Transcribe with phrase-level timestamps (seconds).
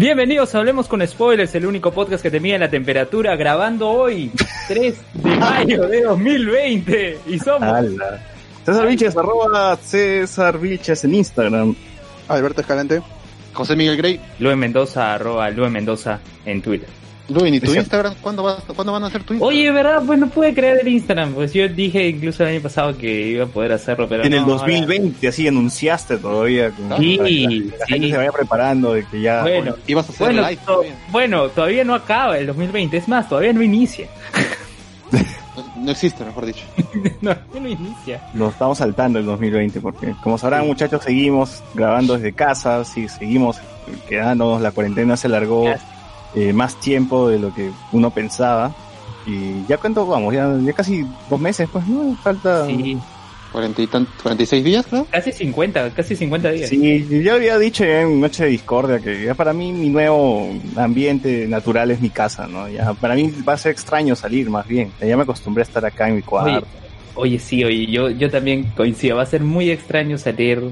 [0.00, 4.32] Bienvenidos a Hablemos con Spoilers, el único podcast que te mide la temperatura, grabando hoy,
[4.68, 7.18] 3 de mayo de 2020.
[7.26, 7.68] Y somos.
[7.68, 8.18] Ala.
[8.64, 11.74] César Vilches, arroba César Vilches en Instagram.
[12.28, 13.02] Alberto Escalante.
[13.52, 14.18] José Miguel Grey.
[14.38, 16.88] Luen Mendoza, arroba Luen Mendoza en Twitter.
[17.30, 18.14] Luis, ¿y tu Instagram?
[18.20, 19.56] ¿Cuándo, vas, ¿Cuándo van a hacer tu Instagram?
[19.56, 20.02] Oye, ¿verdad?
[20.06, 23.44] Pues no pude crear el Instagram, pues yo dije incluso el año pasado que iba
[23.44, 26.70] a poder hacerlo, pero en el no, 2020, así anunciaste todavía.
[26.70, 27.92] Como, Sí, para que la, la sí.
[27.92, 29.42] gente se vaya preparando de que ya.
[29.42, 30.94] Bueno, Ibas a hacer bueno, live to- todavía.
[31.12, 34.08] bueno, todavía no acaba el 2020, es más, todavía no inicia.
[35.76, 36.64] No, existe, mejor dicho.
[37.20, 38.22] no, no inicia.
[38.34, 43.56] Nos estamos saltando el 2020 porque, como sabrán, muchachos, seguimos grabando desde casa, sí, seguimos
[44.08, 44.60] quedándonos.
[44.60, 45.64] La cuarentena se alargó
[46.34, 48.72] eh, más tiempo de lo que uno pensaba.
[49.26, 52.14] Y ya cuánto vamos, ya, ya casi dos meses, pues, ¿no?
[52.22, 52.66] Falta.
[52.66, 52.96] Sí,
[53.52, 55.06] 40 y tan- 46 días, creo.
[55.10, 56.68] casi 50, casi 50 días.
[56.70, 60.48] Sí, yo había dicho ya en Noche de Discordia que ya para mí mi nuevo
[60.76, 62.68] ambiente natural es mi casa, ¿no?
[62.68, 64.92] Ya para mí va a ser extraño salir más bien.
[65.00, 66.66] Ya me acostumbré a estar acá en mi Oye, cuarto.
[67.16, 70.62] oye, sí, oye, yo, yo también coincido, va a ser muy extraño salir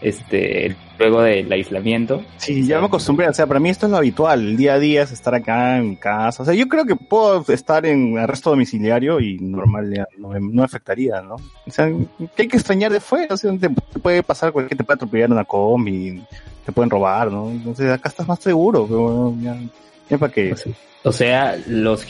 [0.00, 2.22] este luego del aislamiento.
[2.36, 4.78] Sí, ya me acostumbré, o sea, para mí esto es lo habitual, el día a
[4.78, 6.42] día es estar acá en mi casa.
[6.42, 10.40] O sea, yo creo que puedo estar en arresto domiciliario y normal ya no me,
[10.40, 11.34] no afectaría, ¿no?
[11.34, 11.90] O sea,
[12.36, 13.34] ¿qué hay que extrañar de fuera?
[13.34, 16.22] O sea, te, te puede pasar cualquier, te puede atropellar una combi,
[16.64, 17.50] te pueden robar, ¿no?
[17.50, 19.56] Entonces acá estás más seguro, pero bueno, ya,
[20.08, 20.54] ya para qué.
[21.04, 22.06] O sea, los,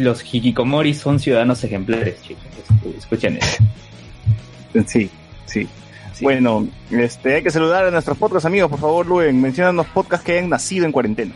[0.00, 2.44] los hikikomori son ciudadanos ejemplares, chicos.
[2.68, 3.64] Escu- Escuchen eso.
[4.86, 5.08] Sí,
[5.46, 5.68] sí.
[6.14, 6.24] Sí.
[6.24, 10.32] Bueno, este, hay que saludar a nuestros podcast amigos, por favor, Luen, mencionanos podcasts que
[10.38, 11.34] hayan nacido en cuarentena.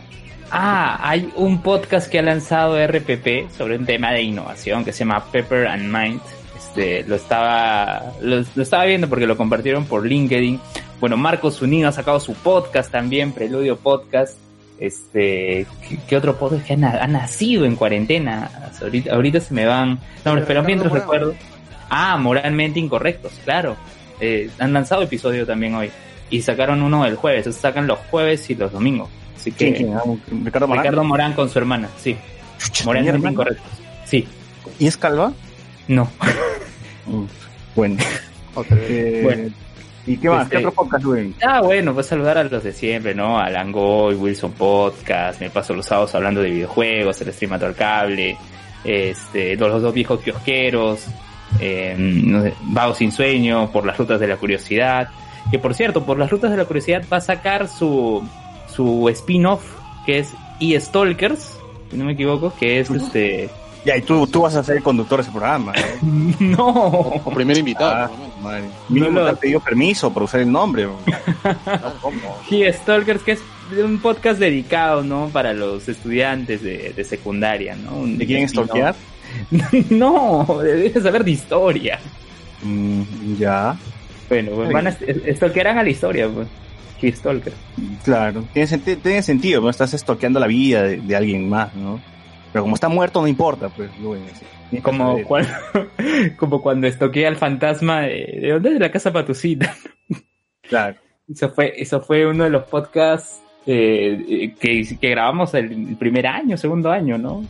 [0.51, 4.99] Ah, hay un podcast que ha lanzado RPP sobre un tema de innovación que se
[4.99, 6.21] llama Pepper and Mind.
[6.57, 10.59] Este, lo estaba, lo, lo estaba viendo porque lo compartieron por LinkedIn.
[10.99, 14.37] Bueno, Marcos Unido ha sacado su podcast también, Preludio Podcast.
[14.79, 18.49] Este, ¿qué, qué otro podcast que ha, na- ha nacido en cuarentena?
[18.81, 19.99] Ahorita, ahorita se me van.
[20.25, 21.35] No, pero mientras recuerdo.
[21.89, 23.75] Ah, moralmente incorrectos, claro.
[24.19, 25.89] Eh, han lanzado episodio también hoy.
[26.29, 27.39] Y sacaron uno el jueves.
[27.39, 29.09] Entonces sacan los jueves y los domingos.
[29.35, 29.73] Así que.
[29.73, 29.93] ¿Quién, quién?
[29.97, 30.01] Ah,
[30.43, 30.83] Ricardo Morán.
[30.83, 32.15] Ricardo Morán con su hermana, sí.
[32.59, 33.31] Chucha, ¿tenía hermano?
[33.31, 33.71] incorrectos.
[34.05, 34.27] Sí,
[34.79, 35.31] ¿Y es calva?
[35.87, 36.09] no.
[37.07, 37.25] Mm,
[37.75, 37.97] Bueno.
[38.71, 39.49] Eh, Bueno.
[40.05, 40.49] ¿Y qué más?
[40.49, 41.05] ¿Qué Este- otro podcast?
[41.45, 43.39] Ah, bueno, pues saludar a los de siempre, ¿no?
[43.39, 48.35] A Langoy, Wilson Podcast, me paso los sábados hablando de videojuegos, el stream al cable,
[48.83, 51.05] este, los, los dos viejos kiosqueros,
[51.59, 55.09] eh, no sé, Vago sin sueño, por las rutas de la curiosidad,
[55.51, 58.23] que por cierto, por las rutas de la curiosidad va a sacar su,
[58.73, 59.63] su spin-off,
[60.05, 60.29] que es
[60.59, 61.57] E-Stalkers,
[61.91, 63.49] si no me equivoco, que es este,
[63.85, 65.73] Ya, y tú, tú vas a ser el conductor de ese programa.
[66.03, 66.35] ¿no?
[66.39, 66.67] no,
[67.25, 68.63] O primer invitado, Ah, madre.
[68.89, 70.83] Mínimo No lo- te han pedido permiso por usar el nombre.
[70.83, 70.97] ¿no?
[72.01, 72.37] ¿Cómo?
[72.47, 73.39] Sí, Stalkers, que es
[73.83, 75.29] un podcast dedicado, ¿no?
[75.31, 77.95] Para los estudiantes de, de secundaria, ¿no?
[77.95, 78.95] Un- ¿Te quieren stalkear?
[79.89, 81.99] No, debes saber de historia.
[82.63, 83.75] Mm, ya,
[84.27, 86.47] Bueno, pues van a stalkearán a la historia, pues.
[87.15, 87.53] Stalker.
[88.03, 88.43] claro.
[88.51, 89.69] Tiene, senti- tiene sentido, ¿no?
[89.69, 92.01] Estás estoqueando la vida de, de alguien más, ¿no?
[92.51, 93.89] Pero como está muerto, no importa, pues,
[94.71, 95.49] que Como, cuando,
[96.37, 99.73] como cuando estoquea al fantasma de, ¿de dónde es la casa patucita?
[100.67, 100.97] Claro.
[101.31, 106.27] Eso fue, eso fue uno de los podcasts eh, eh, que, que grabamos el primer
[106.27, 107.45] año, segundo año, ¿no?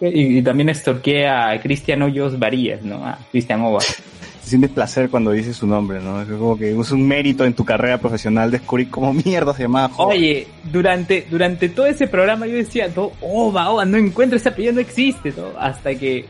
[0.00, 3.04] Y, y también stalkeé a Cristian Hoyos Varías, ¿no?
[3.04, 3.80] A Cristian Ova.
[4.42, 6.22] Se siente placer cuando dices su nombre, ¿no?
[6.22, 9.90] Es como que es un mérito en tu carrera profesional descubrir cómo mierda se llamaba.
[9.90, 10.16] joder.
[10.16, 14.72] Oye, durante, durante todo ese programa yo decía, no, Ova, Ova, no encuentro ese apellido,
[14.72, 15.48] no existe, ¿no?
[15.58, 16.24] Hasta que,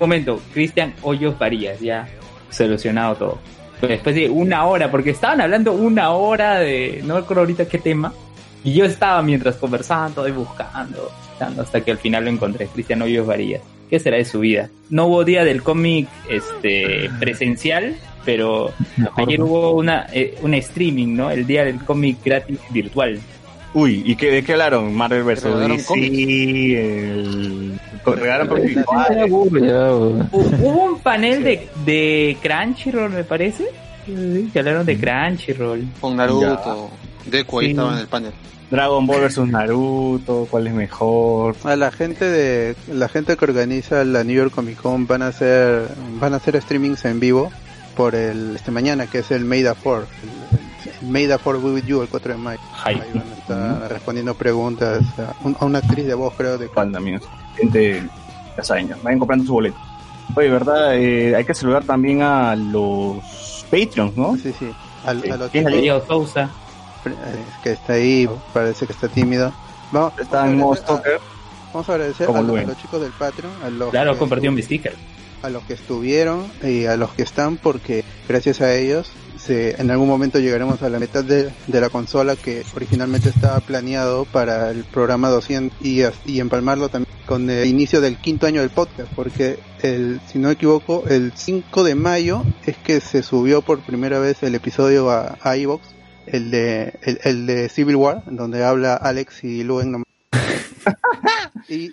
[0.00, 2.08] momento, Cristian Hoyos Varías, ya
[2.50, 3.38] solucionado todo.
[3.80, 7.78] Pero después de una hora, porque estaban hablando una hora de, no recuerdo ahorita qué
[7.78, 8.12] tema,
[8.64, 11.10] y yo estaba mientras conversaban todo y buscando.
[11.40, 13.62] Buscando hasta que al final lo encontré, Cristian Hoyos Varillas.
[13.88, 14.68] ¿Qué será de su vida?
[14.90, 18.70] No hubo día del cómic este presencial, pero
[19.16, 21.30] ayer hubo una eh, un streaming, ¿no?
[21.30, 23.18] El día del cómic gratis virtual.
[23.72, 24.92] Uy, ¿y qué, de qué hablaron?
[24.94, 25.44] Marvel vs.
[25.44, 25.94] DC,
[26.80, 27.80] el...
[28.04, 28.48] Regalaron.
[28.48, 33.66] Hu- Hubo un panel de, de Crunchyroll, me parece.
[34.06, 35.84] Sí, Que hablaron de Crunchyroll.
[36.00, 36.90] Con Naruto.
[37.26, 37.70] Deku ahí Sí.
[37.72, 38.32] estaba en el panel.
[38.70, 39.38] Dragon Ball vs.
[39.48, 41.56] Naruto, ¿cuál es mejor?
[41.64, 45.28] A la gente de la gente que organiza la New York Comic Con van a
[45.28, 45.88] hacer
[46.20, 47.50] van a hacer streamings en vivo
[47.96, 51.60] por el este mañana que es el May the 4 el, el May the 4
[51.60, 53.02] Be With You el 4 de mayo Hype.
[53.02, 56.68] ahí van a estar respondiendo preguntas a, un- a una actriz de voz creo de
[56.68, 57.20] también,
[57.56, 58.02] gente
[58.56, 59.76] ya saben, ya, vayan comprando su boleto.
[60.36, 60.96] Oye, ¿verdad?
[60.96, 64.36] Eh, hay que saludar también a los Patreons, ¿no?
[64.36, 64.70] sí sí
[65.04, 66.50] a, a los ¿Quién es Diego Sousa.
[67.06, 69.52] Eh, que está ahí parece que está tímido
[69.92, 71.14] vamos, Está en modo vamos a agradecer, stalker.
[71.14, 72.64] a, vamos a agradecer Como a, los- Luen.
[72.64, 74.94] a los chicos del Patreon a los Claro, que compartió un estu- sticker.
[75.42, 79.90] a los que estuvieron y a los que están porque gracias a ellos se, en
[79.90, 84.70] algún momento llegaremos a la mitad de, de la consola que originalmente estaba planeado para
[84.70, 89.10] el programa 200 y, y empalmarlo también con el inicio del quinto año del podcast
[89.16, 93.78] porque el, si no me equivoco el 5 de mayo es que se subió por
[93.80, 95.80] primera vez el episodio a, a iVoox,
[96.32, 100.06] el de el, el de Civil War donde habla Alex y Luen nomás.
[101.68, 101.92] y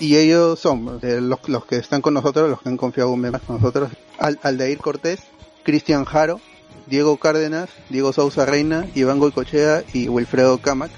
[0.00, 3.20] y ellos son eh, los, los que están con nosotros, los que han confiado un
[3.20, 5.20] mes más con nosotros, Al, Aldair Cortés,
[5.64, 6.40] Cristian Jaro,
[6.86, 10.90] Diego Cárdenas, Diego Sousa Reina, Iván Goicochea y Wilfredo Camac.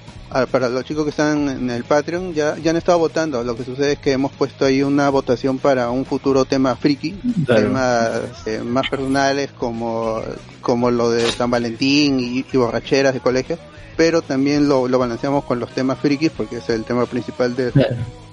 [0.50, 3.42] Para los chicos que están en el Patreon ya, ya han estado votando.
[3.42, 7.12] Lo que sucede es que hemos puesto ahí una votación para un futuro tema friki,
[7.46, 7.62] Claro.
[7.62, 10.20] temas eh, más personales como,
[10.60, 13.58] como lo de San Valentín y, y borracheras de colegio,
[13.96, 17.72] pero también lo, lo balanceamos con los temas frikis porque es el tema principal de,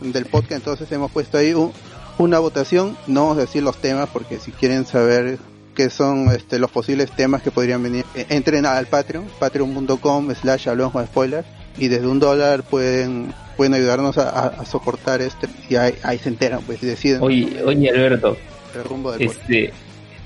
[0.01, 1.71] del podcast, entonces hemos puesto ahí un-
[2.19, 5.39] una votación, no vamos a decir los temas porque si quieren saber
[5.75, 10.69] qué son este, los posibles temas que podrían venir, eh, entren al Patreon, patreon.com slash
[10.69, 11.45] hablamos con spoilers
[11.77, 16.17] y desde un dólar pueden pueden ayudarnos a, a- a soportar este y ahí, ahí
[16.19, 18.37] se enteran pues y deciden Oye, oye Alberto,
[18.75, 19.41] el rumbo del podcast.
[19.49, 19.73] este,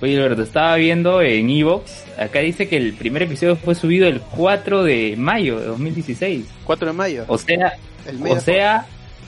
[0.01, 4.19] oye Alberto, estaba viendo en Evox, acá dice que el primer episodio fue subido el
[4.19, 6.45] 4 de mayo de 2016.
[6.65, 7.73] 4 de mayo, O sea,
[8.05, 8.85] el o sea,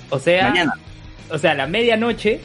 [0.10, 0.74] o sea, Mañana.
[1.30, 2.42] o sea, a la medianoche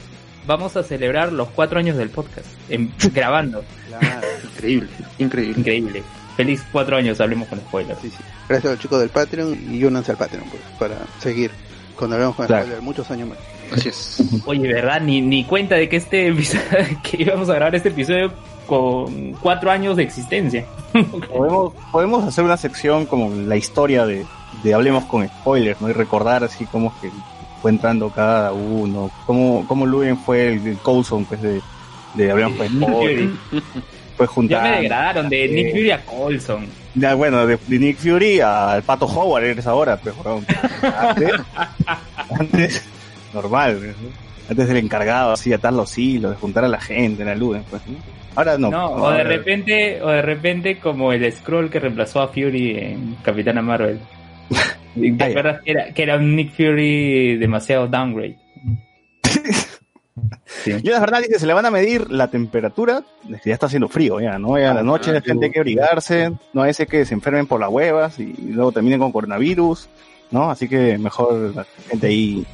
[0.46, 3.64] vamos a celebrar los cuatro años del podcast, en- grabando.
[3.88, 4.88] Claro, Increíble,
[5.18, 5.58] increíble.
[5.58, 6.02] Increíble.
[6.38, 8.00] Feliz cuatro años, hablemos con spoilers.
[8.00, 8.16] sí, sí.
[8.48, 11.50] Gracias a los chicos del Patreon y únanse al Patreon pues para seguir
[11.96, 12.62] cuando hablamos con Claro.
[12.62, 13.38] spoilers muchos años más.
[13.72, 14.22] Así es.
[14.46, 15.00] Oye, ¿verdad?
[15.02, 16.32] Ni, ni cuenta de que este
[17.02, 18.32] que íbamos a grabar este episodio
[18.66, 20.64] con cuatro años de existencia.
[21.28, 24.24] Podemos, podemos hacer una sección como la historia de,
[24.62, 25.90] de Hablemos con Spoilers, ¿no?
[25.90, 27.10] Y recordar así como que
[27.60, 31.60] fue entrando cada uno, cómo, cómo Luen fue el, el Coulson, pues, de,
[32.14, 33.32] de Hablemos con Spoilers.
[34.26, 34.48] Fury.
[34.48, 36.66] Fue Ya me degradaron de Nick Fury a Colson.
[36.94, 40.44] Ya, bueno, de, de Nick Fury al Pato Howard eres ahora, pues, weón.
[40.82, 41.32] Antes,
[42.38, 42.88] antes,
[43.32, 44.08] normal, ¿no?
[44.50, 47.58] Antes el encargado, así, atar los hilos, de juntar a la gente en la luz,
[47.70, 47.98] pues, ¿no?
[48.34, 48.70] Ahora no.
[48.70, 53.16] No, o de repente, o de repente como el scroll que reemplazó a Fury en
[53.22, 53.98] Capitana Marvel.
[55.18, 58.36] ¿Te acuerdas que era, que era un Nick Fury demasiado downgrade?
[60.64, 60.72] Sí.
[60.82, 63.66] Yo la verdad dice, se le van a medir la temperatura, es que ya está
[63.66, 64.58] haciendo frío ya, ¿no?
[64.58, 67.60] Ya a la noche la gente hay que abrigarse, no es que se enfermen por
[67.60, 69.88] las huevas y luego terminen con coronavirus,
[70.30, 70.50] ¿no?
[70.50, 72.46] Así que mejor la gente ahí,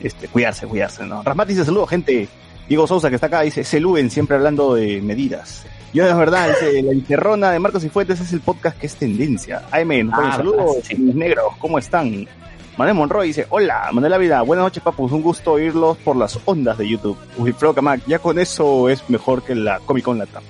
[0.00, 1.22] este, cuidarse, cuidarse, ¿no?
[1.22, 2.28] Rasmat dice, saludos gente,
[2.68, 5.64] Diego Sousa que está acá, dice, Seluen siempre hablando de medidas.
[5.94, 8.94] Yo es verdad, dice, la encerrona de Marcos y Fuentes es el podcast que es
[8.96, 9.60] tendencia.
[9.60, 10.94] Nos pone Ah, saludos, sí.
[10.96, 12.26] negros, ¿cómo están?
[12.76, 16.78] Manuel Monroy dice, hola, Manuel Ávila, buenas noches papus, un gusto oírlos por las ondas
[16.78, 17.18] de YouTube.
[17.36, 20.42] Wilfredo Camac, ya con eso es mejor que la Comic Con Latam.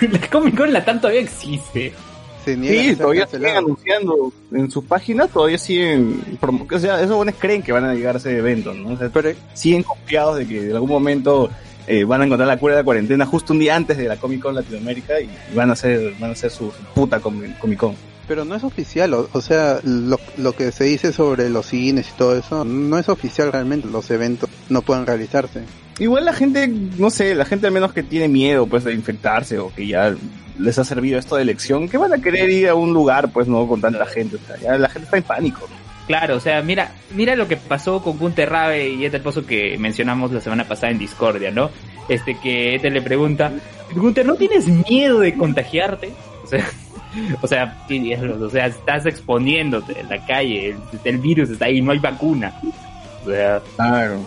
[0.00, 1.92] La Comic Con la tanto todavía existe.
[2.44, 7.62] Se Sí, todavía siguen anunciando en sus páginas, todavía siguen, o sea, esos buenos creen
[7.62, 8.94] que van a llegar a ese evento, ¿no?
[8.94, 11.48] O sea, Pero siguen confiados de que en algún momento
[11.86, 14.16] eh, van a encontrar la cura de la cuarentena justo un día antes de la
[14.16, 17.94] Comic Con Latinoamérica y van a hacer, van a hacer su puta Comic Con.
[18.28, 22.08] Pero no es oficial, o, o sea, lo, lo que se dice sobre los cines
[22.08, 25.62] y todo eso, no es oficial realmente, los eventos no pueden realizarse.
[25.98, 29.58] Igual la gente, no sé, la gente al menos que tiene miedo pues de infectarse
[29.58, 30.14] o que ya
[30.58, 33.48] les ha servido esto de elección, que van a querer ir a un lugar pues
[33.48, 35.68] no con tanta gente, o sea, ya la gente está en pánico.
[36.06, 39.78] Claro, o sea, mira, mira lo que pasó con Gunter Rabe y este Pozo que
[39.78, 41.70] mencionamos la semana pasada en Discordia, ¿no?
[42.08, 43.52] Este que este le pregunta,
[43.94, 46.12] Gunter, ¿no tienes miedo de contagiarte?
[46.42, 46.68] O sea,
[47.42, 47.76] O sea,
[48.40, 52.54] o sea, estás exponiéndote en la calle, el, el virus está ahí, no hay vacuna.
[53.24, 54.20] O sea, Claro.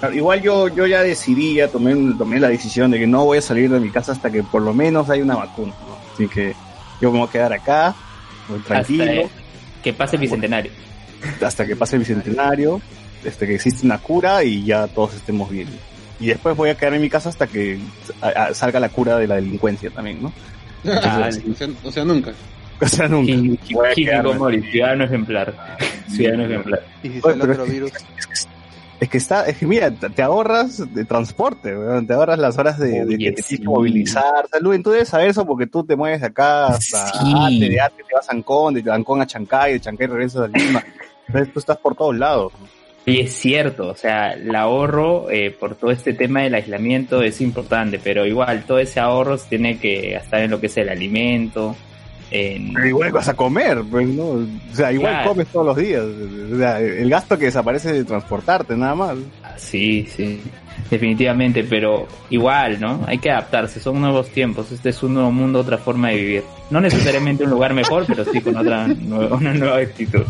[0.00, 3.38] Claro, Igual yo, yo ya decidí, ya tomé, tomé la decisión de que no voy
[3.38, 5.74] a salir de mi casa hasta que por lo menos haya una vacuna.
[5.86, 5.96] ¿no?
[6.14, 6.54] Así que
[7.00, 7.94] yo me voy a quedar acá,
[8.48, 10.72] muy tranquilo, hasta que pase el bicentenario.
[11.42, 12.80] hasta que pase el bicentenario,
[13.26, 15.68] hasta que existe una cura y ya todos estemos bien.
[16.20, 17.78] Y después voy a quedar en mi casa hasta que
[18.52, 20.32] salga la cura de la delincuencia también, ¿no?
[20.86, 22.32] Ah, o, sea, o sea, nunca.
[22.80, 23.32] O sea, nunca.
[23.96, 24.22] Quedarme.
[24.32, 25.52] Komori, ciudadano ejemplar.
[26.08, 26.82] Ciudadano ejemplar.
[27.02, 27.92] Y si sale otro es que- virus,
[29.00, 32.78] Es que está, es que mira, te ahorras de transporte, weón, te ahorras las horas
[32.78, 33.48] de, de Oye, que te sí.
[33.48, 34.46] tienes que movilizar.
[34.50, 37.32] Salud, tú debes saber eso porque tú te mueves de acá hasta Sí.
[37.36, 40.46] Ate, de Ate te vas a Ancón, de Ancón a Chancay, de Chancay regresas a
[40.46, 40.82] Lima.
[41.26, 42.52] Entonces tú estás por todos lados.
[43.08, 47.40] Y es cierto, o sea, el ahorro eh, por todo este tema del aislamiento es
[47.40, 50.88] importante, pero igual todo ese ahorro se tiene que gastar en lo que es el
[50.88, 51.74] alimento,
[52.30, 52.74] en...
[52.74, 54.24] Pero igual vas a comer, pues, ¿no?
[54.24, 55.28] O sea, igual Claro.
[55.30, 56.02] comes todos los días.
[56.52, 59.16] O sea, el gasto que desaparece de transportarte, nada más.
[59.56, 60.40] Sí, sí,
[60.90, 63.02] definitivamente, pero igual, ¿no?
[63.06, 66.42] Hay que adaptarse, son nuevos tiempos, este es un nuevo mundo, otra forma de vivir.
[66.70, 68.84] No necesariamente un lugar mejor, pero sí con otra
[69.30, 70.24] una nueva actitud.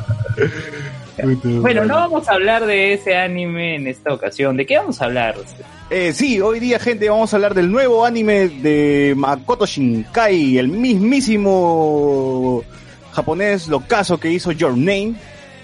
[1.61, 4.57] Bueno, no vamos a hablar de ese anime en esta ocasión.
[4.57, 5.35] ¿De qué vamos a hablar?
[5.91, 10.69] Eh, sí, hoy día, gente, vamos a hablar del nuevo anime de Makoto Shinkai, el
[10.69, 12.63] mismísimo
[13.13, 15.15] japonés locazo que hizo Your Name,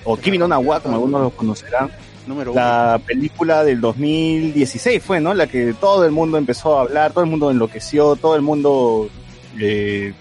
[0.05, 1.91] o Kimi no Na wa, como algunos lo conocerán.
[2.27, 2.61] número uno.
[2.61, 5.35] La película del 2016 fue, ¿no?
[5.35, 9.09] La que todo el mundo empezó a hablar, todo el mundo enloqueció, todo el mundo
[9.61, 10.13] eh,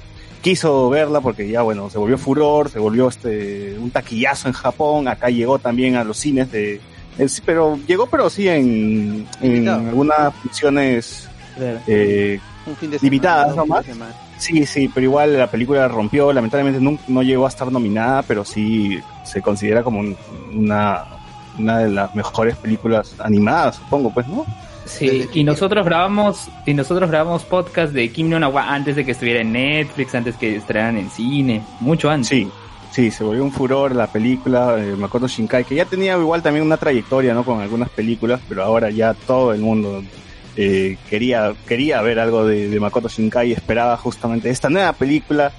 [0.43, 5.07] quiso verla porque ya, bueno, se volvió furor, se volvió este un taquillazo en Japón,
[5.07, 6.79] acá llegó también a los cines de...
[7.17, 11.27] en- pero llegó, pero sí en, en algunas funciones
[11.87, 14.15] eh, Un fin de limitadas semana, nomás.
[14.37, 18.43] Sí, sí, pero igual la película rompió, lamentablemente no, no llegó a estar nominada, pero
[18.43, 20.17] sí se considera como un-
[20.53, 21.05] una,
[21.57, 24.45] una de las mejores películas animadas, supongo, pues, ¿no?
[24.85, 29.05] Sí, y nosotros grabamos, y nosotros grabamos podcast de Kim no Na wa antes de
[29.05, 32.29] que estuviera en Netflix, antes que estrenaran en cine, mucho antes.
[32.29, 32.47] Sí,
[32.91, 36.65] sí, se volvió un furor la película, eh, Makoto Shinkai, que ya tenía igual también
[36.65, 37.43] una trayectoria, ¿no?
[37.43, 40.03] Con algunas películas, pero ahora ya todo el mundo
[40.57, 45.51] eh, quería, quería ver algo de, de Makoto Shinkai y esperaba justamente esta nueva película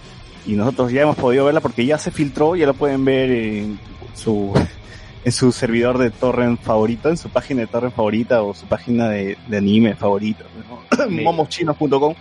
[0.47, 3.79] y nosotros ya hemos podido verla porque ya se filtró, ya lo pueden ver en
[4.15, 4.53] su
[5.25, 9.09] en su servidor de torrent favorito, en su página de torrent favorita o su página
[9.09, 11.07] de, de anime favorito, ¿no?
[11.09, 11.11] Sí.
[11.23, 12.15] momoschinos.com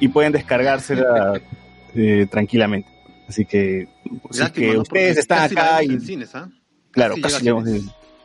[0.00, 1.40] y pueden descargársela
[1.94, 2.88] eh, tranquilamente.
[3.28, 3.88] Así que,
[4.30, 4.82] si Lástima, que ¿no?
[4.82, 6.48] ustedes están acá y en cines, ¿ah?
[6.90, 7.64] Claro, Casi llegamos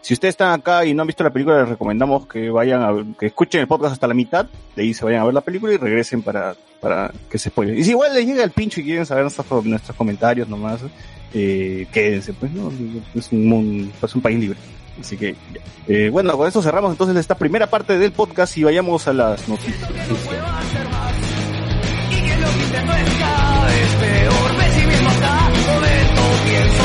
[0.02, 3.18] Si ustedes están acá y no han visto la película, les recomendamos que vayan a,
[3.18, 5.74] que escuchen el podcast hasta la mitad, de ahí se vayan a ver la película
[5.74, 7.78] y regresen para, para que se spoilen.
[7.78, 10.82] Y si igual les llega el pincho y quieren saber nuestros, nuestros comentarios nomás,
[11.34, 12.72] eh, quédense, pues, ¿no?
[13.14, 14.58] Es un, pues, un país libre.
[15.00, 15.36] Así que.
[15.88, 19.48] Eh, bueno, con eso cerramos entonces esta primera parte del podcast y vayamos a las
[19.48, 19.90] noticias.
[26.50, 26.79] Es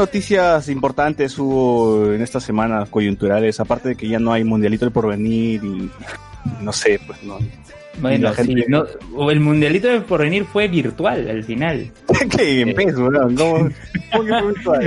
[0.00, 3.60] noticias importantes hubo en estas semanas coyunturales?
[3.60, 5.90] Aparte de que ya no hay Mundialito del Porvenir y
[6.62, 7.38] no sé, pues no.
[8.00, 11.90] Bueno, la gente- sí, no, o el mundialito de porvenir fue virtual al final.
[12.36, 13.36] que en PES, weón.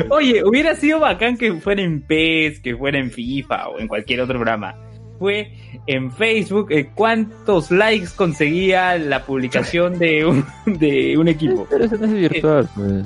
[0.09, 4.21] Oye, hubiera sido bacán que fuera en PES, que fuera en FIFA o en cualquier
[4.21, 4.75] otro programa.
[5.19, 5.51] Fue
[5.85, 11.67] en Facebook eh, cuántos likes conseguía la publicación de un, de un equipo.
[11.69, 13.03] Pero eso no es virtual, pues.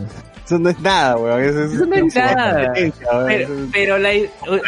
[0.48, 1.44] Eso no es nada, weón.
[1.44, 2.72] Eso, Eso no es nada.
[3.28, 4.10] Pero, pero la,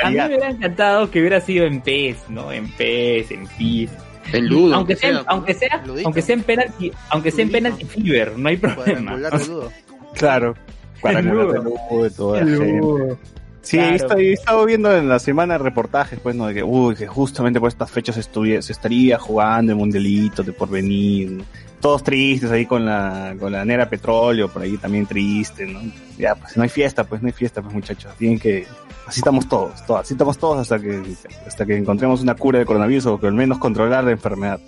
[0.03, 2.51] a mí me hubiera encantado que hubiera sido en PES, ¿no?
[2.51, 3.93] En PES, en FIFA.
[4.33, 4.75] En Ludo.
[4.75, 6.07] aunque sea, sea, aunque sea, Ludito.
[6.07, 9.15] aunque sea en penalty, aunque sea en penalty fever, no hay problema.
[9.15, 9.71] De Ludo.
[10.15, 10.53] Claro.
[11.01, 12.03] Para El el Ludo.
[12.03, 13.17] de toda la gente.
[13.61, 16.47] Sí, he, estado viendo en la semana reportajes, pues, ¿no?
[16.47, 21.41] De que, uy, que justamente por estas fechas se estaría jugando el mundialito de porvenir.
[21.79, 25.79] Todos tristes ahí con la, con la negra petróleo, por ahí también triste, ¿no?
[26.17, 28.11] Ya, pues no hay fiesta, pues no hay fiesta, pues muchachos.
[28.17, 28.67] Tienen que,
[29.07, 31.01] así estamos todos, todos, así estamos todos hasta que,
[31.47, 34.59] hasta que encontremos una cura de coronavirus o que al menos controlar la enfermedad.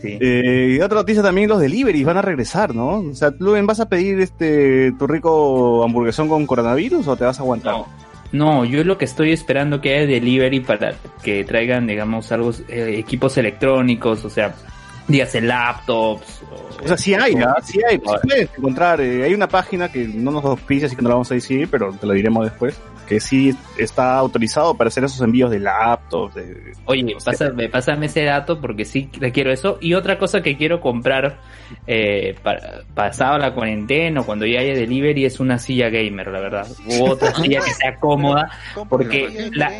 [0.00, 0.16] Sí.
[0.20, 2.98] Eh, y otra noticia también, los deliveries van a regresar, ¿no?
[2.98, 7.38] O sea, Luven, ¿vas a pedir este tu rico hamburguesón con coronavirus o te vas
[7.40, 7.72] a aguantar?
[7.72, 7.86] No,
[8.30, 12.96] no, yo lo que estoy esperando que haya delivery para que traigan, digamos, algo, eh,
[12.98, 14.54] equipos electrónicos, o sea,
[15.08, 16.42] dígase laptops.
[16.84, 17.56] O sea, sí hay, ¿ah?
[17.62, 19.00] sí hay, sí puedes encontrar.
[19.00, 21.68] eh, hay una página que no nos auspicia, así que no la vamos a decir,
[21.70, 26.34] pero te lo diremos después, que sí está autorizado para hacer esos envíos de laptops.
[26.34, 26.72] De...
[26.84, 29.78] Oye, pásame, pásame ese dato porque sí quiero eso.
[29.80, 31.38] Y otra cosa que quiero comprar
[31.86, 36.40] eh, para, pasado la cuarentena o cuando ya haya delivery es una silla gamer, la
[36.40, 36.66] verdad.
[37.00, 38.50] U otra silla que sea cómoda.
[38.88, 39.72] Porque la-.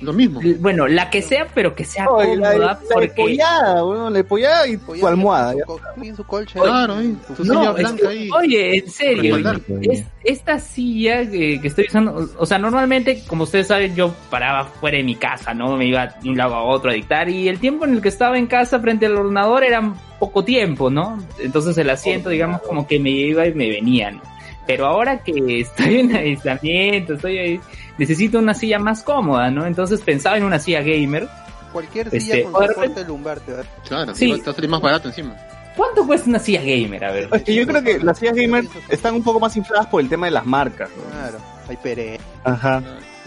[0.00, 0.40] Lo mismo.
[0.60, 2.66] Bueno, la que sea, pero que sea Oye, la, cómoda.
[2.66, 3.08] la porque...
[3.22, 5.52] pollada, bueno, la pollada y tu almohada.
[5.66, 6.60] Su, su colcha.
[6.60, 6.96] Claro,
[7.36, 8.30] su No, silla es blanca que- ahí.
[8.32, 9.36] oye, en serio,
[9.82, 14.14] es- esta silla que, que estoy usando, o- o sea, normalmente, como ustedes saben, yo
[14.30, 15.76] paraba fuera de mi casa, ¿no?
[15.76, 18.08] Me iba de un lado a otro a dictar y el tiempo en el que
[18.08, 19.82] estaba en casa frente al ordenador era
[20.20, 21.18] poco tiempo, ¿no?
[21.40, 24.22] Entonces el asiento, digamos, como que me iba y me venía, ¿no?
[24.64, 27.60] Pero ahora que estoy en aislamiento, estoy ahí,
[27.98, 29.66] necesito una silla más cómoda, ¿no?
[29.66, 31.28] Entonces pensaba en una silla gamer.
[31.72, 33.64] Cualquier Este, silla con soporte lumbar te da.
[33.88, 34.26] Claro, Sí.
[34.32, 34.38] sí.
[34.40, 35.36] te va a salir más barato encima.
[35.76, 37.04] ¿Cuánto cuesta una silla gamer?
[37.04, 37.28] A ver.
[37.32, 40.08] Es que yo creo que las sillas gamer están un poco más infladas por el
[40.08, 40.88] tema de las marcas.
[40.96, 41.10] ¿no?
[41.10, 42.20] Claro, hay pere.
[42.44, 42.82] Ajá.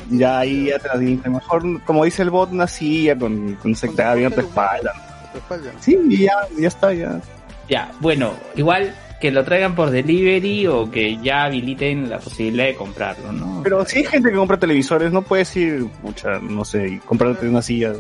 [0.10, 0.98] Ya ahí ya te.
[1.30, 4.94] Mejor, como dice el bot, una silla con, con secta bien tu espalda.
[5.32, 5.72] Tu espalda.
[5.80, 7.20] Sí, y ya, ya está, ya.
[7.68, 12.76] Ya, bueno, igual que lo traigan por delivery o que ya habiliten la posibilidad de
[12.76, 13.62] comprarlo, ¿no?
[13.64, 17.48] Pero si hay gente que compra televisores, no puedes ir, mucha, no sé, y comprarte
[17.48, 17.92] una silla.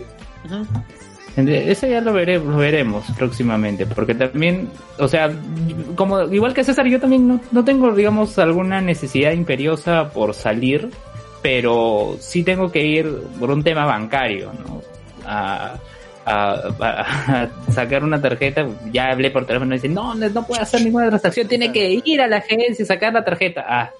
[0.45, 0.65] Ujú.
[1.37, 5.31] Eso ya lo, veremos, lo veremos próximamente, porque también, o sea,
[5.95, 10.89] como igual que César, yo también no, no tengo, digamos, alguna necesidad imperiosa por salir,
[11.41, 13.07] pero sí tengo que ir
[13.39, 14.81] por un tema bancario, ¿no?
[15.25, 15.75] A,
[16.25, 20.81] a- a- sacar una tarjeta, ya hablé por teléfono y dice, no, no puede hacer
[20.81, 23.65] ninguna transacción, tiene que ir a la agencia y sacar la tarjeta.
[23.67, 23.91] Ah,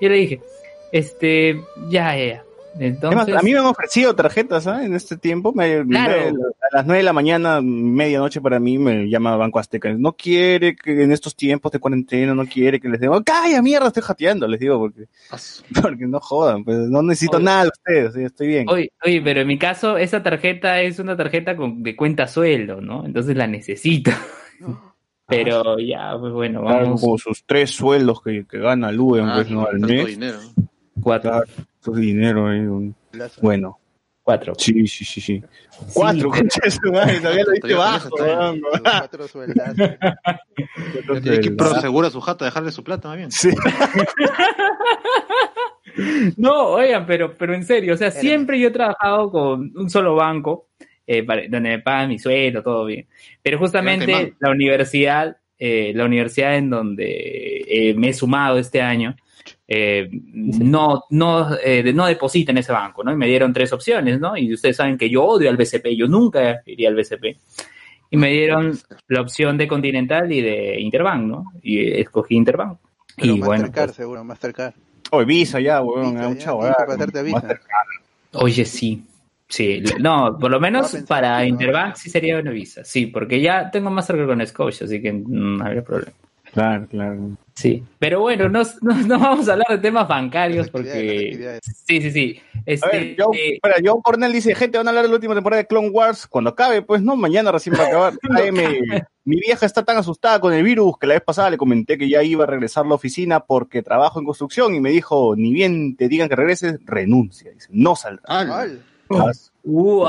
[0.00, 0.40] yo le dije,
[0.92, 2.42] este, ya, ya, ya.
[2.78, 4.84] Entonces, Además, a mí me han ofrecido tarjetas ¿ah?
[4.84, 5.52] en este tiempo.
[5.54, 6.14] Me, Claro.
[6.34, 9.92] me- a las 9 de la mañana, medianoche para mí, me llama Banco Azteca.
[9.94, 13.86] No quiere que en estos tiempos de cuarentena, no quiere que les diga, calla mierda,
[13.88, 15.04] estoy jateando, les digo, porque,
[15.82, 17.44] porque no jodan, pues no necesito Oye.
[17.46, 18.68] nada de ustedes, estoy bien.
[18.68, 22.80] Oye, oye, pero en mi caso, esa tarjeta es una tarjeta con, de cuenta sueldo,
[22.80, 23.06] ¿no?
[23.06, 24.10] Entonces la necesito.
[25.28, 27.20] Pero ya, pues bueno, Claro, vamos.
[27.20, 29.66] sus tres sueldos que, que gana Luen, ah, pues, ¿no?
[29.66, 30.06] Al mes.
[30.06, 30.38] dinero.
[31.02, 31.30] Cuatro.
[31.32, 31.46] Claro,
[31.94, 32.60] dinero ahí.
[32.60, 32.94] un-.
[33.40, 33.78] Bueno,
[34.22, 34.54] Cuatro.
[34.58, 35.42] sí, sí, sí, sí.
[35.94, 36.30] Cuatro,
[36.82, 38.10] todavía lo diste bajo,
[38.82, 39.76] cuatro sueldazos.
[41.22, 43.30] Tiene que prosegura su jato, dejarle su plata más bien.
[43.30, 43.50] Sí.
[46.36, 50.14] No, oigan, pero, pero en serio, o sea, siempre yo he trabajado con un solo
[50.14, 50.68] banco,
[51.06, 53.06] eh, para- donde me pagan mi sueldo, todo bien.
[53.42, 59.16] Pero justamente la universidad, eh, la universidad en donde eh, me he sumado este año,
[59.68, 63.12] eh, no, no, eh, no deposita en ese banco, ¿no?
[63.12, 64.36] Y me dieron tres opciones, ¿no?
[64.36, 67.36] Y ustedes saben que yo odio al BCP, yo nunca iría al BCP.
[68.10, 71.44] Y me dieron la opción de Continental y de Interbank, ¿no?
[71.62, 72.78] Y escogí Interbank.
[73.16, 74.74] Pero y bueno, Mastercard, pues, seguro, Mastercard.
[75.10, 76.60] Oye, Visa ya, weón, Visa, es un chavo.
[76.60, 77.60] tienes que pasarte a Visa.
[78.34, 79.04] Oye, sí.
[79.48, 81.44] Sí, no, por lo menos para ¿no?
[81.44, 82.82] Interbank sí sería una visa.
[82.84, 86.12] Sí, porque ya tengo más cerca con Scotia, así que no habría problema.
[86.52, 87.36] Claro, claro.
[87.58, 91.58] Sí, pero bueno, no, no, no vamos a hablar de temas bancarios porque...
[91.86, 92.40] Sí, sí, sí.
[92.54, 95.14] A Este, ver, Joe, eh, espera, Joe Cornell dice, gente, van a hablar de la
[95.14, 98.12] última temporada de Clone Wars cuando acabe, pues no, mañana recién va a acabar.
[98.36, 101.56] Ay, me- mi vieja está tan asustada con el virus que la vez pasada le
[101.56, 104.90] comenté que ya iba a regresar a la oficina porque trabajo en construcción y me
[104.90, 107.50] dijo, ni bien te digan que regreses, renuncia.
[107.52, 108.22] Dice, no saldrá.
[108.28, 108.82] Ah, Al.
[109.68, 110.06] Uh,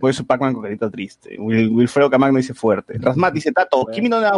[0.00, 0.24] Por eso.
[0.24, 1.36] Pac-Man, con carita triste.
[1.38, 2.96] Wil- Wilfredo Camargo dice fuerte.
[2.98, 4.32] Rasmat dice, Tato, Kimi no na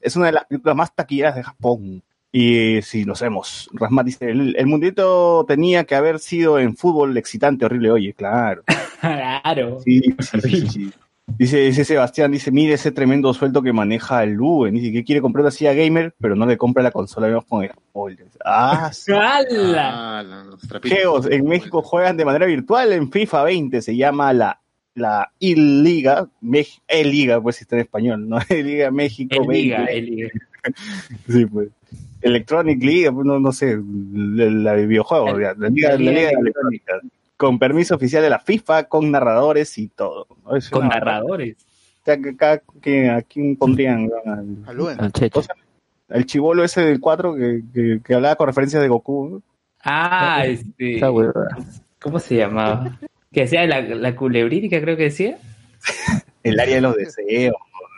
[0.00, 2.02] es una de las películas más taquilleras de Japón.
[2.32, 3.68] Y si lo sabemos.
[3.74, 7.90] Rasmat dice, el, el mundito tenía que haber sido en fútbol excitante, horrible.
[7.90, 8.62] Oye, claro.
[8.98, 9.78] Claro.
[9.84, 10.92] Sí, sí, sí, sí, sí.
[11.38, 14.74] Dice, dice Sebastián, dice, mire ese tremendo sueldo que maneja el Luen.
[14.74, 17.26] Dice que quiere comprar una silla gamer, pero no le compra la consola.
[17.26, 18.38] Vemos con spoilers.
[18.44, 19.12] Ah, sí.
[19.12, 20.20] ¡Hala!
[20.20, 20.24] Ah.
[20.84, 24.60] Geos, en México juegan de manera virtual en FIFA 20, se llama la
[24.94, 26.26] la E-Liga,
[26.88, 28.38] E-Liga, pues si está en español, ¿no?
[28.48, 29.98] E-Liga México El Liga, 20.
[29.98, 30.28] el Liga.
[31.28, 31.68] Sí, pues.
[32.22, 33.78] Electronic Liga, pues, no, no sé,
[34.14, 37.00] la, la de videojuegos, El- ya, la, Liga, la la Liga Electrónica,
[37.36, 40.26] con permiso oficial de la FIFA, con narradores y todo.
[40.44, 40.56] ¿no?
[40.56, 41.56] Es Con narradores.
[42.02, 42.62] o sea, que acá,
[43.16, 44.08] ¿A quién pondrían?
[44.66, 44.98] Al.
[44.98, 45.40] Al Checho.
[45.40, 45.54] o sea,
[46.08, 49.28] al chivolo ese del 4 que, que, que hablaba con referencias de Goku.
[49.28, 49.42] ¿no?
[49.84, 51.00] Ah, este.
[52.00, 52.98] ¿Cómo se llamaba?
[53.32, 55.38] Que hacía la, la culebrítica, creo que decía.
[56.42, 57.56] El área de los deseos.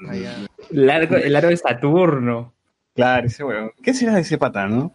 [0.08, 0.34] Allá.
[0.70, 2.52] El arco, el aro de Saturno.
[2.94, 3.72] Claro, ese weón.
[3.82, 4.92] ¿Qué será de ese pata, no?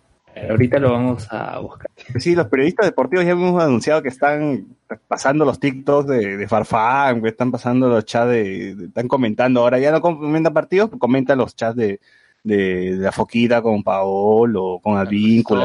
[0.50, 1.90] Ahorita lo vamos a buscar.
[2.20, 4.66] Sí, los periodistas deportivos ya hemos anunciado que están
[5.08, 9.62] pasando los TikToks de, de Farfán, que están pasando los chats de, de- están comentando.
[9.62, 12.00] Ahora ya no comentan partidos, comentan los chats de,
[12.44, 12.58] de,
[12.98, 15.64] de la Foquita con Paolo, con Advíncula.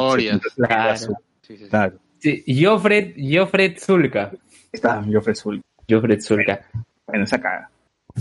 [0.55, 0.97] Claro.
[0.97, 1.07] Sí,
[1.43, 1.69] sí, sí.
[1.71, 1.97] Claro.
[2.19, 4.33] Sí, Jofred, Jofred Zulka.
[4.73, 5.63] Está Joffrey Zul.
[5.89, 6.61] Jofred Zulka.
[7.07, 7.71] Bueno, esa caga.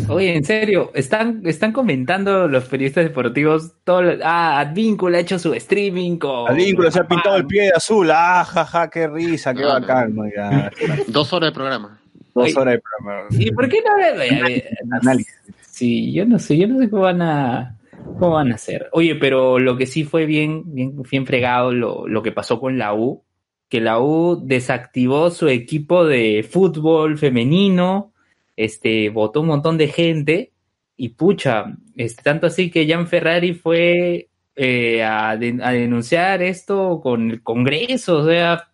[0.10, 5.38] Oye, en serio, están, están comentando los periodistas deportivos todo lo- ah, Advíncula ha hecho
[5.39, 8.10] su streaming con Advíncula se ha pintado el pie de azul.
[8.12, 10.15] Ah, jaja, qué risa, qué bacán.
[10.15, 10.23] ¿no?
[10.33, 10.71] Ya,
[11.07, 11.99] Dos horas de programa.
[12.33, 13.27] dos horas de programa.
[13.31, 14.63] ¿Y por qué no de
[15.01, 15.33] Análisis.
[15.69, 17.77] Sí, yo no sé, yo no sé cómo van a
[18.19, 18.88] cómo van a hacer.
[18.93, 22.77] Oye, pero lo que sí fue bien, bien, bien fregado lo, lo que pasó con
[22.77, 23.23] la U,
[23.69, 28.13] que la U desactivó su equipo de fútbol femenino,
[28.58, 30.52] este, votó un montón de gente,
[30.98, 37.00] y pucha, este, tanto así que Jan Ferrari fue eh, a, de- a denunciar esto
[37.02, 38.67] con el Congreso, o sea,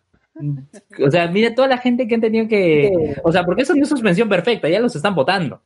[1.06, 2.90] o sea, mira toda la gente que han tenido que,
[3.22, 5.62] o sea, porque eso no es suspensión perfecta, ya los están votando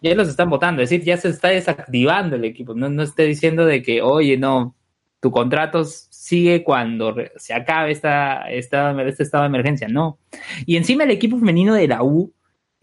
[0.00, 2.74] ya los están votando, es decir, ya se está desactivando el equipo.
[2.74, 4.74] No, no esté diciendo de que, oye, no,
[5.20, 9.86] tu contrato sigue cuando se acabe esta, esta, este estado de emergencia.
[9.86, 10.18] No.
[10.66, 12.32] Y encima el equipo femenino de la U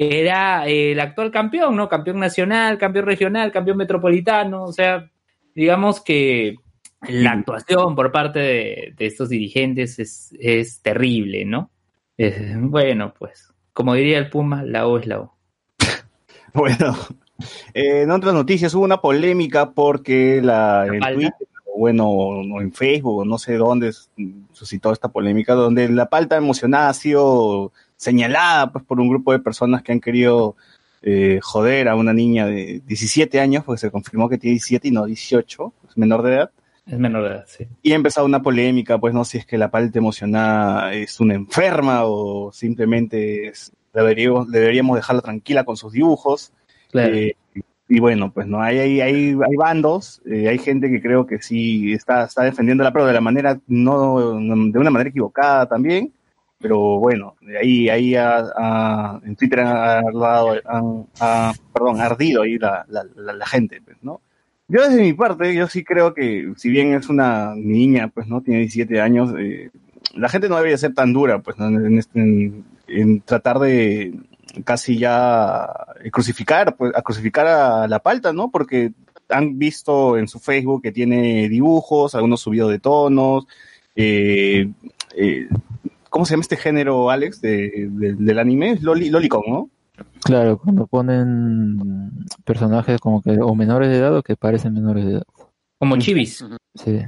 [0.01, 1.89] era eh, el actual campeón, ¿no?
[1.89, 4.63] Campeón nacional, campeón regional, campeón metropolitano.
[4.63, 5.09] O sea,
[5.53, 6.55] digamos que
[7.09, 11.69] la actuación por parte de, de estos dirigentes es, es terrible, ¿no?
[12.17, 15.31] Eh, bueno, pues, como diría el Puma, la U es la U.
[16.53, 16.95] Bueno,
[17.73, 20.87] eh, en otras noticias hubo una polémica porque la?
[21.13, 24.09] Twitter, o bueno, o en Facebook, o no sé dónde s-
[24.51, 29.39] suscitó esta polémica, donde la palta emocionada ha sido señalada pues, por un grupo de
[29.39, 30.55] personas que han querido
[31.01, 34.91] eh, joder a una niña de 17 años, porque se confirmó que tiene 17 y
[34.91, 36.51] no 18, es menor de edad.
[36.87, 37.67] Es menor de edad, sí.
[37.83, 41.35] Y ha empezado una polémica, pues no si es que la palta emocionada es una
[41.35, 46.53] enferma o simplemente es- deberíamos, deberíamos dejarla tranquila con sus dibujos.
[46.91, 47.13] Claro.
[47.13, 47.35] Eh,
[47.91, 51.41] y bueno, pues no, hay, hay, hay, hay bandos, eh, hay gente que creo que
[51.41, 56.13] sí está, está defendiéndola, pero de la manera, no- de una manera equivocada también.
[56.59, 63.33] Pero bueno, ahí, ahí en Twitter han- ha- perdón, ha ardido ahí la, la, la,
[63.33, 64.21] la gente, pues, ¿no?
[64.67, 68.41] Yo desde mi parte, yo sí creo que si bien es una niña, pues, ¿no?
[68.41, 69.71] Tiene 17 años, eh,
[70.15, 71.67] la gente no debería ser tan dura, pues, ¿no?
[71.67, 74.13] En, este- en- en tratar de
[74.65, 75.67] casi ya
[76.11, 78.51] crucificar, pues, a crucificar a la palta, ¿no?
[78.51, 78.91] Porque
[79.29, 83.47] han visto en su Facebook que tiene dibujos, algunos subidos de tonos,
[83.95, 84.67] eh,
[85.15, 85.47] eh,
[86.09, 88.77] ¿cómo se llama este género, Alex, de, de- del anime?
[88.81, 89.69] Loli, Lolicon, ¿no?
[90.23, 92.11] Claro, cuando ponen
[92.45, 95.23] personajes como que o menores de edad o que parecen menores de edad.
[95.77, 96.45] Como chivis.
[96.75, 97.01] Sí.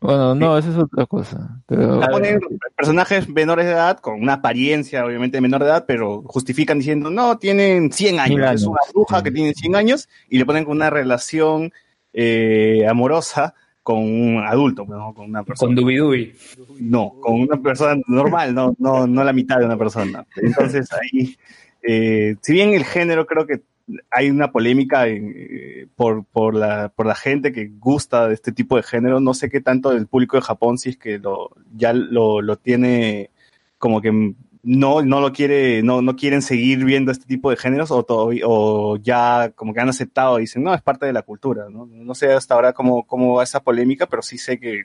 [0.00, 1.62] Bueno, no, eso es otra cosa.
[1.66, 2.40] Pero Ponen
[2.76, 7.08] personajes menores de edad con una apariencia obviamente de menor de edad, pero justifican diciendo,
[7.08, 9.24] no, tienen 100 años, es una bruja sí.
[9.24, 11.72] que tiene 100 años y le ponen con una relación
[12.12, 15.12] eh, amorosa con un adulto, ¿no?
[15.14, 15.68] con una persona.
[15.68, 16.32] Con Dubi Dubi.
[16.80, 20.24] No, con una persona normal, no, no, no la mitad de una persona.
[20.36, 21.36] Entonces ahí,
[21.82, 23.62] eh, si bien el género creo que
[24.10, 28.76] hay una polémica eh, por, por, la, por la gente que gusta de este tipo
[28.76, 31.92] de género, no sé qué tanto del público de Japón si es que lo, ya
[31.92, 33.30] lo, lo tiene
[33.78, 37.90] como que no, no lo quiere, no, no quieren seguir viendo este tipo de géneros
[37.90, 41.22] o, todavía- o ya como que han aceptado y dicen, no, es parte de la
[41.22, 41.86] cultura, ¿no?
[41.86, 44.84] No sé hasta ahora cómo, cómo va esa polémica, pero sí sé que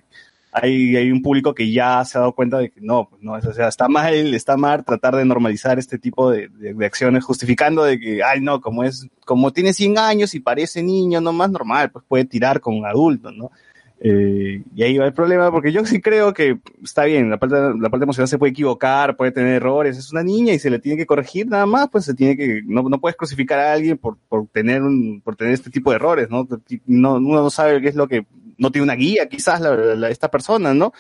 [0.51, 3.33] hay, hay un público que ya se ha dado cuenta de que no, pues no,
[3.33, 7.23] o sea, está mal, está mal tratar de normalizar este tipo de, de, de acciones,
[7.23, 11.33] justificando de que, ay, no, como es, como tiene 100 años y parece niño, no
[11.33, 13.51] más normal, pues puede tirar con adultos, ¿no?
[13.99, 17.55] Eh, y ahí va el problema, porque yo sí creo que está bien, la parte,
[17.79, 20.77] la parte emocional se puede equivocar, puede tener errores, es una niña y se le
[20.77, 23.97] tiene que corregir nada más, pues se tiene que, no, no puedes crucificar a alguien
[23.97, 26.47] por, por tener un, por tener este tipo de errores, ¿no?
[26.85, 30.09] no uno no sabe qué es lo que, no tiene una guía quizás la, la,
[30.09, 30.93] esta persona, ¿no?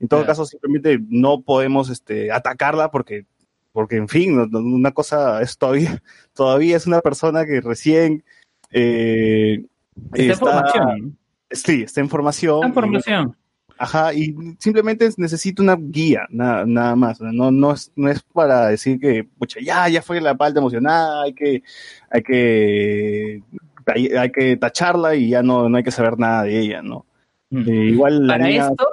[0.00, 3.24] En todo caso, simplemente no podemos este, atacarla porque,
[3.72, 6.02] porque en fin, una cosa es todavía,
[6.34, 8.24] todavía es una persona que recién
[8.72, 9.64] eh,
[10.12, 11.18] está, formación.
[11.52, 12.56] Sí, está en formación.
[12.56, 13.36] Está en formación.
[13.78, 17.20] Ajá, y simplemente necesito una guía, nada, nada más.
[17.20, 21.22] No, no, es, no es para decir que, pucha, ya, ya fue la parte emocionada,
[21.24, 21.62] hay que,
[22.08, 23.42] hay que,
[23.86, 27.06] hay, hay que tacharla y ya no, no hay que saber nada de ella, ¿no?
[27.50, 27.68] Mm.
[27.68, 28.88] Eh, igual la Para niña esto,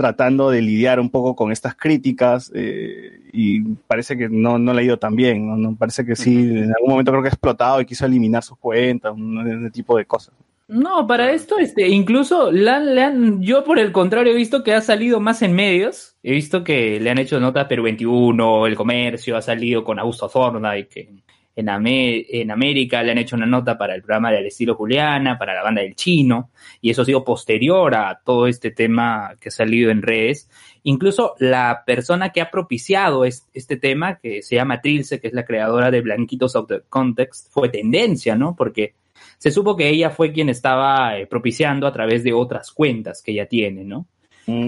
[0.00, 4.80] tratando de lidiar un poco con estas críticas eh, y parece que no, no le
[4.80, 5.56] ha ido tan bien, ¿no?
[5.56, 8.56] No, parece que sí, en algún momento creo que ha explotado y quiso eliminar sus
[8.56, 10.34] cuentas, un, ese tipo de cosas.
[10.70, 14.80] No, para esto, este, incluso le han- yo por el contrario he visto que ha
[14.80, 16.16] salido más en medios.
[16.22, 20.28] He visto que le han hecho nota Perú 21, El Comercio, ha salido con Augusto
[20.28, 21.08] Thorndike, que
[21.56, 25.36] en, Ame- en América le han hecho una nota para el programa del estilo Juliana,
[25.36, 29.48] para la banda del chino, y eso ha sido posterior a todo este tema que
[29.48, 30.48] ha salido en redes.
[30.84, 35.34] Incluso la persona que ha propiciado es- este tema, que se llama Trilce, que es
[35.34, 38.54] la creadora de Blanquitos of the Context, fue tendencia, ¿no?
[38.54, 38.94] Porque
[39.40, 43.32] se supo que ella fue quien estaba eh, propiciando a través de otras cuentas que
[43.32, 44.06] ella tiene, ¿no?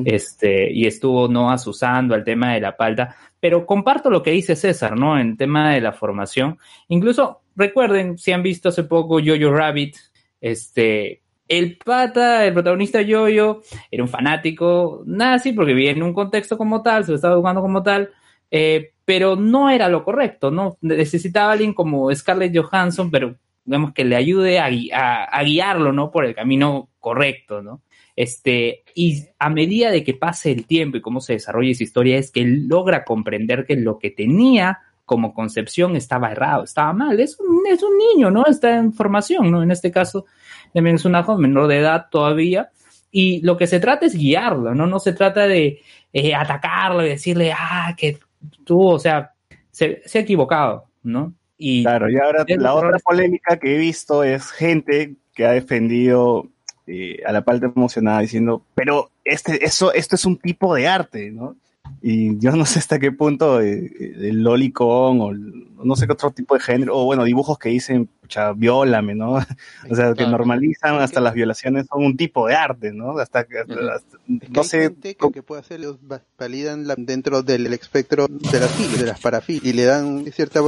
[0.04, 4.54] Este, y estuvo no asusando al tema de la palta, pero comparto lo que dice
[4.54, 5.18] César, ¿no?
[5.18, 6.56] En tema de la formación.
[6.88, 9.96] Incluso, recuerden, si han visto hace poco Jojo Rabbit,
[10.40, 16.56] este, el pata, el protagonista Jojo, era un fanático nazi porque vivía en un contexto
[16.56, 18.10] como tal, se lo estaba educando como tal,
[18.50, 20.78] eh, pero no era lo correcto, ¿no?
[20.80, 25.92] Necesitaba alguien como Scarlett Johansson, pero digamos que le ayude a, gui- a- a guiarlo,
[25.92, 26.10] ¿no?
[26.10, 27.82] Por el camino correcto, ¿no?
[28.14, 32.18] Este, y a medida de que pase el tiempo y cómo se desarrolla esa historia,
[32.18, 37.18] es que él logra comprender que lo que tenía como concepción estaba errado, estaba mal.
[37.20, 38.44] Es un, es un niño, ¿no?
[38.46, 39.62] Está en formación, ¿no?
[39.62, 40.26] En este caso,
[40.72, 42.70] también es una joven menor de edad todavía.
[43.10, 44.86] Y lo que se trata es guiarlo, ¿no?
[44.86, 45.80] No se trata de
[46.12, 48.18] eh, atacarlo y decirle, ah, que
[48.64, 49.32] tú, o sea,
[49.70, 51.34] se, se ha equivocado, ¿no?
[51.58, 56.48] Y Claro, y ahora la otra polémica que he visto es gente que ha defendido
[56.86, 61.30] eh, a la parte emocionada diciendo, pero este, eso, esto es un tipo de arte,
[61.30, 61.56] ¿no?
[62.00, 66.12] Y yo no sé hasta qué punto eh, el lolicon o el- no sé qué
[66.12, 69.34] otro tipo de género, o bueno, dibujos que dicen, pucha, viólame, ¿no?
[69.90, 73.18] O sea, que normalizan hasta las violaciones son un tipo de arte, ¿no?
[73.18, 76.86] Hasta, hasta- hasta- Es que no hay sé, gente que, que puede hacerlos va- validan
[76.88, 80.60] la- dentro del espectro de las de las parafilias, y le dan cierta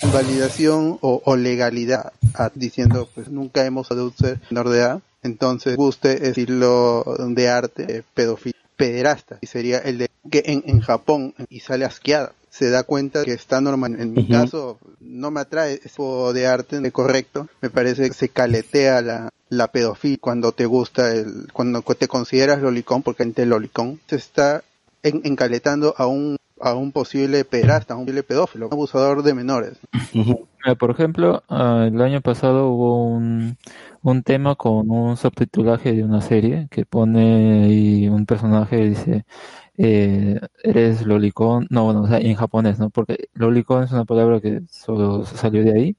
[0.00, 6.28] validación o, o legalidad a- diciendo, pues nunca hemos adulto menor de edad, entonces guste
[6.28, 11.60] estilo de arte eh, pedofilia, pederasta, y sería el de que en, en Japón, y
[11.60, 13.96] sale asqueada, se da cuenta que está normal.
[14.00, 14.30] En mi Ujú.
[14.30, 19.00] caso, no me atrae ese tipo de arte de correcto, me parece que se caletea
[19.02, 24.16] la, la pedofilia cuando te gusta el, cuando te consideras lolicón, porque gente lolicón, se
[24.16, 24.62] está
[25.02, 29.34] en- encaletando a un a un posible pederasta, a un posible pedófilo, un abusador de
[29.34, 29.78] menores.
[30.78, 33.56] Por ejemplo, ah, el año pasado hubo un,
[34.02, 39.24] un tema con un subtitulaje de una serie que pone ahí un personaje y dice,
[39.78, 42.90] eh, eres lolicón, no, bueno, o sea, en japonés, ¿no?
[42.90, 45.96] Porque lolicón es una palabra que solo salió de ahí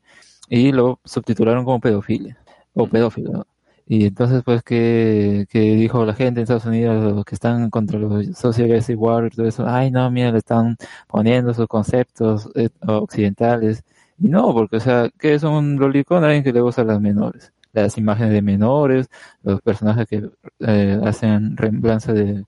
[0.50, 2.38] y lo subtitularon como pedofilia
[2.74, 3.48] o pedófilo, ¿no?
[3.86, 8.00] Y entonces, pues, que, que dijo la gente en Estados Unidos, los que están contra
[8.00, 12.70] los social justice warriors, todo eso, ay, no, mira, le están poniendo sus conceptos eh,
[12.88, 13.84] occidentales.
[14.18, 16.24] Y no, porque, o sea, ¿qué es un lolicón?
[16.24, 17.54] Alguien que le gusta a las menores.
[17.74, 19.10] Las imágenes de menores,
[19.44, 22.46] los personajes que eh, hacen reemblanza de,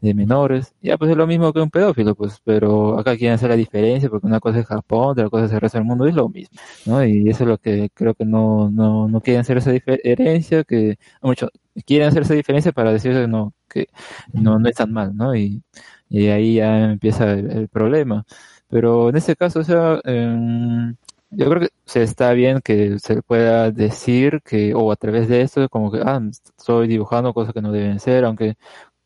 [0.00, 0.74] de menores.
[0.80, 4.08] Ya, pues es lo mismo que un pedófilo, pues, pero acá quieren hacer la diferencia
[4.08, 6.58] porque una cosa es Japón, otra cosa es el resto del mundo, es lo mismo,
[6.86, 7.04] ¿no?
[7.04, 10.98] Y eso es lo que creo que no, no, no quieren hacer esa diferencia, que,
[11.22, 11.48] mucho,
[11.86, 13.88] quieren hacer esa diferencia para decir que no, que
[14.32, 15.34] no, no es tan mal, ¿no?
[15.34, 15.62] Y,
[16.08, 18.24] y ahí ya empieza el, problema.
[18.68, 20.96] Pero en este caso, o sea, em,
[21.30, 25.42] yo creo que se está bien que se pueda decir que, o a través de
[25.42, 26.20] esto, como que, ah,
[26.58, 28.56] estoy dibujando cosas que no deben ser, aunque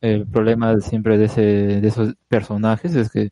[0.03, 3.31] el problema siempre de, ese, de esos personajes es que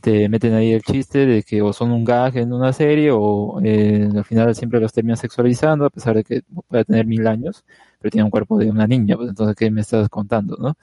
[0.00, 3.60] te meten ahí el chiste de que o son un gag en una serie o
[3.62, 7.64] eh, al final siempre los terminan sexualizando a pesar de que pueda tener mil años
[8.02, 10.76] pero tiene un cuerpo de una niña, pues entonces, ¿qué me estás contando, no?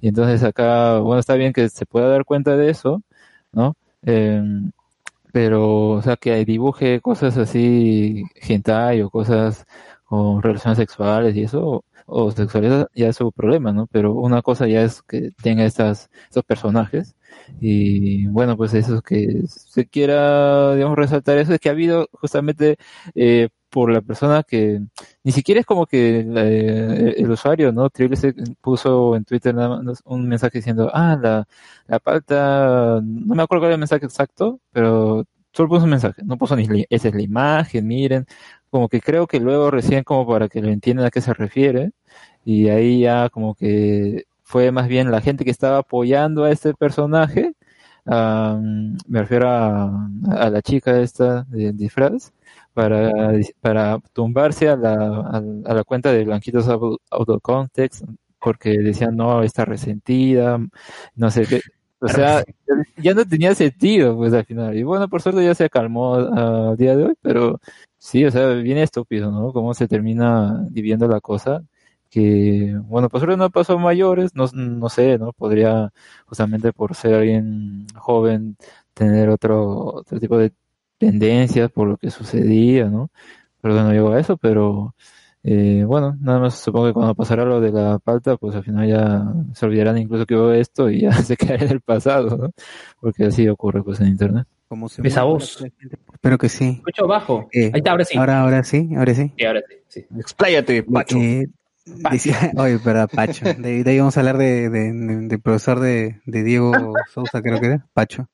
[0.00, 3.02] Y entonces acá, bueno, está bien que se pueda dar cuenta de eso,
[3.52, 3.76] ¿no?
[4.02, 4.42] Eh,
[5.32, 9.66] pero, o sea, que dibuje cosas así, hentai o cosas
[10.04, 13.86] con relaciones sexuales y eso, o sexualidad, ya es su problema, ¿no?
[13.88, 17.16] Pero una cosa ya es que tenga estas, estos personajes
[17.60, 22.08] y bueno, pues eso es que se quiera, digamos, resaltar eso, es que ha habido
[22.12, 22.76] justamente
[23.14, 24.80] eh, por la persona que
[25.24, 27.90] ni siquiera es como que la- eh, el usuario, ¿no?
[27.90, 31.46] Triple se puso en Twitter nada un mensaje diciendo, ah, la,
[31.86, 36.22] la palta, no me acuerdo cuál era el mensaje exacto, pero solo puso un mensaje,
[36.24, 38.26] no puso ni esa es la imagen, miren,
[38.76, 41.92] como que creo que luego recién como para que lo entiendan a qué se refiere,
[42.44, 46.74] y ahí ya como que fue más bien la gente que estaba apoyando a este
[46.74, 47.54] personaje,
[48.04, 52.32] am, me refiero a, a la chica esta de disfraz,
[52.74, 53.10] para,
[53.62, 58.04] para tumbarse a la, a, a la cuenta de Blanquitos Out of Context,
[58.40, 60.58] porque decían, no, está resentida,
[61.14, 61.60] no sé qué.
[61.98, 62.44] O sea,
[62.98, 64.76] ya no tenía sentido, pues al final.
[64.76, 67.60] Y bueno, por suerte ya se calmó al día de hoy, pero
[67.98, 69.52] sí, o sea, bien estúpido, ¿no?
[69.52, 71.62] Cómo se termina dividiendo la cosa.
[72.10, 75.32] Que, bueno, por suerte no pasó a mayores, no, no sé, ¿no?
[75.32, 75.92] Podría,
[76.26, 78.56] justamente por ser alguien joven,
[78.94, 80.52] tener otro, otro tipo de
[80.98, 83.10] tendencias por lo que sucedía, ¿no?
[83.60, 84.94] Pero no llegó a eso, pero
[85.48, 88.88] eh, bueno, nada más supongo que cuando pasará lo de la palta, pues al final
[88.88, 92.50] ya se olvidarán incluso que hubo esto y ya se caerá en el pasado, ¿no?
[93.00, 94.46] Porque así ocurre pues en internet.
[94.68, 95.64] Como se Esa voz.
[96.12, 96.70] Espero que sí.
[96.78, 97.48] Escucho bajo.
[97.52, 98.18] Eh, Ahí está, ahora sí.
[98.18, 99.32] Ahora, ahora sí, ahora sí.
[99.38, 100.06] Sí, ahora sí, sí.
[100.18, 101.16] Expláyate, Pacho.
[101.18, 101.46] Eh,
[102.10, 103.44] decía, oye, verdad, Pacho.
[103.44, 107.40] De, de ahí vamos a hablar de, de, de- del profesor de, de Diego Sousa,
[107.40, 108.28] creo que era, Pacho.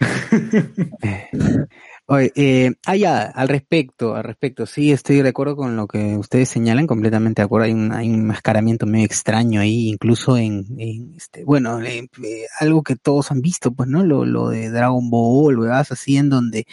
[2.08, 6.16] Oye, eh, ah, ya, al respecto, al respecto, sí, estoy de acuerdo con lo que
[6.16, 7.64] ustedes señalan, completamente de acuerdo.
[7.66, 12.44] Hay un, hay un mascaramiento medio extraño ahí, incluso en, en este, bueno, eh, eh,
[12.60, 14.04] algo que todos han visto, pues, ¿no?
[14.04, 15.84] Lo, lo de Dragon Ball, ¿verdad?
[15.90, 16.64] Así en donde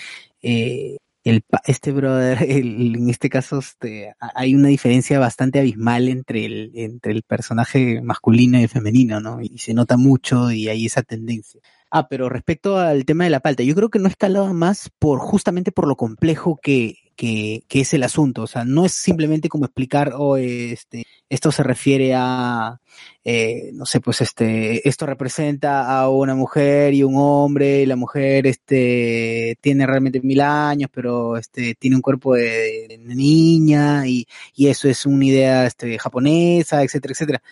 [0.43, 6.45] eh, el, este brother, el- en este caso, este, hay una diferencia bastante abismal entre
[6.45, 9.39] el, entre el personaje masculino y el femenino, ¿no?
[9.41, 11.59] Y se nota mucho y hay esa tendencia.
[11.95, 15.19] Ah, pero respecto al tema de la palta, yo creo que no escalaba más por
[15.19, 18.41] justamente por lo complejo que, que, es el asunto.
[18.41, 22.81] O sea, no es simplemente como explicar, oh, este, esto se refiere a,
[23.23, 27.95] eh, no sé, pues este, esto representa a una mujer y un hombre, y la
[27.95, 34.25] mujer, este, tiene realmente mil años, pero este, tiene un cuerpo de, de niña, y,
[34.55, 37.43] y eso es una idea, este, japonesa, etcétera, etcétera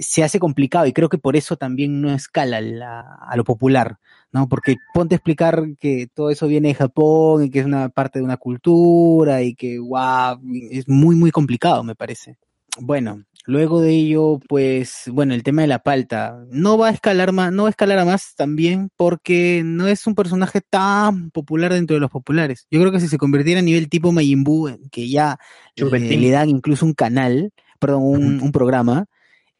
[0.00, 3.98] se hace complicado y creo que por eso también no escala la- a lo popular,
[4.32, 4.48] ¿no?
[4.48, 8.18] Porque ponte a explicar que todo eso viene de Japón y que es una parte
[8.18, 12.38] de una cultura y que, wow, es muy, muy complicado, me parece.
[12.78, 17.32] Bueno, luego de ello, pues, bueno, el tema de la palta no va a escalar
[17.32, 21.72] más, no va a escalar a más también porque no es un personaje tan popular
[21.72, 22.66] dentro de los populares.
[22.70, 25.38] Yo creo que si se convirtiera a nivel tipo Majin Buu, que ya
[25.76, 29.06] le, dan incluso un canal, perdón, un, un programa,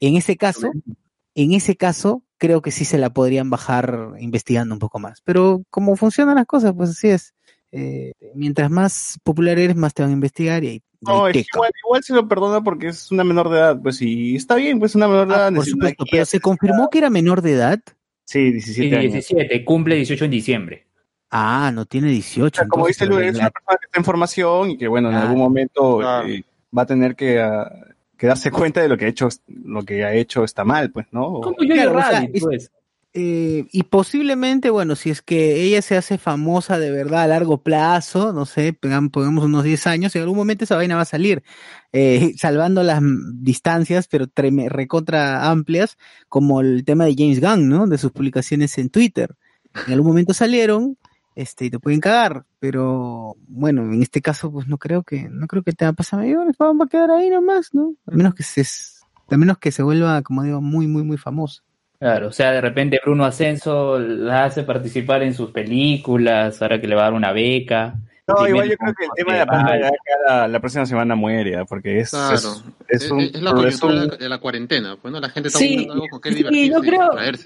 [0.00, 0.70] en ese caso,
[1.34, 5.20] en ese caso, creo que sí se la podrían bajar investigando un poco más.
[5.22, 7.34] Pero como funcionan las cosas, pues así es.
[7.72, 11.70] Eh, mientras más popular eres, más te van a investigar y ahí, No, es igual,
[11.84, 14.94] igual se lo perdona porque es una menor de edad, pues y está bien, pues
[14.96, 15.46] una menor de edad.
[15.46, 17.78] Ah, por necesita supuesto, pero se confirmó que era menor de edad.
[18.24, 19.12] Sí, Sí, 17 años.
[19.12, 20.86] 17, cumple 18 en diciembre.
[21.30, 22.46] Ah, no tiene 18.
[22.46, 25.10] O sea, como dice Luis, es una persona que está en formación y que, bueno,
[25.10, 26.26] en Ah, algún momento claro.
[26.28, 26.44] eh,
[26.76, 27.70] va a tener que, ah,
[28.20, 31.06] que darse cuenta de lo que ha hecho, lo que ha hecho está mal, pues,
[31.10, 31.40] ¿no?
[31.40, 32.70] Como yo Claro, o sea, Rabbit, es- pues.
[33.14, 37.62] Eh, y posiblemente, bueno, si es que ella se hace famosa de verdad a largo
[37.62, 41.42] plazo, no sé, pongamos unos 10 años, en algún momento esa vaina va a salir,
[41.92, 43.00] eh, salvando las
[43.36, 44.26] distancias, pero
[44.68, 45.96] recontra amplias,
[46.28, 47.86] como el tema de James Gunn, ¿no?
[47.86, 49.34] De sus publicaciones en Twitter.
[49.86, 50.98] En algún momento salieron,
[51.34, 55.46] este, y te pueden cagar, pero bueno, en este caso, pues no creo que, no
[55.46, 57.94] creo que te va a pasar mayores, va a quedar ahí nomás, ¿no?
[58.06, 58.64] A menos que se,
[59.30, 61.62] a menos que se vuelva, como digo, muy, muy, muy famoso.
[61.98, 66.88] Claro, o sea, de repente Bruno Ascenso la hace participar en sus películas, ahora que
[66.88, 67.94] le va a dar una beca.
[68.34, 69.90] No, igual yo creo que el tema de la ya
[70.26, 71.64] la, la próxima semana muere, ¿ah?
[71.64, 72.34] porque es, Claro.
[72.34, 72.42] es,
[72.88, 75.20] es Es, un, es la coyuntura un- de la- cuarentena, pues, ¿no?
[75.20, 77.00] La gente está Sí, buscando algo con qué sí, divertirse yo y creo,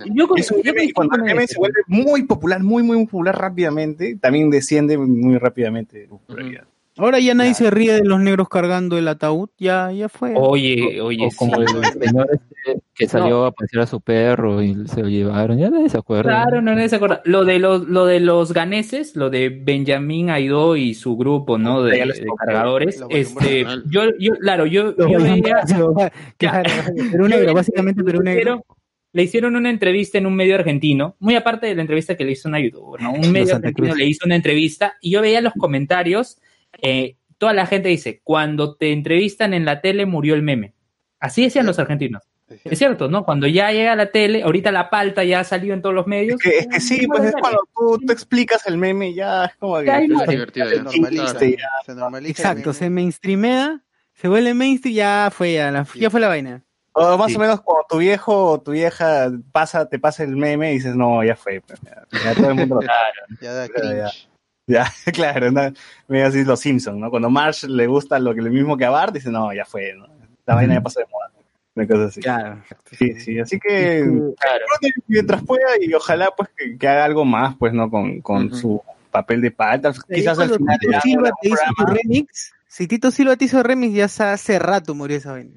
[0.07, 4.51] yo, yo cuando el meme se vuelve muy popular, muy, muy, muy popular rápidamente, también
[4.51, 6.65] desciende muy rápidamente de popularidad.
[6.97, 10.33] Ahora ya nadie se ríe de los negros cargando el ataúd, ya, ya fue.
[10.37, 11.63] Oye, oye, o como sí.
[11.63, 15.59] el señor este, que salió a pasear a su perro y se lo llevaron.
[15.59, 16.31] Ya nadie se acuerda.
[16.31, 17.21] Claro, no nadie se acuerda.
[17.25, 21.83] Lo de los, lo de los ganeses, lo de Benjamín Aidó y su grupo, ¿no?
[21.83, 23.03] De, de cargadores.
[23.11, 25.63] Este, yo, yo, claro, yo, yo veía,
[26.39, 26.71] claro,
[27.11, 28.41] Perú negro, básicamente Perú le negro.
[28.41, 28.63] hicieron,
[29.15, 32.33] le hicieron una entrevista en un medio argentino, muy aparte de la entrevista que le
[32.33, 33.13] hizo una youtuber, ¿no?
[33.15, 36.39] Un medio argentino le hizo una entrevista y yo veía los comentarios,
[36.83, 40.75] eh, toda la gente dice, cuando te entrevistan en la tele murió el meme.
[41.20, 42.22] Así decían los argentinos.
[42.64, 43.25] Es cierto, ¿no?
[43.25, 46.07] Cuando ya llega a la tele, ahorita la palta ya ha salido en todos los
[46.07, 46.39] medios.
[46.45, 49.57] Es que, es que sí, pues es cuando tú, tú explicas el meme, ya es
[49.57, 49.87] como que.
[49.87, 51.39] Ya Es divertido Se normaliza.
[51.39, 51.57] Sí,
[51.87, 52.31] Se normaliza.
[52.31, 53.81] Exacto, se mainstreamea,
[54.12, 56.62] se vuelve mainstream, ya fue, ya, la- ya fue la vaina.
[56.93, 57.37] O más Sí.
[57.37, 60.95] o menos cuando tu viejo o tu vieja pasa, te pasa el meme y dices,
[60.95, 61.61] no, ya fue.
[61.62, 63.20] pues, ya, ya todo el mundo lo Claro.
[63.41, 64.29] Ya da cringe.
[64.67, 65.73] Ya, claro, no,
[66.09, 67.11] medio así los Simpsons, ¿no?
[67.11, 69.93] Cuando Marsh le gusta lo, que, lo mismo que a Bart, dice, no, ya fue,
[69.93, 70.07] ¿no?
[70.47, 71.31] La vaina ya pasó de moda.
[71.75, 72.21] Una cosa así.
[72.23, 72.62] Claro.
[72.93, 74.05] Sí, sí, así que
[74.39, 74.65] Claro.
[75.07, 77.91] mientras pueda y ojalá pues que, que haga algo más, pues, ¿no?
[77.91, 79.93] Con, con su papel de palta.
[80.12, 84.59] Quizás al final te hizo tu remix, si Tito Silva te hizo remix, ya hace
[84.59, 85.53] rato murió esa vaina.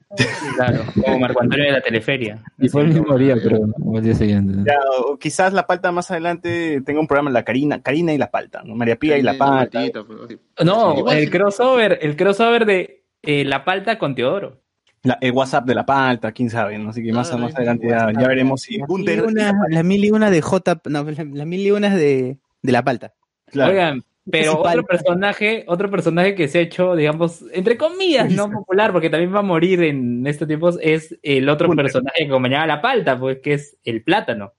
[0.55, 2.43] Claro, como Marco Antonio de la teleferia.
[2.59, 4.53] Y fue el mismo día, pero o el día siguiente.
[4.69, 8.29] ya, o quizás la palta más adelante tenga un programa, la Karina, Karina y la
[8.29, 8.75] palta, ¿no?
[8.75, 9.81] María Pía y la palta.
[10.05, 10.37] Pues.
[10.63, 14.61] No, el crossover, el crossover de eh, La Palta con Teodoro.
[15.03, 16.89] La- el WhatsApp de la palta, quién sabe, ¿no?
[16.91, 19.83] Así que más, Ah, más adelante ya, ya veremos si Las mil y una- Las
[19.83, 23.13] mil y una de J, no, las las mil y unas de, de la palta.
[23.47, 23.71] Claro.
[23.71, 28.91] Oigan, pero otro personaje, otro personaje que se ha hecho, digamos, entre comillas, no popular,
[28.91, 32.67] porque también va a morir en estos tiempos, es el otro personaje que acompañaba a
[32.67, 34.53] la palta, pues que es el plátano.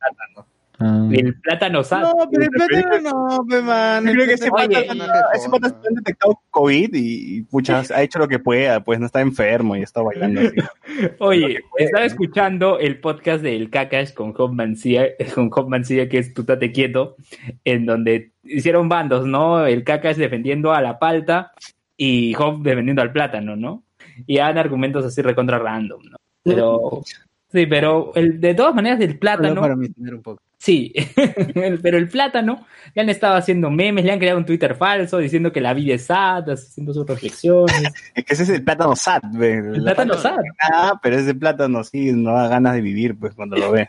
[0.81, 1.09] Ah.
[1.11, 2.03] El plátano sad.
[2.03, 4.07] No, pero el plátano no, pe man.
[4.07, 5.01] Yo creo que ese Oye, y-
[5.35, 9.07] ese pata está detectado COVID y, y, pucha, ha hecho lo que pueda, pues no
[9.07, 10.57] está enfermo y está bailando así.
[11.19, 16.33] Oye, estaba escuchando el podcast del Kakash con Job Mancilla, con Job Mancilla, que es
[16.33, 17.17] Tutate Quieto,
[17.65, 19.67] en donde hicieron bandos, ¿no?
[19.67, 21.53] El Kakash defendiendo a la palta
[21.97, 23.83] y Job defendiendo al plátano, ¿no?
[24.27, 26.17] Y dan argumentos así recontra random, ¿no?
[26.45, 27.03] Pero,
[27.51, 30.41] sí, pero el, de todas maneras Solo plátano, para un poco.
[30.59, 30.93] Sí,
[31.83, 35.53] pero el plátano, le han estado haciendo memes, le han creado un Twitter falso diciendo
[35.53, 37.75] que la vida es sad, haciendo sus reflexiones.
[38.15, 39.23] Es que ese es el plátano sad.
[39.41, 40.39] El plátano palta- sad.
[40.73, 43.89] Ah, pero ese plátano sí, no da ganas de vivir, pues cuando lo ves.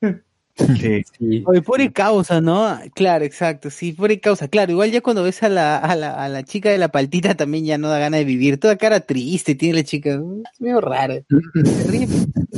[0.56, 1.02] Sí.
[1.18, 1.42] Sí.
[1.46, 2.78] Oye, pobre causa, ¿no?
[2.94, 4.48] Claro, exacto, sí, pobre causa.
[4.48, 7.34] Claro, igual ya cuando ves a la, a la, a la chica de la paltita
[7.34, 8.58] también ya no da ganas de vivir.
[8.58, 10.14] Toda cara triste tiene la chica.
[10.14, 11.16] Es medio rara.
[11.16, 12.08] Se ríe,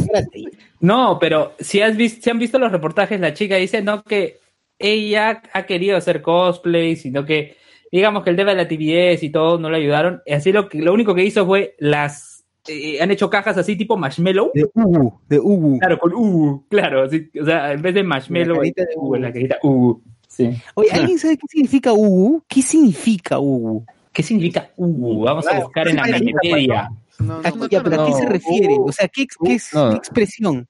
[0.07, 0.58] cara triste.
[0.81, 4.39] No, pero si has visto, si han visto los reportajes, la chica dice no que
[4.79, 7.57] ella ha querido hacer cosplay, sino que
[7.91, 10.23] digamos que el tema de la TBS y todo no le ayudaron.
[10.31, 13.97] Así lo que lo único que hizo fue las eh, han hecho cajas así tipo
[13.97, 14.51] marshmallow.
[14.55, 15.79] De Ubu, de Ubu.
[15.79, 19.15] Claro, con U, claro, así, o sea, en vez de marshmallow, La carita de Ubu.
[19.17, 20.01] la carita U.
[20.29, 20.51] Sí.
[20.75, 22.43] Oye, ¿alguien sabe qué significa Ubu?
[22.47, 23.85] ¿Qué significa Ubu?
[24.13, 25.23] ¿Qué significa U?
[25.23, 26.91] Vamos a buscar en la Wikipedia.
[27.19, 28.75] No, ¿A, no, ya, pero ¿a qué se refiere?
[28.75, 28.89] Ubu.
[28.89, 29.91] O sea, ¿qué, qué, No.
[29.91, 30.67] qué expresión?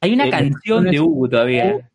[0.00, 1.88] Hay una Eh, canción de U todavía.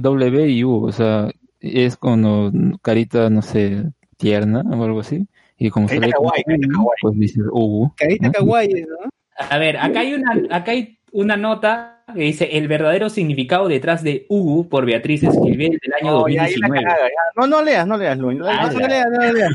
[0.00, 1.28] Doble, B y U, o sea,
[1.60, 2.52] es cuando
[2.82, 3.84] carita, no sé,
[4.16, 5.26] tierna o algo así.
[5.58, 6.96] Y como Carita kawaii, carita U, kawaii.
[7.02, 7.92] pues dice Ubu.
[7.96, 8.32] Carita ¿no?
[8.32, 8.96] kawaii, ¿no?
[9.50, 14.02] A ver, acá hay una, acá hay una nota que dice el verdadero significado detrás
[14.04, 16.82] de Hugo por Beatriz Esquivel del año la 2019.
[16.84, 17.40] cagada, ya.
[17.40, 18.38] No, no leas, no leas, Luis.
[18.44, 19.52] Ah, No, leas, no leas.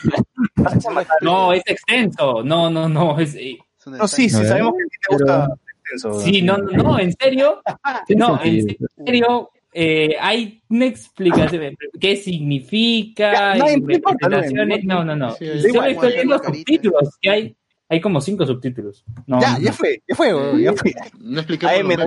[1.22, 2.44] No, es extenso.
[2.44, 3.18] No, no, no.
[3.20, 5.48] Es, eh, No, sí, sí, sabemos que a ti te gusta
[5.82, 6.20] extenso.
[6.22, 7.62] sí, no, no, no, en serio.
[8.16, 9.52] No, en serio.
[9.74, 11.76] eh, hay una explicación.
[12.00, 13.34] ¿Qué significa?
[13.34, 15.32] Ya, no, y no importa, no, no, No, no, no.
[15.36, 17.18] Sí, Solo igual, estoy viendo subtítulos.
[17.22, 17.56] Que hay,
[17.90, 19.04] hay como cinco subtítulos.
[19.28, 20.94] No, Ya, ya fue, ya fue, ya fue.
[21.20, 21.42] No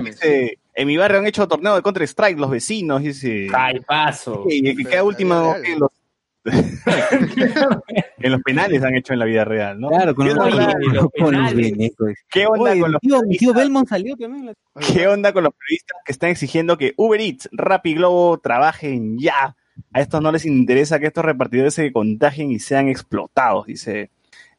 [0.01, 3.47] dice, en mi barrio han hecho torneo de Counter Strike los vecinos, dice.
[3.53, 4.45] Ay, paso.
[4.47, 5.89] Y que queda último que los,
[8.19, 9.89] en los penales han hecho en la vida real, ¿no?
[9.89, 11.55] Claro, con ¿Qué los, onda, los con los penales.
[11.55, 12.11] venecos.
[12.29, 13.55] ¿Qué onda Oye, con los tío, mi tío periodistas?
[13.55, 14.53] Belmont salió también.
[14.93, 19.55] ¿Qué onda con los periodistas que están exigiendo que Uber Eats, Rappi Globo trabajen ya?
[19.93, 24.09] A estos no les interesa que estos repartidores se contagien y sean explotados, dice.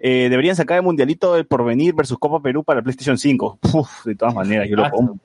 [0.01, 3.59] Eh, deberían sacar el mundialito del porvenir versus Copa Perú para PlayStation 5.
[3.75, 5.19] Uf, de todas maneras, yo lo compro.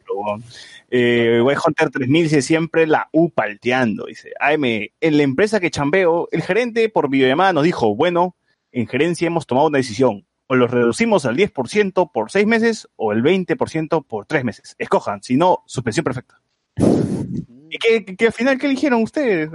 [0.96, 4.06] Eh, Hunter 3000 dice siempre la U palteando.
[4.06, 8.36] Dice, AM, en la empresa que chambeo, el gerente por videollamada nos dijo, bueno,
[8.72, 10.28] en gerencia hemos tomado una decisión.
[10.46, 14.76] O los reducimos al 10% por seis meses o el 20% por tres meses.
[14.78, 16.40] Escojan, si no, suspensión perfecta.
[16.78, 19.50] ¿Y qué, qué- qué al final qué eligieron ustedes?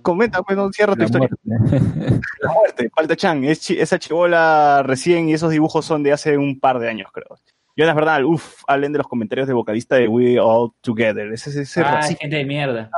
[0.00, 1.28] Comenta, pues no cierra tu La historia.
[1.44, 1.80] muerte.
[2.40, 6.58] La muerte, Palta Chan, es esa chibola recién y esos dibujos son de hace un
[6.58, 7.36] par de años, creo.
[7.76, 11.32] Jonas Bernal, uff, hablen de los comentarios de vocalista de We All Together.
[11.32, 12.90] Ese, ese, ese Ah, gente de mierda.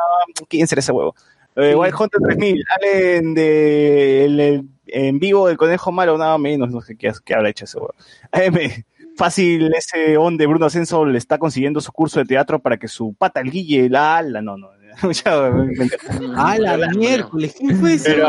[0.48, 1.14] ¿Quién será ese huevo?
[1.56, 6.70] Eh, White Hunter 3000, hablen de el, el- en vivo del conejo malo, nada menos,
[6.70, 7.94] no sé qué, qué habrá hecho ese huevo.
[8.32, 8.84] AM,
[9.16, 12.88] fácil, ese on de Bruno Ascenso le está consiguiendo su curso de teatro para que
[12.88, 14.68] su pata, el Guille, la ala, no, no.
[16.36, 18.12] Ah, la miércoles, ¿quién fue ese?
[18.12, 18.28] Pero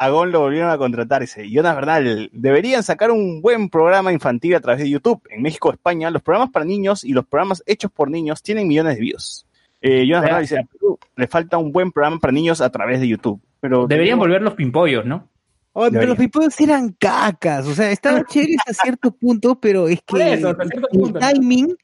[0.00, 0.30] Agón, Belén.
[0.30, 1.50] Agón lo volvieron a contratar ese.
[1.50, 5.20] Jonas Bernal, deberían sacar un buen programa infantil a través de YouTube.
[5.30, 8.94] En México España, los programas para niños y los programas hechos por niños tienen millones
[8.96, 9.46] de views.
[9.82, 13.00] Eh, Jonas Bernal dice, a Perú le falta un buen programa para niños a través
[13.00, 13.40] de YouTube.
[13.60, 15.28] Pero Deberían tenemos- volver los pimpollos, ¿no?
[15.72, 20.00] Oh, pero los pipos eran cacas, o sea, estaban chéveres a cierto punto, pero es
[20.02, 21.76] que eso, el timing,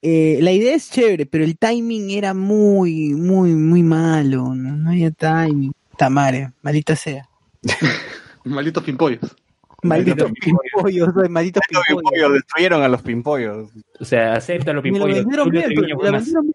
[0.00, 4.90] eh, la idea es chévere, pero el timing era muy, muy, muy malo, no, no
[4.90, 5.72] había timing.
[5.96, 7.28] Tamare, maldita sea.
[8.44, 9.36] Malditos pimpollos.
[9.82, 12.32] Malditos pimpollos, malditos Los pimpollos.
[12.34, 13.70] destruyeron a los pimpollos.
[13.98, 15.24] O sea, acepta los lo pimpollos.
[15.24, 16.52] vendieron.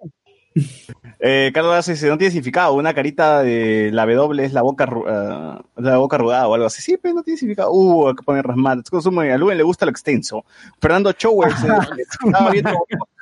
[1.20, 4.88] Eh, Carlos Lazo dice, no tiene significado, una carita de la W es la boca,
[5.08, 6.82] ah, la boca arrugada o algo así.
[6.82, 7.72] Sí, pero no tiene significado.
[7.72, 8.80] Uh, hay que poner rasmat.
[8.80, 10.46] Es consumo y a Luen le gusta lo extenso.
[10.80, 12.72] Fernando Chowes eh, estaba viendo...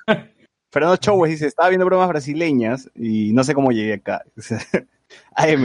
[0.72, 4.24] Fernando Chowes dice, estaba viendo bromas brasileñas y no sé cómo llegué acá.
[5.36, 5.64] AM.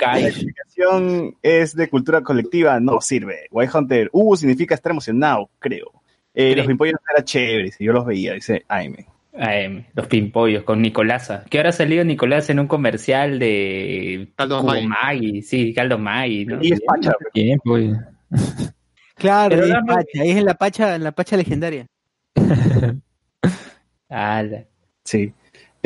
[0.00, 3.46] La explicación es de cultura colectiva, no sirve.
[3.50, 5.90] White Hunter, uh, significa estar emocionado, creo.
[6.34, 8.96] Eh, los pimpollos eran chéveres, y yo los veía, dice AM.
[9.36, 11.44] AM, los pimpollos con Nicolasa.
[11.50, 14.86] Que ahora ha salido Nicolás en un comercial de Caldo Maggi.
[14.86, 16.58] Maggi, sí, Caldo Maggi, ¿no?
[16.62, 17.96] Y es pacha, Bien, pues.
[19.16, 21.86] Claro, Pero es dame- pacha, es en la pacha, en la pacha legendaria.
[24.08, 24.64] Ala.
[25.04, 25.32] Sí.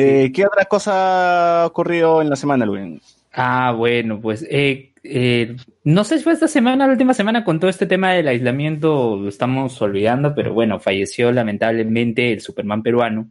[0.00, 3.00] Eh, ¿Qué otra cosa ha ocurrido en la semana, Luen?
[3.32, 7.58] Ah, bueno, pues eh, eh, no sé si fue esta semana, la última semana, con
[7.58, 13.28] todo este tema del aislamiento, lo estamos olvidando, pero bueno, falleció lamentablemente el Superman peruano.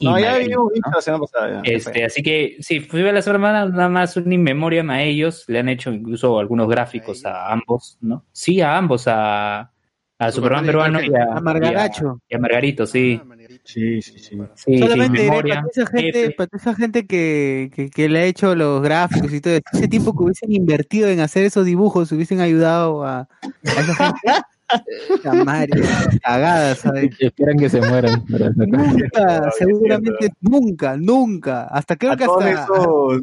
[0.00, 0.96] No, ya habíamos visto ¿no?
[0.96, 1.62] la semana pasada.
[1.64, 1.72] ya.
[1.72, 5.60] Este, así que sí, fue la semana nada más un in memoriam a ellos, le
[5.60, 8.24] han hecho incluso algunos gráficos a ambos, ¿no?
[8.32, 9.72] Sí, a ambos, a,
[10.18, 12.20] a Superman peruano y a, A Margaracho.
[12.28, 13.20] y a Margarito, sí.
[13.68, 14.38] Sí, sí, sí.
[14.38, 18.20] Sí, sí, Solamente diré memoria, para esa gente, para esa gente que, que, que le
[18.20, 21.66] ha hecho los gráficos y todo eso, ese tiempo que hubiesen invertido en hacer esos
[21.66, 24.20] dibujos, hubiesen ayudado a, a esa gente.
[25.08, 25.82] Puta madre,
[26.22, 27.10] cagada, ¿sabes?
[27.18, 28.24] Esperan que se mueran.
[28.56, 31.64] Nunca, seguramente nunca, nunca.
[31.64, 33.22] Hasta creo A que todos hasta, esos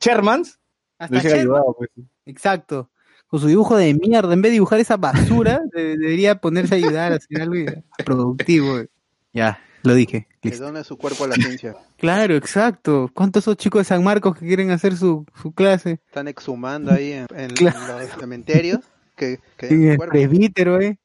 [0.00, 0.58] Shermans
[0.98, 1.76] hasta Sherman, ayudado.
[1.78, 1.90] Pues.
[2.26, 2.90] exacto.
[3.28, 6.78] Con su dibujo de mierda, en vez de dibujar esa basura, de- debería ponerse a
[6.78, 7.54] ayudar a hacer algo
[8.04, 8.78] productivo.
[9.32, 10.26] Ya, lo dije.
[10.40, 10.64] Que listo.
[10.64, 11.76] done su cuerpo a la ciencia.
[11.96, 13.10] Claro, exacto.
[13.14, 16.00] ¿Cuántos esos chicos de San Marcos que quieren hacer su, su clase?
[16.06, 17.98] Están exhumando ahí en, en Claro.
[18.00, 18.80] los cementerios.
[19.16, 20.98] Que, que su el presbítero, ¿eh?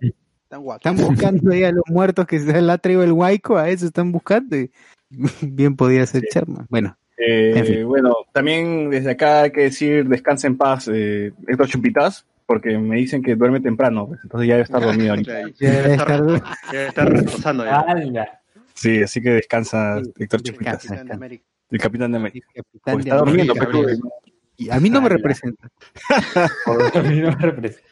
[0.00, 0.62] Están.
[0.74, 3.86] Están buscando ahí a los muertos que se le ha traído el huaico, a eso
[3.86, 4.56] están buscando.
[4.56, 4.70] y
[5.42, 6.66] Bien podía ser Sherman.
[6.68, 7.86] Bueno, Eh, En fin.
[7.86, 12.96] Bueno, también desde acá hay que decir descansa en paz, eh, Héctor Chupitas, porque me
[12.96, 15.32] dicen que duerme temprano, pues, entonces ya debe estar dormido ahorita.
[15.60, 16.16] Ya, debe está,
[16.72, 18.40] estar- reposando ya.
[18.74, 20.42] Sí, así que descansa Héctor descansa.
[20.42, 21.44] Chupitas, Capitán de América.
[21.70, 22.48] el capitán de América.
[22.52, 24.00] capitán Porque de está durmiendo, América, pero- Gabriel.
[24.56, 25.68] Y a mí no me representa.
[26.66, 27.88] A mí no me representa.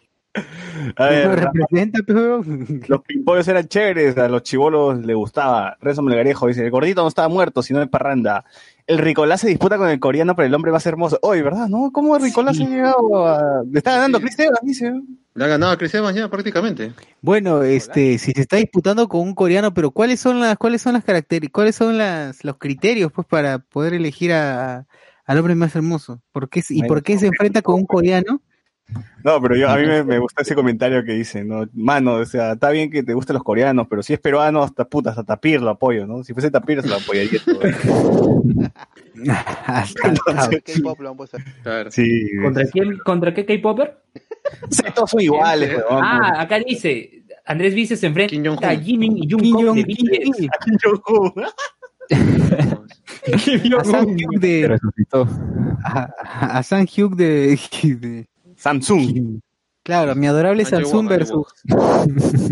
[0.96, 2.42] A No me ver, representa, pero...
[2.88, 5.76] los pimpollos eran chéveres, a los chivolos les gustaba.
[5.80, 8.44] Rezo Melgarejo dice, el gordito no estaba muerto, sino de parranda.
[8.88, 11.18] El Ricolás se disputa con el coreano por el hombre más hermoso.
[11.22, 11.68] Oye, ¿verdad?
[11.68, 11.92] ¿No?
[11.92, 12.64] ¿Cómo el Ricolás Sí.
[12.64, 13.62] ha llegado a...
[13.70, 14.92] Le está ganando Chris Evans, dice.
[15.34, 16.94] Le ha ganado a Chris Evans ya prácticamente.
[17.20, 20.94] Bueno, este, si se está disputando con un coreano, pero ¿cuáles son las, cuáles son
[20.94, 24.86] las características, cuáles son las, los criterios, pues, para poder elegir a,
[25.26, 26.22] al hombre más hermoso?
[26.32, 28.40] ¿Por qué, ¿Y por qué se enfrenta con un coreano?
[29.24, 31.68] No, pero yo, a mí me, me gusta ese comentario que dice, ¿no?
[31.74, 34.86] Mano, o sea, está bien que te gusten los coreanos, pero si es peruano, hasta
[34.86, 36.24] puta, hasta Tapir lo apoyo, ¿no?
[36.24, 37.60] Si fuese Tapir, se lo apoyaría todo.
[40.04, 41.38] Entonces, K-pop lo han puesto.
[41.62, 41.90] Claro.
[41.90, 42.30] sí.
[42.42, 42.98] ¿Contra quién?
[42.98, 43.98] ¿Contra qué K-Popper?
[44.70, 46.02] Sí, todos son iguales, weón.
[46.04, 48.64] Ah, acá dice, Andrés Vice se enfrenta Kim Jong-un.
[48.64, 50.48] a Jimin y Kim Jungkook de BTS.
[52.08, 54.78] Kim a Sam Hyuk de,
[55.84, 57.58] a, Sam Hyuk de,
[58.00, 58.28] de-
[58.58, 59.38] Samsung.
[59.82, 61.46] claro, mi adorable Samsung versus,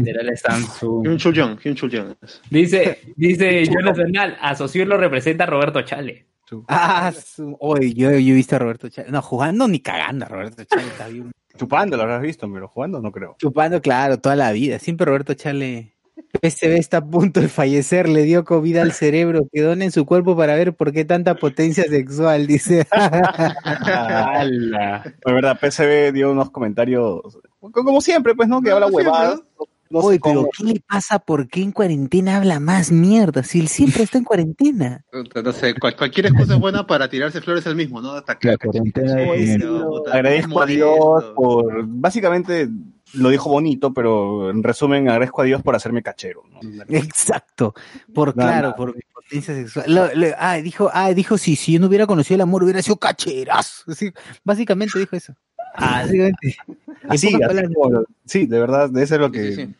[0.05, 1.05] Será la Samsung.
[1.07, 1.59] Hyun Chul Young,
[1.91, 2.17] Hyun.
[2.51, 4.55] Dice, dice Jonas Bernal, a
[4.87, 6.27] lo representa Roberto Chale.
[6.69, 10.29] ah, su- oye, yo, yo he visto a Roberto Chávez, no, jugando ni cagando a
[10.29, 11.33] Roberto Chávez, está bien.
[11.59, 13.35] Chupando lo habrás visto, pero jugando no creo.
[13.39, 14.79] Chupando, claro, toda la vida.
[14.79, 15.96] Siempre Roberto Chale.
[16.43, 20.37] PSV está a punto de fallecer, le dio COVID al cerebro, que donen su cuerpo
[20.37, 22.87] para ver por qué tanta potencia sexual, dice.
[22.91, 24.35] ¡Hala!
[25.25, 27.21] De verdad, PCB dio unos comentarios,
[27.61, 28.61] como siempre, pues, ¿no?
[28.63, 29.41] Que habla No, huevadas.
[29.89, 30.49] No Oye, pero.
[30.57, 31.21] ¿qué le pasa?
[31.21, 33.45] ¿Por qué en cuarentena habla más mierda?
[33.45, 35.05] Si él siempre está en cuarentena.
[35.45, 38.11] No sé, cual- cualquier excusa es buena para tirarse flores al mismo, ¿no?
[38.13, 39.15] Hasta que La cuarentena
[40.13, 41.87] Agradezco a Dios por.
[41.87, 42.69] Básicamente
[43.15, 46.43] lo dijo bonito, pero en resumen, agradezco a Dios por hacerme cachero.
[46.51, 46.61] ¿no?
[46.89, 47.75] Exacto.
[48.15, 48.77] Por Nada, claro, nada.
[48.77, 49.87] por mi potencia sexual.
[49.89, 52.83] Lo- lo- ah, dijo, ah, dijo, si, si yo no hubiera conocido el amor, hubiera
[52.83, 53.85] sido cacheras.
[53.87, 54.11] Así,
[54.45, 55.35] básicamente dijo eso.
[55.79, 56.57] Básicamente.
[57.09, 59.53] Así, así como- sí, de verdad, eso es lo Sí, que.
[59.53, 59.75] sí, sí.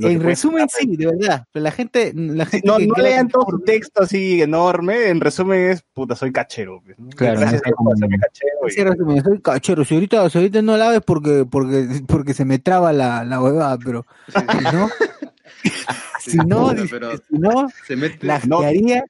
[0.00, 1.44] En resumen, sí, de verdad.
[1.52, 5.08] Pero la gente, la gente No, no lean todo su texto así enorme.
[5.10, 6.80] En resumen, es puta, soy cachero.
[6.84, 7.10] pues, ¿no?
[7.10, 8.50] Claro, Gracias no a por como- hacerme cachero.
[8.68, 9.84] Sí, resumen, soy cachero.
[9.84, 13.40] Si ahorita, si ahorita no la ves porque, porque, porque se me traba la, la
[13.42, 14.88] huevada, pero Sí, no,
[16.20, 18.26] Sí, si no, puta, dice, pero si no, se mete.
[18.26, 18.60] la No.
[18.60, 19.04] haría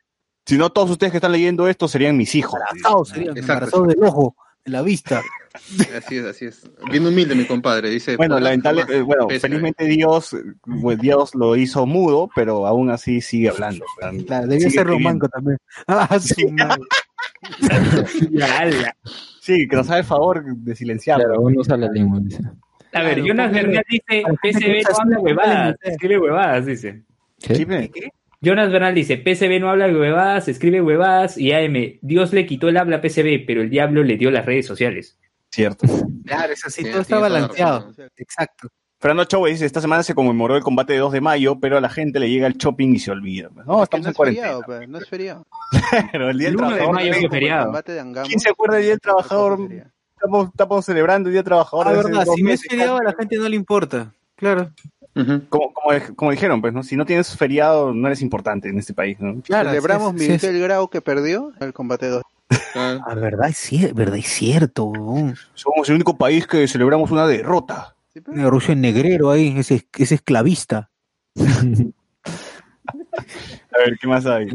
[0.47, 2.55] Si no, todos ustedes que están leyendo esto serían mis hijos.
[2.59, 3.53] embarazados serían, Exacto.
[3.53, 5.23] embarazados del ojo, la vista.
[5.97, 6.63] Así es, así es.
[6.91, 8.17] Bien humilde mi compadre, dice.
[8.17, 9.41] Bueno, "Podrás lamentable, eh, bueno, pese".
[9.41, 10.39] felizmente Dios, eh,
[10.81, 13.85] pues, Dios lo hizo mudo, pero aún así sigue hablando.
[14.27, 15.59] Claro, debió Sigue ser romanco también.
[15.87, 16.81] Ah, madre.
[19.41, 21.25] Sí, que nos haga el favor de silenciarlo.
[21.25, 22.43] Claro, uno usa la lengua, dice.
[22.93, 27.03] A ver, Jonas Bernal dice, usa no habla huevadas, póngale- escribe huevadas, dice.
[27.41, 27.55] ¿Qué?
[27.57, 27.91] Sí, me-
[28.43, 32.77] Jonas Bernal dice, PSB no habla huevadas, escribe huevadas, y AM, Dios le quitó el
[32.77, 35.17] habla a PSB, pero el diablo le dio las redes sociales.
[35.51, 35.87] Cierto.
[36.27, 37.93] Claro, es así, todo está la balanceado.
[38.17, 38.69] Exacto.
[38.99, 41.81] Fernando Chowe dice, esta semana se conmemoró el combate de 2 de mayo, pero a
[41.81, 43.49] la gente le llega el shopping y se olvida.
[43.67, 44.47] No, Es estamos no en es cuarentena.
[44.47, 45.47] feriado, pues, no es feriado.
[46.13, 47.65] Pero el Día del El uno de Trabajador, mayo ¿quién- fue feriado.
[47.67, 49.59] Combate de Angamos, ¿Quién se acuerda del Día del Trabajador?
[50.15, 51.87] Estamos, estamos celebrando el Día del Trabajador.
[51.89, 54.13] Ah, desde verdad, si no es feriado a la gente no le importa.
[54.37, 54.71] Claro.
[55.15, 56.83] Como, como, como dijeron, pues, ¿no?
[56.83, 59.43] Si no tienes feriado, no eres importante en este país, ¿no?
[59.43, 62.23] Claro, Celebramos sí sí Miguel Grau que perdió el combate 2.
[62.73, 63.01] Claro.
[63.07, 64.93] Ah, verdad, es cierto, verdad, es cierto.
[65.55, 67.95] Somos el único país que celebramos una derrota.
[68.13, 68.31] ¿Sí, pe?
[68.31, 70.91] Un ruso en negrero ahí, ese, ese esclavista.
[73.75, 74.49] A ver, ¿qué más hay?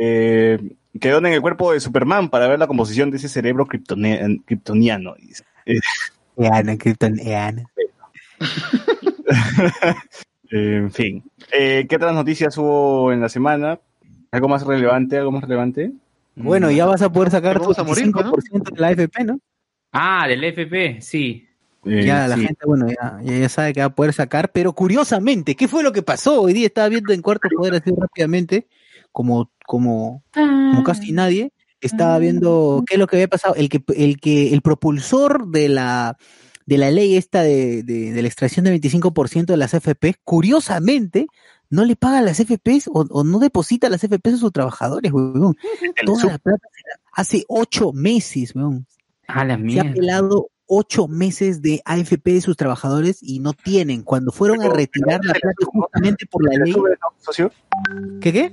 [0.00, 0.58] Eh,
[1.00, 5.14] que donen el cuerpo de Superman para ver la composición de ese cerebro kryptoniano.
[5.18, 5.44] dice.
[5.66, 5.80] Eh,
[6.36, 7.64] Eana, Krypton, Eana.
[8.40, 9.11] eh,
[10.50, 11.22] en fin.
[11.52, 13.78] Eh, ¿Qué otras noticias hubo en la semana?
[14.30, 15.18] ¿Algo más relevante?
[15.18, 15.92] ¿Algo más relevante?
[16.34, 19.38] Bueno, ya vas a poder sacar tu vamos a morir, 25% de la FP, ¿no?
[19.92, 21.46] Ah, del FP, sí.
[21.84, 22.46] Eh, ya la sí.
[22.46, 25.82] gente, bueno, ya, ya, ya sabe que va a poder sacar, pero curiosamente, ¿qué fue
[25.82, 26.40] lo que pasó?
[26.40, 28.68] Hoy día estaba viendo en Cuarto Poder así rápidamente,
[29.10, 33.54] como, como, como casi nadie, estaba viendo qué es lo que había pasado.
[33.56, 36.16] El que, el que, el propulsor de la,
[36.66, 41.26] de la ley esta de, de, de la extracción del 25% de las FP, curiosamente,
[41.70, 45.56] no le paga las FPs o, o no deposita las FPs a sus trabajadores, weón.
[46.04, 46.68] Toda la plata
[47.12, 48.86] hace ocho meses, weón.
[49.28, 49.92] La Se ha mierda.
[49.94, 54.02] pelado ocho meses de AFP de sus trabajadores y no tienen.
[54.02, 56.74] Cuando fueron a retirar la plata justamente por la ley.
[58.20, 58.52] ¿Qué qué?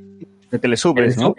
[0.52, 1.36] De Telesubres, ¿no?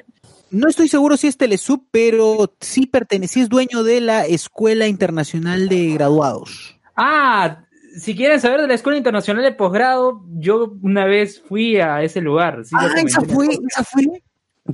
[0.50, 4.86] No estoy seguro si es Telesub, pero sí pertenece, sí es dueño de la Escuela
[4.88, 6.76] Internacional de Graduados.
[6.96, 7.64] Ah,
[7.96, 12.20] si quieren saber de la Escuela Internacional de Posgrado, yo una vez fui a ese
[12.20, 12.64] lugar.
[12.64, 13.62] sí ah, esa fue, podcast.
[13.70, 14.22] esa fue.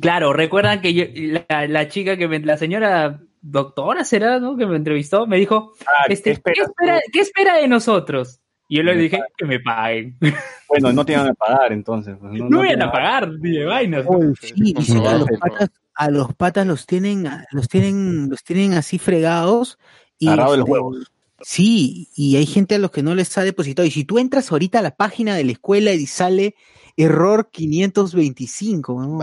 [0.01, 1.05] Claro, recuerdan que yo-
[1.49, 4.57] la, la chica que me, la señora doctora será, ¿no?
[4.57, 7.11] Que me entrevistó, me dijo, Ah, este, ¿qué esperas ¿qué, espera, tú?
[7.13, 8.41] qué espera de nosotros?
[8.69, 10.17] Y yo le dije que me paguen.
[10.69, 12.17] Bueno, no te iban a pagar entonces.
[12.21, 14.05] pues, No, no me te iban a pagar, ni de vainas.
[14.41, 18.75] Sí, dice que a los patas, a los patas los tienen, los tienen, los tienen
[18.75, 19.79] así fregados.
[20.19, 21.13] Y de los este, huevos.
[21.41, 23.87] Sí, y hay gente a los que no les ha depositado.
[23.87, 26.57] Y si tú entras ahorita a la página de la escuela y sale
[26.97, 29.21] error 525, ¿no?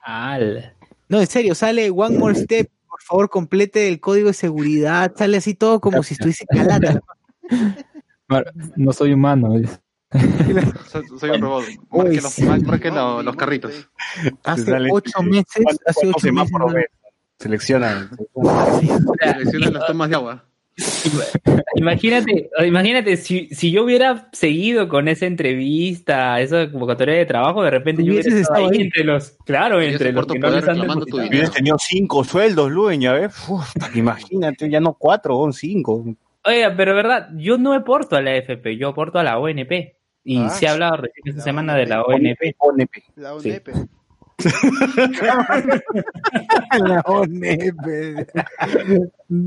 [0.00, 0.76] Ala.
[1.08, 5.38] No, en serio, sale one more step, por favor, complete el código de seguridad, sale
[5.38, 7.00] así todo como si estuviese calata.
[8.28, 9.54] Mar- No soy humano.
[10.90, 11.64] Soy, soy un robot.
[11.90, 12.46] Uy, Marque los, sí.
[13.36, 13.90] carritos.
[14.42, 16.22] Hace sale- ocho meses, ¿Cuánto- hace ocho meses.
[16.22, 16.74] semáforos ¿no?
[16.76, 16.86] ves?
[17.38, 18.10] Selecciona.
[18.80, 20.44] Selecciona las tomas de agua.
[21.74, 27.70] Imagínate, imagínate si, si yo hubiera seguido con esa entrevista, esa convocatoria de trabajo, de
[27.70, 30.76] repente yo hubiera Hubieses estado ahí, entre los, claro, entre los que no les han
[30.76, 31.28] reclamando tu depositado.
[31.30, 33.34] Hubieras tenido cinco sueldos, Luen, ya ves.
[33.48, 36.04] Uf, imagínate, ya no cuatro, son cinco.
[36.48, 39.96] Oiga, pero verdad, yo no aporto a la AFP, yo aporto a la ONP.
[40.24, 41.80] Y Ah, se ha hablado recién esta semana ONP.
[41.80, 42.54] de la ONP.
[42.58, 42.90] ONP.
[43.16, 43.48] La Sí.
[43.50, 43.68] UNEP.
[46.78, 47.74] La ONEP.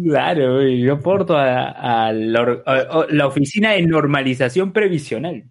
[0.03, 5.45] Claro, güey, yo aporto a, a la, a- la Oficina de Normalización Previsional.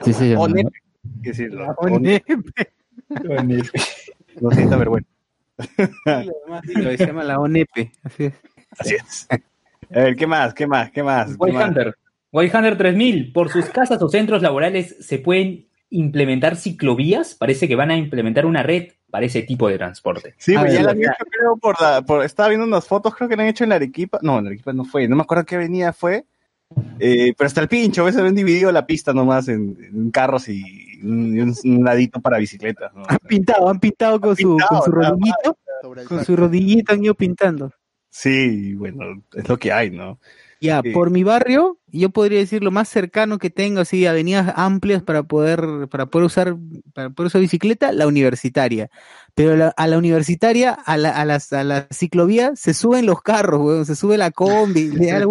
[0.00, 0.40] Sí llama.
[0.42, 0.66] ONEP.
[1.02, 1.64] decirlo.
[1.66, 2.24] La ONEP.
[4.40, 5.08] No sienta vergüenza.
[6.64, 7.68] Dilo, Se llama la ONEP.
[8.04, 8.32] Así es.
[8.78, 9.28] Así es.
[9.94, 10.54] A ver, ¿qué más?
[10.54, 10.90] ¿Qué más?
[10.90, 11.28] ¿Qué más?
[11.30, 11.68] ¿Qué White más?
[11.68, 11.94] Hunter.
[12.30, 17.34] White 3000, por sus casas o centros laborales se pueden implementar ciclovías.
[17.34, 20.34] Parece que van a implementar una red para ese tipo de transporte.
[20.36, 23.28] Sí, pues ya la han hecho, creo, por la, por, estaba viendo unas fotos, creo
[23.28, 24.18] que la han hecho en la Arequipa.
[24.22, 26.24] No, en la Arequipa no fue, no me acuerdo qué avenida fue.
[26.98, 30.50] Eh, pero hasta el pincho, a veces han dividido la pista nomás en, en carros
[30.50, 30.62] y
[31.02, 32.92] un, y un- un ladito para bicicletas.
[32.94, 33.04] ¿no?
[33.08, 35.58] Han pintado, han pintado con su, pintado, con su rodillito,
[36.06, 37.72] con su rodillito han ido pintando.
[38.10, 40.18] Sí, bueno, es lo que hay, ¿no?
[40.60, 40.90] Ya, Sí.
[40.90, 45.22] por mi barrio, yo podría decir lo más cercano que tengo, así, avenidas amplias para
[45.22, 46.56] poder, para poder usar,
[46.94, 48.90] para poder usar bicicleta, la universitaria.
[49.36, 53.22] Pero la- a la universitaria, a la, a las, a la ciclovía, se suben los
[53.22, 55.24] carros, weón, se sube la combi, le.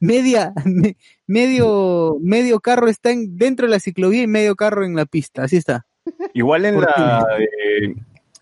[0.00, 0.96] Media, me-
[1.26, 5.44] medio, medio carro está en- dentro de la ciclovía y medio carro en la pista,
[5.44, 5.86] así está.
[6.32, 7.94] Igual en ¿Por la eh,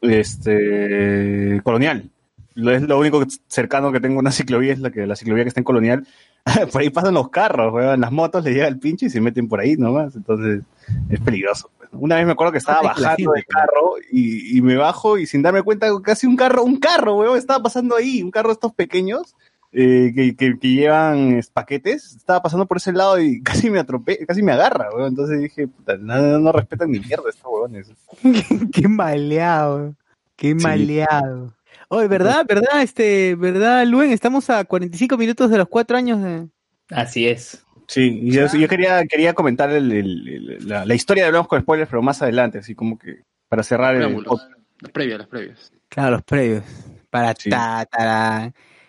[0.03, 2.11] este colonial.
[2.55, 5.45] Lo- Es lo único cercano que tengo a una ciclovía, es la que la ciclovía
[5.45, 6.07] que está en colonial.
[6.73, 9.49] por ahí pasan los carros, weón, las motos les llega el pinche y se meten
[9.49, 10.15] por ahí nomás.
[10.15, 10.63] Entonces
[11.09, 11.71] es peligroso.
[11.79, 11.89] pues.
[11.93, 15.43] Una vez me acuerdo que estaba bajando del carro y, y me bajo y sin
[15.43, 18.73] darme cuenta casi un carro, un carro, weón, estaba pasando ahí, un carro de estos
[18.75, 19.35] pequeños.
[19.77, 23.81] eh, que, que, que llevan es, paquetes, estaba pasando por ese lado y casi me
[23.81, 25.09] atropé, casi me agarra, weón.
[25.09, 27.91] Entonces dije, puta, no, no- no respetan ni mierda estos weones.
[28.73, 29.95] Qué maleado,
[30.37, 30.55] qué Sí.
[31.89, 32.45] Oye, ¿verdad?
[32.49, 32.83] ¿Verdad?
[32.83, 34.11] Este, ¿verdad, Luen?
[34.11, 36.49] Estamos a 45 minutos de los cuatro años de...
[36.91, 37.65] Así es.
[37.87, 41.49] Sí, y yo, yo quería, quería comentar el- el- el- la, la historia de Hablamos
[41.49, 44.01] con Spoilers, pero más adelante, así como que para cerrar el...
[44.03, 44.49] Preámbulos.
[44.81, 45.73] Las previas, las previas.
[45.89, 46.65] Claro, los previos.
[47.11, 47.51] Para Sí.
[47.51, 47.87] ta-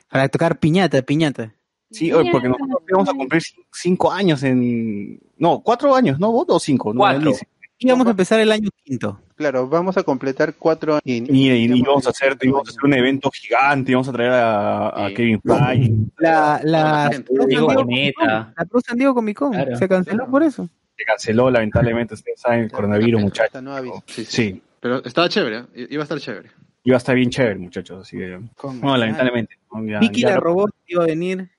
[0.09, 1.53] para tocar piñata, piñata.
[1.91, 5.19] Sí, hoy porque nosotros íbamos a cumplir cin- cinco años en...
[5.37, 6.31] No, cuatro años, ¿no?
[6.31, 6.93] ¿Vos o cinco?
[6.93, 7.29] No, Cuatro.
[7.31, 7.35] él
[7.77, 7.87] dice.
[7.87, 9.19] Íbamos a empezar el año quinto.
[9.35, 12.83] Claro, vamos a completar cuatro y, Y, y- y íbamos a hacer, íbamos a hacer
[12.85, 15.13] un evento gigante, íbamos a traer a, a.
[15.13, 17.09] Kevin Feige, La, la, la.
[17.09, 17.75] Pro San Diego Diego.
[17.83, 19.51] Comic Con, la Pro San Diego Comic Con.
[19.51, 19.75] Claro.
[19.75, 20.69] Se canceló por eso.
[20.97, 23.61] que canceló lamentablemente, ustedes saben, el coronavirus, muchachos.
[24.07, 24.25] Sí, sí.
[24.25, 25.87] Sí, Pero estaba chévere, ¿eh?
[25.89, 26.49] iba a estar chévere.
[26.85, 28.39] iba a estar bien chévere, muchachos, así que...
[28.81, 29.57] No, lamentablemente.
[29.99, 31.49] Vicky la robot iba a venir.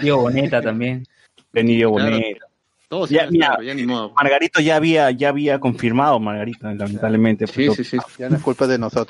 [0.00, 1.04] Diego Boneta también.
[1.52, 1.90] Claro.
[1.90, 2.45] Boneta.
[2.88, 4.12] Todos Ya, mira, ni modo.
[4.14, 7.46] Margarito ya había, ya había confirmado, Margarito, lamentablemente.
[7.46, 7.98] Sí, pues, sí, sí.
[8.18, 9.06] Ya no es culpa de nosotros.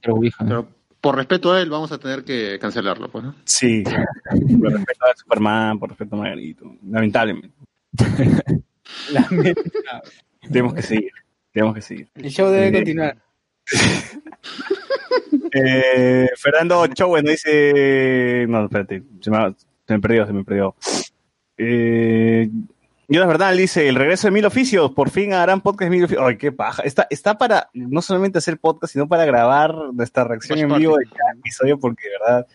[0.00, 0.68] Pero
[1.00, 3.34] por respeto a él, vamos a tener que cancelarlo, pues, ¿no?
[3.44, 3.84] Sí,
[4.60, 7.54] por respeto a Superman, por respeto a Margarito, lamentablemente.
[10.50, 11.10] tenemos que seguir,
[11.52, 12.08] tenemos que seguir.
[12.14, 13.16] El show debe Eh, continuar.
[15.52, 19.54] Eh, Fernando Chowen dice, no, espérate, se me,
[19.86, 20.74] se me perdió, se me perdió.
[21.56, 22.48] Eh,
[23.10, 26.22] Jonas Bernal dice, el regreso de Mil Oficios, por fin harán podcast de Mil Oficios.
[26.26, 26.82] Ay, qué paja.
[26.82, 30.96] Está, está para no solamente hacer podcast, sino para grabar nuestra reacción Watch en vivo
[30.98, 32.46] de cada episodio, porque de verdad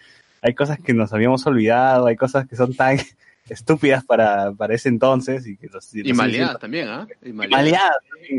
[0.43, 2.99] hay cosas que nos habíamos olvidado, hay cosas que son tan
[3.49, 7.07] estúpidas para, para ese entonces y que los, Y maleadas también, ¿ah?
[7.23, 7.97] Y maleadas.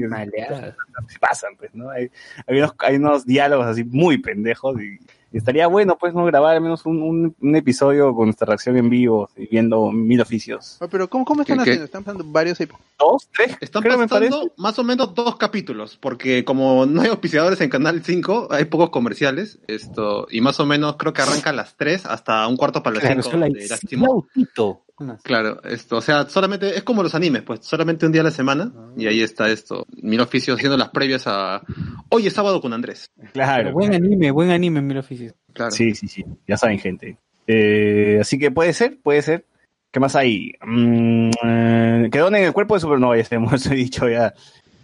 [0.08, 0.76] Maleada.
[1.08, 1.90] Se pasan, pues, ¿no?
[1.90, 2.12] Hay,
[2.46, 5.00] hay, unos, hay unos diálogos así muy pendejos y
[5.38, 6.24] estaría bueno, pues, ¿no?
[6.24, 10.20] Grabar al menos un, un, un episodio con nuestra reacción en vivo y viendo mil
[10.20, 10.78] oficios.
[10.80, 11.70] Ah, pero ¿cómo, cómo están ¿Qué- qué?
[11.70, 11.84] haciendo?
[11.86, 13.28] Están pasando varios ep- ¿Dos?
[13.34, 13.56] ¿Tres?
[13.60, 18.02] Están Creo pasando más o menos dos capítulos, porque como no hay auspiciadores en Canal
[18.04, 22.06] 5, hay pocos comerciales, esto, y más o menos creo que arranca a las 3
[22.06, 24.83] hasta un cuarto para las Claro, 5 solo hay de
[25.24, 28.30] Claro, esto, o sea, solamente es como los animes, pues solamente un día a la
[28.30, 31.62] semana, y ahí está esto, mil oficios haciendo las previas a
[32.10, 33.10] hoy es sábado con Andrés.
[33.32, 33.72] Claro.
[33.72, 35.34] Buen anime, buen anime en mil oficios.
[35.52, 35.72] Claro.
[35.72, 36.24] Sí, sí, sí.
[36.46, 37.16] Ya saben, gente.
[37.46, 39.44] Eh, así que puede ser, puede ser.
[39.90, 40.52] ¿Qué más hay?
[40.64, 44.32] Mm, eh, que donen el cuerpo de Supernova, ya hemos dicho ya.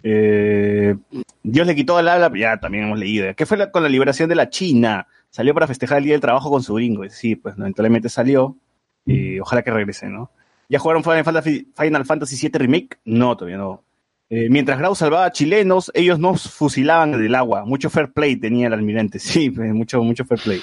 [0.03, 0.95] Eh,
[1.43, 3.33] Dios le quitó el habla, ya también hemos leído.
[3.35, 5.07] ¿Qué fue la- con la liberación de la China?
[5.29, 7.07] Salió para festejar el Día del Trabajo con su gringo.
[7.09, 8.57] Sí, pues lamentablemente salió.
[9.05, 10.31] Y ojalá que regrese, ¿no?
[10.69, 12.99] ¿Ya jugaron Final Fantasy, Final Fantasy VII Remake?
[13.05, 13.83] No, todavía no.
[14.29, 17.65] Eh, mientras Grau salvaba a chilenos, ellos nos fusilaban del agua.
[17.65, 19.19] Mucho fair play tenía el almirante.
[19.19, 20.61] Sí, pues, mucho, mucho fair play.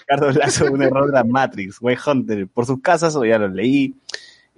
[0.00, 1.80] Ricardo Lazo, un error de la Matrix.
[1.80, 3.94] Way Hunter, por sus casas, o ya lo leí.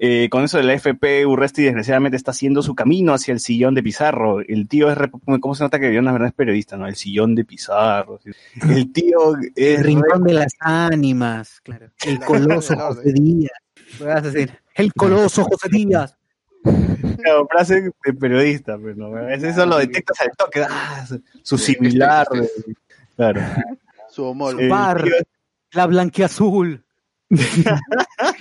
[0.04, 3.72] Eh, con eso de la FP, Urresti desgraciadamente está haciendo su camino hacia el sillón
[3.76, 4.40] de Pizarro.
[4.40, 4.98] El tío es,
[5.40, 6.88] ¿cómo se nota que Jonas verdad es periodista, no?
[6.88, 8.18] El sillón de Pizarro.
[8.68, 11.90] El tío es El rincón de las ánimas, claro.
[12.04, 13.52] El coloso José Díaz.
[13.96, 14.60] ¿Qué vas a hacer?
[14.74, 16.16] El coloso José Díaz.
[16.64, 21.06] Claro, frase de periodista, pero no, es eso lo detectas al toque, ah,
[21.44, 22.26] su- similar,
[23.16, 23.40] claro.
[24.10, 24.60] su homólogo.
[24.62, 25.04] El Bar.
[25.04, 25.14] tío-
[25.72, 26.81] La blanquiazul.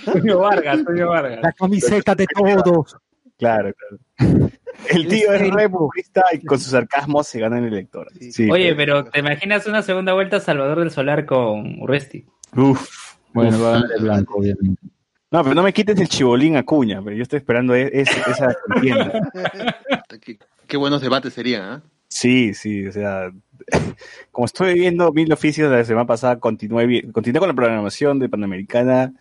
[0.04, 1.40] Toño Vargas, Toño Vargas.
[1.42, 2.96] La camiseta de todos.
[3.38, 4.48] claro, claro.
[4.88, 8.08] El tío es re populista y con su sarcasmo se gana el elector.
[8.32, 12.26] Sí, Oye, pero ¿te imaginas una segunda vuelta a Salvador del Solar con Urresti?
[12.56, 14.82] Uf, Bueno, va de blanco, obviamente.
[15.30, 18.54] No, pero no me quites el chibolín Acuña, pero yo estoy esperando e- es- esa
[18.66, 19.30] contienda.
[20.20, 21.82] Qué, qué buenos debates serían, ¿ah?
[22.08, 23.30] Sí, sí, o sea,
[24.30, 29.12] como estuve viendo Mil Oficios la semana pasada, continué, continué con la programación de Panamericana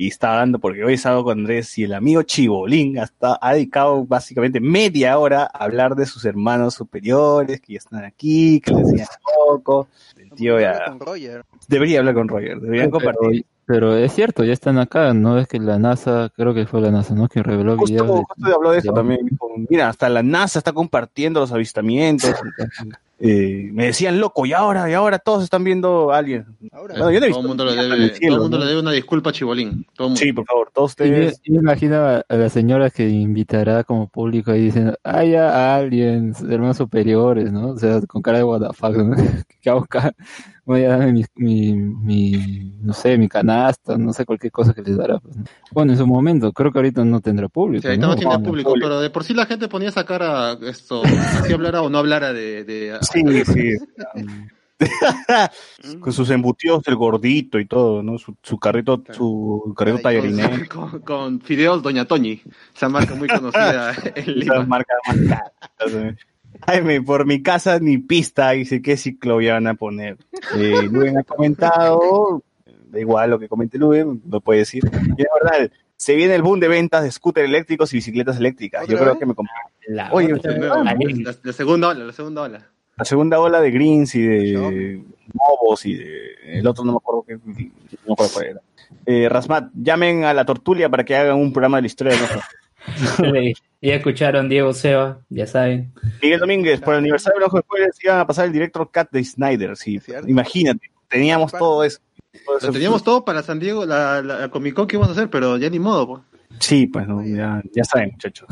[0.00, 3.54] y estaba dando, porque hoy he estado con Andrés y el amigo Chibolín hasta, ha
[3.54, 8.72] dedicado básicamente media hora a hablar de sus hermanos superiores, que ya están aquí, que
[8.74, 9.08] les decían
[9.46, 9.88] poco.
[10.16, 11.44] El tío ya Con Roger.
[11.66, 13.44] debería hablar con Roger, deberían Pero, compartir.
[13.66, 15.36] pero es cierto, ya están acá, ¿no?
[15.36, 17.26] Es que la NASA, creo que fue la NASA, ¿no?
[17.28, 19.28] Que reveló videos Justo, de- justo habló de eso de- también.
[19.68, 22.32] Mira, hasta la NASA está compartiendo los avistamientos.
[23.20, 26.46] Eh, me decían loco, y ahora, y ahora todos están viendo aliens.
[26.70, 28.58] Ahora, Bueno, yo no he todo el mundo le debe, el cielo, todo el mundo
[28.58, 28.64] ¿no?
[28.64, 29.84] le debe una disculpa a Chibolín.
[29.96, 30.20] Todo el mundo.
[30.20, 31.40] Sí, por favor, todos Y yo, ustedes.
[31.44, 36.40] yo imagino a, a la señora que invitará como público ahí diciendo, ah, ya, aliens,
[36.42, 37.70] hermanos superiores, ¿no?
[37.70, 39.16] O sea, con cara de what the fuck, ¿no?
[39.60, 40.12] ¿Qué hago acá?
[40.57, 44.82] Voy a darme mi, mi, mi, no sé, mi canasta, no sé, cualquier cosa que
[44.82, 45.18] les dará.
[45.18, 45.44] pues, ¿no?
[45.72, 48.12] Bueno, en su momento, creo que ahorita no tendrá público, Sí, ahorita ¿no?
[48.14, 51.02] no tiene público, pero de por sí la gente ponía esa cara, esto,
[51.42, 52.64] así hablara o no hablara de...
[52.64, 53.76] de Sí, sí.
[56.00, 58.16] Con sus embutidos del gordito y todo, ¿no?
[58.16, 60.68] Su, su carrito, su carrito Ay, talleriné.
[60.68, 62.40] con, con fideos Doña Toñi,
[62.76, 64.64] esa marca muy conocida en Esa Lima.
[64.66, 64.94] marca
[66.58, 66.78] más cara.
[66.78, 70.16] Ay, me- por mi casa ni pista, dice qué ciclovía van a poner.
[70.56, 72.42] Eh, Luen ha comentado,
[72.90, 74.82] da igual lo que comente Luen, lo puede decir.
[75.16, 78.86] Y es verdad, se viene el boom de ventas de scooter eléctricos y bicicletas eléctricas.
[78.86, 79.18] Yo ¿Otra creo vez?
[79.20, 79.52] que me compré
[79.88, 82.66] La Oye, otra, usted- La, alguien- la- la segunda ola, la segunda ola.
[82.96, 85.02] la segunda ola de Greens y de
[85.34, 87.42] Mobos y de el otro no me acuerdo qué, no
[88.06, 88.60] me acuerdo cuál era.
[89.04, 92.20] Eh, Rasmat, llamen a la Tortulia para que hagan un programa de la historia de
[92.20, 92.44] nosotros.
[93.82, 95.92] ya escucharon Diego Seba, ya saben.
[96.22, 99.24] Miguel Domínguez, por el aniversario de de Spoilers iban a pasar el director Cat de
[99.24, 100.00] Snyder, sí.
[100.26, 102.00] Imagínate, teníamos todo eso.
[102.44, 102.66] Todo eso.
[102.68, 105.30] Lo teníamos todo para San Diego, la, la, la Comic Con que íbamos a hacer,
[105.30, 106.06] pero ya ni modo.
[106.06, 106.22] pues.
[106.60, 108.48] Sí, pues no, ya, ya saben, muchachos.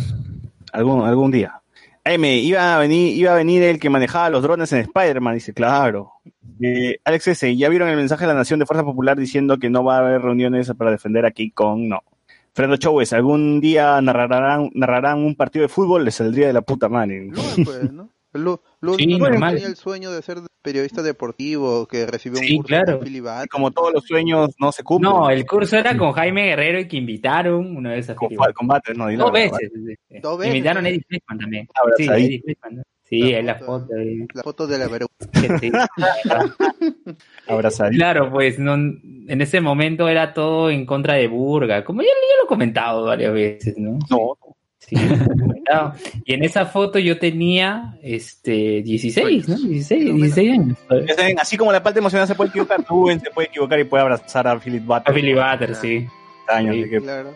[0.72, 1.60] Algún, algún día.
[2.04, 5.52] M, iba a venir, iba a venir el que manejaba los drones en Spider-Man, dice,
[5.52, 6.12] claro.
[6.60, 9.70] Eh, Alex S, ¿ya vieron el mensaje de la Nación de Fuerza Popular diciendo que
[9.70, 11.80] no va a haber reuniones para defender a King Kong?
[11.88, 12.00] No.
[12.56, 16.06] Fernando Chauves, ¿algún día narrarán, narrarán un partido de fútbol?
[16.06, 17.26] Les saldría de la puta madre.
[17.26, 18.08] Luen, pues, ¿no?
[18.32, 19.54] Lu, Lu- Sí, normal.
[19.54, 22.98] tenía el sueño de ser periodista deportivo que recibió un Sí, curso claro.
[22.98, 23.46] con.
[23.50, 25.12] Como todos los sueños no se cumplen.
[25.12, 28.94] No, el curso era con Jaime Guerrero y que invitaron una vez a Con- combate,
[28.94, 29.70] no, Dos veces.
[30.22, 30.54] Dos veces.
[30.54, 31.68] Invitaron a Eddie Fleckman también.
[31.78, 32.14] Abrazadito.
[32.14, 32.82] Sí, Eddie Fleckman.
[33.10, 33.18] ¿No?
[33.26, 33.80] Sí, La es la foto.
[33.86, 33.94] foto.
[33.98, 34.26] ahí.
[34.34, 35.88] La foto de la vergüenza.
[37.48, 37.96] Abrazadito.
[37.98, 42.36] Claro, pues no, en ese momento era todo en contra de Burga, como ya, ya
[42.40, 43.98] lo he comentado varias veces, ¿no?
[44.10, 44.36] No,
[44.78, 45.92] Sí, lo he comentado.
[46.24, 49.56] Y en esa foto yo tenía este 16, ¿no?
[49.56, 50.78] 16, 16 años.
[51.40, 54.46] Así como la parte emocional se puede equivocar, Rubén se puede equivocar y puede abrazar
[54.46, 55.14] a Philip A Butler.
[55.14, 56.06] Billy Butter, sí.
[56.48, 57.34] años Sí, de que Claro.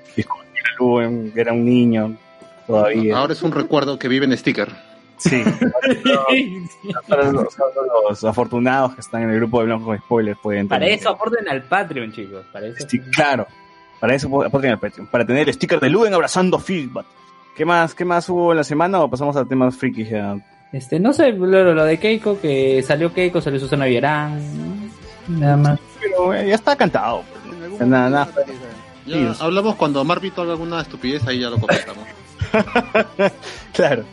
[1.34, 2.16] Era un niño
[2.66, 3.18] todavía.
[3.18, 4.68] Ahora es un recuerdo que vive en sticker.
[5.20, 5.44] Sí.
[7.08, 7.72] Para los, para
[8.08, 11.46] los afortunados que están en el grupo de Blanco Spoilers pueden Para tener- eso aporten
[11.48, 12.44] al Patreon, chicos.
[12.52, 12.86] Para eso.
[12.88, 13.46] Sí, claro.
[14.00, 15.06] Para eso aporten al Patreon.
[15.08, 17.04] Para tener el sticker de Luen abrazando Butler.
[17.54, 20.36] ¿Qué más, ¿Qué más hubo en la semana o pasamos a temas frikis ya?
[20.72, 24.40] Este, no sé, lo, lo de Keiko, que salió Keiko, salió Susana Villarán.
[25.28, 25.80] Nada más.
[26.00, 27.22] Pero eh, ya está cantado.
[27.76, 27.86] pues.
[27.88, 28.28] Nada, nada.
[29.06, 32.04] Ya hablamos cuando Marvito haga alguna estupidez, ahí ya lo comentamos.
[33.72, 34.04] Claro.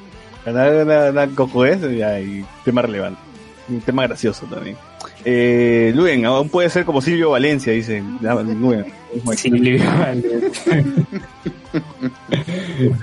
[0.47, 1.79] Ganar una, una cojudez
[2.23, 3.19] y tema relevante.
[3.67, 4.77] Un tema gracioso también.
[5.25, 8.01] Eh, Luen, aún puede ser como Silvio Valencia, dice.
[8.21, 8.85] Luen.
[9.35, 9.51] Sí,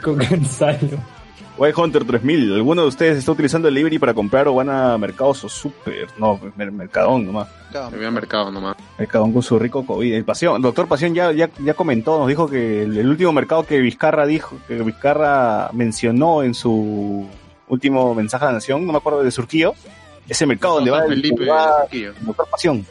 [0.02, 0.98] Con Gonzalo.
[1.56, 4.98] White Hunter 3000, ¿alguno de ustedes está utilizando el Libri para comprar o van a
[4.98, 6.08] Mercados o Super?
[6.18, 7.48] No, mer- Mercadón nomás.
[7.90, 8.76] Me había mercado nomás.
[8.98, 10.14] Mercadón con su rico COVID.
[10.14, 13.32] El Pasión, el doctor Pasión ya, ya, ya comentó, nos dijo que el, el último
[13.32, 17.26] mercado que Vizcarra dijo, que Vizcarra mencionó en su
[17.68, 19.74] último mensaje a la nación, no me acuerdo de Surquillo,
[20.28, 21.44] ese mercado donde va Felipe
[21.92, 22.84] el doctor Pasión.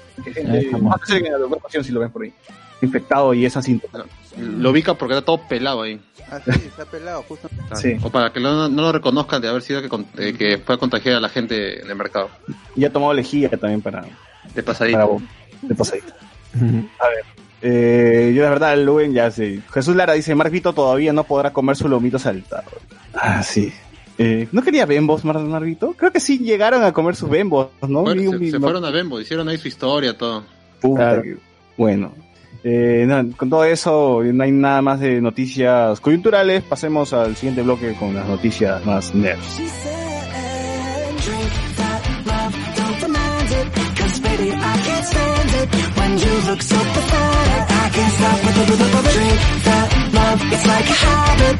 [0.81, 2.33] Más que ser el doctor Pasión si lo ven por ahí.
[2.81, 3.87] Infectado y esa cinta.
[4.37, 5.99] Lo ubica porque era todo pelado ahí.
[6.35, 7.49] Ah, sí, está pelado, justo.
[7.75, 7.97] Sí.
[8.01, 10.75] O para que lo- no lo reconozcan de haber sido que, con- eh, que fue
[10.75, 12.29] a contagiar a la gente en el mercado.
[12.75, 15.07] Y ha tomado lejía también para, De para pasadito.
[15.07, 15.23] vos,
[15.61, 16.15] de pasadita.
[17.61, 19.61] Eh, yo la verdad, Luen ya sé.
[19.73, 22.69] Jesús Lara dice, Marvito todavía no podrá comer su lomito saltado.
[23.13, 23.71] Ah, sí.
[24.17, 25.93] Eh, ¿No quería bembos, Mar Marvito?
[25.97, 28.01] Creo que sí llegaron a comer sus bembos, ¿no?
[28.01, 30.43] Bueno, un- se, fueron a Bembo, hicieron ahí su historia, todo.
[30.81, 31.21] Puta Claro.
[31.23, 31.37] que-
[31.77, 32.13] Bueno.
[32.63, 36.63] Eh, no, con todo eso, no hay nada más de noticias coyunturales.
[36.63, 39.43] Pasemos al siguiente bloque con las noticias más nerds.
[39.57, 43.67] She said, drink that love, don't demand it.
[43.99, 45.69] Cause baby, I can't stand it.
[45.97, 48.75] When you look so pathetic, I can't stop with the
[49.11, 51.55] Drink that love, it's like a habit.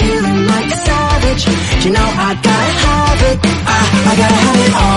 [0.00, 1.46] Feeling like a savage.
[1.84, 3.38] You know I gotta have it.
[3.70, 4.90] Ah, I gotta have it all.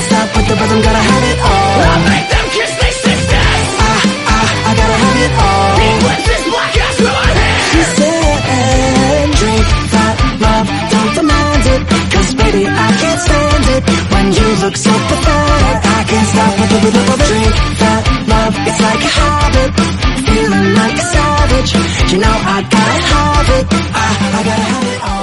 [0.00, 1.76] Can't stop with the rhythm, gotta have it all.
[1.92, 3.68] I make them kiss their sisters.
[3.84, 5.76] Ah, ah, I gotta have it all.
[5.76, 7.60] He puts his black ass to my head.
[7.68, 11.82] She said, drink that love, don't demand it.
[12.16, 13.82] Cause baby, I can't stand it.
[14.08, 17.28] When you look so pathetic, I can't stop with the rhythm of it.
[17.28, 19.70] Drink that love, it's like a habit.
[20.24, 21.70] Feeling like a savage.
[22.08, 23.64] You know I gotta have it.
[23.92, 25.19] Ah, I gotta have it all.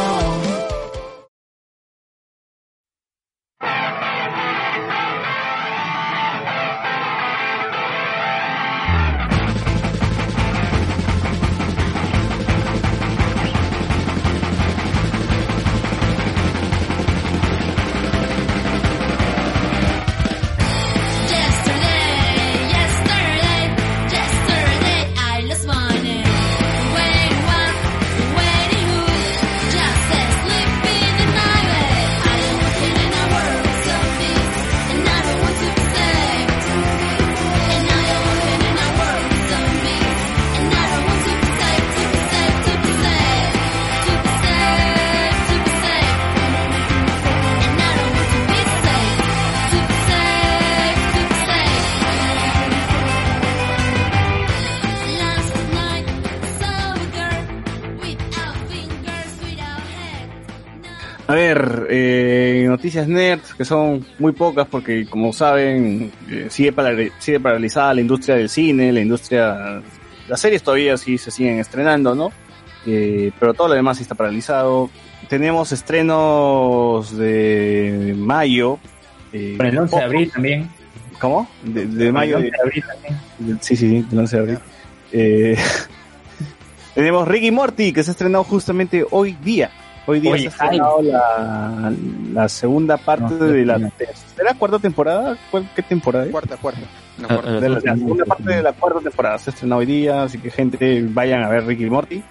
[62.98, 68.02] Noticias nerds, que son muy pocas porque, como saben, eh, sigue, parar- sigue paralizada la
[68.02, 69.82] industria del cine, la industria...
[70.28, 72.32] Las series todavía sí se siguen estrenando, ¿no?
[72.86, 74.90] Eh, pero todo lo demás está paralizado.
[75.30, 78.78] Tenemos estrenos de mayo.
[79.32, 80.70] eh, el 11 de abril también.
[81.22, 81.48] ¿Cómo?
[81.64, 82.38] De, mayo.
[82.38, 83.60] el 11 de abril también.
[83.62, 84.60] Sí, sí, sí, del 11 de abril.
[85.14, 85.58] Eh,
[86.96, 89.72] tenemos Ricky Morty, que se ha estrenado justamente hoy día.
[90.10, 91.94] Hoy día Oye, se ha estrenado la,
[92.34, 93.92] la segunda parte No, de la no.
[93.98, 95.38] tercera, cuarta temporada.
[95.52, 96.32] ¿Cuál- ¿Qué temporada es?
[96.32, 96.80] Cuarta, cuarta.
[97.20, 97.50] La Ah, cuarta.
[97.50, 100.24] ah, De la, la segunda parte de la cuarta temporada se ha estrenado hoy día,
[100.24, 102.24] así que gente, vayan a ver Ricky Morty.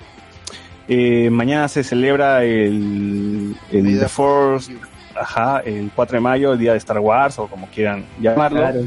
[0.89, 4.73] Eh, mañana se celebra el, el Día The Force,
[5.21, 8.61] ajá, el 4 de mayo, el día de Star Wars, o como quieran llamarlo.
[8.61, 8.81] Claro.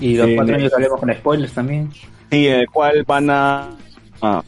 [0.00, 1.90] Y los Eh, cuatro años hablemos con spoilers también.
[2.30, 3.68] Sí, en el cual van a,
[4.22, 4.42] a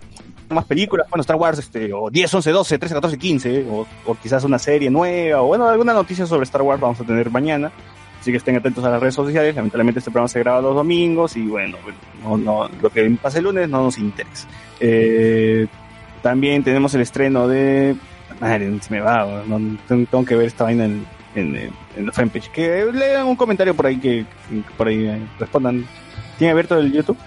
[0.49, 4.15] más películas, bueno, Star Wars, este, o 10, 11, 12, 13, 14, 15, o, o
[4.15, 7.73] quizás una serie nueva, o bueno, alguna noticia sobre Star Wars vamos a tener mañana.
[8.25, 9.55] Así que estén atentos a las redes sociales.
[9.55, 11.77] Lamentablemente este programa se graba los domingos y bueno,
[12.23, 14.49] no, no, lo que pase el lunes no nos interesa.
[14.81, 15.67] Eh,
[16.23, 17.95] también tenemos el estreno de...
[18.41, 22.49] Madre, se me va, no, tengo que ver esta vaina en, en, en la fanpage.
[22.51, 25.87] Que lean un comentario por ahí que, que por ahí eh, respondan.
[26.39, 27.19] ¿Tiene abierto el YouTube?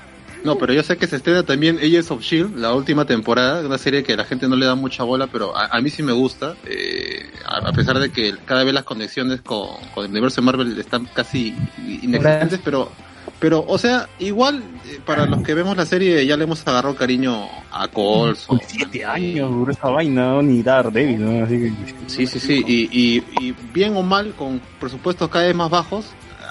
[0.44, 3.78] No, pero yo sé que se estrena también Agents of Shield, la última temporada, una
[3.78, 6.14] serie que la gente no le da mucha bola, pero a, a mí sí me
[6.14, 10.42] gusta, eh, a, a pesar de que cada vez las conexiones con, con el universo
[10.42, 12.92] de Marvel están casi inexistentes, pero,
[13.40, 16.96] pero, o sea, igual eh, para los que vemos la serie ya le hemos agarrado
[16.96, 18.60] cariño a Coulson.
[18.66, 21.44] Siete años duró esta vaina, ni Daredevil, ¿no?
[21.44, 21.74] Así que...
[22.08, 26.06] Sí, sí, sí, y, y, y bien o mal, con presupuestos cada vez más bajos,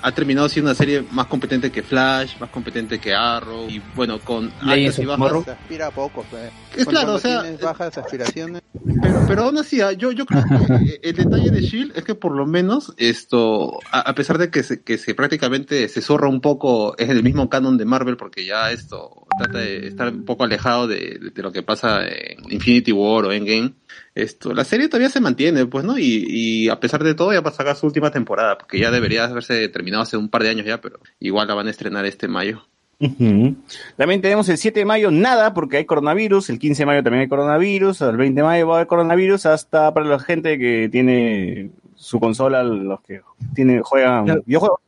[0.07, 4.21] ha terminado siendo una serie más competente que Flash, más competente que Arrow, y bueno,
[4.21, 5.45] con altas y of bajas.
[5.45, 6.53] Se aspira a poco, pues.
[6.77, 8.63] Es claro, o sea, bajas aspiraciones.
[9.03, 12.15] Pero, pero aún así, ah, yo, yo creo que el detalle de Shield es que
[12.15, 16.29] por lo menos esto, a, a pesar de que se, que se prácticamente se zorra
[16.29, 20.25] un poco, es el mismo canon de Marvel porque ya esto trata de estar un
[20.25, 23.75] poco alejado de, de lo que pasa en Infinity War o Endgame.
[24.17, 25.99] Esto, la serie todavía se mantiene, pues, ¿no?
[25.99, 28.91] Y, y a pesar de todo ya va a sacar su última temporada, porque ya
[28.91, 32.07] debería haberse terminado hace un par de años ya, pero igual la van a estrenar
[32.07, 32.67] este mayo.
[32.99, 37.21] También tenemos el 7 de mayo nada porque hay coronavirus, el 15 de mayo también
[37.23, 40.89] hay coronavirus, el 20 de mayo va a haber coronavirus hasta para la gente que
[40.91, 43.21] tiene su consola, los que
[43.55, 44.43] tienen, juegan Claro.
[44.47, 44.81] videojuegos.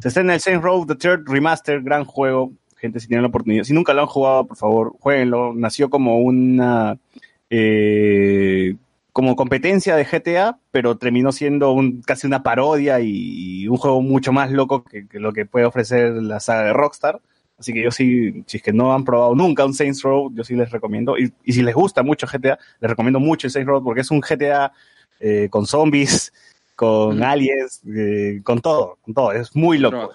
[0.00, 2.52] Se estrena el Saints Row The Third Remaster, gran juego.
[2.76, 5.52] Gente, si tienen la oportunidad, si nunca lo han jugado, por favor, jueguenlo.
[5.54, 6.98] Nació como una
[7.50, 8.76] eh,
[9.12, 14.32] como competencia de GTA, pero terminó siendo un, casi una parodia y un juego mucho
[14.32, 17.20] más loco que, que lo que puede ofrecer la saga de Rockstar.
[17.58, 20.44] Así que yo sí, si es que no han probado nunca un Saints Row, yo
[20.44, 21.18] sí les recomiendo.
[21.18, 24.10] Y, y si les gusta mucho GTA, les recomiendo mucho el Saints Row porque es
[24.10, 24.72] un GTA
[25.20, 26.32] eh, con zombies,
[26.74, 29.32] con aliens, eh, con todo, con todo.
[29.32, 30.12] Es muy loco,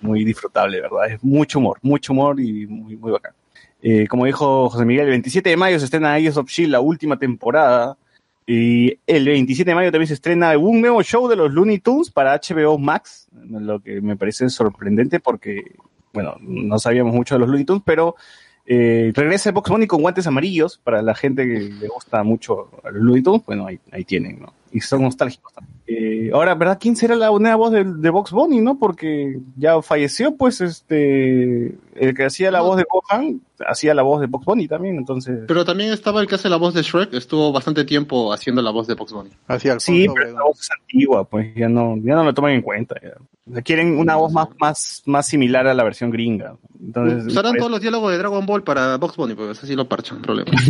[0.00, 1.10] muy disfrutable, ¿verdad?
[1.10, 3.32] Es mucho humor, mucho humor y muy, muy bacán.
[3.88, 6.80] Eh, como dijo José Miguel, el 27 de mayo se estrena Agents of Shield, la
[6.80, 7.96] última temporada.
[8.44, 12.10] Y el 27 de mayo también se estrena un nuevo show de los Looney Tunes
[12.10, 15.76] para HBO Max, lo que me parece sorprendente porque,
[16.12, 18.16] bueno, no sabíamos mucho de los Looney Tunes, pero
[18.66, 22.90] eh, regresa Box Bunny con guantes amarillos para la gente que le gusta mucho a
[22.90, 24.52] los Looney Tunes, bueno, ahí tienen, ¿no?
[24.72, 25.76] Y son nostálgicos también.
[25.88, 26.78] Eh, ahora, ¿verdad?
[26.80, 28.76] ¿Quién será la nueva voz de, de Box Bunny, no?
[28.76, 34.20] Porque ya falleció, pues, este, el que hacía la voz de Gohan, hacía la voz
[34.20, 35.44] de Box Bunny también, entonces...
[35.46, 38.72] Pero también estaba el que hace la voz de Shrek, estuvo bastante tiempo haciendo la
[38.72, 39.30] voz de Box Bunny.
[39.46, 42.52] Hacia el Sí, pero esa voz es antigua, pues ya no, ya no lo toman
[42.52, 42.96] en cuenta.
[43.00, 43.62] ya.
[43.62, 46.56] Quieren una voz más, más, más similar a la versión gringa.
[46.80, 49.88] Entonces, Usarán pues, todos los diálogos de Dragon Ball para Box Bunny, pues así lo
[49.88, 50.50] parchan, problema.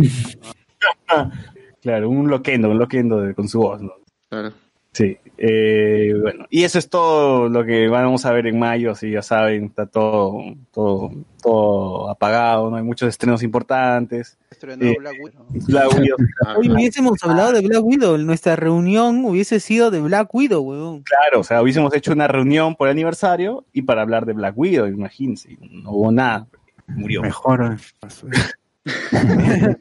[1.87, 3.93] claro, un loquendo, un loquendo de- con su voz, ¿no?
[4.29, 4.51] Claro.
[4.91, 9.11] Sí, eh, bueno, y eso es todo lo que vamos a ver en mayo, si
[9.11, 10.41] ya saben, está todo,
[10.73, 11.11] todo,
[11.41, 14.37] todo apagado, no hay muchos estrenos importantes.
[14.49, 15.45] Estrenó Eh, Black Widow.
[15.67, 16.17] Black Widow.
[16.57, 18.17] Hoy hubiésemos hablado de Black Widow.
[18.17, 21.03] Nuestra reunión hubiese sido de Black Widow, weón.
[21.03, 24.57] Claro, o sea, hubiésemos hecho una reunión por el aniversario y para hablar de Black
[24.57, 26.47] Widow, imagínense, no hubo nada,
[26.87, 27.21] murió.
[27.21, 27.77] Mejor.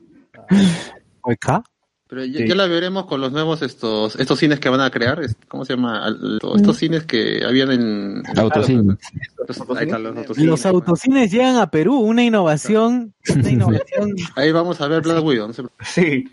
[1.22, 1.62] ¿Oica?
[2.08, 2.48] Pero ya, Sí.
[2.48, 5.20] ya la veremos con los nuevos estos estos cines que van a crear.
[5.48, 6.06] ¿Cómo se llama?
[6.54, 8.22] Estos cines que habían en...
[8.28, 8.96] en- Autocine.
[9.38, 10.48] Estos- ahí están los autocines.
[10.50, 14.14] Los autocines llegan a Perú, una innovación, una innovación.
[14.36, 15.52] Ahí vamos a ver Black Widow.
[15.84, 16.24] Sí.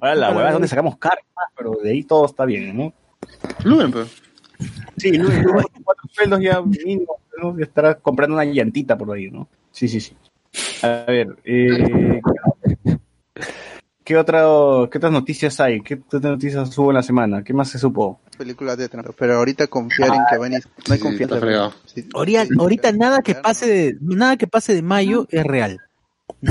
[0.00, 1.24] Ahora la huevada es donde sacamos cartas,
[1.56, 2.94] pero de ahí todo está bien, ¿no?
[3.64, 4.08] Lumen, pues.
[4.96, 5.26] Sí, con
[5.84, 7.58] cuatro sueldos ya mínimo, ¿no?
[7.58, 9.48] Estará comprando una llantita por ahí, ¿no?
[9.72, 10.16] Sí, sí, sí.
[10.82, 12.20] A ver, eh,
[14.08, 14.40] ¿qué, otra,
[14.90, 15.82] ¿qué otras noticias hay?
[15.82, 17.44] ¿Qué otras noticias hubo en la semana?
[17.44, 18.20] ¿Qué más se supo?
[18.38, 21.72] películas de Trump, pero ahorita confiar en que van a no hay Sí, confianza.
[21.84, 22.08] Sí.
[22.14, 25.78] Ahorita, ahorita nada que pase de, nada que pase de mayo es real.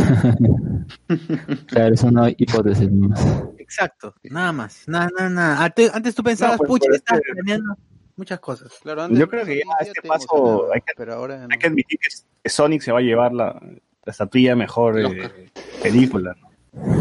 [1.68, 3.26] Claro, es una hipótesis más.
[3.58, 5.64] Exacto, nada más, nada, nada, nada.
[5.66, 7.76] Antes, antes tú pensabas, No, pues, pucha, estás este- planeando
[8.16, 8.72] muchas cosas.
[8.84, 11.48] Claro, antes Yo creo que ya día este te paso hay que- pero ahora no.
[11.52, 12.00] Hay que admitir
[12.44, 13.60] que Sonic se va a llevar la,
[14.06, 15.50] la estatuilla mejor eh,
[15.82, 16.47] película, ¿no?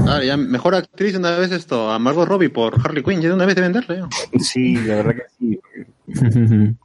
[0.08, 3.20] Ah, ya mejor actriz de una vez esto a Margot Robbie por Harley Quinn.
[3.20, 4.02] Ya de una vez de venderle.
[4.40, 5.60] Sí, la verdad que sí.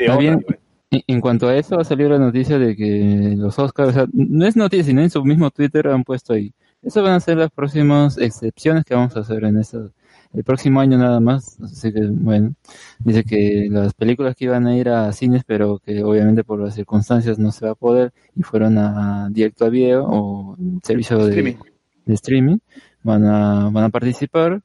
[0.00, 0.44] Otra, bien,
[0.90, 4.06] en en cuanto a eso, ha salido la noticia de que los Oscars, o sea,
[4.12, 6.52] no es noticia, sino en su mismo Twitter han puesto ahí.
[6.82, 9.92] Esas van a ser las próximas excepciones que vamos a hacer en esto,
[10.32, 11.60] el próximo año nada más.
[11.60, 12.54] Así que, bueno,
[12.98, 16.74] dice que las películas que iban a ir a cines, pero que obviamente por las
[16.74, 21.28] circunstancias no se va a poder, y fueron a directo a video o servicio de
[21.28, 21.69] Streaming.
[22.10, 22.58] De streaming,
[23.02, 24.60] van a, van a participar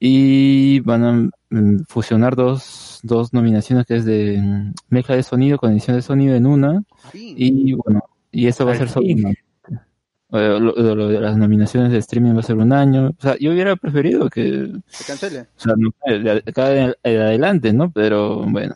[0.00, 1.12] y van a
[1.50, 6.02] mm, fusionar dos, dos nominaciones que es de mm, mezcla de sonido con edición de
[6.02, 6.82] sonido en una
[7.14, 9.18] y bueno, y eso va a ser solo fin.
[9.20, 9.36] un año.
[10.32, 13.10] Eh, lo- lo- lo de las nominaciones de streaming va a ser un año.
[13.16, 15.40] O sea, yo hubiera preferido que, Se cancele.
[15.42, 17.92] o sea, no de acá en en adelante, ¿no?
[17.92, 18.74] Pero bueno,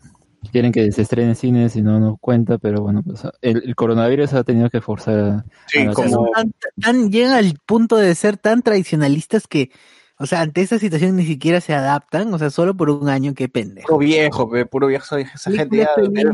[0.53, 3.75] quieren que se estrene en cines y no nos cuenta, pero bueno, pues el, el
[3.75, 8.15] coronavirus ha tenido que forzar a, Sí, a como- tan, tan- llegan al punto de
[8.15, 9.71] ser tan tradicionalistas que,
[10.19, 13.35] o sea, ante esta situación ni siquiera se adaptan, o sea, solo por un año,
[13.35, 13.87] qué pendejo.
[13.89, 15.17] Puro viejo, pe, puro viejo.
[15.17, 16.33] Esa gente ya película,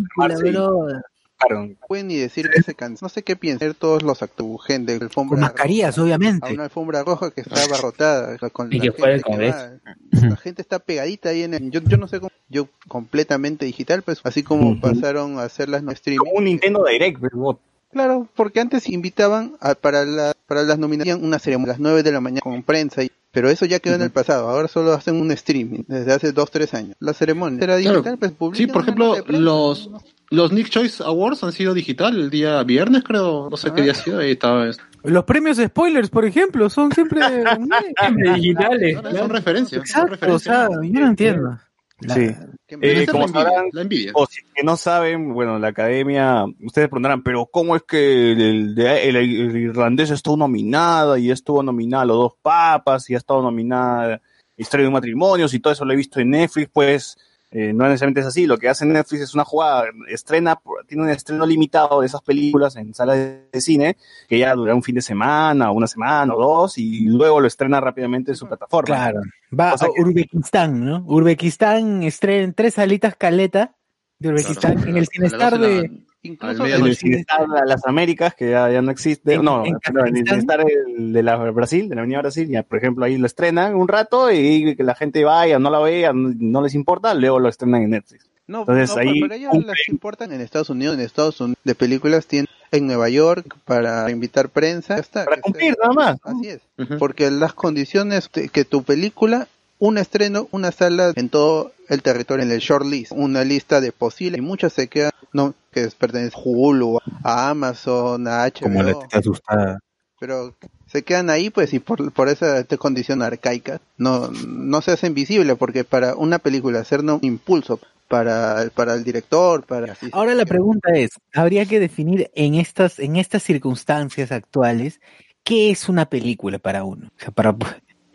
[1.39, 1.49] bro.
[1.49, 1.67] claro.
[1.67, 2.99] No pueden ni decir que se cancele.
[3.03, 6.49] No sé qué piensan todos los actores, gente, alfombra Con mascarillas, roja, obviamente.
[6.49, 8.37] A una alfombra roja que está abarrotada.
[8.51, 9.59] Con Y la que fue el gente Congreso.
[9.59, 10.29] va.
[10.29, 11.71] La gente está pegadita ahí en el...
[11.71, 12.31] Yo, yo no sé cómo...
[12.49, 14.81] Yo completamente digital, pues así como Ujú.
[14.81, 16.19] pasaron a hacer las no streaming.
[16.19, 17.61] Como un Nintendo Direct, pero
[17.93, 22.03] Claro, porque antes invitaban a- para, la, para las nominaciones una ceremonia a las 9
[22.03, 24.93] de la mañana con prensa, y, pero eso ya quedó en el pasado, ahora solo
[24.93, 26.97] hacen un streaming desde hace 2, 3 años.
[27.01, 28.03] La ceremonia era Claro.
[28.03, 30.03] digital, pues Sí, por ejemplo, de prensa, los, ¿no?
[30.31, 33.49] Los Nick Choice Awards han sido digital el día viernes, creo.
[33.51, 34.19] No sé qué día ha sido.
[34.19, 34.69] Ahí estaba.
[35.05, 37.21] Los premios spoilers, por ejemplo, son siempre...
[38.01, 38.99] Siempre digitales.
[39.17, 39.89] Son referencias.
[39.89, 41.59] son Exacto, o sea, yo no entiendo.
[42.01, 42.31] La- sí.
[42.69, 44.11] Eh, como la envidia, sabrán, la envidia.
[44.15, 48.75] O si que no saben, bueno, la academia, ustedes preguntarán, pero ¿cómo es que el,
[48.75, 53.19] de- el- el irlandés estuvo nominada y estuvo nominada a los dos papas y ha
[53.19, 54.21] estado nominada
[54.59, 56.71] Historia de un matrimonio y todo eso lo he visto en Netflix?
[56.73, 57.19] Pues
[57.51, 58.47] eh, no necesariamente es así.
[58.47, 62.77] Lo que hace Netflix es una jugada, estrena, tiene un estreno limitado de esas películas
[62.77, 63.97] en salas de cine
[64.29, 67.81] que ya dura un fin de semana, una semana o dos y luego lo estrena
[67.81, 68.87] rápidamente en su plataforma.
[68.97, 69.21] Claro.
[69.59, 71.05] Va O sea a Uzbekistán, ¿no?
[71.07, 73.75] Uzbekistán estrena tres salitas caleta
[74.19, 76.07] de Uzbekistán Claro, en el Cinestar 12 de la- de...
[76.27, 80.27] Incluso el Cinestar de las Américas, que ya, ya no existe, En- no, en el.
[80.27, 83.89] Cinestar de la Brasil, de la Avenida Brasil, ya, por ejemplo, ahí lo estrenan un
[83.89, 87.49] rato y que la gente vaya, no la vea, no, no les importa, luego lo
[87.49, 88.27] estrenan en Netflix.
[88.49, 89.69] No, Entonces, no, ahí para ellos cumplen.
[89.69, 94.09] las importan en Estados Unidos, en Estados Unidos de películas tienen en Nueva York para
[94.11, 96.19] invitar prensa, ya está, Para cumplir, nada más.
[96.23, 96.61] Así es,
[96.99, 99.49] porque las condiciones de- que tu película
[99.79, 104.39] un estreno, una sala en todo el territorio, en el shortlist, una lista de posibles,
[104.39, 108.99] y muchas se quedan, no, que pertenecen a Hulu, a Amazon, a HBO, Como la
[108.99, 109.79] tita asustada.
[110.19, 110.55] pero
[110.87, 115.15] se quedan ahí pues y por, por esa esta condición arcaica no, no se hacen
[115.15, 119.97] visibles porque para una película hacer un impulso para, para el director, para...
[120.13, 125.01] Ahora la pregunta es, habría que definir en estas, en estas circunstancias actuales,
[125.43, 127.09] ¿qué es una película para uno?
[127.09, 127.57] O sea, para,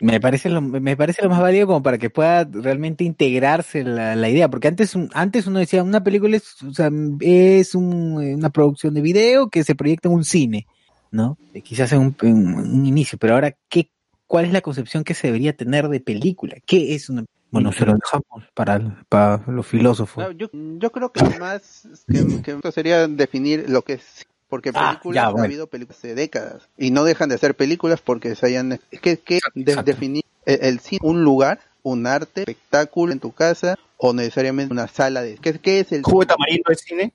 [0.02, 4.16] me parece lo, me parece lo más válido como para que pueda realmente integrarse la,
[4.16, 8.16] la idea, porque antes, un- antes uno decía, una película es, o sea, es un-
[8.18, 10.66] una producción de video que se proyecta en un cine,
[11.10, 11.38] ¿no?
[11.54, 13.90] Eh, Quizás en un, en un inicio, pero ahora, ¿qué,
[14.26, 16.56] ¿cuál es la concepción que se debería tener de película?
[16.66, 20.24] ¿Qué es una Bueno, se lo dejamos para, para los filósofos.
[20.24, 24.70] No, yo, yo creo que más que, que esto sería definir lo que es porque
[24.74, 28.34] Ah, películas ya, ha habido películas de décadas y no dejan de ser películas porque
[28.34, 33.14] se hayan es que, que de- definir el, el cine un lugar un arte espectáculo
[33.14, 36.74] en tu casa o necesariamente una sala de ¿qué, qué es el ¿Jugo tamarindo de
[36.74, 37.14] cine?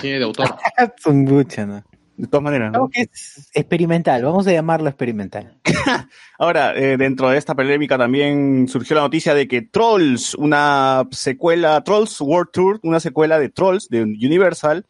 [0.00, 0.46] Cine de autor.
[1.02, 1.82] Son muchas, ¿no?
[2.16, 2.88] De todas maneras, ¿no?
[2.88, 5.58] Que es experimental, vamos a llamarlo experimental.
[6.38, 11.82] Ahora, eh, dentro de esta polémica también surgió la noticia de que Trolls, una secuela,
[11.82, 14.86] Trolls World Tour, una secuela de Trolls de Universal,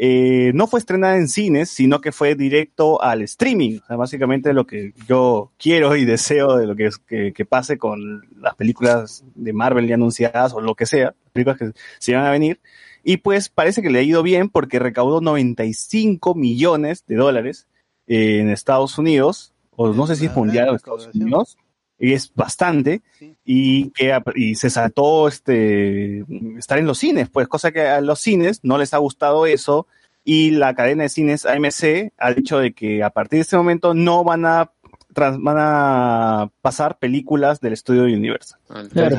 [0.00, 3.80] eh, no fue estrenada en cines, sino que fue directo al streaming.
[3.82, 7.44] O sea, básicamente lo que yo quiero y deseo de lo que, es- que, que
[7.44, 12.14] pase con las películas de Marvel ya anunciadas o lo que sea, películas que se
[12.14, 12.60] van a venir.
[13.02, 17.66] Y pues parece que le ha ido bien porque recaudó 95 millones de dólares
[18.06, 21.58] eh, en Estados Unidos, o no sé si es mundial o Estados Unidos,
[21.98, 23.02] es bastante,
[23.44, 26.24] y que y se saltó este
[26.58, 29.86] estar en los cines, pues, cosa que a los cines no les ha gustado eso,
[30.24, 33.94] y la cadena de cines AMC ha dicho de que a partir de este momento
[33.94, 34.70] no van a
[35.14, 38.60] trans- van a pasar películas del estudio de Universal.
[38.92, 39.16] Claro,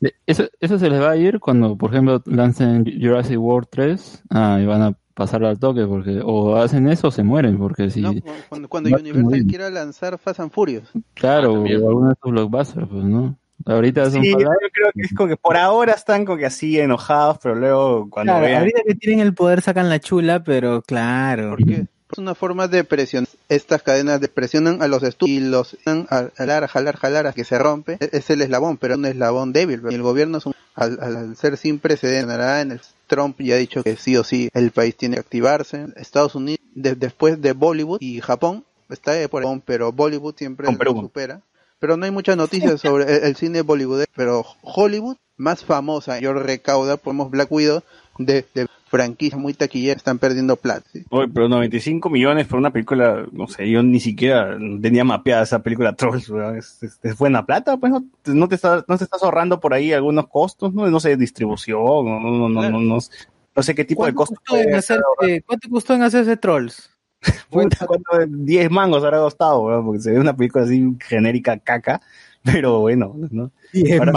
[0.00, 4.22] De- Eso, eso se les va a ir cuando, por ejemplo, lancen Jurassic World 3
[4.30, 7.90] ah, y van a pasar al toque, porque o hacen eso o se mueren, porque
[7.90, 8.02] si...
[8.48, 11.76] cuando, cuando No, Universal quiera lanzar Fast and Furious Claro, o también.
[11.78, 13.34] alguno de estos blockbusters, pues, ¿no?
[13.64, 16.78] Ahorita son Sí, yo creo que es como que por ahora están como que así
[16.78, 20.82] enojados, pero luego cuando Claro, vean ahorita que tienen el poder sacan la chula, pero
[20.82, 21.56] claro.
[21.58, 26.06] es una forma de presión estas cadenas de presionan a los estudios y los dan
[26.10, 29.06] a jalar, jalar, jalar a que se rompe E- es el eslabón pero es un
[29.06, 33.40] eslabón débil y el gobierno es un- al, al- ser sin precedentes en el Trump
[33.40, 35.86] ya ha dicho que sí o sí el país tiene que activarse.
[35.96, 40.66] Estados Unidos de- después de Bollywood y Japón está ahí por ahí, pero Bollywood siempre
[40.66, 41.40] lo supera.
[41.78, 46.44] Pero no hay muchas noticias sobre el, el cine Bollywood pero Hollywood más famosa mayor
[46.44, 47.82] recauda podemos Black Widow
[48.18, 51.04] de, de franquicias muy taquilleras están perdiendo plata ¿sí?
[51.10, 55.58] Oye, pero 95 millones por una película, no sé, yo ni siquiera tenía mapeada esa
[55.60, 59.04] película Trolls, es, es- es buena plata, pues no, te- no te estás, no te
[59.04, 62.80] estás ahorrando por ahí algunos costos, no, no sé, distribución, no, no, no, no, no,
[62.80, 64.38] no, sé qué tipo de ¿Cuánto costos.
[64.38, 66.90] costó, en puede hacer, hacer, eh, ¿Cuánto costó en hacerse trolls?
[67.50, 68.10] Puta, ¿cuánto?
[68.28, 72.00] 10 mangos habrá costado, porque se ve una película así genérica caca,
[72.44, 73.50] pero bueno, ¿no?
[73.72, 74.12] 10 Ahora-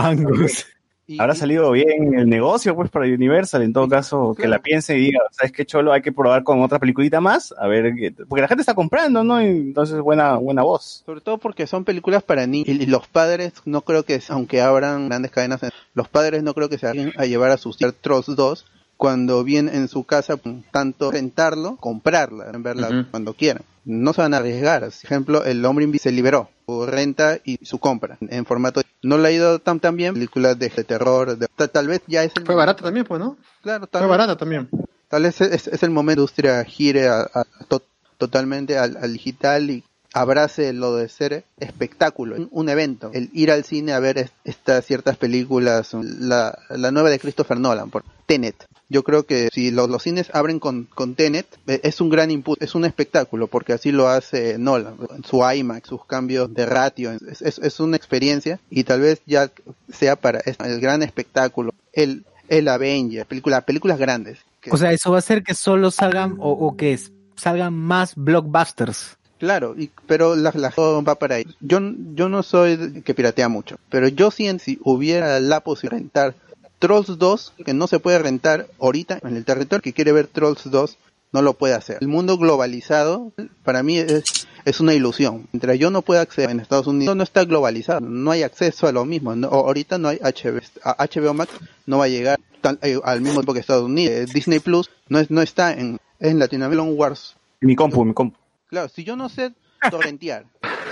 [1.17, 3.63] Habrá salido bien el negocio, pues, para Universal.
[3.63, 5.91] En todo caso, que la piense y diga, ¿sabes qué, Cholo?
[5.91, 7.53] Hay que probar con otra peliculita más.
[7.57, 7.93] A ver,
[8.27, 9.41] porque la gente está comprando, ¿no?
[9.41, 11.03] Y entonces, buena, buena voz.
[11.05, 15.07] Sobre todo porque son películas para niños y, los padres no creo que, aunque abran
[15.09, 15.61] grandes cadenas,
[15.93, 18.65] los padres no creo que se vayan a llevar a sus Trolls 2
[18.97, 20.35] cuando vienen en su casa,
[20.71, 23.63] tanto rentarlo, comprarla, verla cuando quieran.
[23.85, 24.81] No se van a arriesgar.
[24.81, 28.81] Por ejemplo, El Hombre Invisible se liberó, su renta y su compra en formato.
[29.01, 32.01] No le ha ido tan, tan bien, películas de, de terror, de- ta- tal vez
[32.07, 33.37] ya es el Fue barata también, pues, ¿no?
[33.61, 34.69] Claro, tal Fue vez- barata también.
[35.07, 37.81] Tal vez es, es el momento que la industria gire a- a- to-
[38.17, 39.83] totalmente al, al digital y
[40.13, 44.31] abrace lo de ser espectáculo, un, un evento, el ir al cine a ver es-
[44.43, 48.65] estas ciertas películas, la, la nueva de Christopher Nolan, por Tenet.
[48.89, 52.31] Yo creo que si los, los cines abren con, con Tenet, eh, es un gran
[52.31, 57.11] impulso, es un espectáculo, porque así lo hace Nolan, su IMAX, sus cambios de ratio,
[57.11, 59.51] es, es, es una experiencia y tal vez ya
[59.93, 64.39] sea para el gran espectáculo, el, el Avenger, película, películas grandes.
[64.71, 66.99] O sea, eso va a hacer que solo salgan o, o que
[67.35, 69.17] salgan más blockbusters.
[69.39, 71.45] Claro, y, pero la, la va para ahí.
[71.61, 71.79] Yo,
[72.13, 76.03] yo no soy que piratea mucho, pero yo sí en si hubiera la posibilidad de
[76.03, 76.48] rentar
[76.79, 80.69] Trolls 2, que no se puede rentar ahorita en el territorio que quiere ver Trolls
[80.71, 80.97] 2,
[81.31, 81.97] no lo puede hacer.
[82.01, 83.31] El mundo globalizado,
[83.63, 85.47] para mí es, es una ilusión.
[85.51, 88.91] Mientras yo no pueda acceder en Estados Unidos, no está globalizado, no hay acceso a
[88.91, 89.35] lo mismo.
[89.35, 91.51] No- ahorita no hay HBO, HBO Max
[91.85, 92.39] no va a llegar
[92.81, 94.13] eh, al mismo tiempo que Estados Unidos.
[94.15, 96.83] Eh, Disney Plus no, es, no está en, en Latinoamérica.
[96.83, 98.37] Clone Wars Mi compu, mi compu.
[98.67, 99.53] Claro, si yo no sé
[99.91, 100.45] torrentear,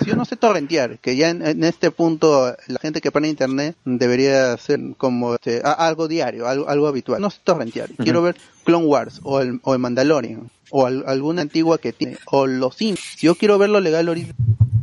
[0.05, 3.75] yo no sé torrentear, que ya en, en este punto la gente que pone internet
[3.85, 7.21] debería hacer como este, a- algo diario, algo, algo habitual.
[7.21, 7.89] No sé torrentear.
[7.97, 12.17] Quiero ver Clone Wars o el, o el Mandalorian o al- alguna antigua que tiene
[12.25, 12.99] o los Sims.
[13.17, 14.33] Si yo quiero verlo legal ahorita,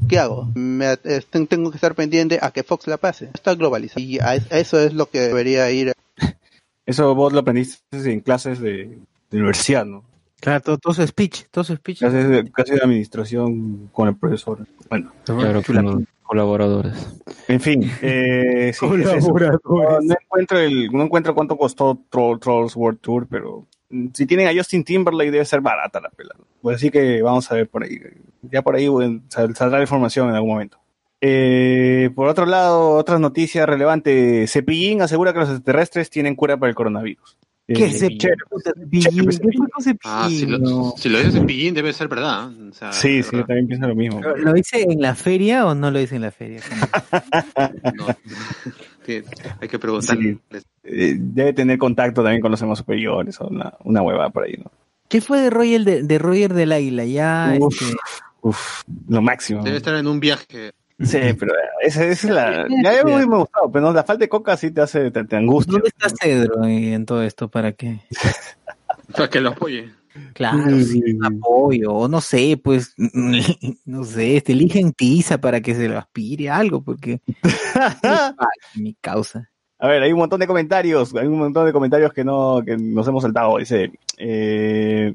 [0.09, 0.49] ¿qué hago?
[0.55, 3.31] Me, ten- tengo que estar pendiente a que Fox la pase.
[3.35, 5.93] Está globalizado y a, a eso es lo que debería ir.
[6.86, 8.99] Eso vos lo aprendiste en clases de,
[9.31, 10.05] de universidad, ¿no?
[10.44, 12.00] Claro, todo, todo su speech, todo su speech.
[12.00, 14.58] De, clases de administración con el profesor.
[14.90, 16.92] Bueno, Claro, con colaboradores.
[17.48, 17.90] en fin.
[18.02, 19.32] Eh, sí, es eso.
[19.32, 24.26] No, no encuentro el, no encuentro cuánto costó Troll, Trolls World Tour, pero mm, si
[24.26, 26.34] tienen a Justin Timberlake debe ser barata la pela.
[26.60, 27.98] Pues así que vamos a ver por ahí.
[28.42, 28.86] Ya por ahí
[29.30, 30.78] saldrá la información en algún momento.
[31.22, 34.52] Eh, por otro lado, otras noticias relevantes.
[34.52, 37.38] Cepillín asegura que los extraterrestres tienen cura para el coronavirus.
[37.66, 38.31] ¿Qué Eh, Cepillín?
[38.62, 39.99] Cepillín, ¿qué con Cepillín?
[40.05, 40.95] Ah, si lo, No.
[40.99, 42.51] si lo dices en pillín debe ser verdad.
[42.53, 42.69] ¿eh?
[42.70, 44.20] O sea, Sí, sí, yo también pienso lo mismo.
[44.20, 46.61] ¿Lo, hice en la feria o no lo hice en la feria?
[47.95, 48.07] No.
[49.07, 49.23] Sí,
[49.61, 50.39] hay que preguntarle.
[50.82, 54.57] Eh, debe tener contacto también con los demás superiores o una, una huevada por ahí,
[54.62, 54.70] ¿no?
[55.09, 57.05] ¿Qué fue de Roger, de, de Roger del Águila?
[57.05, 57.81] Ya, Uf.
[57.82, 57.97] este,
[58.41, 59.62] Uf, lo máximo.
[59.62, 60.73] Debe estar en un viaje.
[61.00, 61.52] Sí, pero
[61.82, 62.66] esa, esa es la.
[62.82, 65.72] Ya me gustado, pero no, la falta de coca sí te hace, te, te angustia.
[65.72, 68.00] ¿dónde está Cedro en, en todo esto para que
[69.16, 69.92] Para que lo apoye.
[70.32, 72.94] Claro, Sí, un apoyo, o no sé, pues,
[73.84, 77.20] no sé, este, eligen tiza para que se lo aspire algo, porque
[78.02, 79.50] Ay, mi causa.
[79.78, 82.76] A ver, hay un montón de comentarios, hay un montón de comentarios que no, que
[82.76, 83.58] nos hemos saltado.
[83.58, 85.14] Dice, eh,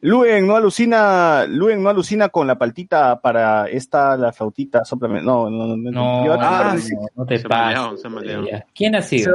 [0.00, 5.22] Luen no alucina, Luen no alucina con la paltita para esta, la flautita, soplame.
[5.22, 5.90] No, no, no.
[5.90, 6.94] No, Yo- ah, no, sí.
[7.16, 8.66] no te Se.
[8.74, 9.34] ¿Quién ha sido?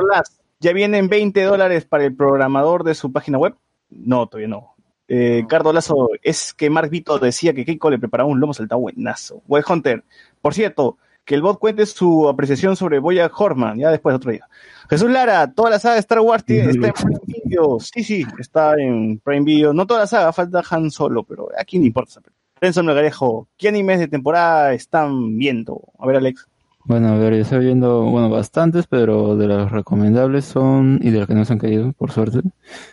[0.60, 3.56] ¿Ya vienen 20 dólares para el programador de su página web?
[3.90, 4.76] No, todavía no.
[5.10, 8.80] Eh, Cardo Lazo, es que Mark Vito decía que Keiko le preparaba un lomo saltado
[8.80, 9.42] buenazo.
[9.48, 10.04] Wild Hunter,
[10.42, 14.46] por cierto, que el bot cuente su apreciación sobre Boya Horman, ya después otro día.
[14.90, 17.78] Jesús Lara, toda la saga de Star Wars tiene- está en Prime Video.
[17.80, 19.74] Sí, sí, está en Prime Video.
[19.74, 22.22] No toda la saga, falta Han Solo, pero aquí no importa.
[22.60, 25.82] Renzo Melgarejo, ¿qué animes de temporada están viendo?
[26.00, 26.48] A ver, Alex.
[26.86, 31.20] Bueno, a ver, yo estoy viendo, bueno, bastantes, pero de los recomendables son, y de
[31.20, 32.42] los que no se han caído, por suerte.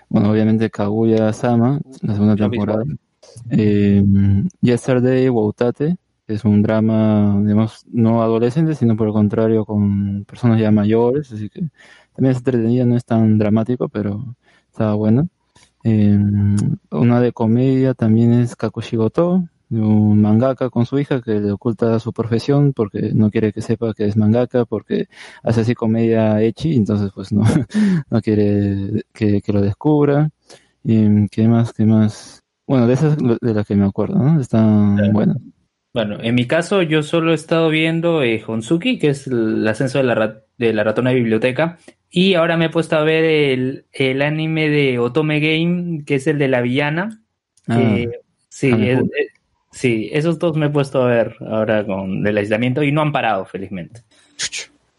[0.09, 2.85] Bueno, obviamente Kaguya Sama, la segunda temporada.
[3.51, 4.03] Eh,
[4.61, 5.97] Yesterday Wautate,
[6.35, 11.49] es un drama, digamos, no adolescente, sino por el contrario con personas ya mayores, así
[11.49, 11.61] que
[12.15, 14.37] también es entretenida, no es tan dramático, pero
[14.71, 15.29] está bueno.
[15.85, 16.19] Eh,
[16.91, 22.13] una de comedia también es Kakushigoto, un mangaka con su hija que le oculta su
[22.13, 25.09] profesión porque no quiere que sepa que es mangaka, porque
[25.43, 27.43] hace así comedia echi, entonces pues no,
[28.11, 30.31] no quiere que, que lo descubra.
[30.83, 31.73] Y, ¿Qué más?
[31.73, 32.43] ¿Qué más?
[32.67, 34.41] Bueno, de esas de las que me acuerdo, ¿no?
[34.41, 35.37] Están buenas.
[35.93, 39.99] Bueno, en mi caso yo solo he estado viendo eh, Honsuki, que es el ascenso
[39.99, 41.79] de la, rat- de la ratona de biblioteca,
[42.11, 46.27] y ahora me he puesto a ver el, el anime de Otome Game, que es
[46.29, 47.23] el de la villana.
[47.69, 47.97] Ah,
[48.49, 49.33] sí, es- es-
[49.73, 53.11] sí, esos dos me he puesto a ver ahora con el aislamiento y no han
[53.13, 54.03] parado, felizmente.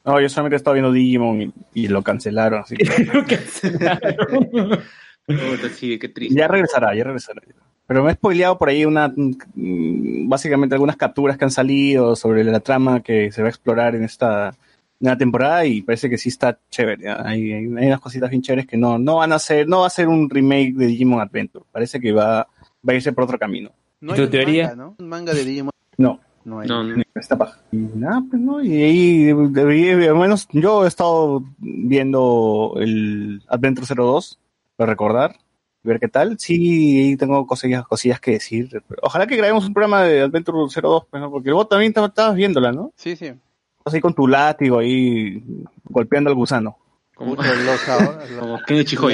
[0.04, 2.84] No, yo solamente he estado viendo Digimon y, y lo cancelaron, así que
[5.76, 6.36] sí, qué triste.
[6.36, 7.42] ya regresará, ya regresará.
[7.88, 12.44] Pero me he spoileado por ahí una, mm, básicamente algunas capturas que han salido sobre
[12.44, 14.56] la trama que se va a explorar en esta
[15.00, 17.10] nueva temporada y parece que sí está chévere.
[17.10, 19.90] Hay, hay unas cositas bien chéveres que no, no van a ser, no va a
[19.90, 21.66] ser un remake de Digimon Adventure.
[21.72, 22.48] Parece que va,
[22.88, 23.72] va a irse por otro camino.
[24.00, 24.68] No ¿Tu hay un teoría?
[24.70, 24.96] manga, ¿no?
[25.00, 25.72] Un manga de Digimon.
[25.98, 26.68] No, No hay.
[26.70, 27.04] No, no.
[27.16, 27.60] esta paja.
[27.72, 33.86] Y nada, pues no, y ahí debería, al menos yo he estado viendo el Adventure
[33.96, 34.40] 02,
[34.76, 35.36] para recordar,
[35.84, 36.38] ver qué tal.
[36.40, 38.82] Sí, tengo cosillas, cosillas que decir.
[39.02, 41.32] Ojalá que grabemos un programa de Adventure 02, pues, ¿no?
[41.32, 42.92] porque vos también estabas- estabas viéndola, ¿no?
[42.96, 43.26] Sí, sí.
[43.80, 45.44] Estás ahí con tu látigo ahí
[45.86, 46.78] golpeando al gusano.
[47.16, 48.26] Como, los ahora-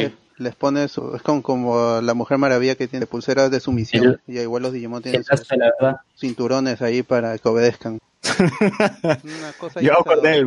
[0.04, 4.22] les, les pone su, es como, como la Mujer Maravilla que tiene pulseras de sumisión
[4.28, 7.98] y igual los Digimon tienen sus la cinturones ahí para que obedezcan.
[8.40, 9.94] Una cosa, Yo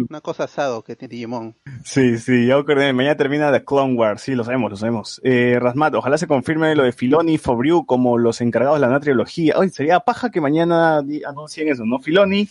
[0.08, 1.56] una cosa asado que tiene Digimon.
[1.84, 2.92] Sí, sí, ya acordé.
[2.92, 4.22] Mañana termina The Clone Wars.
[4.22, 5.20] Sí, lo sabemos, lo sabemos.
[5.24, 8.86] Eh, Rasmat, ojalá se confirme lo de Filoni y Fobriu como los encargados de la
[8.88, 9.54] nueva trilogía.
[9.58, 11.98] Ay, sería paja que mañana anuncien eso, ¿no?
[12.00, 12.48] Filoni,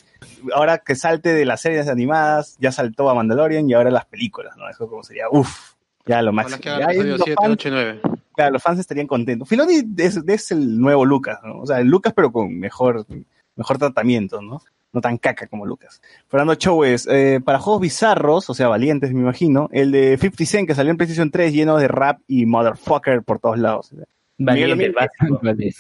[0.53, 4.56] ahora que salte de las series animadas, ya saltó a Mandalorian y ahora las películas,
[4.57, 4.69] ¿no?
[4.69, 5.73] Eso como sería, uff,
[6.06, 6.60] ya lo máximo.
[6.61, 8.01] que Ya los 7, fans- 8 y 9.
[8.35, 9.47] claro, los fans estarían contentos.
[9.47, 11.60] Filoni es, es el nuevo Lucas, ¿no?
[11.60, 13.06] O sea, el Lucas pero con mejor,
[13.56, 14.61] mejor tratamiento, ¿no?
[14.91, 16.01] No tan caca como Lucas.
[16.27, 20.67] Fernando Chowes, eh, para juegos bizarros, o sea, valientes, me imagino, el de 50 Cent
[20.67, 23.93] que salió en PlayStation 3 lleno de rap y motherfucker por todos lados.
[24.37, 25.39] Valiente, Miguel básico.
[25.43, 25.73] Vale.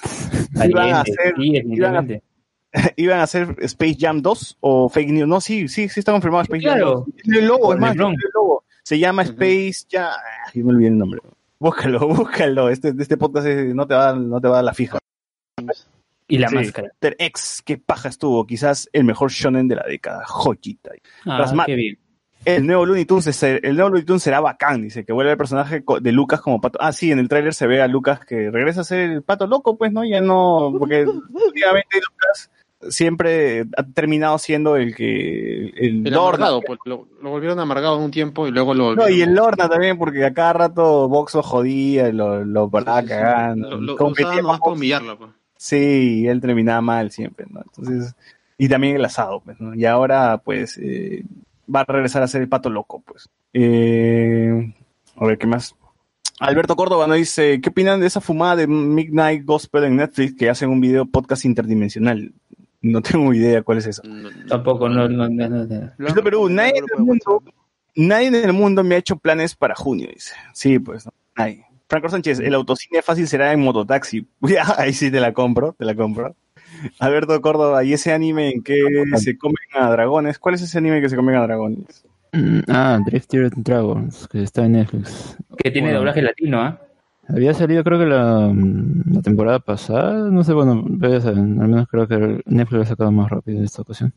[0.69, 2.23] Iban a Valiente, hacer- sí, definitivamente.
[2.97, 5.27] iban a hacer Space Jam 2 o Fake News.
[5.27, 6.91] No, sí, sí, sí está confirmado Space Jam Claro.
[7.07, 7.15] 2.
[7.23, 7.97] Tiene el logo, es más, el
[8.33, 8.63] logo.
[8.83, 10.05] Se llama Space Jam.
[10.11, 11.19] Ah, yo me olvidé el nombre.
[11.57, 12.69] Búscalo, búscalo.
[12.69, 14.99] Este, este podcast no te va, a dar- no te va a dar la fija.
[16.29, 16.55] Y la Sí.
[16.55, 16.89] máscara.
[16.93, 18.45] Hunter X, qué paja estuvo.
[18.47, 20.23] Quizás el mejor shonen de la década.
[20.25, 20.91] Joyita.
[21.25, 21.97] Ah, qué bien.
[22.45, 25.37] El nuevo Looney Tunes, es- el nuevo Looney Tunes será bacán, dice, que vuelve el
[25.37, 26.79] personaje de Lucas como pato.
[26.81, 29.45] Ah, sí, en el tráiler se ve a Lucas que regresa a ser el pato
[29.45, 30.05] loco, pues, ¿no?
[30.05, 32.49] Ya no, porque últimamente Lucas
[32.93, 36.47] siempre ha terminado siendo el que, el, El Lorna.
[36.47, 39.17] amargado, pues, lo, lo volvieron amargado un tiempo y luego lo No, volvieron.
[39.17, 43.69] y el Lorna también, porque a cada rato Vox lo jodía, lo, lo paraba cagando.
[43.71, 45.31] Lo, lo- lo competía usaban con nomás para humillarlo, pues.
[45.59, 47.59] Sí, él terminaba mal siempre, ¿no?
[47.61, 48.15] Entonces,
[48.57, 49.75] y también el asado, pues, ¿no?
[49.75, 51.25] Y ahora, pues, eh,
[51.73, 53.27] va a regresar a ser el pato loco, pues.
[53.51, 54.73] Eh,
[55.17, 55.75] a ver, ¿qué más?
[56.39, 60.49] Alberto Córdoba nos dice, ¿qué opinan de esa fumada de Midnight Gospel en Netflix que
[60.49, 62.31] hacen un video podcast interdimensional?
[62.81, 64.01] No tengo idea cuál es eso.
[64.47, 67.43] Tampoco, no, no, no, no, Perú, nadie en el mundo,
[67.95, 70.35] nadie en el mundo me ha hecho planes para junio, dice.
[70.53, 71.65] Sí, pues, no, nadie.
[71.89, 74.25] Franco Sánchez, el autocine fácil será en mototaxi.
[74.77, 76.35] Ahí sí te la compro, te la compro.
[76.99, 78.79] Alberto Córdoba, ¿y ese anime en que
[79.17, 80.39] se comen a dragones?
[80.39, 82.05] ¿Cuál es ese anime que se comen a dragones?
[82.31, 85.35] Mm, Ah, Drifted Dragons, que está en Netflix.
[85.57, 85.99] Que tiene Bueno.
[85.99, 86.79] doblaje latino, ¿ah?
[87.27, 91.67] Había salido creo que la, mm, la temporada pasada, no sé, bueno, ya saben, al
[91.67, 94.13] menos creo que Netflix lo ha sacado más rápido en esta ocasión.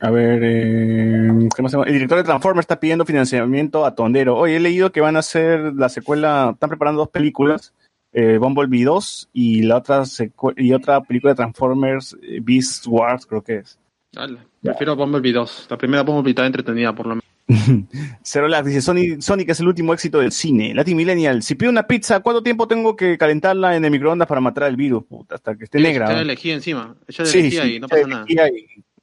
[0.00, 1.86] A ver, eh, ¿qué más tenemos?
[1.86, 4.36] el director de Transformers está pidiendo financiamiento a Tondero.
[4.36, 7.72] Oye, he leído que van a hacer la secuela, están preparando dos películas,
[8.12, 10.04] eh, Bumblebee 2 y la otra
[10.56, 13.78] y otra película de Transformers, eh, Beast Wars, creo que es.
[14.12, 14.38] Dale.
[14.62, 15.66] Prefiero Bumblebee 2.
[15.70, 17.24] La primera Bumblebee está entretenida, por lo menos.
[18.22, 20.74] Cero Lag dice, Sonic, Sonic es el último éxito del cine.
[20.74, 24.40] Latin Millennial, si pido una pizza, ¿cuánto tiempo tengo que calentarla en el microondas para
[24.40, 25.04] matar el virus?
[25.04, 26.10] Puta, hasta que esté negra.
[26.10, 26.18] ¿no?
[26.18, 26.96] de lejía encima.
[27.06, 28.26] De Sí, sí, y no pasa nada.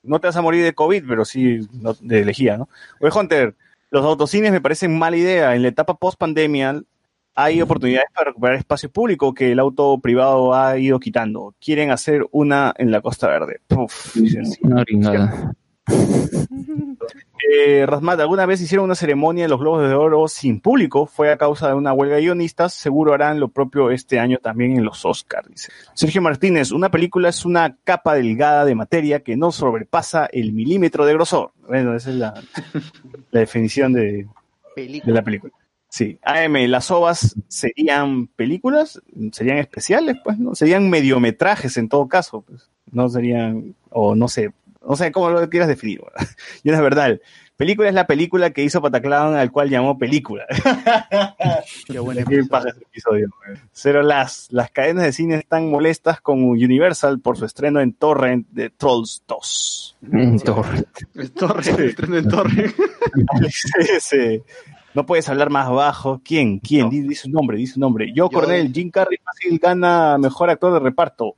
[0.04, 2.70] No te vas a morir de COVID, pero sí no- de lejía, ¿no?
[3.00, 3.56] Oye, Hunter,
[3.90, 5.56] los autocines me parecen mala idea.
[5.56, 6.82] En la etapa post-pandemia
[7.36, 11.54] hay oportunidades para recuperar espacio público que el auto privado ha ido quitando.
[11.60, 13.60] Quieren hacer una en la Costa Verde.
[13.68, 14.38] Puf, sí.
[14.62, 15.54] Una gringada.
[17.54, 17.86] Eh,
[18.20, 21.06] ¿alguna vez hicieron una ceremonia de los Globos de Oro sin público?
[21.06, 22.74] Fue a causa de una huelga de guionistas.
[22.74, 25.70] Seguro harán lo propio este año también en los Oscars.
[25.94, 31.06] Sergio Martínez, una película es una capa delgada de materia que no sobrepasa el milímetro
[31.06, 31.52] de grosor.
[31.68, 32.34] Bueno, esa es la,
[33.32, 34.28] la definición de,
[34.76, 35.54] de la película.
[35.90, 36.18] Sí.
[36.24, 39.02] AM, las ovas serían películas,
[39.34, 40.56] serían especiales, pues, ¿no?
[40.56, 42.70] Serían mediometrajes en todo caso, pues.
[42.92, 44.52] No serían, o no sé,
[44.88, 46.02] no sé cómo lo quieras definir.
[46.02, 46.16] bueno.
[46.64, 47.20] Y no es verdad.
[47.56, 50.46] Película es la película que hizo Pataclown al cual llamó película.
[51.86, 53.30] Qué ese episodio.
[53.72, 58.48] Cero las, las cadenas de cine están molestas con Universal por su estreno en Torrent
[58.50, 59.98] de Trolls 2.
[60.44, 60.84] Torre.
[61.14, 62.74] Es Torre, estreno en Torre.
[63.96, 64.44] Ese.
[64.96, 66.20] No puedes hablar más bajo.
[66.24, 66.60] ¿Quién?
[66.60, 66.90] ¿Quién?
[66.90, 68.12] Di, di su nombre, di su nombre.
[68.14, 71.36] Yo, Cornel, Jim Carrey fácil gana mejor actor de reparto.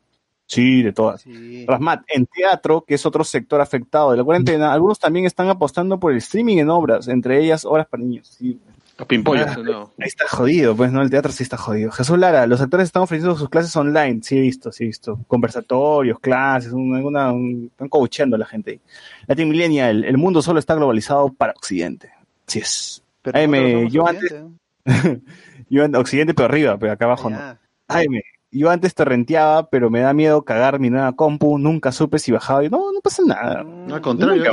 [0.53, 1.23] Sí, de todas.
[1.67, 5.99] Rasmat, en teatro, que es otro sector afectado de la cuarentena, algunos también están apostando
[5.99, 8.27] por el streaming en obras, entre ellas obras para niños.
[8.37, 8.59] Sí.
[8.95, 9.91] Los pimpollos, Ah, no.
[9.99, 11.89] Ahí está jodido, pues no, el teatro sí está jodido.
[11.91, 15.19] Jesús Lara, los actores están ofreciendo sus clases online, sí he visto, sí he visto.
[15.27, 18.81] Conversatorios, clases, un- alguna, un- están coacheando a la gente.
[19.25, 22.11] Latin Millennial, el mundo solo está globalizado para Occidente.
[22.47, 23.03] Así es.
[23.23, 24.31] Pero AM, yo antes,
[25.69, 27.37] yo an- Occidente pero arriba, pero acá abajo no.
[27.87, 28.21] AM,
[28.57, 32.31] yo antes te renteaba, pero me da miedo cagar mi nueva compu, nunca supe si
[32.31, 33.65] bajaba y no, no pasa nada.
[33.91, 34.43] Al contrario,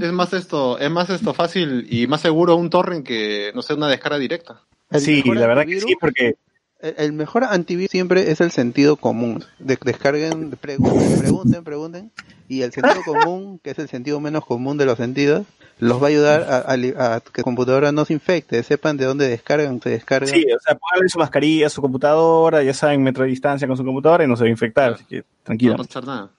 [0.00, 3.74] es, más esto, es más esto fácil y más seguro un torrent que, no sé,
[3.74, 4.62] una descarga directa.
[4.90, 6.34] El Sí, mejor la verdad que antivirus- sí, porque
[6.80, 9.44] El, el mejor antivirus siempre es el sentido común.
[9.58, 12.10] De- descarguen, pregunten, pregunten, pregunten.
[12.48, 15.46] Y el sentido común, que es el sentido menos común de los sentidos,
[15.80, 18.62] los va a ayudar a, a a que la computadora no se infecte.
[18.62, 20.28] Sepan de dónde descargan, se descargan.
[20.32, 23.84] Sí, o sea, póngale su mascarilla su computadora, ya saben, metro de distancia con su
[23.84, 25.72] computadora y no se va a infectar, así que tranquilo.
[25.72, 26.30] No va a pasar nada.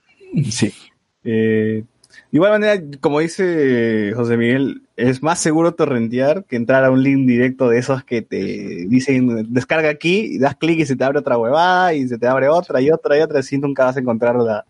[0.50, 0.72] Sí.
[1.24, 1.84] Eh,
[2.32, 7.04] de igual manera, como dice José Miguel, es más seguro torrentear que entrar a un
[7.04, 8.38] link directo de esos que te
[8.88, 12.28] dicen descarga aquí y das clic y se te abre otra huevada y se te
[12.28, 14.66] abre otra y otra y otra, así nunca vas a encontrar la-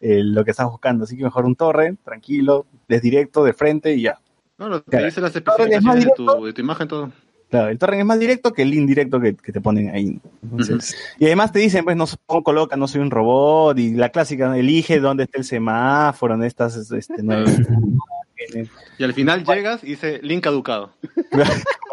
[0.00, 1.04] eh, lo que estás buscando.
[1.04, 4.18] Así que mejor un torrent, tranquilo, des directo, de frente y ya.
[4.58, 5.06] No, lo- te Claro.
[5.06, 7.12] dice las es especificaciones de tu, de tu imagen, todo.
[7.50, 10.20] Claro, el torrent es más directo que el link directo que, que te ponen ahí.
[10.42, 12.06] Entonces, Y además te dicen, pues, no
[12.42, 16.76] coloca, no soy un robot, y la clásica, elige dónde está el semáforo, dónde estás,
[16.90, 17.52] este, nueve
[18.98, 20.92] Y al final llegas y dice link caducado.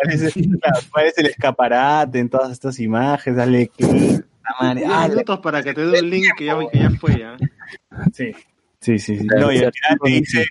[0.04, 4.26] Parece, claro, parece el escaparate en todas estas imágenes, dale clic.
[4.60, 7.38] ah, minutos para que te dé un link que ya, que ya fue ya.
[8.12, 8.32] Sí.
[8.82, 9.26] Sí, sí, sí.
[9.28, 10.46] No, y al final te dice,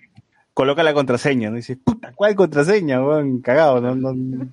[0.54, 1.56] coloca la contraseña, ¿no?
[1.56, 3.40] Dice, puta, ¿cuál contraseña, weón?
[3.40, 4.12] Cagado, no, no.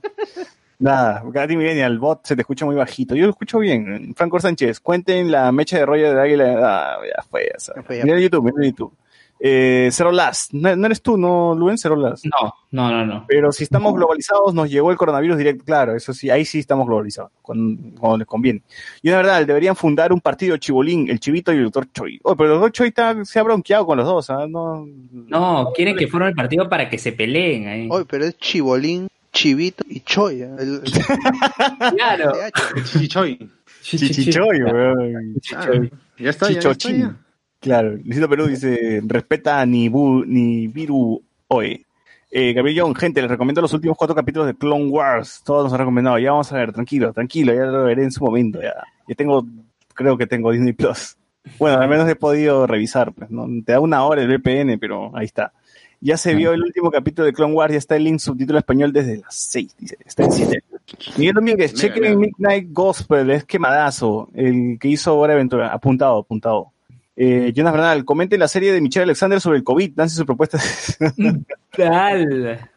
[0.80, 3.13] Nada, Katy el bot se te escucha muy bajito.
[3.13, 4.13] Yo lo escucho bien.
[4.15, 6.55] Franco Sánchez, cuenten la mecha de rollo de águila.
[6.63, 7.51] Ah, ya fue.
[7.51, 8.93] Ya ya Mira YouTube, mira YouTube.
[9.41, 11.78] Eh, Zero Last, no, no eres tú, ¿no, Luen?
[11.78, 12.26] Zero Last.
[12.26, 13.26] No, no, no, no.
[13.28, 16.86] Pero si estamos globalizados, nos llegó el coronavirus directo, claro, eso sí, ahí sí estamos
[16.86, 18.61] globalizados, cuando, cuando les conviene.
[19.02, 22.20] Y una verdad, deberían fundar un partido chibolín, el Chivito y el doctor Choi.
[22.24, 24.45] Oh, pero el doctor Choi está- se ha bronqueado con los dos, ¿ah?
[24.48, 27.88] No, No, quieren que formen el partido para que se peleen ahí.
[27.90, 30.49] Oye, pero es Chibolín, Chivito y Choya.
[30.60, 30.84] El, el-
[31.95, 32.34] Claro.
[32.84, 33.49] Chichichoy.
[33.82, 35.36] Chichichoy, weón.
[35.56, 35.68] Ah,
[36.18, 37.16] ya está, ya, ya está, ya.
[37.60, 41.86] Claro, Luisito Perú dice, respeta ni bu, ni Viru Oe.
[42.31, 45.41] Eh, Gabriel Young, gente, les recomiendo los últimos cuatro capítulos de Clone Wars.
[45.44, 46.19] Todos nos han recomendado.
[46.19, 48.61] Ya vamos a ver, tranquilo, tranquilo, ya lo veré en su momento.
[48.61, 48.76] Ya,
[49.07, 49.45] ya tengo,
[49.94, 51.18] creo que tengo Disney Plus.
[51.57, 53.11] Bueno, al menos he podido revisar.
[53.14, 53.48] Pues, ¿no?
[53.65, 55.52] Te da una hora el VPN, pero ahí está.
[56.02, 58.94] Ya se vio el último capítulo de Clone Wars, ya está el link subtítulo español
[58.94, 60.64] desde las 6, dice, está en 7.
[61.18, 62.15] Miguel Domínguez, chequen mega.
[62.15, 66.72] Midnight Gospel, es quemadazo, el que hizo Hora Aventura, apuntado, apuntado.
[67.22, 70.58] Eh, Jonas Bernal, comente la serie de Michelle Alexander sobre el COVID, lance su propuesta.
[71.76, 72.70] Tal.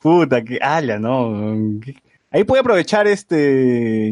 [0.00, 1.80] Puta, que ala, ¿no?
[2.30, 4.10] Ahí puede aprovechar este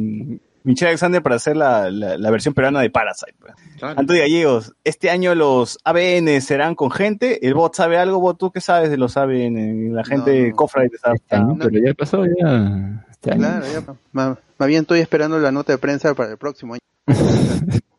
[0.65, 3.35] Michelle Alexander para hacer la, la, la versión peruana de Parasite.
[3.41, 3.55] pues.
[3.79, 3.99] Claro.
[3.99, 7.47] Antonio Gallegos, este año los ABN serán con gente.
[7.47, 8.21] ¿El bot sabe algo?
[8.21, 9.95] ¿Vos tú qué sabes de los ABN?
[9.95, 10.57] La gente No.
[10.57, 11.17] Cofra de sabe.
[11.17, 11.59] Este año, no.
[11.59, 13.03] pero ya pasó ya.
[13.11, 13.41] Este año.
[13.41, 13.95] claro, ya.
[14.13, 16.83] Más, más bien estoy esperando la nota de prensa para el próximo año.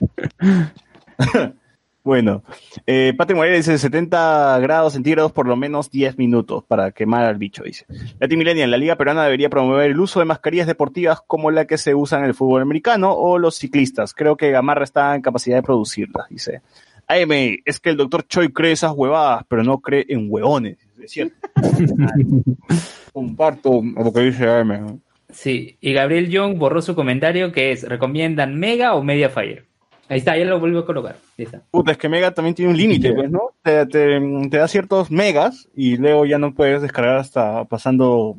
[2.02, 2.42] Bueno,
[2.86, 7.36] eh, Patrick Moreira dice 70 grados centígrados por lo menos 10 minutos para quemar al
[7.36, 7.84] bicho, dice.
[8.18, 11.76] Latin Millennial, la Liga Peruana debería promover el uso de mascarillas deportivas como la que
[11.76, 14.14] se usa en el fútbol americano o los ciclistas.
[14.14, 16.62] Creo que Gamarra está en capacidad de producirlas, dice.
[17.06, 21.10] AM, es que el doctor Choi cree esas huevadas, pero no cree en huevones, es
[21.10, 21.36] cierto.
[23.12, 25.00] Comparto lo que dice AM.
[25.28, 29.69] Sí, y Gabriel Young borró su comentario que es, ¿recomiendan Mega o Mediafire?
[30.10, 31.16] Ahí está, ya lo vuelvo a colocar.
[31.38, 31.62] Ahí está.
[31.70, 33.52] Puta, es que Mega también tiene un límite, pues, ¿no?
[33.62, 34.20] Te, te-
[34.50, 38.36] te da ciertos megas y luego ya no puedes descargar hasta pasando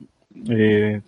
[0.50, 1.02] eh,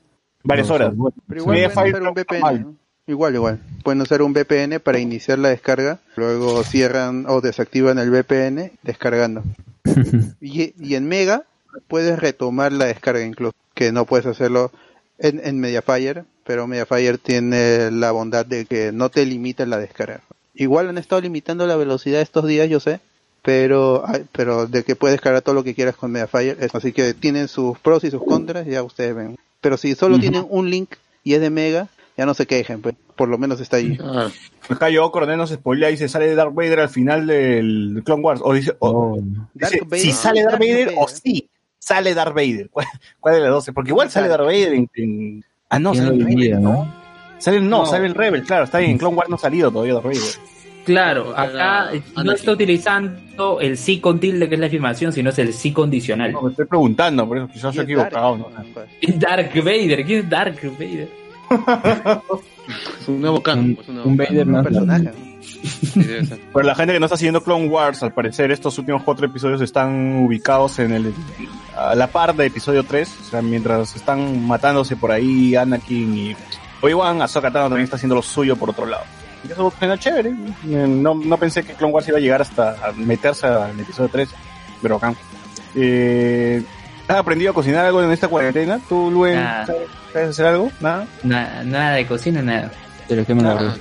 [0.44, 0.94] varias No, horas.
[1.28, 2.14] Pero igual pueden usar un.
[2.14, 2.62] VPN.
[2.62, 2.76] ¿no?
[3.06, 3.60] Igual, igual.
[3.84, 9.44] Pueden usar un VPN para iniciar la descarga, luego cierran o desactivan el VPN descargando.
[10.40, 11.44] Y, y en Mega
[11.88, 14.72] puedes retomar la descarga incluso, que no puedes hacerlo
[15.20, 20.22] en, en Mediafire, pero Mediafire tiene la bondad de que no te limita la descarga.
[20.56, 23.00] Igual han estado limitando la velocidad estos días, yo sé,
[23.42, 27.14] pero pero de que puedes descargar todo lo que quieras con Mediafire, es- así que
[27.14, 29.38] tienen sus pros y sus contras, ya ustedes ven.
[29.62, 30.92] Pero si solo tienen un link
[31.24, 33.98] y es de Mega, ya no se quejen, pues, por lo menos está ahí.
[34.02, 34.30] Ah,
[34.70, 38.42] Acá yo, Coronel nos spoilea y se sale Darth Vader al final del Clone Wars.
[38.44, 39.20] O dice, o- Oh,
[39.54, 40.00] dice, Vader.
[40.00, 41.00] si sale Darth Darth Vader, Vader.
[41.00, 41.50] o sí,
[41.80, 42.70] sale Darth Vader.
[42.72, 42.86] ¿Cuál,
[43.20, 43.66] cuál de las dos?
[43.74, 44.90] Porque igual sale Darth Vader en...
[44.96, 47.03] en- Ah, no, ¿quién sale Rebel, no?
[47.46, 47.52] ¿No?
[47.52, 47.86] Sale, no, No.
[47.86, 48.92] sale el Rebel, claro, está bien.
[48.92, 50.22] En Clone Wars no ha salido todavía Darth Vader.
[50.86, 51.92] Claro, acá
[52.24, 55.72] no está utilizando el sí con tilde, que es la afirmación, sino es el sí
[55.72, 56.34] condicional.
[56.34, 58.08] No, me estoy preguntando, por eso quizás Y estoy es Dark.
[58.10, 58.38] equivocado.
[58.38, 58.48] ¿no?
[58.74, 58.86] Pues.
[59.02, 61.10] Es Dark Vader, ¿quién es Dark Vader?
[63.00, 63.66] es un nuevo canon.
[63.66, 64.18] un, pues, un nuevo un.
[64.18, 64.64] Vader Un más.
[64.64, 65.04] personaje.
[65.04, 65.34] ¿no?
[66.54, 69.62] Para la gente que no está siguiendo Clone Wars, al parecer estos últimos cuatro episodios
[69.62, 71.14] están ubicados en el
[71.78, 76.36] a la par de episodio 3, o sea, mientras están matándose por ahí Anakin y
[76.84, 79.04] Obi-Wan, Ahsoka Tano también está haciendo lo suyo por otro lado.
[79.48, 80.30] Y eso suena chévere.
[80.30, 84.10] Eh, No, no pensé que Clone Wars iba a llegar hasta a meterse al episodio
[84.12, 84.30] 3,
[84.82, 85.14] pero acá.
[85.76, 86.62] Eh,
[87.08, 88.80] ¿Has aprendido a cocinar algo en esta cuarentena?
[88.88, 89.36] ¿Tú, Luen,
[89.66, 90.72] sabes, sabes hacer algo?
[90.80, 91.06] ¿Nada?
[91.24, 92.72] Na- nada de cocina, nada.
[93.08, 93.76] Pero que me Ah,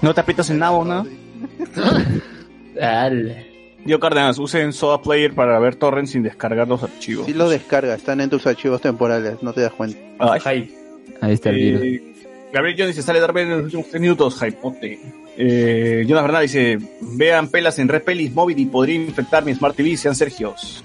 [0.00, 1.04] ¿No te aprietas en nabo, nada?
[2.80, 3.46] Al-
[3.84, 7.26] Yo, Cárdenas, usen Soda Player para ver torrents sin descargar los archivos.
[7.26, 9.98] Si lo descargas, están en tus archivos temporales, no te das cuenta.
[10.44, 10.74] Ay.
[11.20, 11.82] Ahí está el virus.
[11.82, 12.11] Eh,
[12.52, 15.00] Gabriel Jones dice, sale Darth Vader en los últimos tres minutos, hypote.
[15.36, 19.74] Eh, Jonas Bernal dice, vean pelas en Red Pelis móvil y podría infectar mi Smart
[19.74, 20.84] TV, sean Sergios.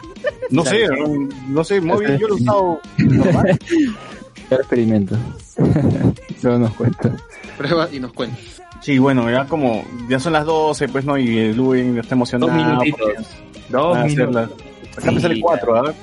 [0.50, 3.60] No sé, no, no sé, móvil yo lo he usado normal.
[4.50, 5.18] Cada experimento.
[6.42, 7.18] Luego nos cuenta.
[7.58, 8.38] Prueba y nos cuenta.
[8.80, 12.52] Sí, bueno, ya como, ya son las 12, pues no, y el Luen está emocionado.
[12.52, 13.28] Dos minutitos.
[13.70, 14.50] Dos minutos.
[14.98, 15.94] Acá me sale Sí, 4, ¿ah?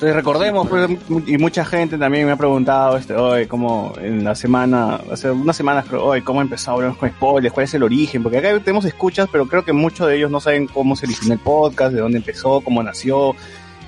[0.00, 0.88] Entonces recordemos, pues,
[1.26, 5.54] y mucha gente también me ha preguntado, este, hoy, cómo en la semana, hace unas
[5.54, 8.86] semanas creo, hoy, cómo empezó hablamos con spoilers, cuál es el origen, porque acá tenemos
[8.86, 12.00] escuchas, pero creo que muchos de ellos no saben cómo se originó el podcast, de
[12.00, 13.34] dónde empezó, cómo nació,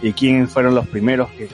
[0.03, 1.49] y quiénes fueron los primeros que,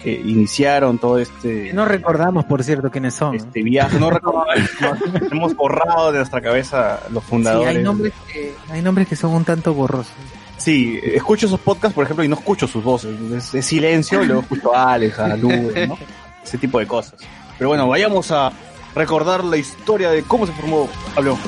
[0.00, 3.34] que iniciaron todo este, No recordamos, por cierto, quiénes son.
[3.34, 3.98] este viaje.
[3.98, 4.46] No recordamos,
[4.80, 7.76] no, hemos borrado de nuestra cabeza los Sí, fundadores.
[7.78, 10.12] hay nombres, que, hay nombres que son un tanto borrosos.
[10.56, 13.14] Sí, escucho esos podcasts, por ejemplo, y no escucho sus voces.
[13.54, 15.52] Es, silencio y luego escucho a Alex, a Luz,
[15.88, 15.98] ¿no?
[16.42, 17.14] Ese tipo de cosas.
[17.58, 18.52] Pero bueno, vayamos a
[18.94, 21.40] recordar la historia de cómo se formó Hablemos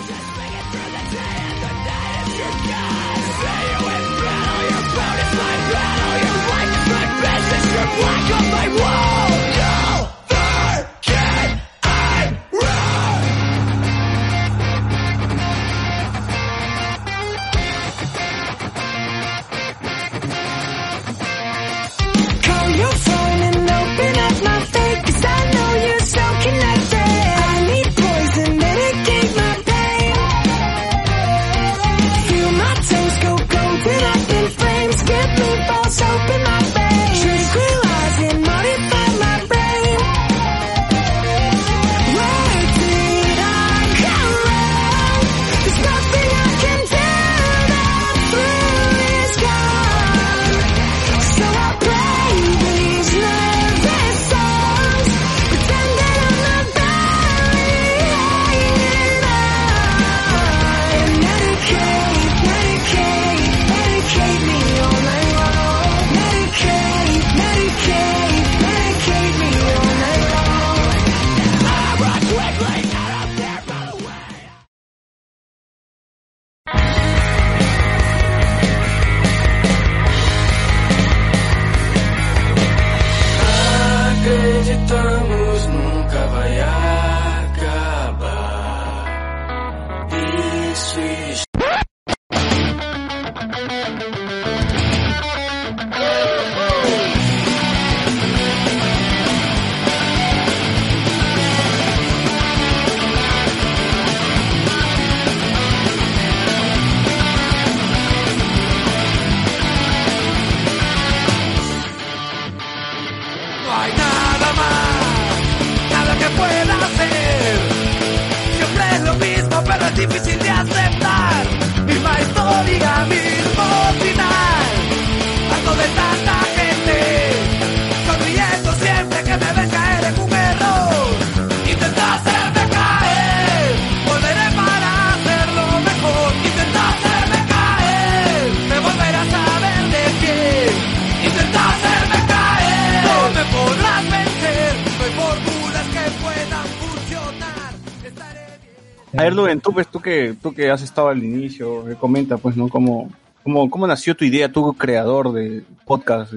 [149.77, 152.69] pues, tú, que, tú que has estado al inicio, eh, comenta, pues, ¿no?
[152.69, 153.11] ¿Cómo,
[153.43, 156.33] cómo, ¿Cómo nació tu idea, tú, creador de podcast?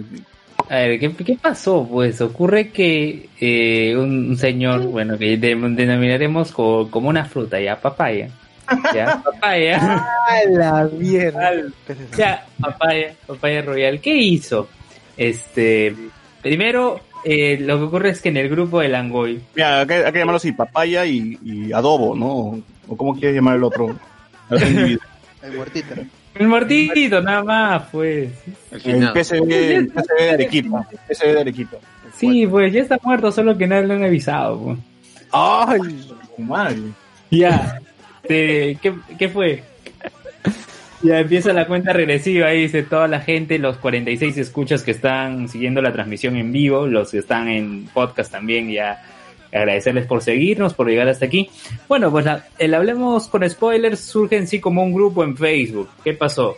[0.69, 1.87] A ver, ¿qué, qué pasó?
[1.89, 7.79] Pues ocurre que eh, un, señor, bueno, que de- denominaremos co- como una fruta, ya,
[7.79, 8.29] papaya.
[8.93, 9.77] Ya, papaya.
[10.27, 11.51] ¡A la mierda!
[12.15, 13.99] Ya, papaya, papaya royal.
[13.99, 14.67] ¿Qué hizo?
[15.17, 15.95] Este,
[16.43, 19.93] primero, eh, lo que ocurre es que en el grupo de Langoy, Mira, hay que,
[19.95, 22.61] hay que llamarlo así, papaya y, y adobo, ¿no?
[22.89, 23.87] O, cómo quieres llamar el otro,
[24.49, 25.03] el otro individuo.
[25.41, 25.95] El muertito.
[26.35, 28.31] el muertito, nada más, pues.
[28.71, 30.87] El PSV, el PSV de Arequipa.
[30.91, 31.77] el PSV de Arequipa.
[32.17, 34.59] Sí, pues ya está muerto, solo que no le han avisado.
[34.59, 34.77] pues.
[35.31, 35.79] ¡Ay!
[36.37, 36.81] madre!
[37.31, 37.79] Ya.
[38.23, 39.63] Este, ¿qué, ¿Qué fue?
[41.01, 45.47] Ya empieza la cuenta regresiva, ahí dice toda la gente, los 46 escuchas que están
[45.47, 49.01] siguiendo la transmisión en vivo, los que están en podcast también, ya
[49.51, 51.49] agradecerles por seguirnos, por llegar hasta aquí.
[51.87, 55.89] Bueno, pues la- el Hablemos con Spoilers surge en sí como un grupo en Facebook.
[56.03, 56.57] ¿Qué pasó?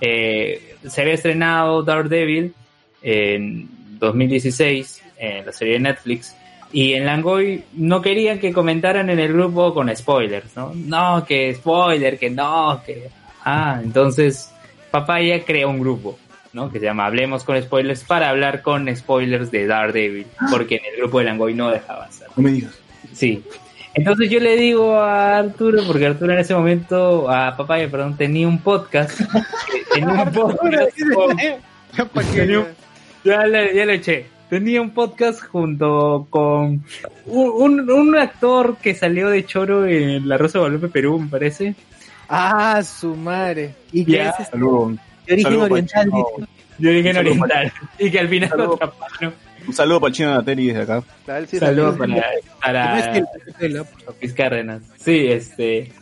[0.00, 2.54] Eh, se había estrenado Daredevil
[3.02, 3.68] en
[3.98, 6.34] 2016, en la serie de Netflix,
[6.72, 10.72] y en Langoy no querían que comentaran en el grupo con spoilers, ¿no?
[10.74, 13.08] No, que spoiler, que no, que...
[13.44, 14.52] Ah, entonces
[14.90, 16.18] Papaya crea un grupo,
[16.52, 16.70] ¿no?
[16.70, 20.96] Que se llama Hablemos con Spoilers para hablar con spoilers de Daredevil, porque en el
[21.00, 22.19] grupo de Langoy no dejaba hacer.
[22.36, 22.72] No me digas.
[23.12, 23.42] Sí.
[23.94, 28.46] Entonces yo le digo a Arturo, porque Arturo en ese momento, a Papaya, perdón, tenía
[28.46, 29.20] un podcast.
[29.94, 31.36] tenía un podcast con-
[32.34, 32.66] tenía un-
[33.24, 34.26] ya, le, ya le eché.
[34.48, 36.84] Tenía un podcast junto con
[37.26, 37.50] un,
[37.86, 41.74] un, un actor que salió de Choro en La Rosa de Guadalupe, Perú, me parece.
[42.28, 43.74] ¡Ah, su madre!
[43.92, 44.56] ¿Y qué es este?
[44.56, 44.64] De
[45.34, 46.10] origen Saludos oriental.
[46.78, 47.72] De origen oriental.
[47.98, 49.34] Y que al final lo atraparon.
[49.66, 51.02] Un saludo para el chino Nateri desde acá.
[51.46, 52.24] Sí, Saludos para,
[52.62, 53.16] para
[53.60, 53.84] el-
[54.20, 54.82] Luis Cárdenas.
[54.98, 55.92] Sí, este.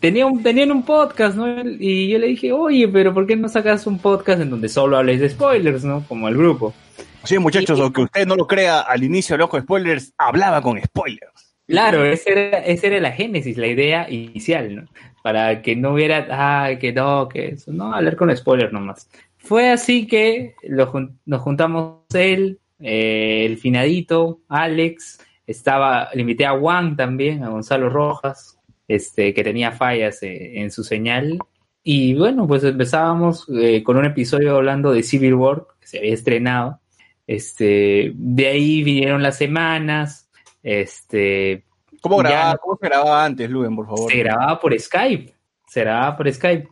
[0.00, 1.62] Tenía un, tenían un podcast, ¿no?
[1.64, 4.96] Y yo le dije, oye, pero ¿por qué no sacas un podcast en donde solo
[4.96, 6.04] hables de spoilers, ¿no?
[6.08, 6.74] Como el grupo.
[7.24, 11.54] Sí, muchachos, aunque usted no lo crea, al inicio de Ojo Spoilers hablaba con spoilers.
[11.68, 14.84] Claro, esa era, esa era la génesis, la idea inicial, ¿no?
[15.22, 19.08] Para que no hubiera, ah, que no, que eso, no, hablar con spoilers nomás.
[19.38, 20.92] Fue así que lo
[21.24, 27.88] nos juntamos él, eh, el finadito, Alex, estaba, le invité a Juan también, a Gonzalo
[27.88, 31.38] Rojas, este, que tenía fallas eh, en su señal.
[31.82, 36.14] Y bueno, pues empezábamos eh, con un episodio hablando de Civil War, que se había
[36.14, 36.80] estrenado.
[37.26, 40.28] Este, de ahí vinieron las semanas,
[40.62, 41.64] este,
[42.02, 44.10] ¿Cómo grababa, cómo se grababa antes, Luben, por favor?
[44.10, 45.32] se grababa por Skype.
[45.68, 46.68] Se grababa por Skype.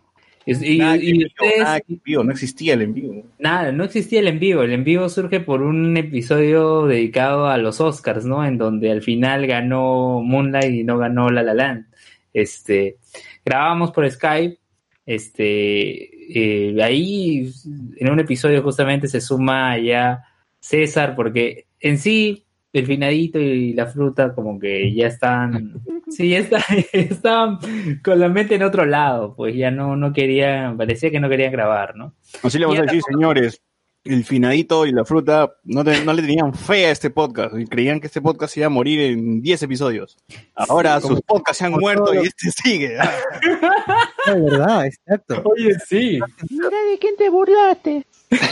[0.59, 1.28] Y, Nada, vivo,
[1.59, 3.24] nada vivo, no existía el en vivo.
[3.39, 4.62] nada, no existía el en vivo.
[4.62, 8.44] El en vivo surge por un episodio dedicado a los Oscars, ¿no?
[8.44, 11.86] En donde al final ganó Moonlight y no ganó La La Land.
[12.32, 12.97] Este,
[13.44, 14.59] grabábamos por Skype.
[15.06, 17.51] Este, eh, ahí
[17.97, 20.24] en un episodio justamente se suma ya
[20.59, 25.74] César, porque en sí el finadito y la fruta como que ya están,
[26.09, 27.59] sí, ya está- estaban
[28.05, 31.52] con la mente en otro lado, pues ya no, no querían, parecía que no querían
[31.52, 32.14] grabar, ¿no?
[32.42, 33.60] Así le vamos a decir, señores,
[34.02, 37.66] el finadito y la fruta no, te- no le tenían fe a este podcast y
[37.66, 40.16] creían que este podcast iba a morir en 10 episodios.
[40.55, 42.98] Ahora sus podcasts se han muerto y este sigue.
[42.98, 43.10] ¿ah?
[44.26, 45.42] Es verdad, exacto.
[45.44, 46.18] Oye, sí.
[46.51, 48.06] Mira de quién te burlaste.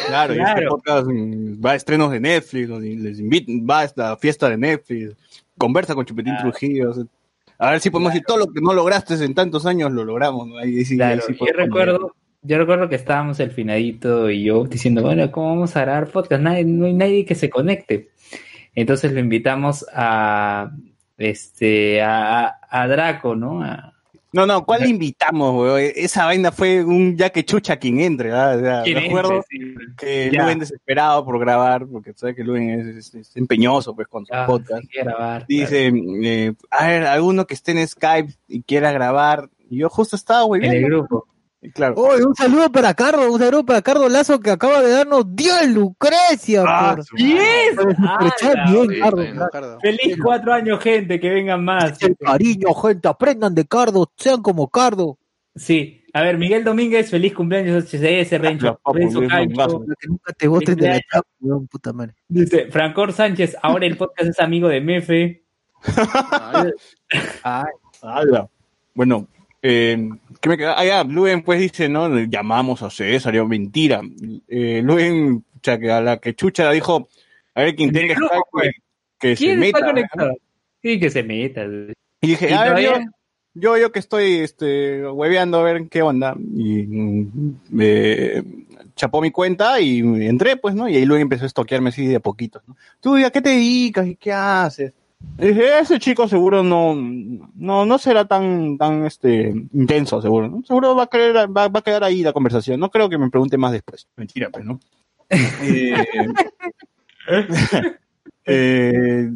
[0.06, 4.16] Claro, y este podcast mm, va a estrenos de Netflix, les invitan, va a esta
[4.16, 5.14] fiesta de Netflix,
[5.56, 6.90] conversa con Chupetín Trujillo.
[6.90, 7.04] o sea,
[7.58, 10.46] a ver si podemos decir todo lo que no lograste en tantos años, lo logramos.
[10.48, 10.58] ¿no?
[10.58, 14.64] Ahí sí- Claro, ahí sí yo recuerdo, yo recuerdo que estábamos el finadito y yo
[14.64, 16.42] diciendo, bueno, ¿cómo vamos a grabar podcast?
[16.42, 18.10] Nadie, no hay nadie que se conecte.
[18.74, 20.70] Entonces lo invitamos a
[21.16, 23.62] este a, a- a Draco, ¿no?
[23.62, 23.94] A-
[24.32, 25.90] No, no, ¿cuál le invitamos, weón?
[25.96, 28.54] Esa vaina fue un ya que chucha quien entre, ¿ah?
[28.56, 28.82] O sea.
[29.48, 29.58] Sí.
[29.96, 30.44] que Ya.
[30.44, 34.34] Luen desesperado por grabar, porque sabes que Luen es, es- es empeñoso pues con su
[34.34, 34.84] Ah, podcast.
[34.94, 39.48] grabar, Dice, eh, a ver, alguno que esté en Skype y quiera grabar.
[39.70, 40.64] Y yo justo estaba, güey.
[40.64, 41.26] en el grupo.
[41.74, 41.94] Claro.
[41.96, 45.70] Oye, un saludo para Carlos, un saludo para Carlos Lazo que acaba de darnos 10
[45.74, 46.62] Lucrecia.
[46.64, 46.96] Ah,
[49.50, 49.78] Cardo.
[49.80, 52.00] Feliz cuatro años, gente, que vengan más.
[52.00, 55.18] El cariño, gente, aprendan de Cardo, sean como Cardo.
[55.56, 59.56] Sí, a ver, Miguel Domínguez, feliz cumpleaños HCS, Rencho, papu, Renzo Luis Caicho.
[59.56, 59.80] Mangazo.
[59.80, 61.06] Que nunca te voten de la Felicidades.
[61.12, 62.14] chapa, weón, puta madre.
[62.28, 65.44] Dice, Francor Sánchez, ahora el podcast es amigo de Mefe.
[67.42, 67.64] Ay.
[68.94, 69.28] Bueno,
[69.62, 70.08] eh,
[70.40, 70.74] ¿qué me queda?
[70.78, 72.08] Ah, ya, Luen pues dice, ¿no?
[72.24, 74.00] Llamamos a César, yo, mentira.
[74.48, 77.08] Eh, Luen, o sea, que a la que chucha dijo,
[77.54, 78.70] a ver, quien tenga Skype, pues.
[79.18, 79.84] que se ¿Quién meta.
[79.84, 80.32] conectado?
[80.82, 81.64] Sí, que se meta.
[82.20, 82.92] Y dije, ¿Y a ver, yo,
[83.54, 86.36] yo, yo que estoy este, hueveando a ver qué onda.
[86.38, 88.44] Y mm, me
[88.94, 90.88] chapó mi cuenta y entré, pues, ¿no?
[90.88, 92.76] Y ahí luego empezó a estoquearme así de a poquitos, ¿no?
[93.00, 94.92] Tú, ¿a qué te dedicas y qué haces?
[95.20, 100.62] Dije, ese chico seguro no, no, no será tan, tan, este, intenso, seguro, ¿no?
[100.64, 102.78] Seguro va a querer, va, va a quedar ahí la conversación.
[102.80, 104.08] No creo que me pregunte más después.
[104.16, 104.80] Mentira, pues, ¿no?
[105.30, 105.94] Eh,
[108.46, 109.28] eh,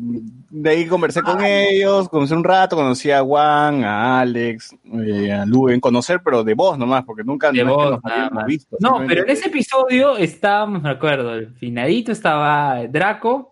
[0.50, 4.74] de ahí conversé con ellos, conocí un rato, conocí a Juan, a Alex,
[5.06, 8.04] eh, a Luen, conocer, pero de voz nomás, porque nunca De no es que voz,
[8.04, 8.46] nada más.
[8.46, 8.76] visto.
[8.80, 13.51] No, pero en ese episodio estábamos, me acuerdo, el finadito estaba Draco,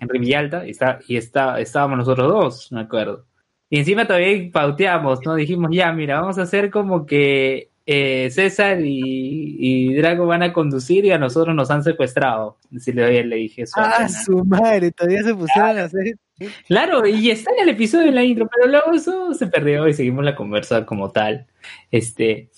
[0.00, 3.26] Henry Villalta, y, está, y está, estábamos nosotros dos, me acuerdo.
[3.70, 5.34] Y encima todavía pauteamos, ¿no?
[5.34, 10.52] Dijimos, ya, mira, vamos a hacer como que eh, César y, y Draco van a
[10.52, 12.58] conducir y a nosotros nos han secuestrado.
[12.78, 13.74] Si le, le dije eso.
[13.76, 16.16] Ah, su madre, todavía se pusieron a hacer.
[16.66, 19.94] Claro, y está en el episodio en la intro, pero luego eso se perdió y
[19.94, 21.46] seguimos la conversa como tal.
[21.90, 22.50] Este,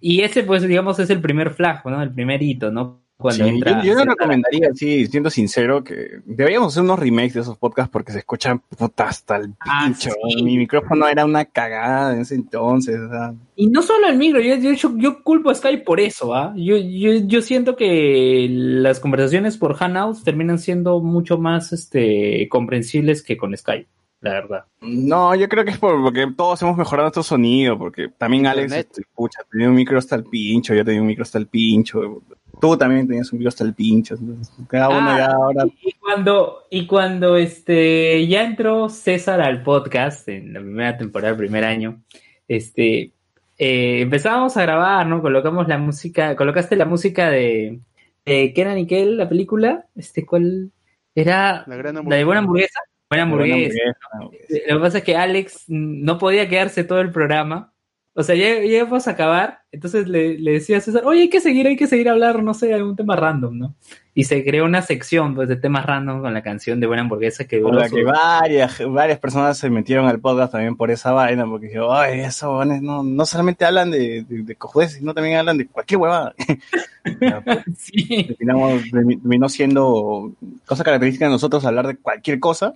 [0.00, 2.02] y ese, pues, digamos, es el primer flag, ¿no?
[2.02, 3.02] El primer hito, ¿no?
[3.18, 7.32] Cuando Sí, entra yo, yo no recomendaría, sí, siendo sincero, que deberíamos hacer unos remakes
[7.32, 10.10] de esos podcasts porque se escuchan puta hasta el Ah, pincho.
[10.10, 10.42] sí.
[10.42, 12.96] Mi micrófono era una cagada en ese entonces.
[13.10, 13.32] sea.
[13.56, 16.52] Y no solo el micro, yo, yo, yo, culpo a Skype por eso, ¿ah?
[16.56, 23.22] Yo, yo, yo siento que las conversaciones por Hangouts terminan siendo mucho más este, comprensibles
[23.22, 23.88] que con Skype,
[24.20, 24.64] la verdad.
[24.82, 28.64] No, yo creo que es por- porque todos hemos mejorado nuestro sonido, porque también Alex,
[28.76, 29.06] Internet.
[29.14, 32.22] pucha, tenía un micro hasta el pincho, yo tenía un micro hasta el pincho,
[32.60, 35.64] tú también tenías un micro hasta el pincho, entonces, cada uno Ah, ya ahora...
[35.82, 41.38] Y cuando, y cuando este ya entró César al podcast en la primera temporada, el
[41.38, 42.02] primer año,
[42.48, 43.12] este
[43.58, 45.22] eh, empezábamos a grabar, ¿no?
[45.22, 47.80] Colocamos la música, colocaste la música de,
[48.24, 49.86] de ¿qué era Nickel, la película?
[49.94, 50.70] Este, ¿cuál
[51.14, 51.64] era?
[51.66, 52.80] La gran La de buena hamburguesa.
[53.08, 53.78] Buena Buena hamburguesa.
[54.12, 54.54] hamburguesa.
[54.68, 57.72] Lo que pasa es que Alex no podía quedarse todo el programa
[58.18, 61.28] O sea, ya, ya íbamos a acabar, entonces le, le decía a César, oye, hay
[61.28, 63.74] que seguir, hay que seguir a hablar, no sé, algún tema random, ¿no?
[64.14, 67.44] Y se creó una sección pues, de temas random con la canción de Buena Hamburguesa
[67.44, 70.90] que Por duró la su- que varias, varias personas se metieron al podcast también por
[70.90, 74.56] esa vaina, porque dijeron, ay, esos huevones no, no solamente hablan de, de, de
[74.88, 76.34] sino también hablan de cualquier huevada.
[77.04, 80.32] Terminamos, termi- terminó siendo
[80.64, 82.74] cosa característica de nosotros hablar de cualquier cosa.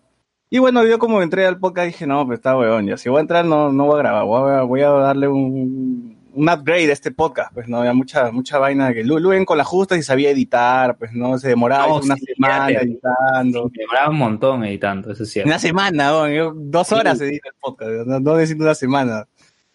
[0.52, 3.18] Y bueno, yo como entré al podcast dije, no, pues está huevón, ya si voy
[3.18, 6.90] a entrar no, no voy a grabar, voy a, voy a darle un, un upgrade
[6.90, 9.98] a este podcast, pues no, había mucha, mucha vaina que Lu- Luen con las justas
[9.98, 13.64] y sabía editar, pues no, se demoraba No, una sí, semana editando.
[13.72, 15.48] Me demoraba un montón editando, eso es cierto.
[15.48, 17.24] Una semana, weón, yo dos horas Sí.
[17.27, 19.27] edito el podcast, no, no necesito una semana.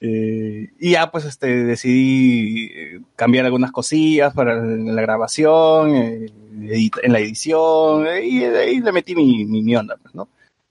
[0.02, 6.26] Eh, y ya pues este decidí eh, cambiar algunas cosillas para la grabación, eh,
[6.64, 10.28] edit- en la edición, eh, y ahí le metí mi, mi, mi onda, pues, ¿no?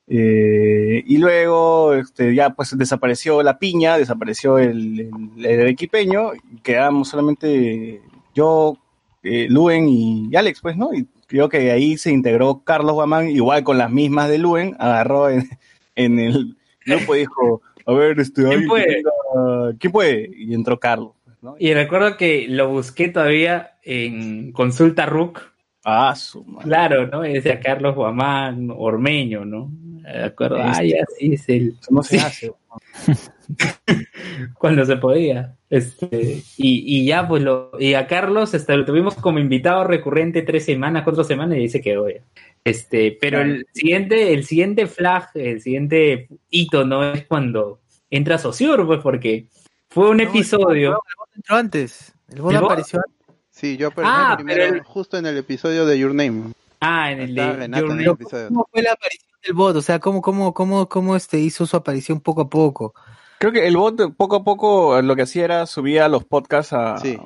[0.06, 6.58] Eh, y luego este, ya pues desapareció la piña, desapareció el, el, el equipeño, y
[6.62, 8.00] quedamos solamente
[8.34, 8.76] yo,
[9.22, 10.92] eh, Luen y Alex, pues, ¿no?
[10.92, 15.30] Y creo que ahí se integró Carlos Guamán, igual con las mismas de Luen, agarró
[15.30, 15.48] en,
[15.96, 19.02] en el grupo y dijo, a ver, este, ¿Quién puede?
[19.02, 20.30] tenga- ¿quién puede?
[20.36, 21.12] Y entró Carlos.
[21.58, 25.40] Y recuerdo que lo busqué todavía en Consulta RUC.
[25.84, 26.64] Ah, su madre.
[26.68, 27.26] Claro, ¿no?
[27.26, 29.70] Y decía Carlos Guamán, Ormeño, ¿no?
[30.12, 31.74] De acuerdo, ah, Este- ya sí, es el.
[31.90, 32.24] No se Sí.
[32.24, 32.52] hace.
[34.58, 35.56] cuando se podía.
[35.70, 37.70] Este, y, y ya, pues lo.
[37.78, 41.68] Y a Carlos este, lo tuvimos como invitado recurrente tres semanas, cuatro semanas, y ahí
[41.68, 42.20] se quedó ya.
[42.64, 47.12] Este, pero el siguiente, el siguiente flag, el siguiente hito, ¿no?
[47.12, 49.46] Es cuando entra Sociur, pues, porque
[49.90, 51.00] fue un episodio.
[51.34, 52.12] entró antes.
[52.32, 52.70] El bot ¿El bot?
[52.70, 53.14] apareció antes.
[53.50, 56.52] Sí, yo aparecí Ah, primero, pero el- justo en el episodio de Your Name.
[56.80, 58.10] Ah, en el de Renata en el Name.
[58.12, 58.48] episodio.
[58.48, 59.76] ¿Cómo fue la aparición del bot?
[59.76, 62.94] O sea, ¿cómo, cómo, cómo, cómo este hizo su aparición poco a poco?
[63.38, 66.98] Creo que el bot poco a poco lo que hacía era subía los podcasts a,
[66.98, 67.18] Sí.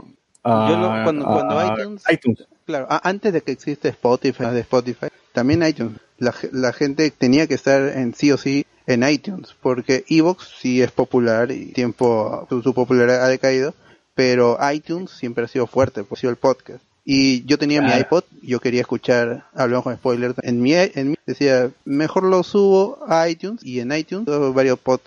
[0.43, 2.47] a- Yo lo- cuando, a- cuando a iTunes, iTunes.
[2.65, 7.55] claro, antes de que existe Spotify, de Spotify, también iTunes, la, la gente tenía que
[7.55, 12.63] estar en sí o sí en iTunes, porque Evox sí es popular y tiempo su,
[12.63, 13.75] su popularidad ha decaído,
[14.15, 16.83] pero iTunes siempre ha sido fuerte, pues ha sido el podcast.
[17.11, 21.17] Y yo tenía mi iPod, yo quería escuchar, hablamos con spoilers, en mi, en mi
[21.25, 25.01] decía, mejor lo subo a iTunes y en iTunes varios pod,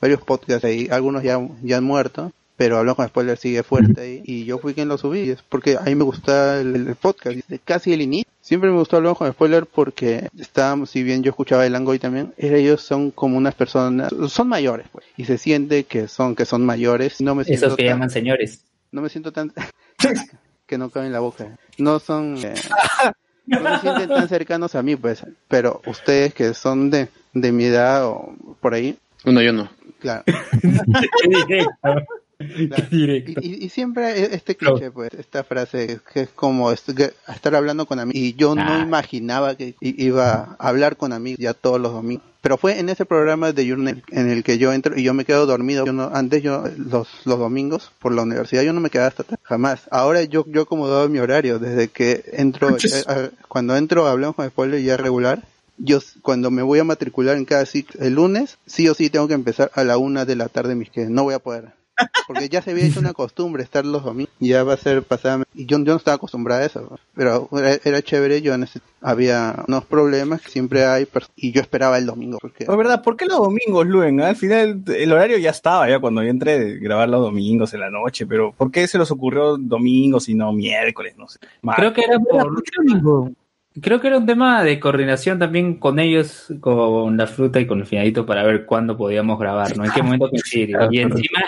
[0.00, 4.22] varios podcasts ahí, algunos ya, ya han muerto, pero hablamos con spoilers sigue fuerte ahí
[4.24, 7.34] y yo fui quien lo subí, es porque a mí me gusta el, el podcast,
[7.34, 8.30] desde casi el inicio.
[8.40, 12.34] Siempre me gustó hablar con spoiler porque estábamos, si bien yo escuchaba el Langoy también,
[12.38, 16.64] ellos son como unas personas, son mayores pues, y se siente que son, que son
[16.64, 18.60] mayores, no me siento Esos que tan- llaman señores.
[18.92, 19.52] no me siento tan
[20.68, 22.54] que no cabe en la boca no son eh,
[23.46, 27.64] no se sienten tan cercanos a mí pues pero ustedes que son de, de mi
[27.64, 29.68] edad o por ahí No, yo no.
[29.98, 30.22] claro.
[32.38, 32.84] Claro.
[32.90, 33.40] Qué directo.
[33.42, 38.20] y, siempre e- este cliché pues esta frase que es como estar hablando con amigos
[38.20, 38.80] y yo no Ah.
[38.84, 43.04] imaginaba que iba a hablar con amigos ya todos los domingos pero fue en ese
[43.04, 46.10] programa de Journal en el que yo entro y yo me quedo dormido Yo no-
[46.14, 49.82] antes yo los, los domingos por la universidad yo no me quedaba hasta tarde, jamás
[49.90, 52.68] ahora yo yo acomodado mi horario desde que entro
[53.08, 55.42] eh, cuando entro hablamos con spoiler ya regular
[55.76, 59.26] yo cuando me voy a matricular en cada ciclo el lunes sí o sí tengo
[59.26, 61.76] que empezar a la una de la tarde mis que no voy a poder
[62.26, 65.44] porque ya se había hecho una costumbre estar los domingos ya va a ser pasada
[65.54, 68.80] y yo, yo no estaba acostumbrada a eso pero era, era chévere yo en ese-
[69.00, 71.06] había unos problemas que siempre hay
[71.36, 74.20] y yo esperaba el domingo porque Es verdad, ¿por qué los domingos, Luen?
[74.20, 77.80] Al final el horario ya estaba, ya cuando yo entré de grabar los domingos en
[77.80, 81.14] la noche, pero ¿por qué se les ocurrió domingos y no miércoles?
[81.16, 81.38] No sé.
[81.76, 82.52] Creo que era por.
[83.80, 87.80] Creo que era un tema de coordinación también con ellos, con la fruta y con
[87.80, 89.84] el finalito para ver cuándo podíamos grabar, ¿no?
[89.84, 90.76] En qué momento coincidir.
[90.90, 91.40] Y encima,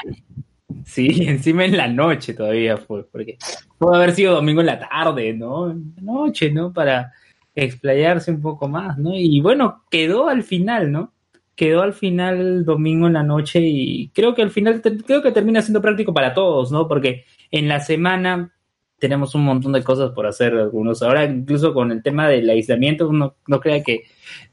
[0.85, 3.39] sí, encima en la noche todavía fue, porque
[3.79, 5.71] pudo haber sido domingo en la tarde, ¿no?
[5.71, 6.73] En la noche, ¿no?
[6.73, 7.13] Para
[7.55, 9.15] explayarse un poco más, ¿no?
[9.15, 11.13] Y bueno, quedó al final, ¿no?
[11.55, 15.61] Quedó al final domingo en la noche y creo que al final, creo que termina
[15.61, 16.89] siendo práctico para todos, ¿no?
[16.89, 18.53] Porque en la semana
[19.01, 21.03] tenemos un montón de cosas por hacer algunos.
[21.03, 24.03] Ahora incluso con el tema del aislamiento, uno no crea que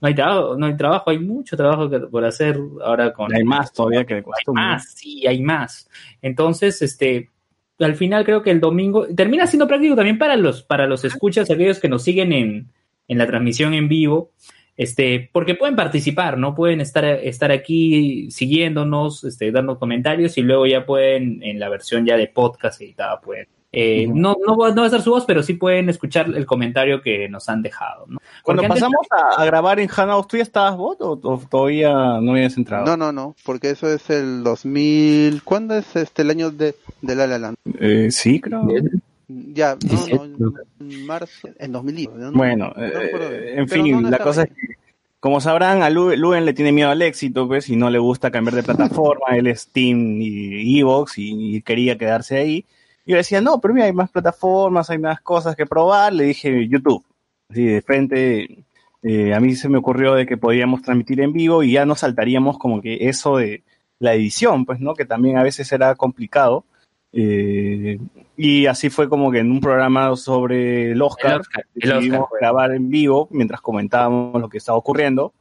[0.02, 3.44] no hay trabajo, no hay trabajo, hay mucho trabajo que- por hacer ahora con Hay
[3.44, 4.64] más todavía que de hay costumbre.
[4.64, 5.90] más, sí, hay más.
[6.22, 7.30] Entonces, este,
[7.80, 11.52] al final creo que el domingo termina siendo práctico también para los, para los escuchas,
[11.52, 12.72] aquellos que nos siguen en,
[13.08, 14.32] en la transmisión en vivo,
[14.78, 16.54] este, porque pueden participar, ¿no?
[16.56, 22.06] Pueden estar, estar aquí siguiéndonos, este, dando comentarios y luego ya pueden, en la versión
[22.06, 25.26] ya de podcast editada, pueden Eh, no, no, va- no va a ser su voz,
[25.26, 28.06] pero sí pueden escuchar el comentario que nos han dejado.
[28.08, 28.18] ¿no?
[28.42, 31.92] Cuando antes- pasamos a, a grabar en Hangouts, ¿tú ya estabas bot o, o todavía
[32.22, 32.86] no habías entrado?
[32.86, 35.44] No, no, no, porque eso es el 2000.
[35.44, 37.58] ¿Cuándo es este el año de, de La La Land?
[37.80, 38.68] Eh, sí, creo.
[39.28, 39.76] Ya,
[40.10, 42.10] no, no, en marzo, en 2010.
[42.16, 42.32] ¿no?
[42.32, 44.48] Bueno, No eh, en fin, no, no la cosa ahí.
[44.50, 44.76] es que,
[45.20, 48.32] como sabrán, a Lu- Luen le tiene miedo al éxito, pues, y no le gusta
[48.32, 52.66] cambiar de plataforma, él es Steam y Evox y, y quería quedarse ahí.
[53.08, 56.12] Y yo le decía, no, pero mira, hay más plataformas, hay más cosas que probar.
[56.12, 57.06] Le dije, YouTube.
[57.50, 58.66] Así de frente,
[59.02, 61.96] eh, a mí se me ocurrió de que podíamos transmitir en vivo y ya no
[61.96, 63.64] saltaríamos como que eso de
[64.00, 64.94] la edición, pues, ¿no?
[64.94, 66.66] Que también a veces era complicado.
[67.14, 67.98] Eh,
[68.36, 72.20] y así fue como que en un programa sobre el Oscar, El Oscar, el decidimos
[72.20, 72.42] Oscar, pues.
[72.42, 75.32] grabar en vivo mientras comentábamos lo que estaba ocurriendo.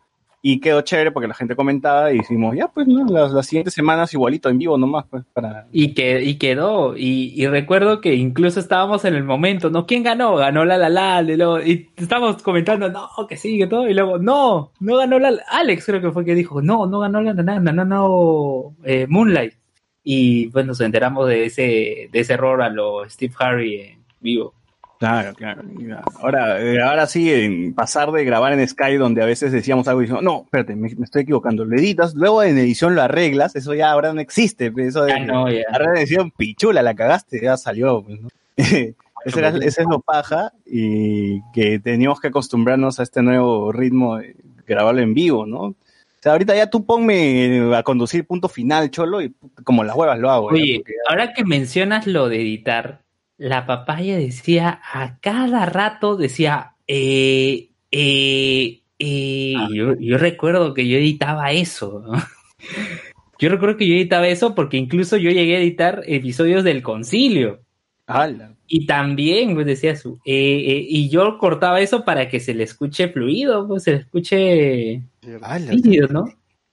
[0.49, 3.05] Y quedó chévere porque la gente comentaba y dijimos, ya, pues, ¿no?
[3.09, 5.67] las, siguientes semanas igualito en vivo nomás, pues, para...
[5.73, 6.97] Y, que, y quedó.
[6.97, 9.87] Y, recuerdo que incluso estábamos en el momento, ¿no?
[9.87, 10.37] ¿Quién ganó?
[10.37, 11.21] Ganó la la la.
[11.21, 13.89] Y, luego, y estábamos comentando, no, que sí, que todo.
[13.89, 17.21] Y luego, no, no ganó la Alex, creo que fue que dijo, no, no ganó
[17.23, 19.55] la la no, no, eh, Moonlight.
[20.05, 24.55] Y pues nos enteramos de ese, de ese error a lo Steve Harry en vivo.
[24.99, 25.63] Claro, claro.
[26.21, 30.01] Ahora, eh, ahora sí, en pasar de grabar en Sky, donde a veces decíamos algo
[30.01, 31.65] y decíamos, no, espérate, me, me estoy equivocando.
[31.67, 34.73] Lo editas, luego en edición lo arreglas, eso ya ahora no existe.
[34.77, 35.63] Eso de, Ya no, ya.
[35.73, 38.03] Ahora en edición, pichula, la cagaste, ya salió.
[38.03, 38.29] pues, ¿no?
[39.27, 44.19] Ese era- ese es lo paja y que teníamos que acostumbrarnos a este nuevo ritmo
[44.19, 44.37] de
[44.67, 45.59] grabarlo en vivo, ¿no?
[45.63, 45.75] O
[46.23, 50.31] sea, ahorita ya tú ponme a conducir punto final, cholo, y como las huevas lo
[50.31, 50.51] hago.
[50.51, 53.01] ya, Oye, porque- ahora que mencionas lo de editar,
[53.39, 59.69] la papaya decía a cada rato, decía, eh, eh, eh, Ah.
[59.75, 62.03] yo, yo recuerdo que yo editaba eso.
[62.07, 62.13] ¿no?
[63.39, 67.61] Yo recuerdo que yo editaba eso porque incluso yo llegué a editar episodios del concilio.
[68.07, 68.55] ¡Hala!
[68.67, 72.65] Y también, pues decía su, eh, eh, y yo cortaba eso para que se le
[72.65, 75.03] escuche fluido, pues se le escuche
[75.71, 76.25] nítido, ¿no?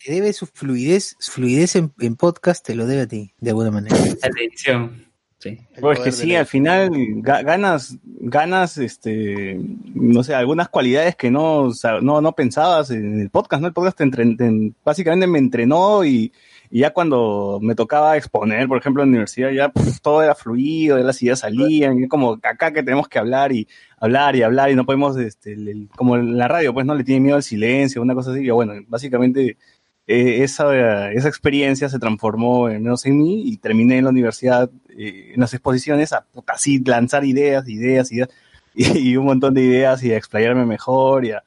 [0.04, 3.50] Te debe su fluidez, su fluidez en, en podcast, te lo debe a ti, de
[3.50, 3.98] alguna manera.
[3.98, 5.06] La edición.
[5.44, 5.60] Sí.
[5.82, 6.90] Pues que sí, al final
[7.22, 9.60] ga- ganas, ganas, este,
[9.94, 13.68] no sé, algunas cualidades que no, o sea, no, no pensabas en el podcast, ¿no?
[13.68, 16.32] El podcast te entren- te- básicamente me entrenó y,
[16.72, 20.34] y ya cuando me tocaba exponer, por ejemplo, en la universidad, ya pf, todo era
[20.34, 23.68] fluido, ya las ideas salían, y es como acá que tenemos que hablar y
[24.00, 26.96] hablar y hablar y no podemos, este, el- el- como en la radio, pues no
[26.96, 29.58] le tiene miedo al silencio, una cosa así, y bueno, básicamente
[30.06, 34.70] eh, esa, esa experiencia se transformó en menos en mí y terminé en la universidad,
[34.98, 38.30] eh, en las exposiciones, a puta, así lanzar ideas, ideas, ideas,
[38.74, 41.44] y, un montón de ideas y a explayarme mejor y a,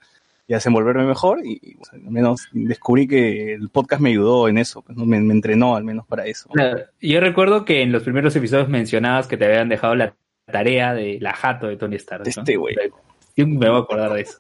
[0.47, 1.45] y a desenvolverme mejor.
[1.45, 5.05] Y, y, pues, al menos descubrí que el podcast me ayudó en eso, pues, ¿no?
[5.05, 6.49] me, me entrenó al menos para eso.
[7.01, 10.15] Yo recuerdo que en los primeros episodios mencionabas que te habían dejado la
[10.51, 12.25] tarea de la jato de Tony Stark.
[12.25, 12.31] ¿no?
[12.31, 12.75] Este güey.
[13.37, 14.39] Yo me voy a acordar de eso.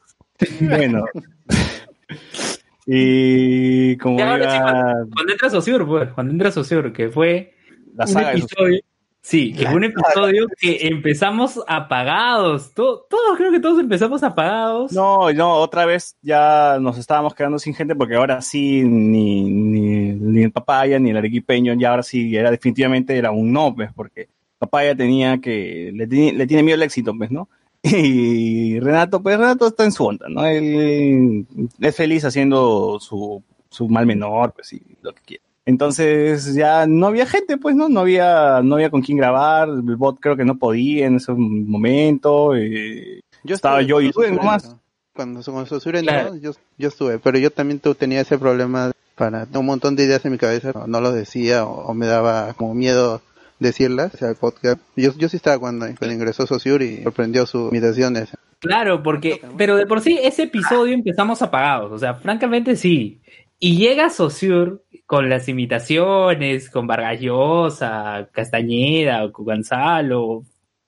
[0.60, 1.04] Bueno.
[2.86, 6.60] y como Y ahora sí, iba- cuando, cuando entras a Osur, pues, cuando entras a
[6.60, 7.54] Osur, que fue
[7.96, 8.80] La un saga de episodio,
[9.20, 12.72] sí, que fue un episodio que empezamos apagados.
[12.74, 14.92] To- Todos, creo que todos empezamos apagados.
[14.92, 20.12] No, no, otra vez ya nos estábamos quedando sin gente porque ahora sí ni, ni,
[20.12, 23.90] ni el papaya ni el arequipeño ya ahora sí era definitivamente era un no, pues,
[23.94, 27.48] porque papaya tenía que, le, tiene- le tiene miedo al éxito, pues, ¿no?
[27.92, 30.44] Y Renato, pues Renato está en su onda, ¿no?
[30.44, 31.46] Él
[31.80, 35.42] es feliz haciendo su, su mal menor, pues, y lo que quiere.
[35.64, 37.88] Entonces ya no había gente, pues, ¿no?
[37.88, 41.32] No había, no había con quién grabar, el bot creo que no podía en ese
[41.32, 44.76] momento, eh, Yo estaba yo y tú nomás.
[45.12, 46.36] Cuando, entró, Claro.
[46.36, 50.32] yo, yo estuve, pero yo también tenía ese problema para un montón de ideas en
[50.32, 53.22] mi cabeza, no, no lo decía o, o me daba como miedo
[53.58, 54.80] decirlas, o sea, el podcast.
[54.96, 58.30] Yo, yo sí estaba cuando, cuando ingresó Sosur y sorprendió sus imitaciones.
[58.60, 63.20] Claro, porque, pero de por sí ese episodio empezamos apagados, o sea, francamente sí.
[63.58, 64.76] Y llega Saussure
[65.06, 70.42] con las imitaciones, con Vargas Llosa, Castañeda, Gonzalo,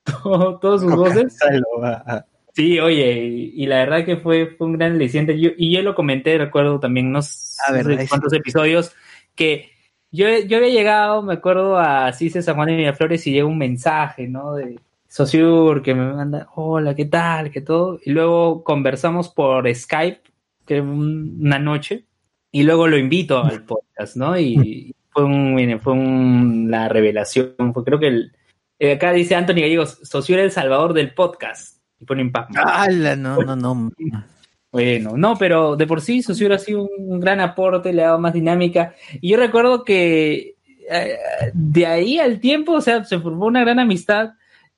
[0.23, 1.37] todo- todos sus voces.
[2.55, 5.39] Sí, oye, y, y la verdad que fue, fue un gran aliciente.
[5.39, 8.93] Yo, y yo lo comenté, recuerdo también unos Ah, no sé cuántos episodios,
[9.35, 9.71] que
[10.11, 13.59] yo, yo había llegado, me acuerdo, a CICE San Juan de Miraflores y llega un
[13.59, 14.55] mensaje, ¿no?
[14.55, 14.79] De
[15.09, 17.51] Sociur que me manda, hola, ¿qué tal?
[17.51, 17.99] ¿Qué todo?
[18.05, 20.21] Y luego conversamos por Skype,
[20.67, 22.05] que un- una noche,
[22.53, 24.39] y luego lo invito al podcast, ¿no?
[24.39, 28.33] Y fue un, fue un- la revelación, fue creo que el,
[28.79, 31.79] eh, acá dice Anthony Gallegos, Sociur el salvador del podcast.
[32.01, 32.61] Y pone impacto.
[32.65, 33.17] ¡Hala!
[33.17, 33.91] No, no, no.
[34.71, 38.19] Bueno, no, pero de por sí Sociur ha sido un gran aporte, le ha dado
[38.19, 38.95] más dinámica.
[39.21, 40.57] Y yo recuerdo que
[40.91, 41.19] eh,
[41.55, 44.31] de ahí al tiempo, o sea, se formó una gran amistad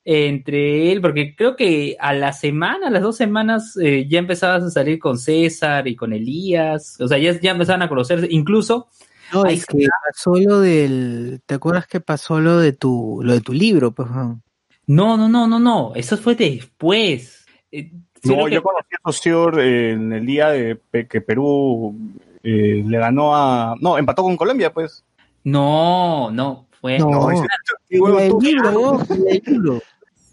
[0.03, 4.63] entre él, porque creo que a la semana, a las dos semanas, eh, ya empezabas
[4.63, 8.87] a salir con César y con Elías, o sea, ya, ya empezaban a conocerse, incluso
[9.31, 13.41] No, es que pasó lo del, ¿te acuerdas que pasó lo de tu, lo de
[13.41, 14.09] tu libro, pues?
[14.09, 17.45] No, no, no, no, no, eso fue después.
[17.71, 17.91] Eh,
[18.23, 20.79] No, que- yo conocí a Saussure en el día de
[21.09, 21.95] que Perú
[22.43, 23.75] eh, le ganó a...
[23.79, 25.03] No, empató con Colombia, pues.
[25.43, 26.99] No, no, fue.
[26.99, 27.47] No, ese-
[27.89, 28.41] del tú.
[28.41, 28.99] libro.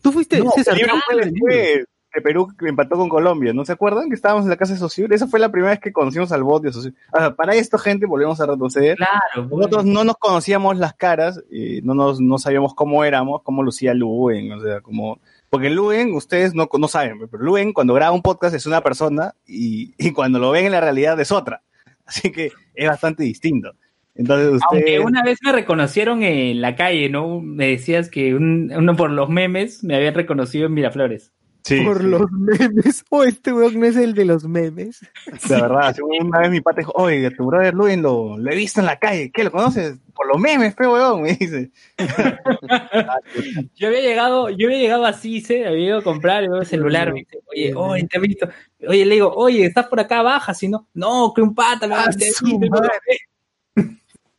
[0.02, 1.50] Tú fuiste, No, César, el libro tú fue fuiste el libro.
[1.54, 3.52] después que Perú empató con Colombia.
[3.52, 5.14] ¿No se acuerdan que estábamos en la casa de Saussure?
[5.14, 6.94] Esa fue la primera vez que conocimos al bot de Saussure.
[7.12, 8.96] Ah, para esto, gente, volvemos a retroceder.
[8.96, 9.48] Claro.
[9.50, 13.92] Nosotros no nos conocíamos las caras, eh, no, nos, no sabíamos cómo éramos, cómo lucía
[13.94, 15.18] Luen, o sea, como...
[15.50, 19.34] Porque Luen, ustedes no, no saben, pero Luen cuando graba un podcast es una persona
[19.46, 21.62] y, y cuando lo ven en la realidad es otra.
[22.04, 23.72] Así que es bastante distinto.
[24.14, 27.40] Entonces Aunque una vez me reconocieron en la calle, ¿no?
[27.40, 31.32] Me decías que un- uno por los memes me habían reconocido en Miraflores.
[31.68, 32.06] Sí, Por sí.
[32.08, 33.04] los memes.
[33.10, 35.00] Oh, este weón no es el de los memes.
[35.48, 38.56] De verdad, sí, una vez mi pata dijo, oye, tu brother Luen lo, lo he
[38.56, 39.98] visto en la calle, ¿qué lo conoces?
[40.14, 41.70] Por los memes, feo weón, me dice.
[43.76, 47.20] Yo había llegado, yo había llegado así, se había ido a comprar el celular, me
[47.20, 48.48] dice, oye, oye, te he visto.
[48.86, 52.10] Oye, le digo, oye, estás por acá, baja, si no, no, que un pata, Ah,
[52.10, 52.30] te-.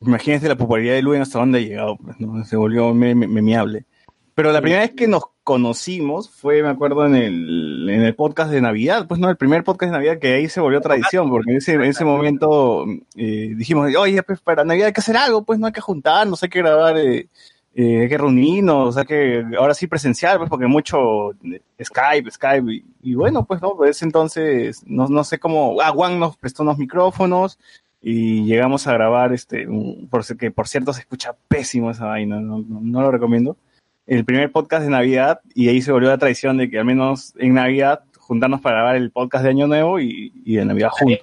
[0.02, 2.44] Imagínense la popularidad de Luen hasta dónde ha llegado, pues, ¿no?
[2.46, 3.86] Se volvió me- me- memeable.
[4.40, 8.49] Pero la primera vez que nos conocimos fue, me acuerdo, en el, en el podcast
[8.49, 11.52] de Navidad, pues no, el primer podcast de Navidad que ahí se volvió tradición, porque
[11.52, 12.86] en ese, en ese momento
[13.18, 16.41] eh, dijimos, oye, pues para Navidad hay que hacer algo, pues no hay que juntarnos,
[16.41, 17.28] hay que grabar, eh,
[17.76, 22.72] eh, hay que reunirnos, hay que, ahora sí presencial, pues porque mucho eh, Skype, Skype,
[22.72, 26.64] y, y bueno, pues no, pues entonces, no, no sé cómo, ah, Juan nos prestó
[26.64, 27.60] unos micrófonos,
[28.02, 32.40] y llegamos a grabar este un- por que por cierto se escucha pésimo esa vaina
[32.40, 33.57] no, no, no lo recomiendo
[34.10, 37.34] el primer podcast de Navidad y ahí se volvió la tradición de que al menos
[37.38, 41.19] en Navidad juntarnos para grabar el podcast de Año Nuevo y, y de Navidad juntos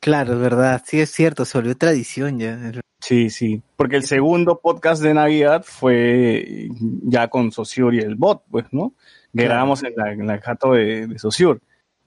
[0.00, 0.82] Claro, es verdad.
[0.86, 1.44] Sí, es cierto.
[1.44, 2.58] Se volvió tradición ya.
[3.00, 6.68] sí sí porque el segundo podcast de Navidad fue
[7.02, 8.92] ya con Sociur y el bot pues no
[9.34, 11.60] que grabamos en la, en la jato de, de Sociur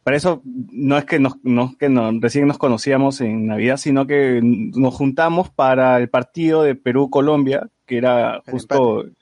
[0.04, 4.06] para eso no es que nos, no que nos- recién nos conocíamos en Navidad, sino
[4.06, 9.14] que nos juntamos para el partido de Perú-Colombia, que era justo el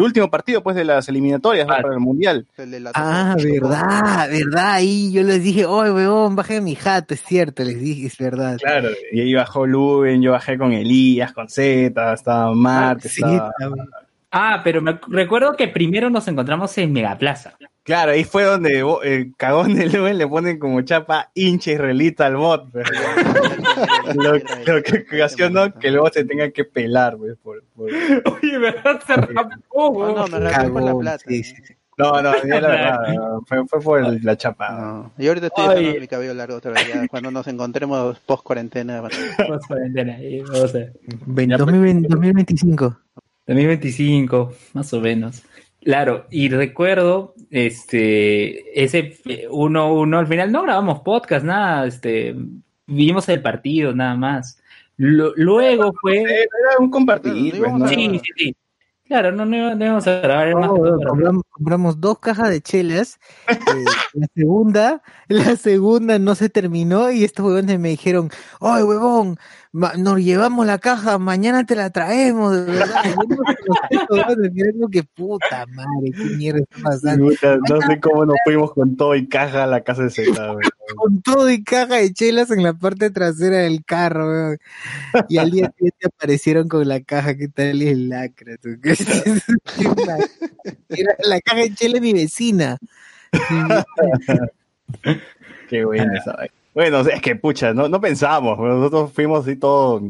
[0.00, 1.74] último partido pues de las eliminatorias ¿no?
[1.74, 2.46] para el Mundial.
[2.94, 4.72] Ah, verdad, verdad.
[4.72, 7.14] Ahí yo les dije, oye, weón, bajé mi jato.
[7.14, 8.58] Es cierto, les dije, es verdad.
[8.58, 13.50] Claro, y ahí bajó Luben, yo bajé con Elías, con Z, estaba Mark, Sí, estaba...
[14.36, 17.56] Ah, pero me recuerdo que primero nos encontramos en Megaplaza.
[17.84, 22.36] Claro, ahí fue donde el cagón de Luben le ponen como chapa hincha israelita al
[22.36, 22.66] bot.
[24.14, 29.00] lo, lo que ocasionó que luego se tenga que pelar, pues, por, por- Oye, ¿verdad?
[29.06, 29.52] Se rapó,
[30.14, 31.24] No, no, me rapé por la plata.
[31.96, 35.12] No, no, ya la verdad, no, fue, fue por el- la chapa.
[35.16, 39.00] Y ahorita estoy dejando mi cabello largo otra vez, ya, cuando nos encontremos post cuarentena.
[39.46, 40.92] Post cuarentena, ahí, vamos a ver.
[41.26, 42.98] Ven- 2020 2025.
[43.46, 45.42] 2025, más o menos.
[45.82, 49.18] Claro, y recuerdo, este, ese
[49.50, 52.34] 1-1, al final no grabamos podcast, nada, este,
[52.86, 54.58] vimos el partido, nada más.
[54.96, 56.22] Luego fue...
[56.22, 57.88] Era un compartir, pues, ¿no?
[57.88, 58.56] Sí, sí, sí.
[59.06, 63.20] Claro, no, no, no íbamos a grabar más compramos, compramos dos cajas de chelas.
[63.48, 63.84] eh,
[64.14, 68.30] la segunda, la segunda no se terminó y estos huevones me dijeron,
[68.60, 69.36] oye huevón,
[69.74, 73.02] nos llevamos la caja, mañana te la traemos, de verdad.
[74.92, 77.28] Que puta madre, qué mierda está pasando.
[77.28, 80.30] Puta, no sé cómo nos fuimos con todo y caja a la casa de Z,
[80.52, 80.64] güey.
[80.96, 84.58] Con todo y caja de chelas en la parte trasera del carro, weón.
[85.30, 88.56] Y al día siguiente aparecieron con la caja, ¿qué tal es lacra?
[88.58, 88.68] tú?
[90.90, 92.76] Era la caja de chela de mi vecina.
[95.68, 96.63] Qué bueno esa vaina.
[96.74, 100.02] Bueno, es que pucha, no, no pensamos, nosotros fuimos así todo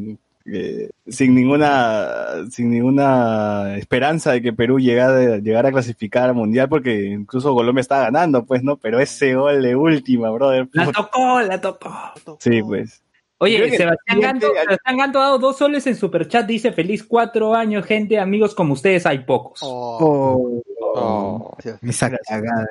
[0.47, 6.69] eh, sin ninguna sin ninguna esperanza de que Perú llegara, llegara a clasificar al mundial
[6.69, 8.77] porque incluso Colombia estaba ganando, pues, ¿no?
[8.77, 10.67] Pero ese gol de última, brother.
[10.73, 11.91] La tocó, la tocó.
[12.39, 13.01] Sí, pues.
[13.37, 17.85] Oye, Sebastián Ganto, Sebastián Ganto ha dado dos soles en Superchat, dice feliz cuatro años,
[17.85, 19.59] gente, amigos como ustedes hay pocos.
[19.61, 20.61] Oh,
[21.81, 22.67] esa cagada.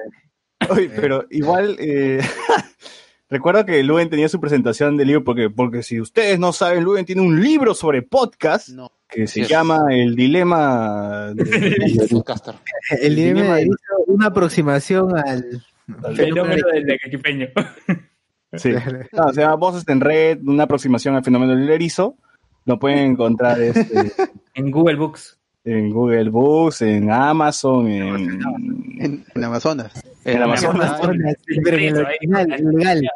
[0.70, 2.20] Oye, pero igual, eh,
[3.34, 7.04] recuerdo que Luen tenía su presentación de libro, porque, porque si ustedes no saben, Luen
[7.04, 8.70] tiene un libro sobre podcast
[9.08, 9.48] que se Yes.
[9.48, 12.54] llama El Dilema de, Podcaster.
[13.00, 13.68] El dilema de
[14.06, 15.62] una aproximación al
[16.16, 17.48] Fenómeno del arequipeño.
[18.56, 18.70] Sí.
[19.10, 22.16] No, se llama Voces en Red, una aproximación al fenómeno del erizo.
[22.66, 24.12] Lo pueden encontrar este,
[24.54, 25.40] En Google Books.
[25.64, 28.40] en Google Books, en Amazon, en,
[29.00, 29.92] En, en Amazonas.
[30.24, 31.00] En Amazonas.
[31.62, 33.10] Pero en el original, legal.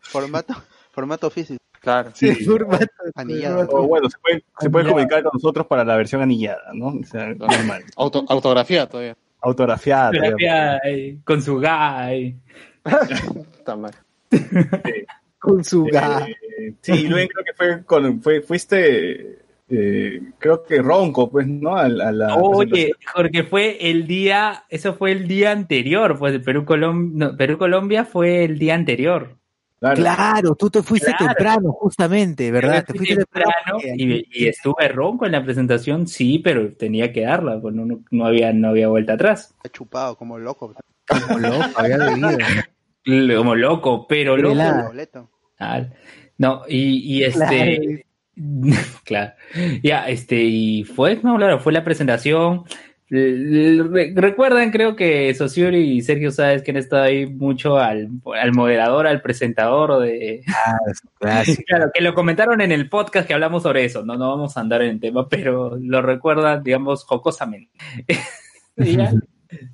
[0.00, 0.54] Formato,
[0.90, 1.58] formato físico.
[1.80, 2.10] Claro.
[2.14, 2.32] Sí.
[2.44, 3.68] Formato- Anillado.
[3.70, 6.88] O bueno, se puede, se comunicar con nosotros para la versión anillada, ¿no?
[6.88, 7.82] O sea, normal.
[7.96, 9.16] Auto, autografía todavía.
[9.40, 10.12] Autografiada.
[10.12, 10.36] todavía.
[10.36, 12.36] Terapia, eh, con su gay.
[13.58, 13.92] Está mal.
[15.38, 16.26] Con su gato.
[16.26, 19.40] Eh, sí, Luen creo que fue con, fue, fuiste,
[19.72, 21.74] eh, creo que ronco, pues, ¿no?
[21.76, 26.32] A, la- a la Oye, porque fue el día, eso fue el día anterior, pues
[26.34, 29.38] de Perú Colombia, Perú Colombia fue el día anterior.
[29.80, 29.96] Claro.
[29.96, 31.26] Claro, tú te fuiste Claro.
[31.34, 32.84] temprano, justamente, ¿verdad?
[32.84, 33.96] Te fui fuiste temprano temprano.
[33.98, 37.98] y, y estuve ronco en la presentación, sí, pero tenía que darla, pues no, no,
[38.12, 39.52] no había, no había vuelta atrás.
[39.56, 40.72] Está chupado como loco.
[41.08, 42.28] Como loco, había bebido.
[43.38, 44.54] Como loco, pero loco.
[44.86, 45.28] Boleto.
[45.58, 45.82] Ah,
[46.38, 48.06] No, y, y este,
[49.04, 49.32] claro,
[49.82, 52.64] ya, este, y fue, no, claro, fue la presentación.
[53.14, 58.08] Re- Recuerdan, creo que Sosur y Sergio Sáez que han estado ahí mucho al,
[58.40, 60.42] al moderador, al presentador de...
[61.20, 61.62] Clásico.
[61.66, 64.60] Claro, que lo comentaron en el podcast que hablamos sobre eso, no, no vamos a
[64.60, 67.70] andar en el tema, pero lo recuerdan, digamos, jocosamente.
[68.74, 69.12] Ya,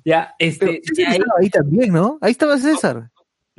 [0.03, 2.17] ya, este, ahí- estaba ahí también, ¿no?
[2.19, 3.09] Ahí estaba César.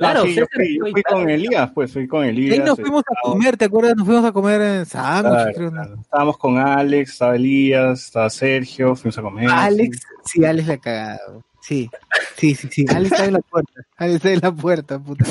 [0.01, 2.59] Claro, sí, yo fui, yo fui con Elías, pues, fui con Elías.
[2.59, 3.95] Ahí nos fuimos a comer, ¿te acuerdas?
[3.95, 5.95] Nos fuimos a comer en sándwich, Claro, claro.
[6.01, 9.49] Estábamos con Alex, estaba Elías, estaba Sergio, fuimos a comer.
[9.49, 11.43] Alex, sí, Alex la cagado.
[11.61, 11.89] Sí,
[12.37, 12.85] sí, sí, sí.
[12.89, 13.81] Alex está en la puerta.
[13.97, 15.25] Alex está en la puerta, puta.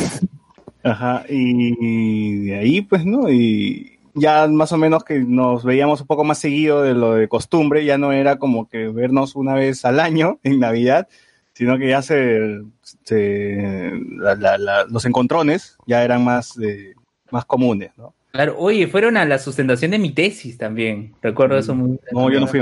[0.82, 3.28] Ajá, y de ahí, pues, ¿no?
[3.28, 7.28] Y ya más o menos que nos veíamos un poco más seguido de lo de
[7.28, 11.09] costumbre, ya no era como que vernos una vez al año en Navidad,
[11.55, 12.62] sino que ya se,
[13.05, 16.94] se- la- la- la- los encontrones ya eran más, eh,
[17.31, 18.14] más comunes, ¿no?
[18.32, 22.01] Claro, oye, fueron a la sustentación de mi tesis también, recuerdo eso muy bien.
[22.12, 22.60] No, yo no fui.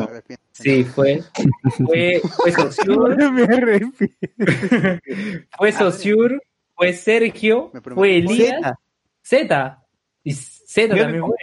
[0.52, 1.22] Sí, fue,
[1.86, 3.16] fue, fue Sociur,
[5.58, 6.42] fue Sociur,
[6.74, 8.72] fue Sergio, fue Elías.
[9.22, 9.78] Z,
[10.24, 11.36] y Z también fue.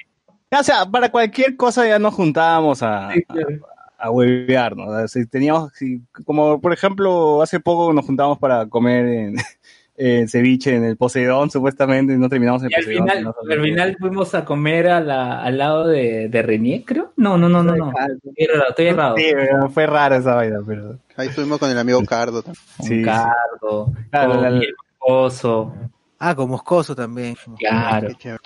[0.59, 3.47] O sea, para cualquier cosa ya nos juntábamos a, Sí, claro.
[3.67, 4.87] a huevear, ¿no?
[4.87, 9.35] O sea, si teníamos, si- como por ejemplo, hace poco nos juntamos para comer en,
[9.97, 13.03] en ceviche en el Poseidón, supuestamente, y no terminamos en el Poseidón.
[13.07, 17.13] final, sino- al final fuimos a comer a la, al lado de, de Renier, creo.
[17.15, 17.91] No, no, no, no, no.
[18.25, 19.15] Estoy errado, estoy errado.
[19.17, 19.31] Sí,
[19.73, 22.41] fue rara esa vaina, pero Ahí estuvimos con el amigo Cardo.
[22.43, 22.61] también.
[22.81, 23.01] Sí.
[23.03, 24.61] Cardo, Claro, con la-
[24.99, 25.73] Pozo,
[26.19, 27.35] Ah, con Moscoso también.
[27.59, 28.07] claro.
[28.07, 28.39] Qué chévere.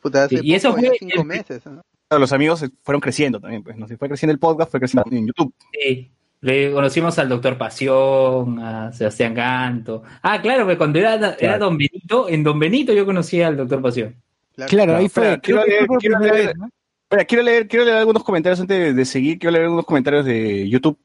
[0.00, 1.66] Puta, hace Y eso fue cinco el- meses.
[1.66, 1.82] ¿no?
[2.10, 3.86] Los amigos se fueron creciendo también, pues, ¿no?
[3.86, 5.52] Si fue creciendo el podcast, fue creciendo en YouTube.
[5.72, 6.10] Sí.
[6.40, 10.04] Le conocimos al doctor Pasión, a Sebastián Ganto.
[10.22, 11.64] Ah, claro, que cuando era, era Claro.
[11.66, 14.14] Don Benito, en Don Benito yo conocí al doctor Pasión.
[14.68, 15.34] Claro, ahí fue.
[15.34, 16.68] Espera, quiero leer- quiero leer- vez, ¿no?
[17.02, 20.24] Espera, quiero leer, quiero leer algunos comentarios antes de, de seguir, quiero leer algunos comentarios
[20.24, 20.98] de YouTube.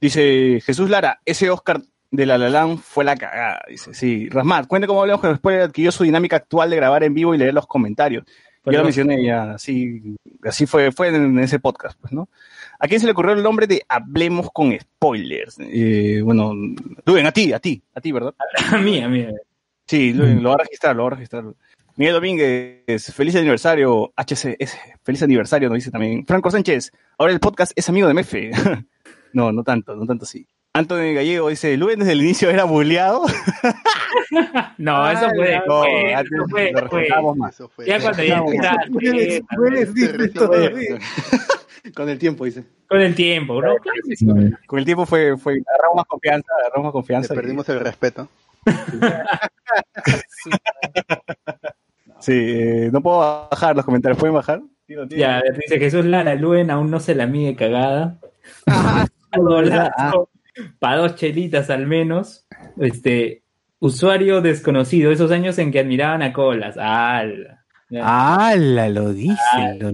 [0.00, 1.80] Dice Jesús Lara, ese Oscar
[2.10, 3.60] de la Lalán fue la cagada.
[3.68, 4.28] Dice, sí.
[4.28, 7.38] Rasmat, cuenta cómo hablamos que después adquirió su dinámica actual de grabar en vivo y
[7.38, 8.24] leer los comentarios.
[8.70, 12.28] Ya lo mencioné ya, así, así fue, fue en ese podcast, pues, ¿no?
[12.78, 15.58] ¿A quién se le ocurrió el nombre de Hablemos con Spoilers?
[15.60, 16.52] Eh, bueno,
[17.04, 18.34] Luen, a ti, a ti, a ti, ¿verdad?
[18.72, 19.26] A mí, a mí.
[19.86, 21.44] Sí, lo, lo va a registrar, lo va a registrar.
[21.96, 26.24] Miguel Domínguez, feliz aniversario, HCS, feliz aniversario, nos dice también.
[26.24, 28.50] Franco Sánchez, ahora el podcast es amigo de Mefe.
[29.34, 30.46] no, no tanto, no tanto así.
[30.72, 33.24] Antonio Gallego dice, Luen desde el inicio era bulleado.
[34.78, 37.54] No, eso fue No, después, eso fue lo más.
[37.54, 37.86] Eso fue.
[37.86, 38.40] Ya cuando ya.
[41.94, 42.64] Con el tiempo, dice.
[42.88, 43.74] con el tiempo, ¿no?
[44.66, 47.34] Con el tiempo fue, fue agarramos más confianza, agarramos más Le confianza.
[47.34, 48.28] y- perdimos el respeto.
[52.20, 54.60] Sí, eh, no puedo bajar los comentarios, ¿pueden bajar?
[55.08, 58.18] Ya, dice Jesús Lara, Luen aún no se la mide cagada.
[60.78, 62.46] Para dos chelitas al menos.
[62.78, 63.42] Este,
[63.78, 66.76] usuario desconocido, esos años en que admiraban a Colas.
[66.78, 67.64] ¡Ala!
[68.02, 68.88] ¡Hala!
[68.88, 69.36] Lo dice,
[69.80, 69.90] lo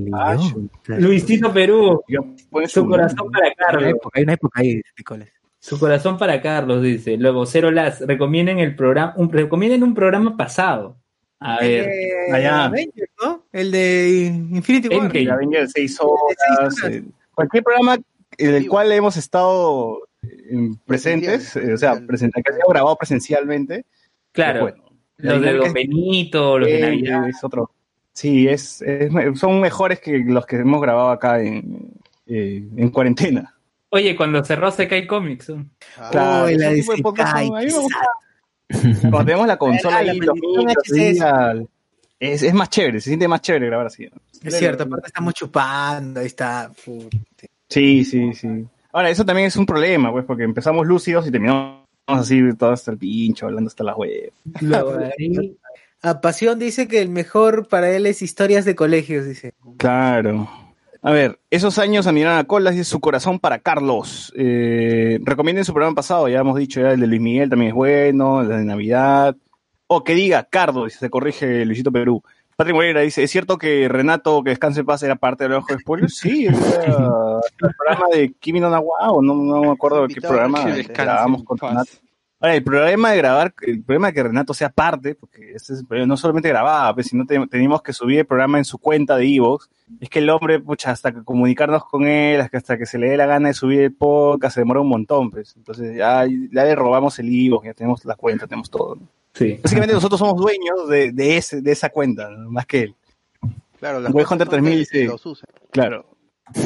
[0.98, 2.02] Luisito Perú,
[2.50, 3.90] pone su corazón para Hay una Carlos.
[3.90, 5.28] época, hay una época ahí, Nicolás.
[5.58, 7.16] Su corazón para Carlos, dice.
[7.16, 10.96] Luego, Cero Las, recomienden el programa, un, recomienden un programa pasado.
[11.40, 12.66] A ver, Eh, allá.
[12.66, 13.44] Avengers, ¿no?
[13.52, 15.16] El de Infinity War.
[15.16, 17.02] El Avengers seis horas, eh,
[17.34, 17.96] cualquier programa
[18.38, 20.06] en el cual hemos estado eh,
[20.84, 23.84] presentes, eh, o sea, presenta- que ha sido grabado presencialmente.
[24.32, 24.84] claro, bueno,
[25.18, 27.28] los de Don Benito, los de eh, Navidad.
[27.28, 27.70] es otro.
[28.12, 31.92] Sí, es, es- son mejores que los que hemos grabado acá en,
[32.26, 33.54] eh, en cuarentena.
[33.90, 35.50] Oye, cuando cerró Sekai Comics.
[35.50, 35.66] ¿no?
[35.96, 37.02] Ah, Claro, la de Sekai.
[39.00, 40.36] Cuando tenemos la consola Ah, la ahí, los
[42.18, 44.06] es, es más chévere, se siente más chévere grabar así.
[44.06, 44.20] ¿no?
[44.42, 46.72] Es cierto, aparte estamos chupando, ahí está.
[47.68, 48.48] Sí, sí, sí.
[48.96, 52.92] Ahora, eso también es un problema, pues, porque empezamos lúcidos y terminamos así, todo hasta
[52.92, 54.32] el pincho, hablando hasta la web.
[56.00, 59.52] A Pasión dice que el mejor para él es historias de colegios, dice.
[59.76, 60.48] Claro.
[61.02, 64.32] A ver, esos años a mirar a colas y su corazón para Carlos.
[64.34, 67.74] Eh, recomienden su programa pasado, ya hemos dicho, ya el de Luis Miguel también es
[67.74, 69.36] bueno, el de Navidad.
[69.88, 72.22] O que diga Cardo, dice, se corrige Luisito Perú.
[72.56, 75.66] Patrick Moreira dice, ¿es cierto que Renato, que descanse en paz, era parte del ojo
[75.68, 76.16] de spoilers?
[76.16, 80.20] Sí, era el programa de Kimi no Nawa, o no, no me acuerdo de qué
[80.22, 81.90] programa descanse grabamos con Renato.
[82.40, 85.84] Ahora, el problema de grabar, el problema de que Renato sea parte, porque ese es
[86.06, 89.26] no solamente grababa, pues, sino te- teníamos que subir el programa en su cuenta de
[89.36, 89.68] Evox,
[90.00, 92.98] es que el hombre, pucha, hasta que comunicarnos con él, hasta que- hasta que se
[92.98, 95.54] le dé la gana de subir el podcast, se demora un montón, pues.
[95.56, 98.96] Entonces ya, ya le robamos el Evox, ya tenemos la cuenta, tenemos todo.
[98.96, 99.02] ¿no?
[99.36, 99.60] Sí.
[99.62, 102.50] Básicamente nosotros somos dueños de, de, ese, de esa cuenta, ¿no?
[102.50, 102.94] más que él.
[103.78, 105.16] Claro, cosas Hunter son 3000 que dice,
[105.70, 106.06] claro.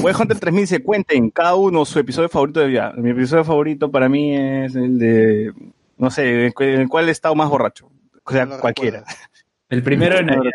[0.03, 2.93] Web Hunter 3000 se cuenten cada uno su episodio favorito de vida.
[2.97, 5.53] Mi episodio favorito para mí es el de,
[5.99, 7.91] no sé, en el cual he estado más borracho.
[8.25, 9.05] O sea, No cualquiera.
[9.69, 10.53] El primero de Navidad.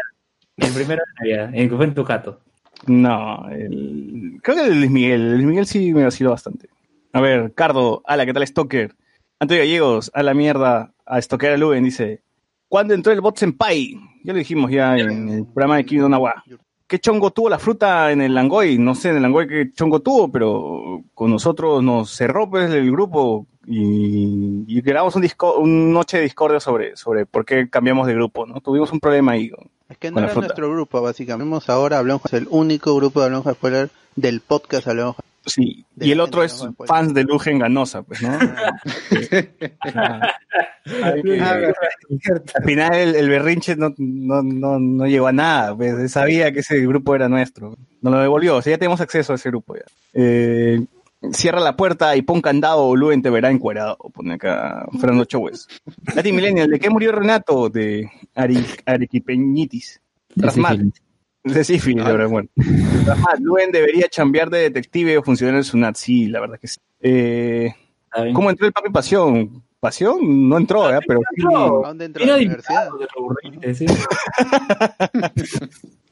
[0.58, 2.40] El primero de Navidad, en que fue en tu jato.
[2.88, 5.22] No, el- creo que el de Luis Miguel.
[5.22, 6.70] El Luis Miguel sí me vaciló bastante.
[7.12, 8.96] A ver, Cardo, ala, ¿qué tal Stoker?
[9.40, 12.22] Antonio Gallegos, a la mierda, a Stoker a Luben, dice,
[12.68, 13.98] ¿cuándo entró el bot Senpai?
[14.24, 16.44] Ya lo dijimos ya en el programa de Kimi no Nawa.
[16.88, 18.78] ¿Qué chongo tuvo la fruta en el Langoy?
[18.78, 22.92] No sé en el Langoy qué chongo tuvo, pero con nosotros nos cerró pues el
[22.92, 28.06] grupo y, y grabamos un disco, una noche de discordia sobre, sobre por qué cambiamos
[28.06, 28.62] de grupo, ¿no?
[28.62, 29.50] Tuvimos un problema ahí.
[29.50, 30.48] con- Es que no era fruta.
[30.48, 31.72] nuestro grupo, básicamente.
[31.72, 35.16] Ahora Hablamos, es el único grupo de Hablamos Spoiler del podcast Hablamos.
[35.46, 38.38] Sí, y el otro es fans de Lugen Ganosa, pues, ¿no?
[41.24, 41.42] Que-
[42.56, 46.60] al final el, el berrinche no, no, no, no llegó a nada, pues, sabía que
[46.60, 49.76] ese grupo era nuestro, nos lo devolvió, o sea, ya tenemos acceso a ese grupo
[49.76, 49.84] ya.
[50.14, 50.84] Eh,
[51.32, 55.68] cierra la puerta y pon candado o Luen te verá encuerado, pone acá Fernando Chowes.
[56.16, 57.70] Lati Millennial, ¿de qué murió Renato?
[57.70, 60.02] De Ari, Arequipeñitis.
[60.36, 60.80] Rasmat.
[61.46, 62.50] De sífilis, de verdad, bueno.
[63.06, 66.80] Rasmat, Luen debería chambear de detective o funcionar en Sunat, sí, la verdad que sí.
[67.00, 67.72] Eh,
[68.34, 69.64] ¿Cómo entró el Papi Pasión?
[69.80, 71.00] Pasión no entró, ¿eh?
[71.08, 72.24] pero sí, ¿A dónde entró?
[72.24, 72.90] ¿A la universidad?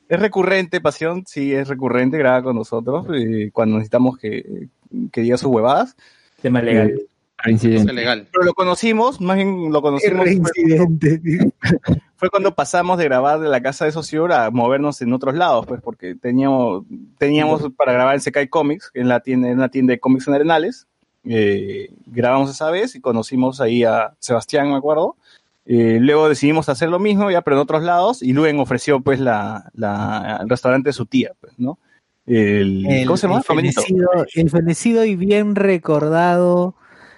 [0.07, 4.67] es recurrente, Pasión, sí, es recurrente, graba con nosotros eh, cuando necesitamos que,
[5.11, 5.95] que diga sus huevadas.
[6.43, 6.91] Tema legal.
[6.91, 7.07] Eh,
[7.43, 7.91] Reincidente.
[7.91, 8.27] legal.
[8.31, 10.25] pero lo conocimos, más bien lo conocimos.
[10.25, 11.21] Reincidente.
[12.15, 15.65] Fue cuando pasamos de grabar de la casa de Socior a movernos en otros lados,
[15.65, 16.85] pues, porque teníamos,
[17.17, 20.35] teníamos para grabar en Sekai Comics, en la tienda, en una tienda de cómics en
[20.35, 20.87] Arenales.
[21.25, 25.17] Eh, grabamos esa vez y conocimos ahí a Sebastián, me acuerdo.
[25.65, 29.19] Eh, luego decidimos hacer lo mismo, ya, pero en otros lados, y Luen ofreció, pues,
[29.19, 31.77] la, la, el restaurante de su tía, pues, ¿no?
[32.25, 33.41] El, El, ¿Cómo se llama?
[33.47, 33.81] el Benito.
[33.81, 36.75] fenecido, el fenecido y bien recordado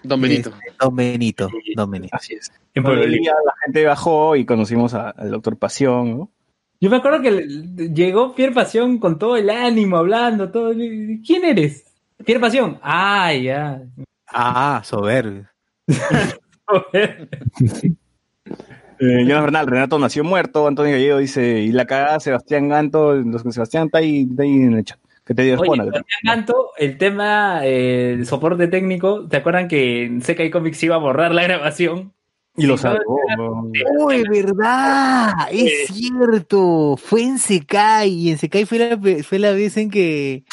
[0.07, 0.51] Don Benito.
[0.79, 1.49] Don Benito.
[1.75, 2.15] Don Benito.
[2.15, 2.51] Así es.
[2.73, 6.31] En Pueblo la gente bajó y conocimos a- al doctor Pasión, ¿no?
[6.81, 7.47] Yo me acuerdo que le-
[7.93, 10.73] llegó Pierre Pasión con todo el ánimo, hablando, todo.
[10.73, 11.85] ¿Quién eres?
[12.25, 12.79] Pierre Pasión.
[12.81, 13.81] Ah, ya.
[14.27, 15.47] Ah, soberbio.
[18.97, 23.43] Eh, Jonas Bernal, Renato nació muerto, Antonio Gallego dice, y la cagada Sebastián Ganto, los
[23.43, 26.71] que Sebastián está ahí, está ahí en el chat, que te dio Oye, Sebastián Ganto,
[26.77, 31.33] el tema, eh, el soporte técnico, ¿te acuerdan que en Sekai Comics iba a borrar
[31.33, 32.13] la grabación?
[32.57, 33.19] y lo Sí, salvó.
[33.99, 36.95] Uy, verdad, es cierto.
[36.97, 40.45] Fue en Sekai y en Sekai fue la, fue la vez en que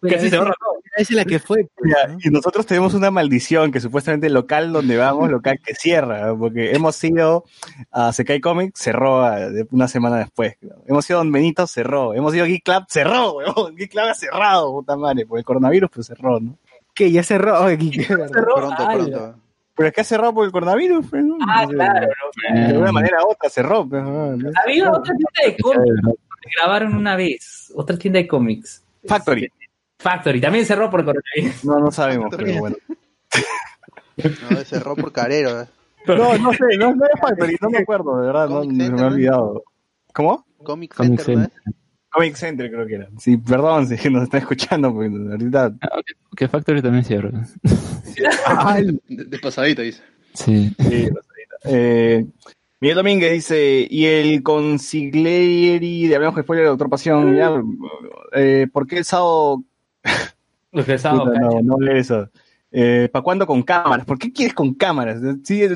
[0.00, 0.54] Casi se borra
[0.96, 1.68] en- la que fue.
[1.76, 2.18] pues, Ya, ¿no?
[2.22, 6.72] y nosotros tenemos una maldición que supuestamente el local donde vamos, local que cierra, porque
[6.72, 7.44] hemos ido
[7.90, 10.56] a Sekai Comics, cerró a- de- una semana después.
[10.86, 12.14] Hemos ido a Don Benito, cerró.
[12.14, 13.76] Hemos ido a Geek Club, cerró, weón.
[13.76, 16.56] Geek Club ha cerrado, puta madre, por el coronavirus, pues cerró, ¿no?
[16.94, 17.60] Que ya cerró.
[17.64, 19.34] Oye, qué- Cerró, Pronto, pronto.
[19.76, 21.36] Pero es que ha cerrado por el coronavirus, pues, ¿no?
[21.46, 22.06] Ah, claro.
[22.54, 24.30] De alguna manera u otra cerró, pues, ¿no?
[24.64, 26.00] Había otra tienda de cómics
[26.40, 27.70] que grabaron una vez.
[27.74, 28.82] Otra tienda de cómics.
[29.06, 29.50] Factory.
[30.06, 30.40] Factory.
[30.40, 31.64] También cerró por coronavirus.
[31.64, 32.76] No, no sabemos, pero bueno.
[34.50, 35.62] No, cerró por carero.
[35.62, 35.66] eh.
[36.06, 38.92] No, no sé, no, no es Factory, no me acuerdo, de verdad, no, me Center,
[38.92, 39.06] ha ¿no?
[39.08, 39.64] olvidado.
[40.12, 40.46] ¿Cómo?
[40.62, 41.74] Comic Comic Center, ¿no es?
[42.10, 43.08] Comic Center creo que era.
[43.18, 45.74] Sí, perdón si nos está escuchando, porque ahorita...
[45.82, 46.00] Ah,
[46.36, 47.30] Que Factory también cierra.
[48.14, 50.02] De, de pasadita, dice.
[50.34, 50.72] Sí.
[50.78, 51.10] Sí, sé.
[51.64, 52.24] eh,
[52.80, 57.50] Miguel Domínguez dice, y el consiglieri de Hablamos de Spoiler, Doctor Pasión, ya,
[58.34, 59.62] eh, ¿por qué el sábado...
[60.72, 62.28] Los que no, no lee eso.
[62.72, 64.04] Eh, ¿Para cuándo con cámaras?
[64.04, 65.20] ¿Por qué quieres con cámaras?
[65.44, 65.72] Sí, el,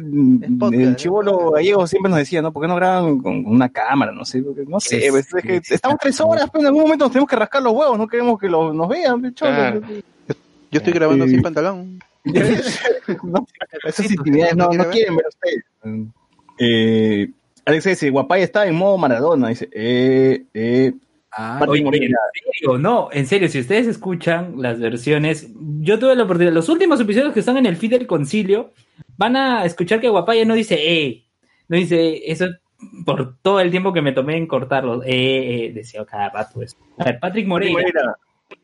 [0.73, 2.52] el chivolo gallego siempre nos decía, ¿no?
[2.52, 4.12] ¿Por qué no graban con con una cámara?
[4.12, 6.66] No sé, porque, no sé, Es- pues, es que es- estamos tres horas, pero en
[6.66, 9.51] algún momento nos tenemos que rascar los huevos, no queremos que los, nos vean, cholo.
[9.55, 9.81] Claro.
[10.73, 12.01] Yo estoy grabando Eh, sin pantalón.
[13.23, 13.47] no,
[13.85, 15.65] esas intimidades no, no quieren ver ustedes.
[16.59, 17.31] Eh,
[17.65, 19.48] Alex dice, Guapay está en modo Maradona.
[19.48, 20.93] Dice, eh, eh.
[21.36, 22.07] Patrick Oye, Moreira.
[22.07, 25.48] en serio, no, en serio, si ustedes escuchan las versiones,
[25.81, 28.73] yo tuve la oportunidad, los últimos episodios que están en el feed del concilio,
[29.16, 31.24] van a escuchar que Guapaya no dice eh,
[31.69, 32.47] no dice eso
[33.05, 36.77] por todo el tiempo que me tomé en cortarlos, eh, eh, decía cada rato eso.
[36.98, 37.73] A ver, Patrick Moreira.
[37.73, 38.16] Moreira.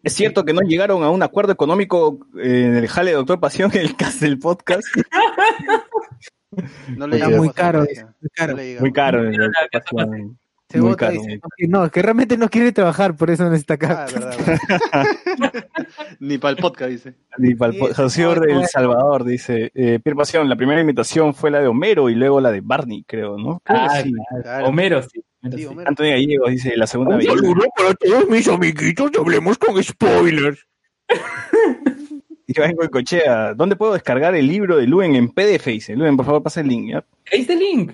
[0.02, 3.38] Es cierto que no llegaron a un acuerdo económico eh, en el jale de Doctor
[3.38, 4.86] Pasión en el cast del podcast.
[6.96, 8.56] No le Está muy caro, muy caro.
[8.80, 9.30] Muy caro.
[10.76, 11.20] Se Muy vota, caro.
[11.20, 14.06] dice, no, que- no, es que realmente no quiere trabajar, por eso no está acá.
[16.20, 17.14] Ni para el podcast, dice.
[17.38, 21.34] Ni para el po- Saussure de El Salvador dice, eh, Pierre Pasión, la primera imitación
[21.34, 23.60] fue la de Homero y luego la de Barney, creo, ¿no?
[23.66, 24.12] Ah, sí.
[24.42, 24.66] claro.
[24.66, 25.22] Homero, sí.
[25.42, 25.68] Homero, sí.
[25.86, 27.26] Antonio Gallegos dice, la segunda Un vez.
[27.28, 30.66] saludo para todos mis amiguitos Hablemos con Spoilers.
[32.48, 33.54] Y vengo en cochea.
[33.54, 35.66] ¿Dónde puedo descargar el libro de Luen en PDF?
[35.66, 37.04] Dice, Luen, por favor, pasa el link, ¿ya?
[37.32, 37.92] Ahí está el link.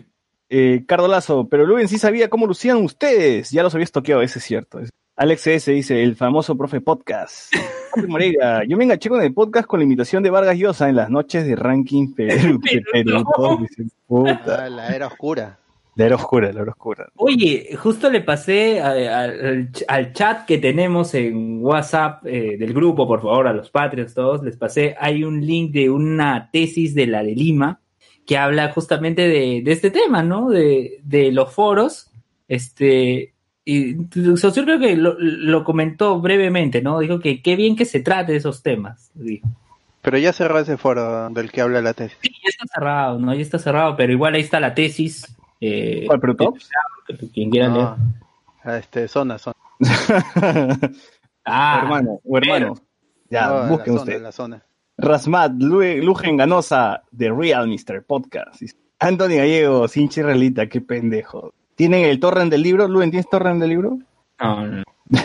[0.54, 3.50] Eh, Cardo Lazo, pero Luen sí sabía cómo lucían ustedes.
[3.50, 4.80] Ya los había toqueado, ese es cierto.
[5.16, 5.72] Alex S.
[5.72, 7.52] dice, el famoso profe podcast.
[8.08, 11.08] Moreira, yo me enganché con el podcast con la imitación de Vargas Llosa en las
[11.10, 12.60] noches de ranking Perú.
[12.92, 13.24] Perú
[13.60, 14.64] dice, puta.
[14.64, 15.58] Ah, la era oscura.
[15.94, 17.06] La era oscura, la era oscura.
[17.16, 22.56] Oye, justo le pasé a- a- al, ch- al chat que tenemos en WhatsApp eh,
[22.58, 26.48] del grupo, por favor, a los Patreons todos, les pasé, hay un link de una
[26.50, 27.80] tesis de la de Lima
[28.26, 30.48] que habla justamente de, de este tema, ¿no?
[30.50, 32.10] De, de los foros.
[32.48, 33.32] Este,
[33.64, 33.94] y
[34.36, 36.98] Saussure creo que lo, lo comentó brevemente, ¿no?
[37.00, 39.10] Dijo que qué bien que se trate de esos temas.
[39.14, 39.48] dijo.
[40.02, 42.18] Pero ya cerró ese foro del que habla la tesis.
[42.20, 43.32] Sí, ya está cerrado, ¿no?
[43.34, 45.26] Ya está cerrado, pero igual ahí está la tesis.
[45.60, 46.68] Eh, ¿Cuál, pero tops?
[47.32, 47.84] Quien quiera leer.
[47.84, 47.96] No.
[48.64, 49.54] Ah, Este, zona, zona.
[51.44, 52.74] Ah, hermano, o hermano.
[53.28, 54.16] Ya, No, en busquen la zona, ustedes.
[54.18, 54.62] en la zona.
[55.02, 58.02] Rasmat, Lu- Lugen Ganosa, The Real Mr.
[58.06, 58.62] Podcast.
[59.00, 61.52] Anthony Gallego, sin chirrelita, qué pendejo.
[61.74, 62.86] ¿Tienen el torrent del libro?
[62.86, 63.98] ¿Luen, tienes torrent del libro?
[64.40, 64.82] No, no.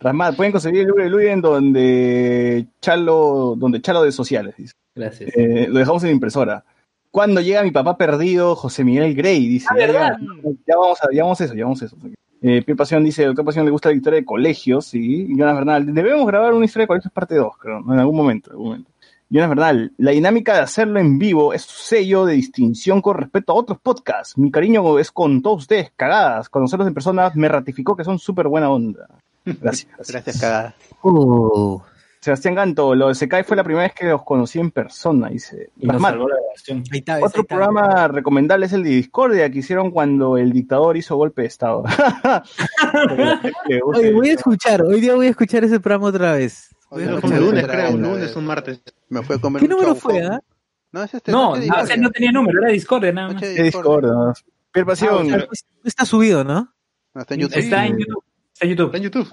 [0.00, 4.74] Rasmat, pueden conseguir el libro de Luen donde Chalo, donde Chalo de sociales, dice.
[4.94, 5.30] Gracias.
[5.34, 6.64] Eh, lo dejamos en la impresora.
[7.10, 9.66] Cuando llega mi papá perdido, José Miguel Grey, dice.
[9.70, 10.16] Ah, ya, ¿verdad?
[10.18, 11.96] llega- ya vamos a, ya vamos a eso, ya vamos a eso.
[12.42, 15.28] Eh, Pierre Pasión dice, doctor Pasión le gusta la historia de colegios, sí.
[15.30, 18.50] Y Jonas Bernal, debemos grabar una historia de colegios parte 2, creo, en algún momento,
[18.50, 18.90] en algún momento.
[19.30, 23.52] Jonas Bernal, la dinámica de hacerlo en vivo es su sello de distinción con respecto
[23.52, 24.38] a otros podcasts.
[24.38, 26.48] Mi cariño es con todos ustedes, cagadas.
[26.48, 29.08] Conocerlos en persona me ratificó que son súper buena onda.
[29.44, 29.90] Gracias.
[29.96, 30.12] gracias.
[30.12, 30.74] Gracias, cagada.
[31.02, 31.80] Uh,
[32.24, 35.68] Sebastián Ganto, lo de Sekai fue la primera vez que los conocí en persona, dice.
[35.76, 37.54] Y nos salvó la ahí está, ahí otro está.
[37.54, 41.84] programa recomendable es el de Discordia que hicieron cuando el dictador hizo golpe de Estado.
[43.84, 46.74] Oye, voy a escuchar, hoy día voy a escuchar ese programa otra vez.
[46.94, 48.80] Un lunes, creo, un lunes, un martes.
[49.08, 50.40] Me fue a comer ¿Qué un número fue, ah?
[50.92, 51.32] No, es este.
[51.32, 51.96] No, no, o sea, Discordia.
[51.96, 53.40] no tenía número, era Discord nada más.
[53.40, 53.62] Discordia.
[53.64, 54.04] Discord,
[54.76, 55.44] Ah, Pasión, o sea, no
[55.84, 56.72] está subido, ¿no?
[57.14, 57.58] No, está en YouTube.
[57.58, 58.24] Está en YouTube.
[58.52, 58.86] Está en YouTube.
[58.86, 59.28] Está en YouTube.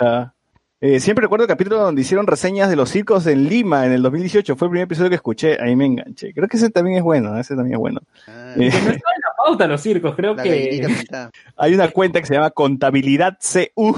[0.00, 0.34] ajá.
[0.80, 4.02] Eh, siempre recuerdo el capítulo donde hicieron reseñas de los circos en Lima en el
[4.02, 4.54] 2018.
[4.54, 5.60] Fue el primer episodio que escuché.
[5.60, 6.32] Ahí me enganché.
[6.32, 7.36] Creo que ese también es bueno.
[7.36, 8.00] Ese también es bueno.
[8.28, 10.80] Ah, Eh, Que no estaba en la pauta los circos, creo la que.
[11.56, 13.96] hay una cuenta que se llama Contabilidad CU.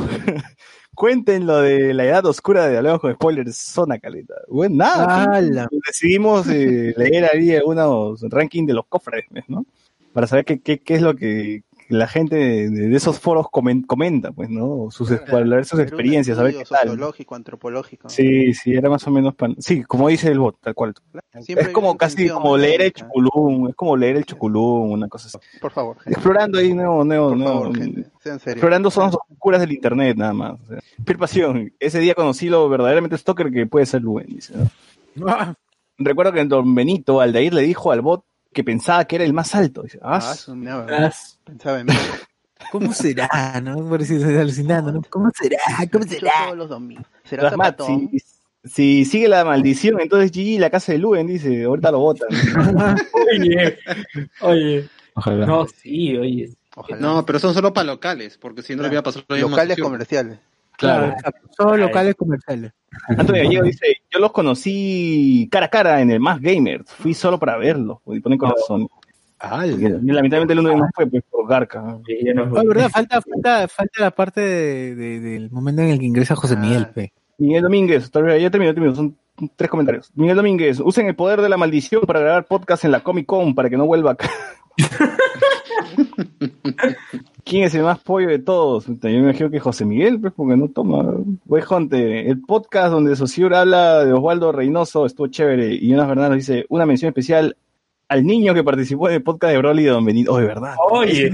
[1.01, 4.35] Cuenten lo de la edad oscura de Hablamos con Spoilers, zona caleta.
[4.49, 5.25] Bueno, nada.
[5.25, 5.67] ¡Hala!
[5.87, 9.65] decidimos eh, leer ahí algunos rankings de los cofres, ¿no?
[10.13, 13.85] Para saber qué, qué, qué es lo que la gente de, de esos foros comen-
[13.87, 14.89] comenta, pues, ¿no?
[14.91, 16.89] Sus, para hablar de sus experiencias, a ver qué tal.
[16.89, 18.09] Sociológico, antropológico.
[18.09, 20.95] Sí, sí, era más o menos, pan- sí, como dice el bot, tal cual.
[21.41, 23.07] Siempre es como casi como leer el metódica.
[23.07, 25.39] Choculum, es como leer el Choculum, una cosa así.
[25.61, 26.13] Por favor, gente.
[26.13, 28.05] Explorando ahí nuevo, nuevo, Por nuevo, favor, gente.
[28.21, 28.57] Sean serios.
[28.57, 30.61] explorando zonas oscuras del internet, nada más.
[30.63, 34.55] O sea, Pierre Pasión, ese día conocí lo verdaderamente stalker que puede ser Luen, dice,
[34.57, 34.67] ¿no?
[35.99, 39.55] Recuerdo que Don Benito, Aldair le dijo al bot que pensaba que era el más
[39.55, 39.83] alto.
[39.83, 40.35] Dice, ah, Ah.
[40.89, 41.13] Ah,
[41.45, 41.93] Pensaba en mí.
[42.73, 43.89] ¿Cómo será, no?
[43.89, 45.03] Por si estoy alucinando, ¿no?
[45.09, 45.59] ¿Cómo será?
[45.91, 46.31] ¿Cómo será?
[46.45, 47.07] todos los domingos.
[47.25, 47.53] ¿Será
[47.87, 48.21] si,
[48.65, 52.29] si sigue la maldición, entonces GG la casa de Luen, dice, ahorita lo botan.
[53.33, 53.79] Oye,
[54.43, 54.89] oye.
[55.15, 55.47] Ojalá.
[55.47, 56.51] No, sí, oye.
[56.77, 57.01] Ojalá.
[57.01, 59.49] No, pero son solo para locales, porque si no le voy a pasar lo mismo
[59.49, 60.39] a Locales comerciales.
[60.81, 61.15] Claro.
[61.57, 62.73] Solo locales comerciales.
[63.09, 67.39] Antonio Gallego dice, yo los conocí cara a cara en el Más Gamer, fui solo
[67.39, 68.89] para verlos, y pone corazón.
[69.39, 71.99] Porque lamentablemente el uno no fue pues, por Garca.
[72.07, 75.99] Sí, no- Ah, verdad, falta, falta, falta la parte de, de- del momento en el
[75.99, 76.61] que ingresa José Ah.
[76.61, 77.13] Miguel, pe.
[77.39, 79.17] Miguel Domínguez, todavía ya terminó, terminó, son
[79.57, 80.11] tres comentarios.
[80.15, 83.55] Miguel Domínguez, usen el poder de la maldición para grabar podcast en la Comic Con
[83.55, 84.29] para que no vuelva acá.
[87.45, 88.87] ¿Quién es el más pollo de todos?
[88.87, 91.05] Yo me imagino que José Miguel, pues, porque no toma.
[91.45, 95.75] Güey, Jonte, el podcast donde Sociur habla de Osvaldo Reynoso estuvo chévere.
[95.75, 97.57] Y Jonas Bernardo dice, una mención especial
[98.09, 100.33] al niño que participó en el podcast de Broly de Don Benito.
[100.33, 100.75] Oh, de verdad.
[100.91, 101.31] Oye.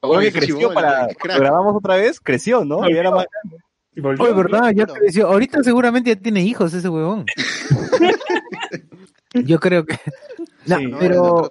[0.00, 1.08] Creo que creció para...
[1.08, 1.38] crack.
[1.38, 2.88] Grabamos otra vez, creció, ¿no?
[2.88, 3.26] Y era más
[3.96, 4.72] Oye, ¿verdad?
[4.74, 5.28] Ya creció.
[5.28, 7.26] Ahorita seguramente ya tiene hijos ese huevón.
[9.34, 9.98] Yo creo que.
[10.66, 11.50] No, Sí, pero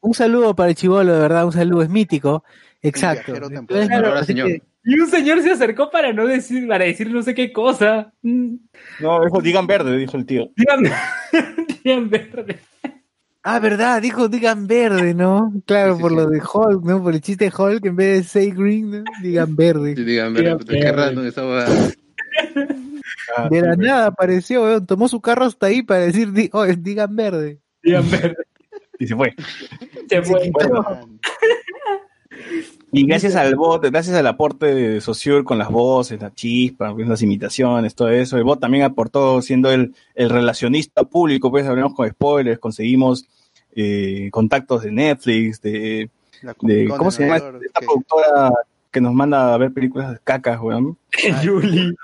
[0.00, 2.44] un saludo para el chivolo, de verdad, un saludo, es mítico.
[2.82, 3.34] Exacto.
[3.36, 4.46] Entonces, señor.
[4.48, 8.12] que- Y un señor se acercó para no decir, para decir no sé qué cosa.
[8.22, 8.54] Mm,
[9.00, 10.50] No, dijo, digan verde, dijo el tío.
[10.56, 10.82] Digan,
[11.84, 12.58] digan verde.
[13.42, 15.52] Ah, verdad, dijo digan verde, ¿no?
[15.66, 17.02] Claro, por lo de Hulk, ¿no?
[17.02, 19.04] Por el chiste de Hulk, en vez de say green, ¿no?
[19.22, 19.94] digan verde.
[19.94, 20.92] digan, Digan, puta, qué verde.
[20.92, 21.66] raro esa hueá.
[23.36, 26.64] Ah, De la sí, nada apareció, weón, tomó su carro hasta ahí para decir, oh,
[26.66, 27.60] digan verde.
[27.82, 28.36] Digan verde.
[28.98, 29.34] Y se fue.
[30.08, 30.50] Se fue.
[32.92, 37.06] Y gracias al bot, gracias al aporte de Sociur con las voces, la chispa, pues,
[37.06, 41.94] las imitaciones, todo eso, el bot también aportó siendo el, el relacionista público, pues hablamos
[41.94, 43.28] con spoilers, conseguimos
[43.76, 46.10] eh, contactos de Netflix, de,
[46.56, 48.50] ¿cómo de se llama York, esta que- productora
[48.90, 50.98] que nos manda a ver películas de cacas, weón?
[51.44, 51.92] Julie.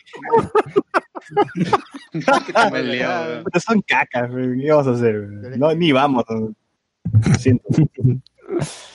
[3.67, 5.17] Son cacas, weón, ¿qué vamos a hacer?
[5.19, 5.59] weón?
[5.59, 6.25] No, ni vamos.
[6.29, 7.65] Lo siento.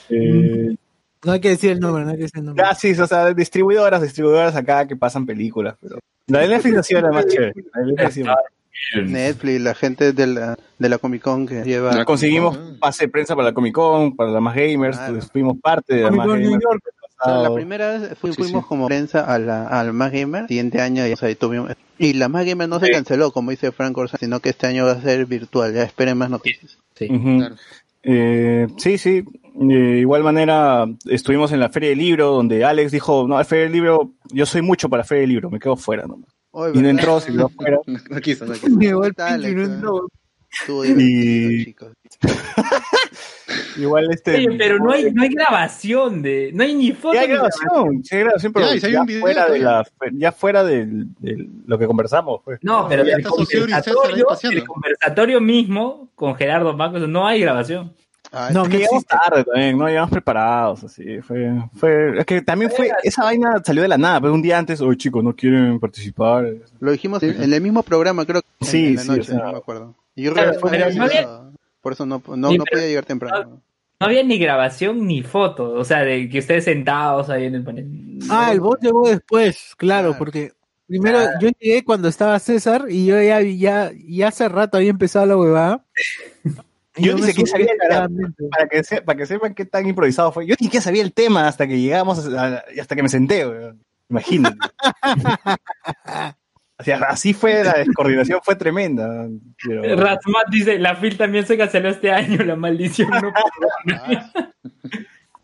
[0.08, 0.74] Eh,
[1.24, 2.64] No hay que decir el nombre, no hay que decir el nombre.
[2.66, 6.82] Ah, sí, o sea, distribuidoras, distribuidoras acá que pasan películas, pero la de Netflix ha
[6.82, 7.52] sido la más chévere.
[7.74, 8.34] La de Netflix ha sido-
[9.04, 11.92] Netflix, la gente de la, de la Comic Con que lleva.
[11.94, 15.12] La Conseguimos pase de prensa para la Comic Con, para la más gamers, Claro.
[15.14, 16.62] pues, fuimos parte de la más New gamers.
[16.62, 16.82] York.
[17.20, 18.68] O sea, la primera vez fui- Sí, fuimos sí.
[18.68, 22.28] como prensa a la, al Más Gamer, siguiente año o sea, ahí tuvimos, y la
[22.28, 22.92] Más Gamer no se Sí.
[22.92, 26.18] canceló, como dice Frank Orsán, sino que este año va a ser virtual, ya esperen
[26.18, 26.78] más noticias.
[26.96, 27.54] Claro.
[28.02, 29.22] Eh, sí, sí.
[29.54, 33.64] De igual manera, estuvimos en la Feria del Libro, donde Alex dijo, no, la Feria
[33.64, 36.30] del Libro, yo soy mucho para la Feria del Libro, me quedo fuera nomás.
[36.52, 37.78] Oye, Y no entró, se quedó fuera.
[37.86, 38.66] No, no quiso, no quiso.
[38.66, 39.68] El y no pues.
[39.68, 40.08] entró.
[40.60, 41.92] Estuvo Y- chicos.
[43.76, 44.36] Igual este...
[44.36, 46.50] Oye, pero no hay, no hay grabación de.
[46.54, 47.14] No hay ni foto.
[47.14, 49.40] Ya hay grabación, sí hay grabación, pero Ya, y si hay ya, un video fuera
[49.42, 49.64] de todavía.
[49.64, 51.06] la, ya fuera de
[51.66, 52.40] lo que conversamos.
[52.44, 52.58] Pues.
[52.62, 57.92] No, pero ahí conversatorio, el conversatorio mismo con Gerardo Marcos no hay grabación.
[58.52, 59.16] No, Es que llegamos existe.
[59.16, 63.82] tarde también, no llegamos preparados, así, fue, fue, es que también fue, esa vaina salió
[63.82, 66.46] de la nada, pero un día antes, oye chicos, no quieren participar,
[66.80, 69.24] Lo dijimos en, en el mismo programa, creo que Sí, en la sí, noche, o
[69.24, 69.94] sea, no me acuerdo.
[70.14, 70.68] Y yo claro, no
[71.04, 71.28] había-
[71.80, 73.60] por eso no, no, no podía llegar temprano.
[74.00, 75.72] No había ni grabación ni foto.
[75.74, 78.18] O sea, de que ustedes sentados ahí en el panel.
[78.30, 80.18] Ah, el bot llegó después, claro, Claro.
[80.18, 80.52] porque
[80.86, 81.38] primero Claro.
[81.40, 85.36] yo llegué cuando estaba César y yo ya, ya, ya hace rato había empezado la
[85.36, 85.84] huevada.
[86.96, 87.68] Y Yo ni siquiera sabía
[88.50, 91.12] para que, se- para que sepan qué tan improvisado fue, yo ni siquiera sabía el
[91.14, 93.80] tema hasta que llegamos, a- y hasta que me senté, weón.
[94.10, 94.58] imagínate.
[96.78, 99.28] O sea, así fue, la descoordinación fue tremenda.
[99.64, 103.32] pero- Rasmat dice, la FIL también se canceló este año, la maldición no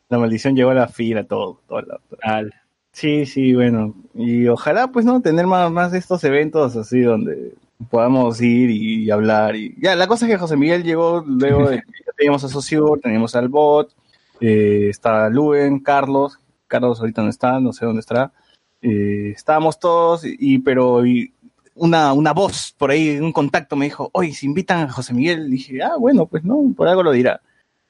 [0.08, 2.52] la maldición llegó a la fila, todo, todo la- Al-
[2.92, 3.94] Sí, sí, bueno.
[4.14, 5.20] Y ojalá, pues, ¿no?
[5.22, 7.52] Tener más, más de estos eventos así donde
[7.90, 9.56] podamos ir y, hablar.
[9.56, 13.00] Y ya, la cosa es que José Miguel llegó luego de que teníamos a Sociur,
[13.00, 13.94] teníamos al bot,
[14.40, 16.38] eh, está Luen, Carlos.
[16.66, 18.32] Carlos ahorita no está, no sé dónde estará.
[18.82, 21.32] Eh, estábamos todos, y, pero y
[21.74, 25.50] una, una voz por ahí, un contacto me dijo, oye, si invitan a José Miguel,
[25.50, 27.40] dije, ah, bueno, pues no, por algo lo dirá.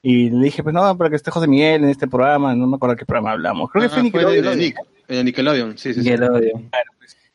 [0.01, 2.77] Y le dije, pues no, para que esté José Miguel en este programa, no me
[2.77, 3.71] acuerdo qué programa hablamos.
[3.71, 4.59] Creo que Ah, fue fue de, Nickelodeon.
[4.59, 4.77] de Nick,
[5.09, 6.11] de Nickelodeon, sí, sí, sí.
[6.11, 6.71] Nickelodeon.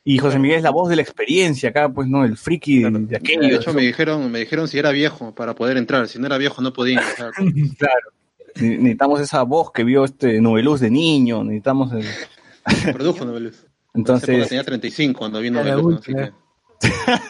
[0.05, 2.89] Y José Miguel es la voz de la experiencia acá, pues no, el friki de,
[2.91, 3.41] de aquello.
[3.41, 6.07] De hecho, me dijeron, me dijeron si era viejo para poder entrar.
[6.09, 7.31] Si no era viejo, no podía entrar.
[7.77, 8.09] Claro.
[8.55, 12.93] Ne- Necesitamos esa voz que vio este Nubeluz de niño, necesitamos el...
[12.93, 13.65] Produjo Noveluz.
[13.93, 16.31] Entonces, tenía 35 cuando vino Noveluz, así que...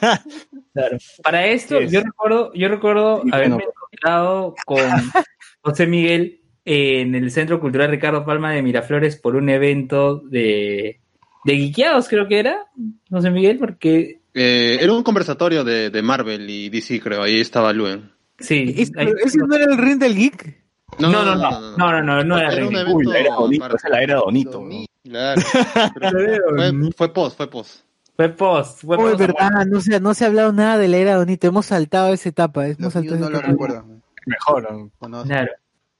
[0.73, 0.97] Claro.
[1.23, 1.91] Para esto, es.
[1.91, 3.69] yo recuerdo, yo recuerdo Sí, haberme bueno.
[3.75, 4.79] encontrado con
[5.61, 10.99] José Miguel en el Centro Cultural Ricardo Palma de Miraflores por un evento de,
[11.45, 12.65] de Guiqueados, creo que era,
[13.09, 17.21] José Miguel, porque Eh, era un conversatorio de, de Marvel y DC, creo.
[17.23, 18.11] Ahí estaba Luen.
[18.39, 18.73] sí.
[18.77, 18.91] ¿Ese,
[19.37, 20.63] no era el ring del geek?
[20.99, 22.79] no, no, no, no, no, no, no era Era un Ring.
[22.81, 23.35] evento uy, la era
[23.89, 24.61] la era Donito.
[24.61, 24.85] ¿no?
[25.03, 25.41] Claro.
[25.99, 26.19] Pero
[26.55, 27.81] fue, fue post, fue post.
[28.15, 29.19] Fue post, fue Oh, es post.
[29.21, 32.29] verdad, no se, no se ha hablado nada de la era Donito, hemos saltado esa
[32.29, 32.65] etapa.
[32.67, 33.51] Hemos Los saltado niños no esa lo etapa.
[33.51, 34.03] recuerdan.
[34.25, 34.71] Mejor.
[34.71, 34.91] ¿no?
[34.99, 35.29] Conocen.
[35.29, 35.51] Claro.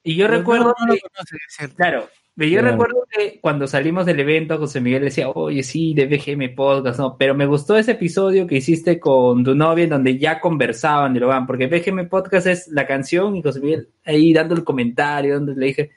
[0.04, 1.76] Y yo Pero recuerdo no, no lo que, conoce, es cierto.
[1.76, 6.56] claro, yo recuerdo que cuando salimos del evento, José Miguel decía, oye, sí, de BGM
[6.56, 10.40] Podcast, no, pero me gustó ese episodio que hiciste con tu novia en donde ya
[10.40, 14.56] conversaban de lo van, porque BGM Podcast es la canción y José Miguel ahí dando
[14.56, 15.92] el comentario, donde le dije,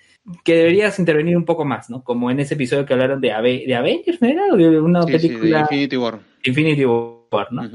[0.44, 2.02] que deberías intervenir un poco más, ¿no?
[2.04, 4.42] Como en ese episodio que hablaron de, Ave- de Avengers, ¿no era?
[4.52, 6.18] O de una Sí, sí, de película Infinity War.
[6.44, 7.70] Infinity War, ¿no?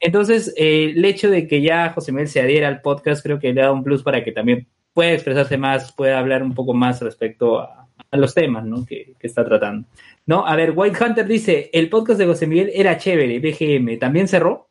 [0.00, 3.52] Entonces, eh, el hecho de que ya José Miguel se adhiera al podcast creo que
[3.52, 7.00] le da un plus para que también pueda expresarse más, pueda hablar un poco más
[7.00, 8.84] respecto a, a los temas, ¿no?
[8.84, 9.86] Que, que está tratando.
[10.26, 10.46] ¿No?
[10.46, 14.68] A ver, White Hunter dice, el podcast de José Miguel era chévere, BGM, ¿también cerró?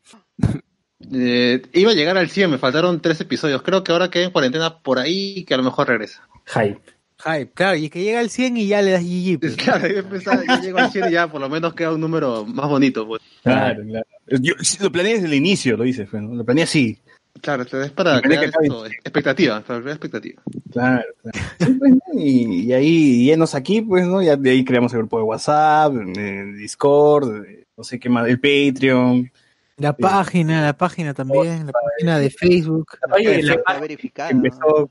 [1.13, 3.61] Eh, iba a llegar al 100, me faltaron tres episodios.
[3.61, 6.27] Creo que ahora queda en cuarentena por ahí que a lo mejor regresa.
[6.45, 6.79] Hype.
[7.23, 9.39] Hype, claro, y que llega al 100 y ya le das GG.
[9.39, 9.55] pues.
[9.57, 12.45] Claro, yo pensaba, ya llego al 100 y ya por lo menos queda un número
[12.45, 13.07] más bonito.
[13.07, 13.21] Pues.
[13.43, 14.07] Claro, claro.
[14.39, 16.33] Yo lo planeé desde el inicio, lo dices, pues, ¿no?
[16.33, 16.97] lo planeé así.
[17.39, 20.41] Claro, es para Depende crear esto, expectativa, para crear expectativa.
[20.71, 21.39] Claro, claro.
[21.59, 24.21] Sí, pues, y, y ahí, llenos aquí, pues, ¿no?
[24.21, 28.27] Ya de ahí creamos el grupo de WhatsApp, el Discord, eh, no sé qué más,
[28.27, 29.31] el Patreon.
[29.77, 32.91] La página, la página también, la página de Facebook.
[33.09, 34.29] La Está pa- verificada.
[34.29, 34.89] que empezó,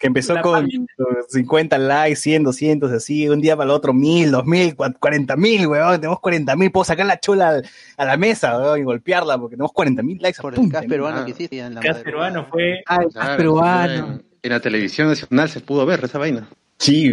[0.00, 0.86] que empezó La con página.
[1.28, 6.00] 50 likes, 100, 200, así, un día para el otro, 1000, 2000, 40 mil, weón,
[6.00, 7.68] tenemos 40 mil, puedo sacar la chola al-
[7.98, 10.40] a la mesa, weón, y golpearla, porque tenemos 40 mil likes.
[10.40, 10.64] Por ¡pum!
[10.66, 11.24] el cast peruano Ah.
[11.26, 12.02] que hiciste en la madrugada.
[12.02, 12.82] peruano fue...
[12.86, 14.20] Ah, el Claro, peruano.
[14.42, 16.48] En, la televisión nacional se pudo ver esa vaina.
[16.78, 17.12] Sí,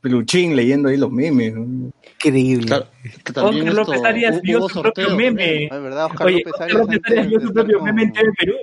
[0.00, 1.52] peluchín leyendo ahí los memes.
[2.14, 2.66] Increíble.
[2.68, 2.86] Claro,
[3.26, 5.64] Oscar esto, López Arias vio su propio meme.
[5.64, 8.12] es verdad, Oscar Oye, López Oscar Arias López antes Arias vio su propio meme en
[8.12, 8.54] TV Perú.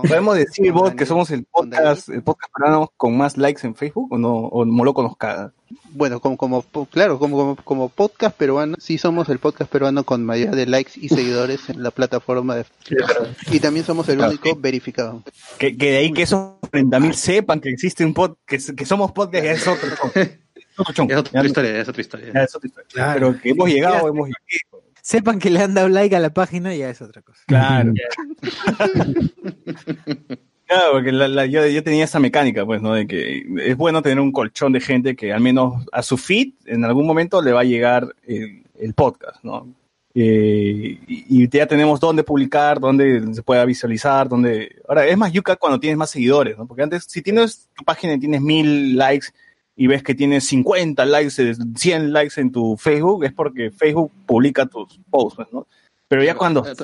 [0.00, 3.74] Con- ¿Podemos decir, vos, que somos el podcast, el podcast peruano con más likes en
[3.74, 4.34] Facebook o no?
[4.34, 5.52] ¿O Moloco nos caga?
[5.90, 10.54] Bueno, como, claro, como, como, como podcast peruano, sí somos el podcast peruano con mayoría
[10.54, 12.64] de likes y seguidores en la plataforma de
[13.50, 14.54] y también somos el Claro, único sí.
[14.58, 15.22] verificado.
[15.58, 18.86] Que, que de ahí que esos 40 mil sepan que existe un podcast, que, que
[18.86, 20.10] somos podcast, ya es otro chon.
[20.76, 21.10] Otro chon.
[21.10, 22.32] Es otra historia, es otra historia.
[22.34, 23.10] ya es otra historia.
[23.14, 24.83] Pero que hemos llegado, hemos llegado.
[25.06, 27.42] Sepan que le han dado like a la página y ya es otra cosa.
[27.46, 27.92] Claro.
[30.66, 32.94] Claro, porque la- la- yo, yo tenía esa mecánica, pues, ¿no?
[32.94, 36.54] De que es bueno tener un colchón de gente que al menos a su feed
[36.64, 39.68] en algún momento le va a llegar el, el podcast, ¿no?
[40.14, 44.76] Eh, y, y ya tenemos dónde publicar, dónde se pueda visualizar, dónde...
[44.88, 46.66] Ahora, es más yuca cuando tienes más seguidores, ¿no?
[46.66, 49.26] Porque antes, si tienes tu página y tienes mil likes
[49.76, 54.12] y ves que tienes 50 likes, eh, 100 likes en tu Facebook, es porque Facebook
[54.26, 55.66] publica tus posts, pues, ¿no?
[56.06, 56.74] Pero ya cuando Eh,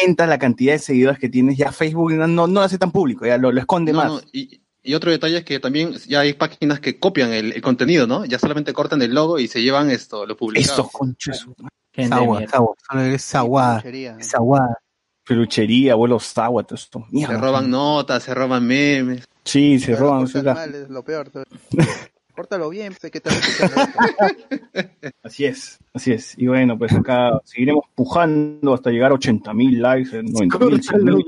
[0.00, 2.90] aumenta la cantidad de seguidores que tienes, ya Facebook no, no, no lo hace tan
[2.92, 4.08] público, ya lo, lo esconde No, más.
[4.12, 7.62] no, y, y otro detalle es que también ya hay páginas que copian el, el
[7.62, 8.24] contenido, ¿no?
[8.26, 10.72] Ya solamente cortan el logo y se llevan esto, lo publicado.
[10.74, 11.46] Esos conchos.
[11.94, 14.16] Es agua, es agua, solo es agua, Peluchería.
[14.18, 14.78] es agua.
[15.26, 17.06] Peluchería, abuelos agua, todo esto.
[17.08, 17.38] Se Mierda.
[17.40, 19.24] roban notas, se roban memes.
[19.44, 20.28] Sí, se roban.
[20.44, 21.30] mal, es lo peor.
[22.34, 23.30] Córtalo bien, sé que te.
[25.22, 26.34] Así es, así es.
[26.36, 31.04] Y bueno, pues acá seguiremos pujando hasta llegar a 80 mil likes, 90 mil, 100
[31.04, 31.24] mil.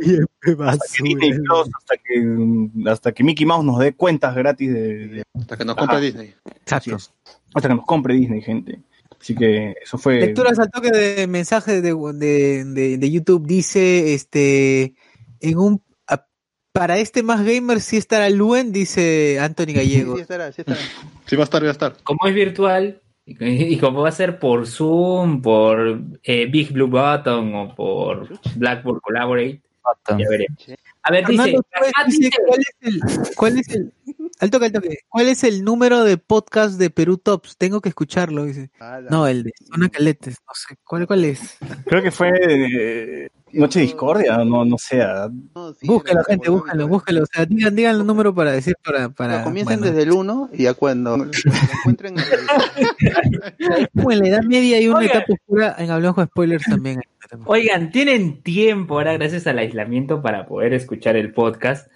[0.66, 5.22] Hasta que Plus, hasta que, hasta que Mickey Mouse nos dé cuentas gratis de, de-
[5.38, 5.86] Hasta que nos Ajá.
[5.86, 6.34] compre Disney.
[6.66, 7.12] Es.
[7.54, 8.80] Hasta que nos compre Disney, gente.
[9.20, 10.20] Así que eso fue.
[10.20, 14.94] Lecturas al toque de mensaje de, de, de, de YouTube dice, este,
[15.40, 15.82] en un,
[16.76, 20.16] para este más gamer sí estará Luen, dice Anthony Gallego.
[20.16, 20.80] sí estará, sí estará.
[21.26, 21.96] Sí, va a estar, va a estar.
[22.02, 27.54] Como es virtual y, como va a ser por Zoom, por eh, Big Blue Button
[27.54, 29.60] o por Blackboard Collaborate,
[30.08, 30.58] ya veremos.
[31.02, 33.00] A ver, dice, Fernando ah, dice, dice- ¿cuál es el,
[33.36, 33.92] cuál es el,
[34.40, 37.56] al toque, al toque, cuál es el número de podcast de Perú Tops?
[37.56, 38.70] Tengo que escucharlo, dice.
[38.80, 39.08] Ala.
[39.08, 41.58] No, el de Zona Caletes, no sé, ¿cuál, cuál es?
[41.86, 45.00] Creo que fue eh, Noche Discordia, no, no sé.
[45.02, 47.22] ah, No, sí, Búscalo, gente, búscalo, lo- búscalo.
[47.22, 49.38] O sea, digan, digan el número para decir, para, para.
[49.38, 49.92] No, comiencen bueno.
[49.94, 51.24] desde el 1 y ya cuando lo
[51.78, 52.16] encuentren
[53.94, 57.00] como en la Edad Media hay una etapa oscura, en Hablamos con Spoilers también.
[57.44, 61.90] Oigan, tienen tiempo ahora gracias al aislamiento para poder escuchar el podcast.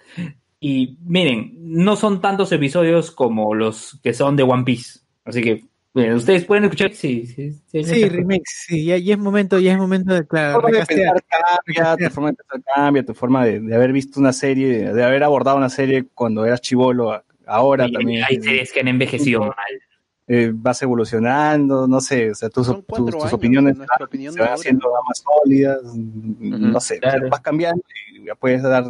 [0.59, 4.99] Y miren, no son tantos episodios como los que son de One Piece.
[5.25, 6.93] Así que ustedes pueden escuchar.
[6.93, 7.83] Sí, sí, sí.
[7.83, 10.85] Sí, remix, sí, ya, ya es momento, ya es momento de, Tu claro, forma de
[10.85, 14.93] pensar cambia, tu forma de pensar cambia, tu forma de, de haber visto una serie,
[14.93, 18.23] de haber abordado una serie cuando eras chivolo, ahora también.
[18.27, 19.81] Hay series que han envejecido mal.
[20.27, 24.49] eh, vas evolucionando, no sé, o sea, tus, tus, tus años, opiniones opinión se van
[24.49, 27.29] no haciendo más sólidas, no sé, o sea, claro.
[27.29, 28.85] vas cambiando y ya puedes dar,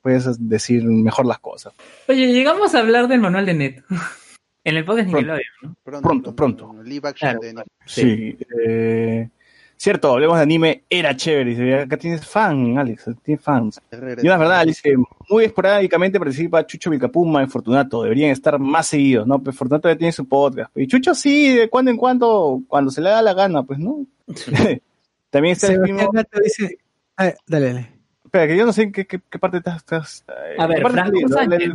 [0.00, 1.72] puedes decir mejor las cosas.
[2.06, 3.84] Oye, llegamos a hablar del manual de Net.
[4.68, 5.18] en el podcast Pronto.
[5.18, 6.00] Nickelodeon, ¿no?
[6.02, 6.74] Pronto, pronto.
[6.82, 7.64] Live action Claro, de.
[7.84, 8.36] Sí,
[8.66, 9.28] eh,
[9.76, 13.80] cierto, hablemos de anime, era chévere, dice, acá tienes fan, Alex, tienes fans.
[13.92, 14.94] Y una verdad, dice,
[15.30, 19.38] muy esporádicamente participa Chucho Vilcapuma en Fortunato, deberían estar más seguidos, ¿no?
[19.40, 20.76] Pues Fortunato ya tiene su podcast.
[20.76, 24.04] Y Chucho sí, de cuando en cuando, cuando se le da la gana, pues, ¿no?
[25.30, 25.80] También está el.
[26.12, 26.78] Gato dice,
[27.16, 27.92] ah, dale, dale.
[28.24, 29.76] Espera, que yo no sé en qué, qué, qué parte estás...
[29.76, 30.24] estás-
[30.58, 31.28] A ¿qué ver, Franco?
[31.28, 31.72] Sánchez.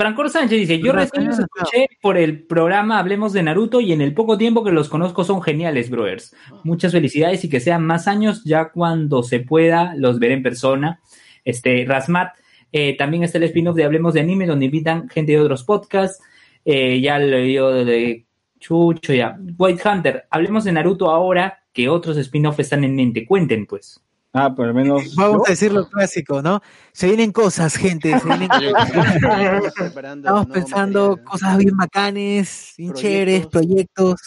[0.00, 3.92] Francor Sánchez dice, yo No, recién los escuché por el programa Hablemos de Naruto y
[3.92, 6.34] en el poco tiempo que los conozco son geniales, brothers.
[6.64, 11.00] Muchas felicidades y que sean más años, ya cuando se pueda los veré en persona.
[11.44, 12.32] Este, Rasmat,
[12.72, 16.24] eh, también está el spin-off de Hablemos de Anime, donde invitan gente de otros podcasts.
[16.64, 18.24] Eh, ya lo dio de
[18.58, 19.38] Chucho, ya.
[19.58, 23.26] White Hunter, hablemos de Naruto ahora, que otros spin-off están en mente.
[23.26, 24.02] Cuenten, pues.
[24.32, 25.14] Ah, por lo menos.
[25.16, 26.60] Vamos a decir lo clásico, ¿no?
[26.92, 29.72] Se vienen cosas, gente, se vienen cosas.
[29.76, 34.20] Preparando Estamos pensando cosas bien bacanes, bien chéveres, proyectos.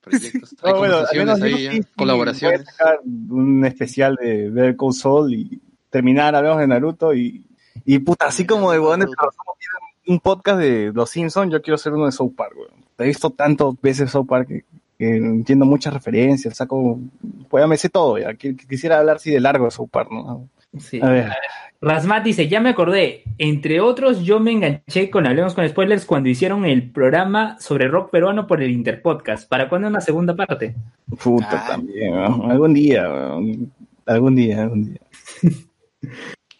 [0.00, 2.60] Proyectos, No, hay bueno, al menos ahí, sí, colaboraciones.
[2.60, 5.60] voy a sacar un especial de Call Saul y
[5.90, 7.44] terminar, hablamos de Naruto y,
[7.84, 9.08] y puta, así como de en
[10.14, 12.84] un podcast de Los Simpsons, yo quiero hacer uno de South Park, weón.
[12.96, 14.64] He visto tantas veces South Park que,
[14.98, 16.98] entiendo muchas referencias, saco,
[17.48, 18.30] pues ya me sé todo, ya.
[18.32, 20.48] Qu- Quisiera hablar así de largo de South Park, ¿no?
[20.78, 21.00] Sí.
[21.02, 21.28] A ver.
[21.80, 26.28] Rasmat dice, ya me acordé, entre otros yo me enganché con Hablemos con Spoilers cuando
[26.28, 29.48] hicieron el programa sobre rock peruano por el Interpodcast.
[29.48, 30.74] ¿Para cuándo una segunda parte?
[31.22, 32.50] Puta, también, weón.
[32.50, 33.04] algún día,
[34.06, 35.00] algún día, algún día.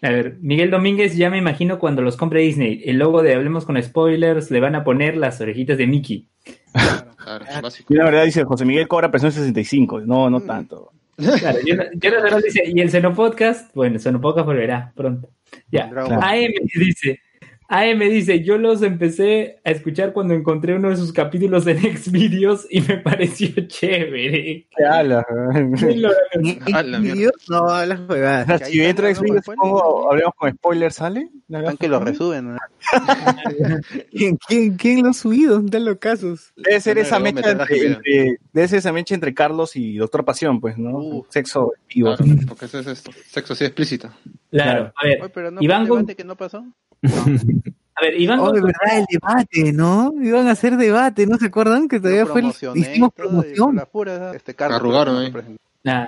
[0.00, 3.64] A ver, Miguel Domínguez, ya me imagino cuando los compre Disney, el logo de Hablemos
[3.64, 6.28] con Spoilers le van a poner las orejitas de Mickey.
[7.28, 7.92] Claro, básico.
[7.92, 10.92] Y la verdad dice, José Miguel cobra presión 65, no, no tanto.
[11.16, 15.28] Claro, Jonathan Ross dice, y el Seno Podcast, bueno, el Seno Podcast volverá pronto.
[15.70, 16.20] Ya, Claro.
[16.22, 17.20] AM dice,
[17.70, 22.66] AM dice, yo los empecé a escuchar cuando encontré uno de sus capítulos en Xvideos
[22.70, 24.66] y me pareció chévere.
[25.94, 26.10] Lo-
[26.72, 26.82] Ah.
[26.82, 28.62] Dios, no, las juegas.
[28.68, 31.28] Si entro a Xvideos, pongo, hablemos con spoilers, ¿sale?
[31.48, 32.54] Están que lo resuben.
[32.54, 32.58] ¿no?
[34.12, 35.60] ¿Quién, quién, quién lo ha subido?
[35.60, 36.52] Dan los casos.
[36.56, 40.78] Debe ser esa mecha entre, debe ser esa mecha entre Carlos y Doctor Pasión, pues,
[40.78, 41.26] ¿no?
[41.28, 42.16] Sexo vivo.
[42.16, 44.10] Claro, porque eso es esto, sexo así explícito.
[44.50, 46.64] Claro, a ver, Oye, pero no Iván que no pasó.
[47.02, 50.12] A ver, Iván Oh, de verdad, el debate, ¿no?
[50.20, 51.88] Iban a hacer debate, ¿no se acuerdan?
[51.88, 53.80] Que todavía fue el, hicimos promoción.
[54.34, 55.62] este Carlos, Arrugaron presentó.
[55.84, 56.06] Nah.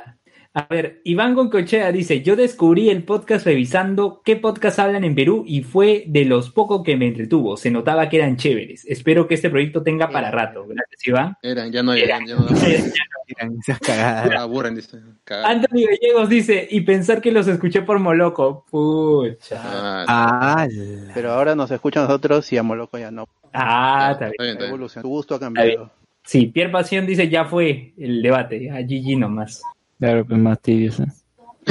[0.52, 5.44] A ver, Iván Goncochea dice, yo descubrí el podcast revisando qué podcast hablan en Perú
[5.46, 7.56] y fue de los pocos que me entretuvo.
[7.56, 8.84] Se notaba que eran chéveres.
[8.86, 10.66] Espero que este proyecto tenga para rato.
[10.66, 11.36] Gracias, Iván.
[11.40, 14.32] Eran, ya no eran, ya no Eran esas cagadas.
[14.40, 14.98] aburren, dice.
[15.28, 18.64] Anthony Gallegos dice, y pensar que los escuché por Moloco.
[18.68, 19.60] Pucha.
[20.08, 20.66] Ah,
[21.14, 23.28] Pero ahora nos escuchan nosotros y a Moloco ya no.
[23.52, 24.32] Ah, está bien.
[24.32, 24.74] está bien, está bien.
[24.74, 25.02] Evolución.
[25.02, 25.92] Su gusto ha cambiado.
[26.24, 28.68] Sí, Pierre Pasión dice, ya fue el debate.
[28.72, 29.62] A GG nomás.
[30.00, 30.98] Claro, pues más tibios.
[31.00, 31.06] ¿eh?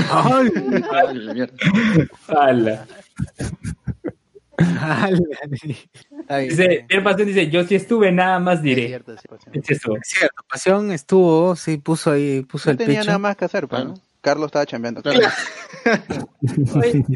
[0.09, 0.41] Ah,
[1.13, 1.53] la mierda.
[2.29, 2.85] Ala.
[4.57, 6.49] Está bien.
[6.49, 8.87] Dice, Pierre Pasión dice, yo sí estuve, nada más Es diré.
[8.87, 9.65] cierto, sí, sí.
[10.01, 13.07] Es cierto, Pasión estuvo, sí, puso ahí, puso No el tenía pecho.
[13.07, 13.85] nada más que hacer, pues.
[13.85, 13.93] ¿no?
[14.21, 15.01] Carlos estaba chambeando.
[15.01, 15.19] Claro.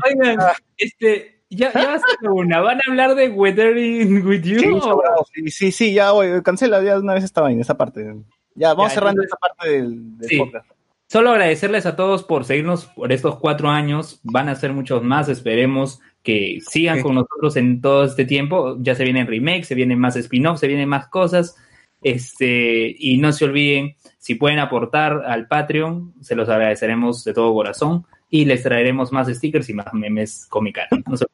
[0.06, 0.38] Oigan,
[0.77, 2.00] este, ya, ya
[2.32, 2.61] una.
[2.61, 4.59] ¿Van a hablar de Weathering with You?
[4.59, 8.16] Sí, o- sí, ya, voy, cancela ya de una vez esta vaina, esa parte.
[8.56, 10.38] Ya, vamos Ya, cerrando entonces- esta parte del, del Sí.
[10.38, 10.66] podcast.
[11.14, 14.19] Solo agradecerles a todos por seguirnos por estos cuatro años.
[14.24, 15.30] Van a ser muchos más.
[15.30, 17.03] Esperemos que sigan Sí.
[17.03, 18.77] con nosotros en todo este tiempo.
[18.80, 21.56] Ya se vienen remakes, se vienen más spin-offs, se vienen más cosas.
[22.01, 27.53] Este, y no se olviden, si pueden aportar al Patreon, se los agradeceremos de todo
[27.53, 28.08] corazón.
[28.32, 30.90] Y les traeremos más stickers y más memes con mi cara.
[31.06, 31.25] No se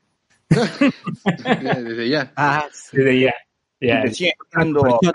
[0.49, 0.49] Ya,
[1.79, 2.33] Desde ya.
[2.35, 2.97] Ah, sí.
[2.97, 3.33] desde ya.
[3.79, 4.03] Ya,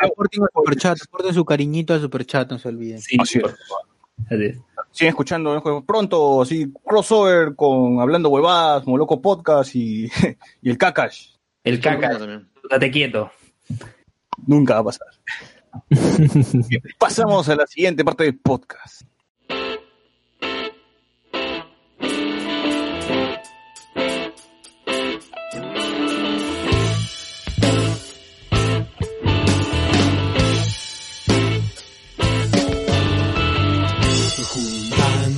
[0.01, 2.99] aporten al superchat, aporten su cariñito al superchat, no se olviden.
[2.99, 3.94] sí, por favor.
[4.31, 4.59] Así es.
[4.91, 10.05] siguen escuchando pronto, así, crossover con Hablando Huevadas, Moloco Podcast y,
[10.63, 11.35] y el Kakash.
[11.63, 12.49] El también.
[12.71, 13.31] date quieto.
[14.47, 15.09] Nunca va a pasar.
[16.99, 19.03] Pasamos a la siguiente parte del podcast.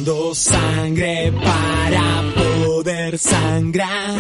[0.07, 4.15] Juntando sangre para poder sangrar.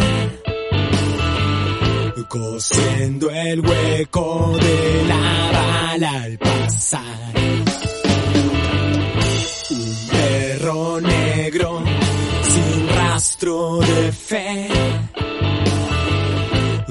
[2.28, 7.34] Cosiendo el hueco de la bala al pasar.
[9.70, 11.84] Un perro negro
[12.42, 14.68] sin rastro de fe.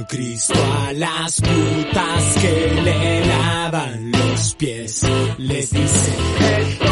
[0.08, 0.54] Cristo
[0.88, 5.02] a las putas que le lavan los pies
[5.38, 6.85] les dice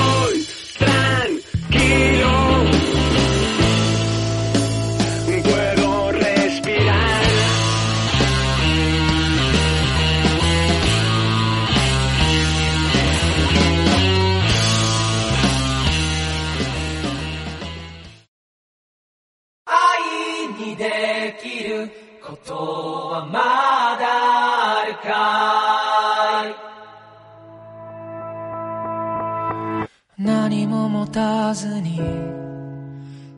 [30.44, 32.02] 何も持たずに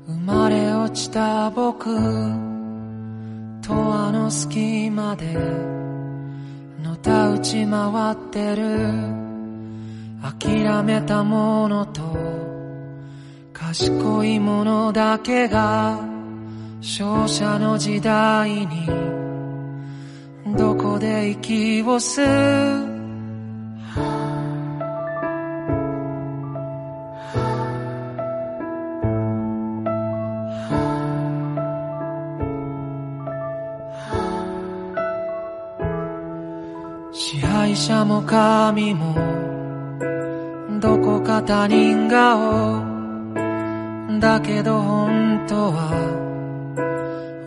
[0.08, 1.86] 生まれ落ちた僕
[3.62, 5.38] とあの隙間で
[6.82, 8.90] のたうち回ってる
[10.20, 12.02] 諦めたものと
[13.54, 16.00] 賢いものだけが
[16.82, 18.90] 勝者の時代に
[20.58, 22.95] どこで息を吸う
[37.76, 39.16] 者も神も
[40.80, 42.84] どこか他人顔
[44.20, 46.16] だけど本当は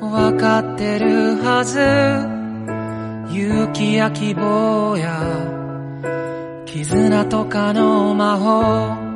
[0.01, 1.81] わかってるはず。
[3.31, 5.21] 勇気や希望や
[6.65, 9.09] 絆とかの魔法。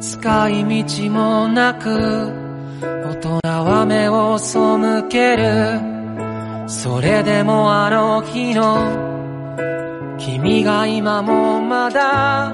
[0.00, 2.32] 使い道もなく
[2.80, 4.58] 大人は目を背
[5.08, 5.80] ける。
[6.68, 9.08] それでもあの日の
[10.17, 12.51] 君が今もまだ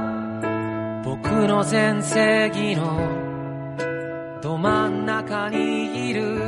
[1.04, 6.40] 僕の全盛期のど真ん中にいる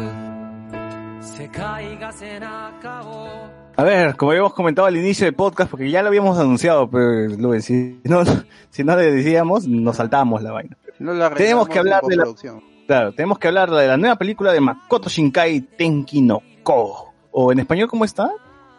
[1.22, 6.90] 世界が背中を A ver, como habíamos comentado al inicio del podcast, porque ya lo habíamos anunciado,
[6.90, 8.24] pero Luen, si no,
[8.70, 10.78] si no le decíamos, nos saltábamos la vaina.
[11.00, 12.64] No la tenemos arreglamos que hablar en de la, postproducción.
[12.86, 17.14] claro, tenemos que hablar de la nueva película de Makoto Shinkai Tenki no Ko.
[17.32, 18.30] O en español, ¿cómo está?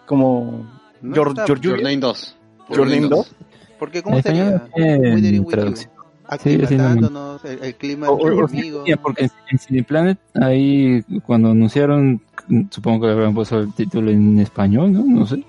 [0.07, 0.76] Como
[1.08, 2.36] no Your, está- Your, Your Name 2.
[2.70, 3.36] Your Name 2.
[3.80, 4.68] Porque ¿cómo sería?
[4.76, 5.76] Withering with you.
[5.76, 5.88] Sí,
[6.30, 12.22] Aclimatándonos, el, el clima O- o- sí, porque en, en Cineplanet ahí cuando anunciaron
[12.70, 15.42] supongo que habrán puesto el título en español no no sé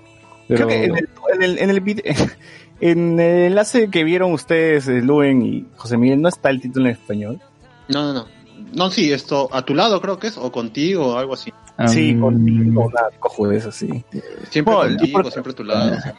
[0.47, 2.03] pero Creo que en el, en el, en el
[2.81, 6.85] en el enlace que vieron ustedes, eh, Luen y José Miguel, no está el título
[6.87, 7.39] en español.
[7.87, 8.25] No, no, no.
[8.73, 11.51] No, sí, esto, a tu lado creo que es, o contigo, o algo así.
[11.87, 14.03] Sí, um, contigo, nada, cojo eso, sí.
[14.49, 15.95] Siempre Bueno, contigo, por- siempre a tu lado.
[15.97, 16.15] o sea.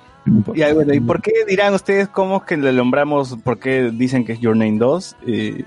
[0.55, 3.91] Y, ahí, bueno, ¿y por qué dirán ustedes cómo es que le nombramos, por qué
[3.93, 5.17] dicen que es Your Name 2?
[5.27, 5.65] Eh,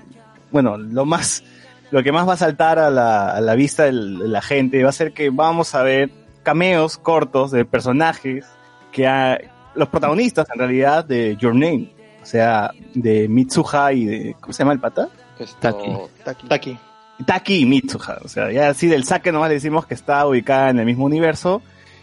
[0.52, 1.42] bueno, lo más,
[1.90, 4.90] lo que más va a saltar a la, a la vista de la gente va
[4.90, 6.10] a ser que vamos a ver
[6.44, 8.46] cameos cortos de personajes
[8.92, 9.38] que ha,
[9.74, 11.92] los protagonistas en realidad de Your Name,
[12.22, 15.08] o sea, de Mitsuha y de, ¿cómo se llama el pata?
[15.38, 15.92] Esto, Taki.
[16.24, 16.48] Taki.
[16.48, 16.78] Taki.
[17.26, 18.18] Taki Mitsuha.
[18.24, 21.04] O sea, ya así del saque nomás le decimos que está ubicada en el mismo
[21.04, 21.62] universo.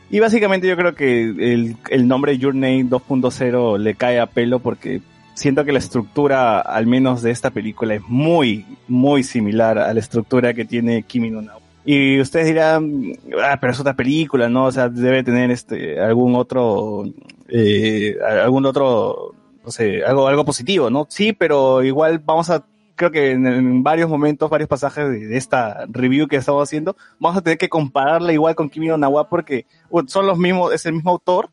[0.10, 4.60] Y básicamente yo creo que el, el nombre Your Name 2.0 le cae a pelo
[4.60, 5.02] porque
[5.34, 10.00] siento que la estructura, al menos de esta película, es muy, muy similar a la
[10.00, 11.62] estructura que tiene Kimi no Na wa.
[11.84, 14.66] Y ustedes dirán, ah, pero es otra película, ¿no?
[14.66, 17.06] O sea, debe tener este, algún otro,
[17.48, 19.34] eh, algún otro,
[19.66, 21.08] no sé, algo, algo positivo, ¿no?
[21.10, 22.64] Sí, pero igual vamos a
[23.02, 27.42] creo que en, varios momentos, varios pasajes de, esta review que estamos haciendo, vamos a
[27.42, 29.66] tener que compararla igual con Kimi no Na wa porque
[30.06, 31.50] son los mismos, es el mismo autor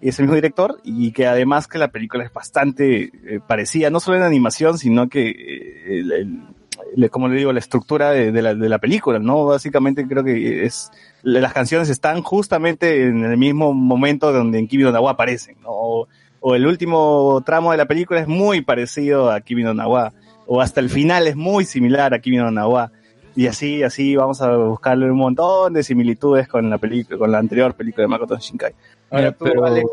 [0.00, 3.90] y es el mismo director y que además que la película es bastante eh, parecida,
[3.90, 8.68] no solo en animación, sino que eh, como le digo, la estructura de, la, de
[8.68, 9.46] la película, ¿no?
[9.46, 10.92] Básicamente creo que es,
[11.24, 15.56] las canciones están justamente en el mismo momento donde en Kimi no Na wa aparecen,
[15.62, 15.70] ¿no?
[15.70, 16.08] O,
[16.38, 20.12] o el último tramo de la película es muy parecido a Kimi no Na wa
[20.46, 22.90] o hasta el final es muy similar a Kimi no Na wa.
[23.34, 27.38] Y así, así vamos a buscarle un montón de similitudes con la película, con la
[27.38, 28.72] anterior película de Makoto Shinkai.
[29.10, 29.86] Ahora tú, pero- Alex,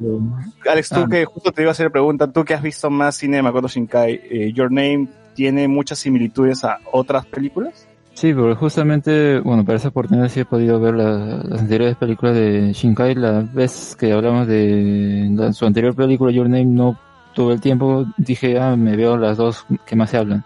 [0.69, 1.08] Alex, tú Ah.
[1.10, 3.44] que justo te iba a hacer la pregunta, tú que has visto más cine de
[3.44, 7.88] Makoto Shinkai, eh, Your Name tiene muchas similitudes a otras películas?
[8.14, 12.36] Sí, porque justamente, bueno, para esa oportunidad sí he podido ver la- las anteriores películas
[12.36, 13.16] de Shinkai.
[13.16, 17.00] La vez que hablamos de la- su anterior película, Your Name, no
[17.40, 18.06] tuve el tiempo.
[18.18, 20.43] Dije, ah, me veo las dos que más se hablan.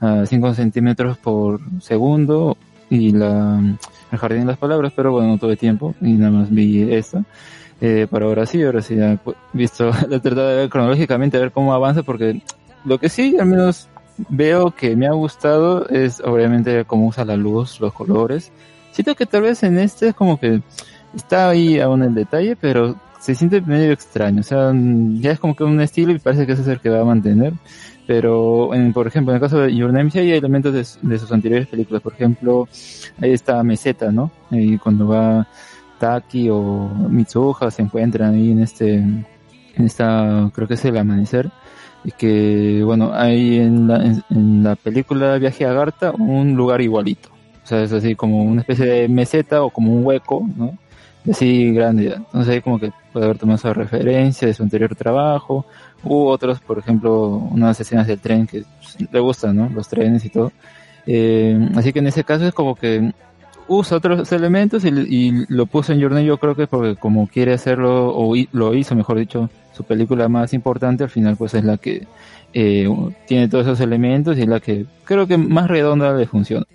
[0.00, 2.56] A 5 centímetros por segundo
[2.90, 3.60] y la,
[4.10, 7.22] el jardín de las palabras, pero bueno, no tuve tiempo y nada más vi esta.
[7.80, 9.18] Eh, pero ahora sí, ahora sí, he
[9.52, 12.42] visto, la he tratado de ver cronológicamente, a ver cómo avanza, porque
[12.84, 13.88] lo que sí, al menos
[14.28, 18.50] veo que me ha gustado es obviamente cómo usa la luz, los colores.
[18.90, 20.60] Siento que tal vez en este es como que
[21.14, 24.40] está ahí aún el detalle, pero se siente medio extraño.
[24.40, 26.90] O sea, ya es como que un estilo y parece que ese es el que
[26.90, 27.52] va a mantener.
[28.04, 31.18] Pero, en, por ejemplo, en el caso de Your Name sí hay elementos de, de
[31.20, 32.02] sus anteriores películas.
[32.02, 32.68] Por ejemplo,
[33.20, 34.32] ahí está Meseta, ¿no?
[34.50, 35.46] Y cuando va
[36.00, 39.26] Taki o Mitsuha se encuentran ahí en este, en
[39.76, 41.48] esta, creo que es el amanecer.
[42.02, 46.80] Y que, bueno, hay en la, en, en la película Viaje a Garta un lugar
[46.80, 47.28] igualito.
[47.62, 50.76] O sea, es así como una especie de meseta o como un hueco, ¿no?
[51.30, 52.14] Así grande.
[52.16, 55.66] Entonces ahí como que puede haber tomado esa referencia de su anterior trabajo,
[56.04, 58.64] u otros, por ejemplo, unas escenas del tren que
[59.10, 59.68] le gustan, ¿no?
[59.68, 60.52] Los trenes y todo.
[61.06, 63.12] Eh, así que en ese caso es como que
[63.68, 67.26] usa otros elementos y, y lo puso en Your Name, yo creo que porque como
[67.26, 71.64] quiere hacerlo, o lo hizo, mejor dicho, su película más importante, al final pues es
[71.64, 72.06] la que
[72.54, 72.88] eh,
[73.26, 76.66] tiene todos esos elementos y es la que creo que más redonda le funciona.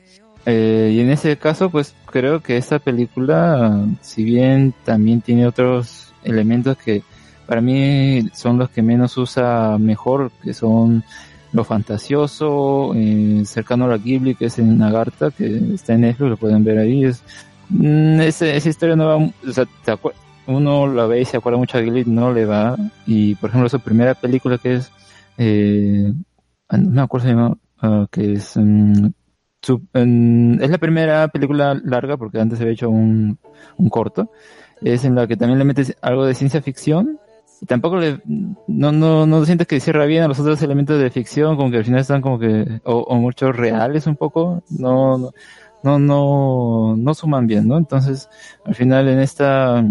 [0.45, 6.06] Eh, y en ese caso, pues creo que esta película, si bien también tiene otros
[6.23, 7.03] elementos que
[7.45, 11.03] para mí son los que menos usa mejor, que son
[11.53, 16.29] lo fantasioso, eh, cercano a la Ghibli, que es en Nagarta, que está en Netflix,
[16.29, 17.05] lo pueden ver ahí.
[17.05, 17.23] Es,
[17.69, 19.65] mm, ese- esa historia no va, o sea,
[20.47, 22.75] uno la ve y se acuerda mucho a Ghibli, no le va.
[23.05, 24.91] Y por ejemplo, su primera película que es,
[25.37, 26.13] eh,
[26.69, 29.07] ah, no me acuerdo se llama, ah, que es, mm,
[29.61, 33.37] su- en- es la primera película larga porque antes había hecho un,
[33.77, 34.31] un corto.
[34.81, 37.19] Es en la que también le metes algo de ciencia ficción
[37.61, 41.09] y tampoco le, no, no, no sientes que cierra bien a los otros elementos de
[41.09, 45.31] ficción, como que al final están como que, o, o muchos reales un poco, no,
[45.83, 47.77] no, no, no, suman bien, ¿no?
[47.77, 48.29] Entonces,
[48.63, 49.83] al final en esta,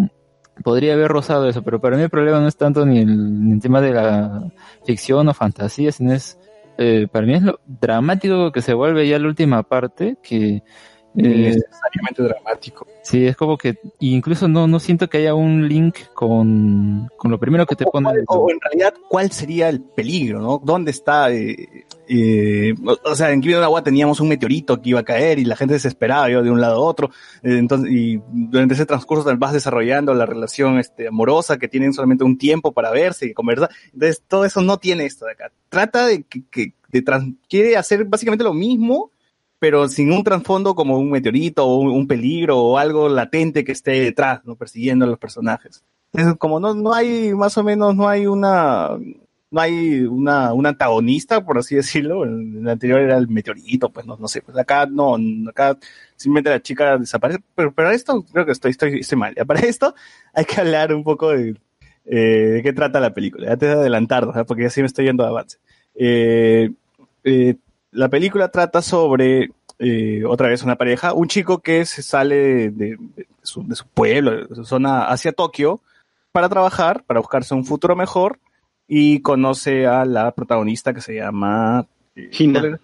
[0.62, 3.52] podría haber rozado eso, pero para mí el problema no es tanto ni el, ni
[3.52, 4.44] el tema de la
[4.84, 6.39] ficción o fantasía, sino es,
[6.78, 10.62] eh, para mí es lo dramático que se vuelve ya la última parte, que,
[11.16, 12.86] eh, Innecesariamente dramático.
[13.02, 17.38] Sí, es como que incluso no, no siento que haya un link con, con lo
[17.38, 18.08] primero que te pone.
[18.26, 20.60] O en realidad, ¿cuál sería el peligro, no?
[20.62, 21.30] ¿Dónde está?
[21.32, 25.38] eh, eh, o o sea, en Kibi Agua teníamos un meteorito que iba a caer
[25.38, 27.10] y la gente desesperaba, iba de un lado a otro.
[27.42, 32.24] eh, entonces, y durante ese transcurso vas desarrollando la relación este, amorosa que tienen solamente
[32.24, 33.70] un tiempo para verse y conversar.
[33.92, 35.50] Entonces, todo eso no tiene esto de acá.
[35.68, 39.10] Trata de que, que de trans- quiere hacer básicamente lo mismo,
[39.58, 43.92] pero sin un trasfondo como un meteorito o un, peligro o algo latente que esté
[44.00, 44.56] detrás, ¿no?
[44.56, 45.82] Persiguiendo a los personajes.
[46.12, 48.90] Entonces, como no, no hay, más o menos, no hay una,
[49.50, 52.24] no hay una, un antagonista, por así decirlo.
[52.24, 54.42] En el anterior era el meteorito, pues no, no sé.
[54.42, 55.16] Pues acá no,
[55.48, 55.78] acá
[56.16, 57.40] simplemente la chica desaparece.
[57.54, 59.34] Pero para esto creo que estoy, estoy, estoy mal.
[59.46, 59.94] Para esto
[60.34, 61.56] hay que hablar un poco de,
[62.04, 63.52] eh, de qué trata la película.
[63.52, 64.44] Antes de adelantarnos, ¿eh?
[64.44, 65.58] porque ya sí me estoy yendo de avance.
[65.94, 66.70] Eh,
[67.24, 67.56] eh,
[67.97, 72.97] la película trata sobre eh, otra vez una pareja, un chico que se sale de,
[73.16, 75.81] de su, de su pueblo, de su zona hacia Tokio
[76.33, 78.39] para trabajar, para buscarse un futuro mejor
[78.86, 82.60] y conoce a la protagonista que se llama eh, Hina.
[82.60, 82.81] ¿cuál era?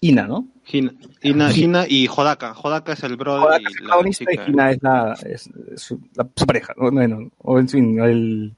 [0.00, 0.46] Ina, ¿no?
[0.70, 2.52] Hina, Hina, Hina y Hodaka.
[2.52, 4.44] Hodaka es el brother Hodaka es el la protagonista y chica.
[4.48, 6.90] Hina es la, es, es su, la- su pareja, ¿no?
[6.90, 8.52] Bueno, o en fin, el,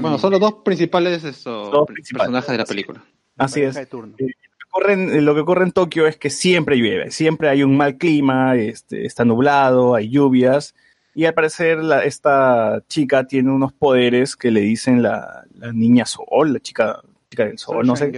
[0.00, 3.04] Bueno, son los dos principales personajes de la película.
[3.36, 3.76] Así es.
[4.74, 7.76] Ocurre en, eh, lo que ocurre en Tokio es que siempre llueve, siempre hay un
[7.76, 10.74] mal clima, este, está nublado, hay lluvias,
[11.14, 16.06] y al parecer la, esta chica tiene unos poderes que le dicen la, la niña
[16.06, 18.10] sol, la chica, chica del sol, no sé.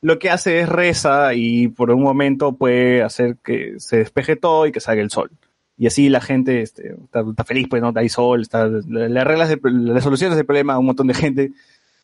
[0.00, 4.64] Lo que hace es reza y por un momento puede hacer que se despeje todo
[4.66, 5.30] y que salga el sol.
[5.76, 9.50] Y así la gente este, está, está feliz, pues no hay sol, está, le, arreglas
[9.50, 11.50] el- le solucionas el problema a un montón de gente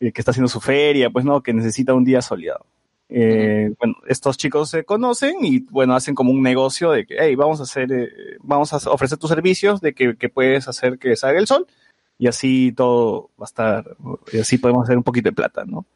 [0.01, 2.67] eh, que está haciendo su feria, pues no, que necesita un día soleado.
[3.17, 7.37] Eh, Bueno, estos chicos se conocen y bueno, hacen como un negocio de que, hey,
[7.37, 8.09] vamos a hacer, eh,
[8.43, 11.67] vamos a ofrecer tus servicios de que, que puedes hacer que salga el sol
[12.19, 13.97] y así todo va a estar,
[14.33, 15.87] y así podemos hacer un poquito de plata, ¿no?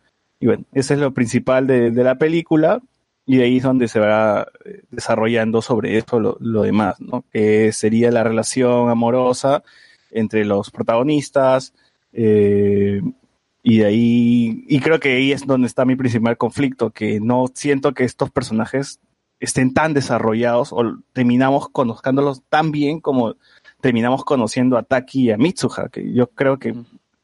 [0.41, 2.81] Y bueno, ese es lo principal de, de la película
[3.27, 7.25] y de ahí es donde se va eh, desarrollando sobre esto lo, lo demás, ¿no?
[7.33, 9.65] Que sería la relación amorosa
[10.13, 11.75] entre los protagonistas
[12.13, 13.03] eh,
[13.69, 17.93] y ahí, y creo que ahí es donde está mi principal conflicto, que no siento
[17.93, 18.99] que estos personajes
[19.41, 23.35] estén tan desarrollados o terminamos conociéndolos tan bien como
[23.83, 26.75] terminamos conociendo a Taki y a Mitsuha, que yo creo que...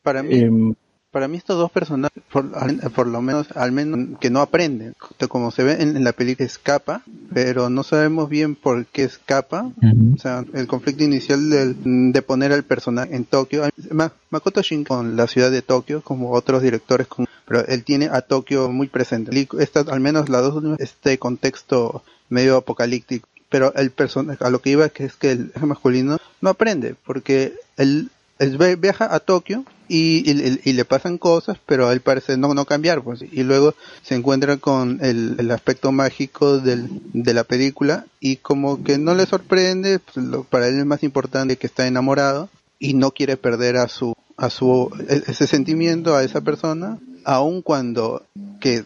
[0.03, 0.75] Para mí, em,
[1.15, 4.95] para mí estos dos personajes, por, al- por lo menos, al menos que no aprenden,
[5.29, 7.03] como se ve en, en la película escapa,
[7.33, 9.71] pero no sabemos bien por qué escapa.
[10.15, 14.85] O sea, el conflicto inicial del- de poner al personaje en Tokio, Ma- Makoto Shin
[14.85, 18.89] con la ciudad de Tokio, como otros directores, con- pero él tiene a Tokio muy
[18.89, 19.31] presente.
[19.61, 23.29] Esta, al menos las dos últimas, este contexto medio apocalíptico.
[23.49, 27.55] Pero el personaje, a lo que iba, que es que el masculino no aprende, porque
[27.77, 28.11] él,
[28.41, 32.55] él viaja a Tokio y, y- y le pasan cosas, pero a él parece no,
[32.55, 33.21] no cambiar, pues.
[33.23, 38.83] Y luego se encuentra con el, el aspecto mágico del, de la película y como
[38.83, 42.49] que no le sorprende, pues, lo- para él es más importante que está enamorado
[42.79, 47.63] y no quiere perder a su a su e- ese sentimiento a esa persona aun
[47.63, 48.25] cuando
[48.61, 48.85] que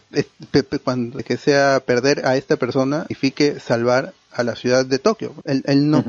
[0.83, 5.63] cuando que sea perder a esta persona signifique salvar a la ciudad de Tokio él,
[5.65, 6.03] él no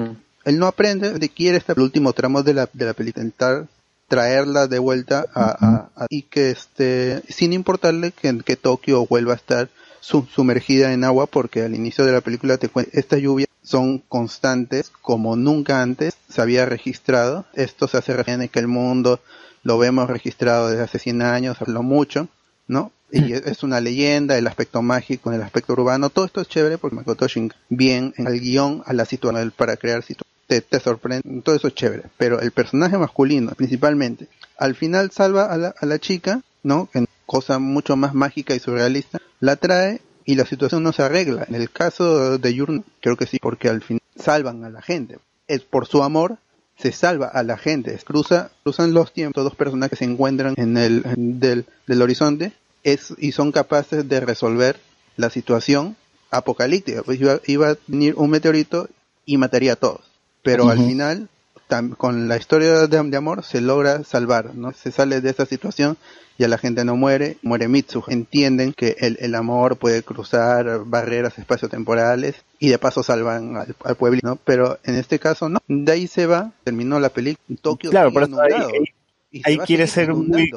[0.44, 3.66] él no aprende de quiere estar el último tramo de la de la película intentar
[4.10, 9.32] traerla de vuelta a, a- a- y que este sin importarle que, que Tokio vuelva
[9.34, 9.68] a estar
[10.00, 13.98] su- sumergida en agua porque al inicio de la película te cuenta estas lluvias son
[14.08, 19.20] constantes como nunca antes se había registrado esto se hace referencia en que el mundo
[19.62, 22.28] lo vemos registrado desde hace 100 años lo mucho
[22.66, 22.90] ¿no?
[23.12, 26.78] Y es- es una leyenda, el aspecto mágico, el aspecto urbano, todo esto es chévere
[26.78, 30.30] porque Makoto Shinkai bien en el guion a la situación para crear situaciones.
[30.58, 32.02] Te, sorprende, todo eso es chévere.
[32.18, 34.26] Pero el personaje masculino, principalmente,
[34.58, 36.88] al final salva a la, a la chica, ¿no?
[36.92, 41.44] En cosa mucho más mágica y surrealista, la trae y la situación no se arregla.
[41.48, 45.18] En el caso de Yurn, creo que sí, porque al final salvan a la gente.
[45.46, 46.38] Es por su amor,
[46.76, 51.02] se salva a la gente, cruza, cruzan los tiempos, dos personajes se encuentran en el
[51.04, 54.80] en- del, del horizonte es, y son capaces de resolver
[55.16, 55.96] la situación
[56.30, 57.02] apocalíptica.
[57.04, 58.88] Pues iba, iba a venir un meteorito
[59.26, 60.09] y mataría a todos.
[60.42, 61.28] Pero al final,
[61.68, 64.72] tam- con la historia de, de amor, se logra salvar, ¿no?
[64.72, 65.96] Se sale de esa situación
[66.38, 68.02] y a la gente no muere, muere Mitsu.
[68.08, 73.94] Entienden que el, el amor puede cruzar barreras espaciotemporales y de paso salvan al, al
[73.96, 74.36] pueblo, ¿no?
[74.36, 75.58] Pero en este caso no.
[75.68, 77.58] De ahí se va, terminó la película.
[77.60, 78.68] Tokio Claro, ahí, inundado.
[78.68, 80.50] ahí- se ahí va a quiere ser muy,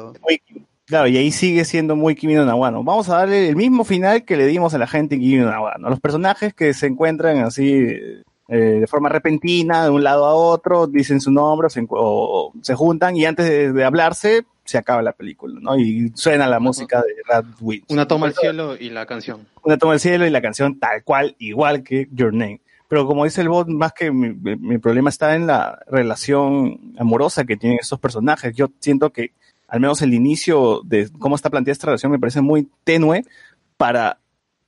[0.86, 2.82] Claro, y ahí sigue siendo muy Kimi no Nawano.
[2.84, 5.50] Vamos a darle el mismo final que le dimos a la gente en Kimi no
[5.50, 5.88] Nawano.
[5.90, 7.86] Los personajes que se encuentran así
[8.48, 12.52] eh, de forma repentina, de un lado a otro, dicen su nombre o se, o
[12.62, 15.78] se juntan y antes de, de hablarse se acaba la película, ¿no?
[15.78, 17.84] Y suena la música de Rad Witch.
[17.90, 19.46] Una toma al cielo y la canción.
[19.62, 22.60] Una toma del cielo y la canción tal cual, igual que Your Name.
[22.88, 26.94] Pero como dice el bot, más que mi, mi- mi problema está en la relación
[26.98, 28.54] amorosa que tienen estos personajes.
[28.54, 29.32] Yo siento que
[29.68, 33.24] al menos el inicio de cómo está planteada esta relación me parece muy tenue
[33.76, 34.18] para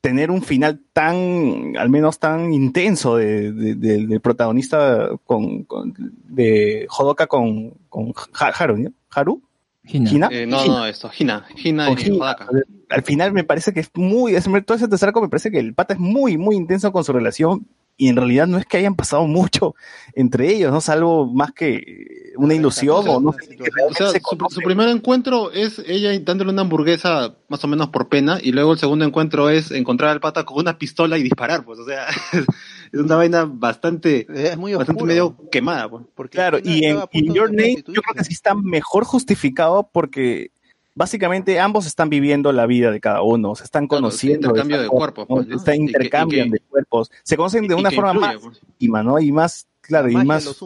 [0.09, 5.93] tener un final tan, al menos tan intenso de, de- de- del protagonista con, con-
[6.29, 8.91] de Hodoka con, con Ha- Haru, ¿no?
[9.11, 9.43] ¿Haru?
[9.85, 10.29] Hina.
[10.31, 10.75] Eh, no, Hina.
[10.79, 12.17] no, esto, Hina, Hina y Hina.
[12.17, 12.47] Hodaka.
[12.89, 15.59] Al final me parece que es muy, es- todo ese tercer arco me parece que
[15.59, 18.77] el pata es muy, muy intenso con su relación y en realidad no es que
[18.77, 19.75] hayan pasado mucho
[20.15, 20.81] entre ellos, ¿no?
[20.81, 24.61] Salvo más que una ilusión o no sé, que O realmente sea, se su, su
[24.61, 28.79] primer encuentro es ella dándole una hamburguesa más o menos por pena y luego el
[28.79, 32.07] segundo encuentro es encontrar al pata con una pistola y disparar, pues, o sea,
[32.93, 35.07] es una vaina bastante, Es muy bastante oscuro.
[35.07, 36.05] medio quemada, pues.
[36.31, 40.51] Claro, y en, y en Your Name yo creo que sí está mejor justificado porque
[40.97, 44.49] básicamente ambos están viviendo la vida de cada uno, se están conociendo.
[44.49, 48.33] intercambio de están- cuerpos, pues, intercambian que- de cuerpos, se conocen de una forma influye,
[48.35, 48.61] más pues.
[48.73, 49.21] íntima, ¿no?
[49.21, 50.61] Y más, claro, y más.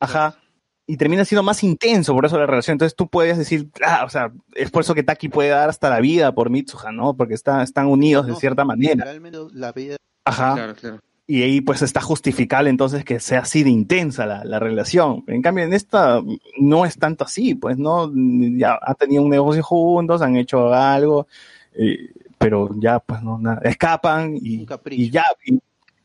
[0.00, 0.34] Ajá.
[0.86, 2.74] Y termina siendo más intenso por eso la relación.
[2.74, 5.88] Entonces tú puedes decir, ah, o sea, es por eso que Taki puede dar hasta
[5.88, 7.14] la vida por Mitsuha, ¿no?
[7.14, 8.94] Porque está, están unidos de cierta manera.
[8.94, 10.54] Literalmente la vida Ajá.
[10.54, 11.00] Claro, claro.
[11.30, 15.22] Y ahí pues está justificable entonces que sea así de intensa la, la relación.
[15.28, 16.20] En cambio en esta
[16.58, 18.10] no es tanto así, pues no,
[18.58, 21.28] ya han tenido un negocio juntos, han hecho algo,
[21.74, 25.60] eh, pero ya pues no, nada, escapan y, y ya, y,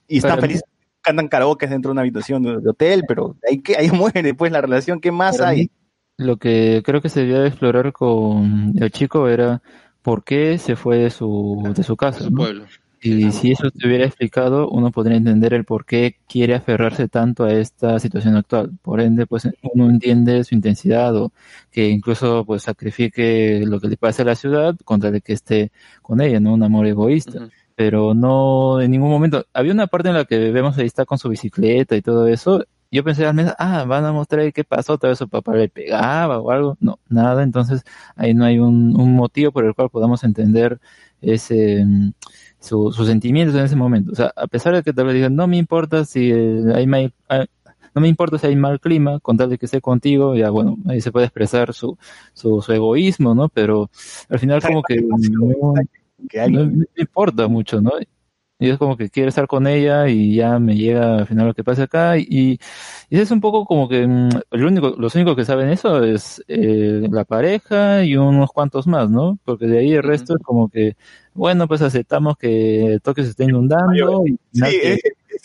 [0.08, 0.64] y están felices,
[1.02, 4.52] cantan karaoke dentro de una habitación de, de hotel, pero ahí, que, ahí muere pues
[4.52, 5.62] la relación, ¿qué más hay?
[5.62, 5.70] mí,
[6.18, 9.64] Lo que creo que se debía explorar con el chico era
[10.04, 12.30] por qué se fue de su, de su casa.
[12.30, 12.38] ¿no?
[12.38, 12.68] pueblo.
[13.08, 17.44] Y si eso se hubiera explicado, uno podría entender el por qué quiere aferrarse tanto
[17.44, 18.72] a esta situación actual.
[18.82, 21.32] Por ende, pues uno entiende su intensidad o
[21.70, 25.72] que incluso pues sacrifique lo que le pase a la ciudad contra el que esté
[26.02, 26.56] con ella, ¿no?
[26.56, 27.48] Un amor egoísta.
[27.76, 29.46] Pero no en ningún momento.
[29.54, 32.66] Había una parte en la que vemos ahí está con su bicicleta y todo eso.
[32.90, 35.70] Yo pensé al menos, ah, van a mostrar qué pasó, tal vez su papá le
[35.70, 36.78] pegaba o algo.
[36.80, 37.44] No, nada.
[37.44, 37.84] Entonces
[38.16, 40.80] ahí no hay un, un motivo por el cual podamos entender
[41.22, 41.86] ese,
[42.66, 44.12] su- sus sentimientos en ese momento.
[44.12, 46.88] O sea, a pesar de que tal vez digan, no me importa si eh, hay
[46.88, 47.46] mal, ah,
[47.96, 50.78] no me importa si hay mal clima, con tal de que esté contigo, ya bueno,
[50.88, 51.98] ahí se puede expresar su,
[52.34, 53.50] su, su egoísmo, ¿no?
[53.50, 53.90] Pero
[54.30, 55.74] al final como que no,
[56.48, 57.92] no me importa mucho, ¿no?
[58.60, 61.54] Y es como que quiere estar con ella y ya me llega al final lo
[61.54, 62.58] que pasa acá y,
[63.10, 66.44] y es un poco como que mm, el único, los únicos que saben eso es
[66.48, 69.40] eh, la pareja y unos cuantos más, ¿no?
[69.46, 70.96] Porque de ahí el resto es como que,
[71.36, 75.00] bueno, pues aceptamos que Tokio se está inundando y Sí, nadie- eh,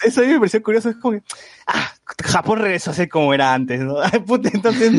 [0.05, 1.23] eso a mí me pareció curioso, es como que,
[1.67, 1.91] ah,
[2.25, 3.97] Japón regresó a ser como era antes, ¿no?
[4.27, 4.93] Puta, entonces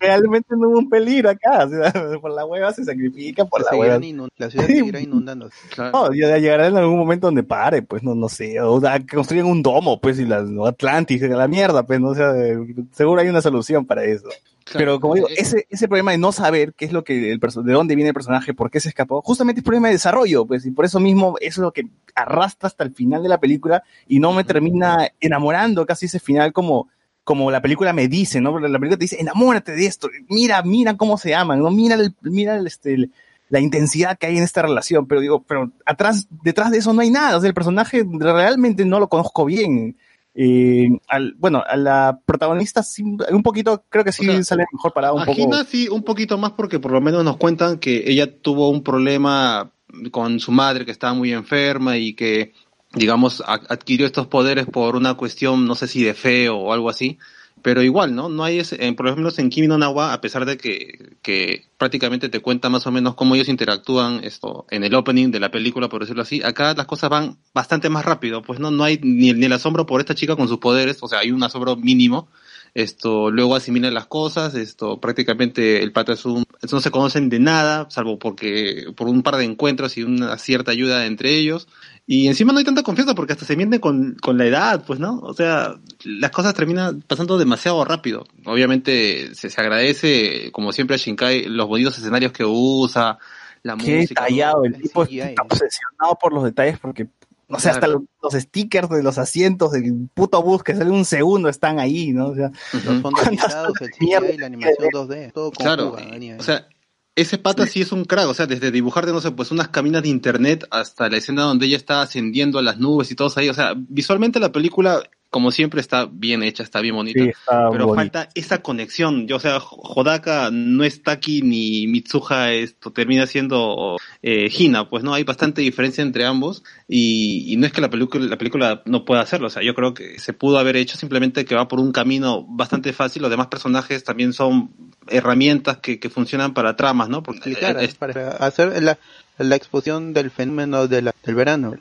[0.00, 3.76] realmente no hubo un peligro acá, o sea, por la hueva se sacrifica, por la
[3.78, 4.00] hueva.
[4.38, 5.48] la ciudad seguirá inundando.
[5.76, 9.14] No, ya llegará en algún momento donde pare, pues no, no sé, o da- que
[9.16, 12.56] construyan un domo, pues, y las Atlantis, la mierda, pues, no o sea, eh,
[12.92, 14.28] seguro hay una solución para eso.
[14.72, 17.72] Pero como digo, ese, ese problema de no saber qué es lo que el de
[17.72, 20.70] dónde viene el personaje, por qué se escapó, justamente es problema de desarrollo, pues, y
[20.70, 24.18] por eso mismo eso es lo que arrastra hasta el final de la película y
[24.18, 26.88] no me termina enamorando casi ese final como
[27.24, 28.58] como la película me dice, ¿no?
[28.58, 31.70] La película te dice, enamórate de esto, mira, mira cómo se aman, ¿no?
[31.70, 33.12] Mira, el- mira el, este, el-
[33.48, 37.00] la intensidad que hay en esta relación, pero digo, pero atrás, detrás de eso no
[37.00, 39.96] hay nada, o sea, el personaje realmente no lo conozco bien.
[40.34, 45.12] Eh, al, bueno, a la protagonista sí, un poquito, creo que sí sale mejor parada
[45.12, 45.64] un A poco.
[45.64, 49.72] Sí, un poquito más porque por lo menos nos cuentan que ella tuvo un problema
[50.10, 52.54] con su madre que estaba muy enferma y que,
[52.94, 57.18] digamos, adquirió estos poderes por una cuestión, no sé si de fe o algo así.
[57.62, 58.28] Pero igual, ¿no?
[58.28, 61.66] No hay ese, en, por ejemplo, en Kimi no Nawa, a pesar de que, que
[61.78, 65.50] prácticamente te cuenta más o menos cómo ellos interactúan esto en el opening de la
[65.50, 68.98] película, por decirlo así, acá las cosas van bastante más rápido, pues no, no hay
[69.02, 71.76] ni, ni el asombro por esta chica con sus poderes, o sea, hay un asombro
[71.76, 72.28] mínimo,
[72.74, 77.38] esto luego asimilan las cosas, esto prácticamente el pata es un, no se conocen de
[77.38, 81.68] nada, salvo porque por un par de encuentros y una cierta ayuda entre ellos,
[82.06, 84.98] y encima no hay tanta confianza porque hasta se mienten con, con la edad, pues,
[84.98, 85.20] ¿no?
[85.20, 88.24] O sea, las cosas terminan pasando demasiado rápido.
[88.44, 93.18] Obviamente se, se agradece, como siempre, a Shinkai los bonitos escenarios que usa,
[93.62, 94.24] la Qué música.
[94.24, 97.06] detallado, el tipo está obsesionado por los detalles porque,
[97.52, 101.04] no sé, hasta los, los stickers de los asientos del puto bus que sale un
[101.04, 102.28] segundo están ahí, ¿no?
[102.28, 106.36] O sea, Los fondos pisados, el CGI, la animación 2D, todo con Claro, fuga, venía.
[106.40, 106.66] o sea,
[107.14, 110.02] ese pata sí es un crack, o sea, desde dibujarte, no sé, pues unas caminas
[110.02, 113.50] de internet hasta la escena donde ella está ascendiendo a las nubes y todos ahí,
[113.50, 117.70] o sea, visualmente la película, como siempre, está bien hecha, está bien bonita, Sí, está
[117.70, 123.26] pero falta esa conexión, yo, o sea, Hodaka no es Taki ni Mitsuha, esto termina
[123.26, 127.80] siendo eh, Hina, pues no, hay bastante diferencia entre ambos y, y no es que
[127.80, 130.76] la película, la película no pueda hacerlo, o sea, yo creo que se pudo haber
[130.76, 134.70] hecho simplemente que va por un camino bastante fácil, los demás personajes también son
[135.08, 137.22] herramientas que, que funcionan para tramas, ¿no?
[137.22, 138.98] Porque explicar, es- para hacer la,
[139.38, 141.74] la exposición del fenómeno de la- del verano,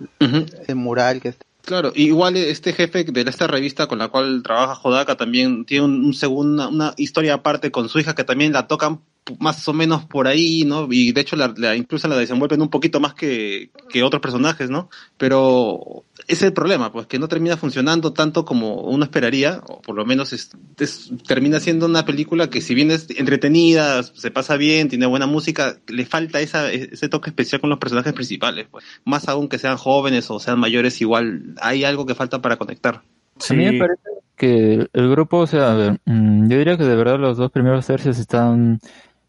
[0.68, 1.46] el mural que está.
[1.64, 6.06] Claro, igual este jefe de esta revista con la cual trabaja Hodaka también tiene un,
[6.06, 9.02] un segundo, una historia aparte con su hija que también la tocan
[9.40, 10.88] más o menos por ahí, ¿no?
[10.92, 14.70] Y de hecho la, la- incluso la desenvuelven un poquito más que, que otros personajes,
[14.70, 14.90] ¿no?
[15.18, 19.82] Pero ese es el problema, pues que no termina funcionando tanto como uno esperaría, o
[19.82, 24.32] por lo menos es- es- termina siendo una película que si bien es entretenida, se
[24.32, 28.68] pasa bien, tiene buena música, le falta esa, ese toque especial con los personajes principales,
[28.72, 28.84] pues.
[29.06, 33.04] Más aún que sean jóvenes o sean mayores, igual hay algo que falta para conectar.
[33.50, 34.02] A mí me parece
[34.36, 37.52] que el grupo, o sea, a ver, mm, yo diría que de verdad los dos
[37.52, 38.80] primeros tercios están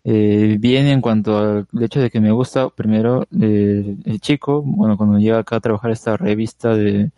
[0.05, 4.97] eh, bien en cuanto al hecho de que me gusta primero eh, el chico, bueno,
[4.97, 7.11] cuando llega acá a trabajar esta revista de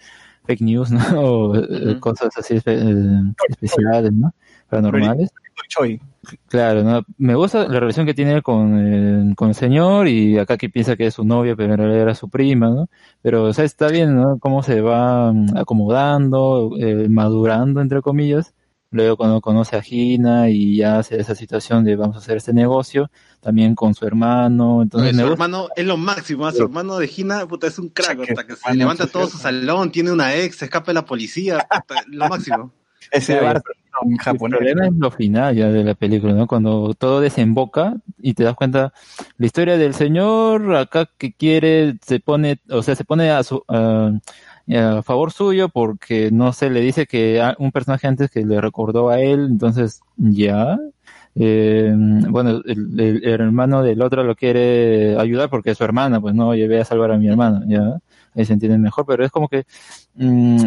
[0.47, 1.21] fake news, ¿no?
[1.21, 4.35] O eh, cosas así espe- eh, especiales, ¿no?
[4.69, 5.31] Paranormales.
[6.49, 7.03] Claro, ¿no?
[7.19, 10.97] me gusta la relación que tiene con, eh, con el señor y acá que piensa
[10.97, 12.89] que es su novia, pero en realidad era su prima, ¿no?
[13.23, 14.39] Pero, o sea, está bien, ¿no?
[14.39, 18.55] Cómo se va mm, acomodando, eh, madurando, entre comillas.
[18.95, 22.53] Luego cuando conoce a Gina y ya hace esa situación de vamos a hacer este
[22.53, 27.45] negocio, también con su hermano, entonces su hermano es lo máximo, su hermano de Gina,
[27.45, 30.67] puta, es un crack, hasta que se levanta todo su salón, tiene una ex, se
[30.67, 32.71] escapa de la policía, puta, lo máximo.
[33.11, 33.63] Ese bar
[34.27, 36.47] El problema es lo final ya de la película, ¿no?
[36.47, 38.93] Cuando todo desemboca y te das cuenta,
[39.39, 43.65] la historia del señor acá que quiere, se pone, o sea, se pone a su,
[43.67, 44.13] a,
[44.77, 49.11] a favor suyo porque, no sé, le dice que un personaje antes que le recordó
[49.11, 50.79] a él, entonces, ya.
[51.37, 56.21] Eh, bueno, el, el- el hermano del otro lo quiere ayudar porque es su hermana,
[56.21, 57.99] pues no, llevé a salvar a mi hermano, ya.
[58.35, 59.65] Ahí se entiende mejor, pero es como que,
[60.15, 60.67] mm,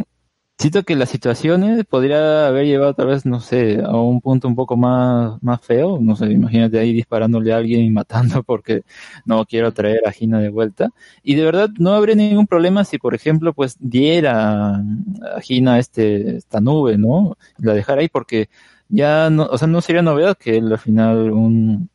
[0.60, 4.56] Siento que las situaciones podría haber llevado tal vez, no sé, a un punto un
[4.56, 6.00] poco más, más feo.
[6.02, 8.82] No sé, imagínate ahí disparándole a alguien y matando porque
[9.26, 10.90] no quiero traer a Gina de vuelta.
[11.22, 16.38] Y de verdad no habría ningún problema si, por ejemplo, pues diera a Gina este,
[16.38, 17.38] esta nube, ¿no?
[17.60, 18.50] La dejara ahí porque
[18.90, 21.90] ya no, o sea, no sería novedad que él al final un,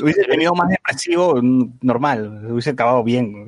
[0.00, 1.40] Hubiese tenido más depresivo,
[1.82, 3.44] normal, hubiese acabado bien.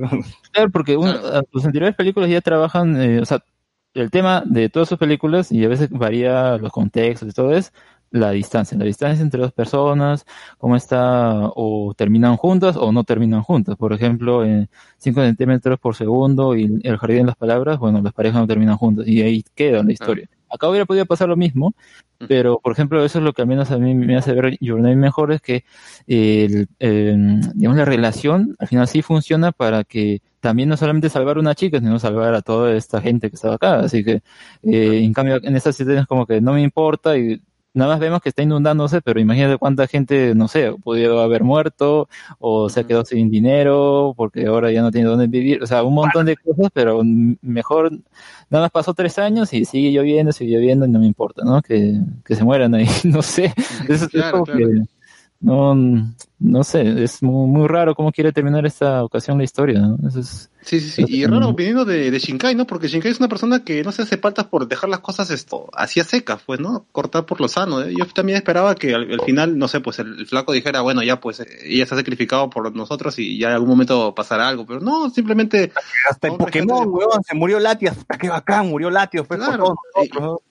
[0.52, 3.42] Claro, porque un- a- sus anteriores películas ya trabajan, eh, o sea,
[4.01, 7.73] el tema de todas sus películas, y a veces varía los contextos y todo, es
[8.10, 10.24] la distancia, la distancia entre dos personas,
[10.58, 13.76] cómo está, o terminan juntas o no terminan juntas.
[13.76, 18.12] Por ejemplo, en 5 centímetros por segundo y el jardín de las palabras, bueno, las
[18.12, 20.28] parejas no terminan juntas y ahí queda la historia.
[20.50, 21.74] Acá hubiera podido pasar lo mismo,
[22.26, 24.80] pero por ejemplo, eso es lo que al menos a mí me hace ver Your
[24.80, 25.64] Name mejor, es que
[26.06, 27.14] el, eh,
[27.54, 31.54] digamos, la relación al final sí funciona para que también no solamente salvar a una
[31.54, 33.80] chica, sino salvar a toda esta gente que estaba acá.
[33.80, 34.22] Así que,
[34.62, 37.42] eh, en cambio, en estas situaciones como que no me importa y
[37.78, 42.08] nada más vemos que está inundándose, pero imagínate cuánta gente, no sé, pudo haber muerto,
[42.39, 45.82] o se ha quedado sin dinero, porque ahora ya no tiene dónde vivir, o sea,
[45.84, 47.02] un montón de cosas, pero
[47.40, 47.92] mejor,
[48.50, 51.62] nada más pasó tres años y sigue lloviendo, sigue lloviendo y no me importa, ¿no?
[51.62, 53.55] Que, que se mueran ahí, no sé.
[53.89, 54.58] Es, es Claro, como claro.
[54.58, 54.82] que,
[55.40, 59.97] no, no sé, es muy, muy raro cómo quiere terminar esta ocasión la historia, ¿no?
[60.08, 61.05] Eso es, Sí, sí, sí.
[61.08, 62.67] Y raro viniendo de, de Shinkai, ¿no?
[62.67, 65.70] Porque Shinkai es una persona que no se hace falta por dejar las cosas esto,
[65.73, 66.84] así a secas, pues, ¿no?
[66.92, 67.81] Cortar por lo sano.
[67.81, 67.94] ¿eh?
[67.97, 71.02] Yo también esperaba que al, al final, no sé, pues el, el flaco dijera, bueno,
[71.02, 74.67] ya pues, ella se ha sacrificado por nosotros y ya en algún momento pasará algo.
[74.67, 75.73] Pero no, simplemente...
[76.10, 79.75] Hasta en Pokémon, weón, se murió Latias, qué bacán, murió Latios, pues, Claro.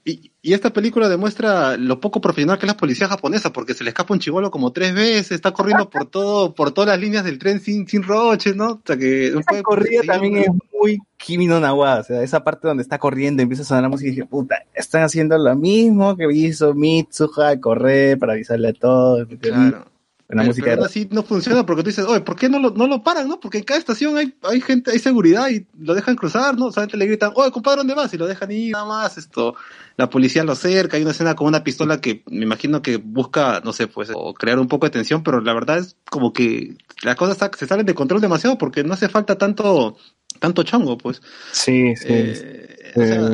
[0.04, 3.90] y esta película demuestra lo poco profesional que es la policía japonesa, porque se le
[3.92, 7.40] escapa un chivolo como tres veces, está corriendo por todo, por todas las líneas del
[7.40, 8.72] tren sin, sin roches, ¿no?
[8.72, 10.48] O sea que Esa puede corrida también es
[10.80, 13.90] muy Kimi no Nawa, o sea, esa parte donde está corriendo, empieza a sonar la
[13.90, 18.74] música y dije, puta, están haciendo lo mismo que hizo Mitsuha, correr para avisarle a
[18.74, 19.28] todos.
[19.40, 19.86] Claro.
[20.30, 22.86] La Pero- música así no funciona porque tú dices, oye, ¿por qué no lo, no
[22.88, 23.40] lo paran, no?
[23.40, 26.70] Porque en cada estación hay, hay gente, hay seguridad y lo dejan cruzar, ¿no?
[26.70, 28.14] Solamente le gritan, oye, compadre, ¿dónde vas?
[28.14, 29.56] Y lo dejan ir nada más, esto,
[29.96, 33.62] la policía lo cerca, hay una escena con una pistola que me imagino que busca,
[33.64, 36.76] no sé, pues, o crear un poco de tensión, pero la verdad es como que
[37.04, 39.96] las cosas sa- se salen de control demasiado porque no hace falta tanto,
[40.40, 41.22] tanto chongo, pues.
[41.54, 42.06] Sí, sí.
[42.10, 43.30] Eh, o sea,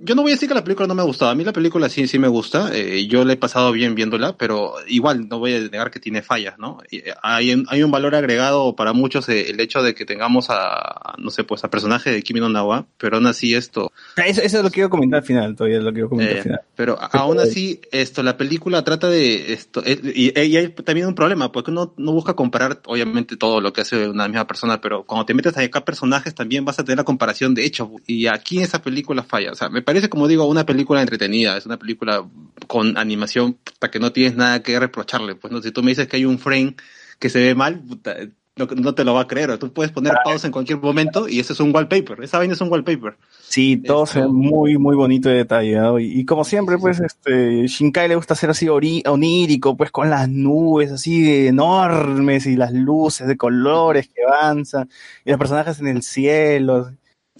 [0.00, 1.30] yo no voy a decir que la película no me ha gustado.
[1.30, 2.70] A mí la película sí, sí me gusta.
[2.72, 6.22] Eh, yo la he pasado bien viéndola, pero igual no voy a negar que tiene
[6.22, 6.78] fallas, ¿no?
[6.90, 10.46] Eh, Hay, un- hay un valor agregado para muchos eh, el hecho de que tengamos
[10.50, 14.40] a, no sé, pues a personaje de Kimi no Nawa, pero aún así esto, Eso,
[14.42, 16.60] eso es lo que quiero comentar al final, todavía lo quiero comentar eh, al final.
[16.76, 21.14] pero aún así, esto, la película trata de esto, eh, y, y hay también un
[21.14, 25.04] problema, porque uno no busca comparar, obviamente, todo lo que hace una misma persona, pero
[25.04, 28.26] cuando te metes a acá personajes también vas a tener la comparación de hechos, y
[28.26, 29.52] aquí esa película falla.
[29.52, 32.22] O sea, me parece, como digo, una película entretenida, es una película
[32.66, 35.34] con animación para que no tienes nada que reprocharle.
[35.34, 36.76] Pues no, si tú me dices que hay un frame
[37.18, 38.14] que se ve mal, puta,
[38.56, 39.56] no, no te lo va a creer.
[39.56, 42.22] Tú puedes poner pausa en cualquier momento y eso es un wallpaper.
[42.22, 43.16] Esa vaina es un wallpaper.
[43.40, 45.98] Sí, todo se ve muy, muy bonito y detallado.
[45.98, 50.28] Y, y como siempre, pues, este, Shinkai le gusta hacer así onírico, pues, con las
[50.28, 54.90] nubes así enormes y las luces de colores que avanzan
[55.24, 56.90] y los personajes en el cielo.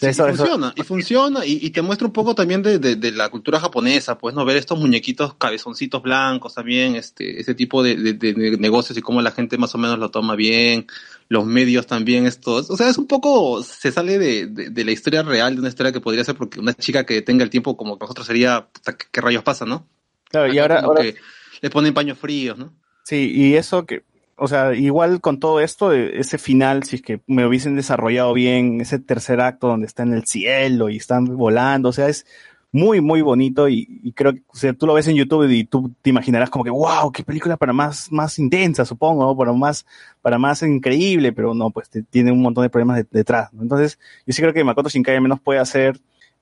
[0.01, 2.79] Sí, Eso- y eso- funciona, y funciona, y, y te muestra un poco también de,
[2.79, 7.55] de- de la cultura japonesa, pues no ver estos muñequitos cabezoncitos blancos también, este, ese
[7.55, 10.87] tipo de, de- negocios y cómo la gente más o menos lo toma bien,
[11.29, 15.55] los medios también estos, o sea, es un poco, se sale de, la historia real,
[15.55, 18.27] de una historia que podría ser porque una chica que tenga el tiempo como nosotros
[18.27, 19.87] sería, puta, ¿qué, rayos pasa, no?
[20.31, 21.17] Claro, y ahora, ahora que
[21.61, 22.73] le ponen paños fríos, ¿no?
[23.03, 24.05] Sí, y eso que,
[24.39, 28.33] o sea, igual con todo esto, de ese final, si es que me hubiesen desarrollado
[28.35, 32.27] bien, ese tercer acto donde está en el cielo y están volando, o sea, es
[32.71, 35.65] muy, muy bonito y, y creo que, o sea, tú lo ves en YouTube y
[35.65, 39.87] tú te imaginarás como que, wow, qué película para más, más intensa, supongo, para más,
[40.23, 43.63] para más increíble, pero no, pues te- tiene un montón de problemas de- detrás, ¿no?
[43.63, 46.01] Entonces, yo sí creo que Makoto Shinkai al menos puede hacer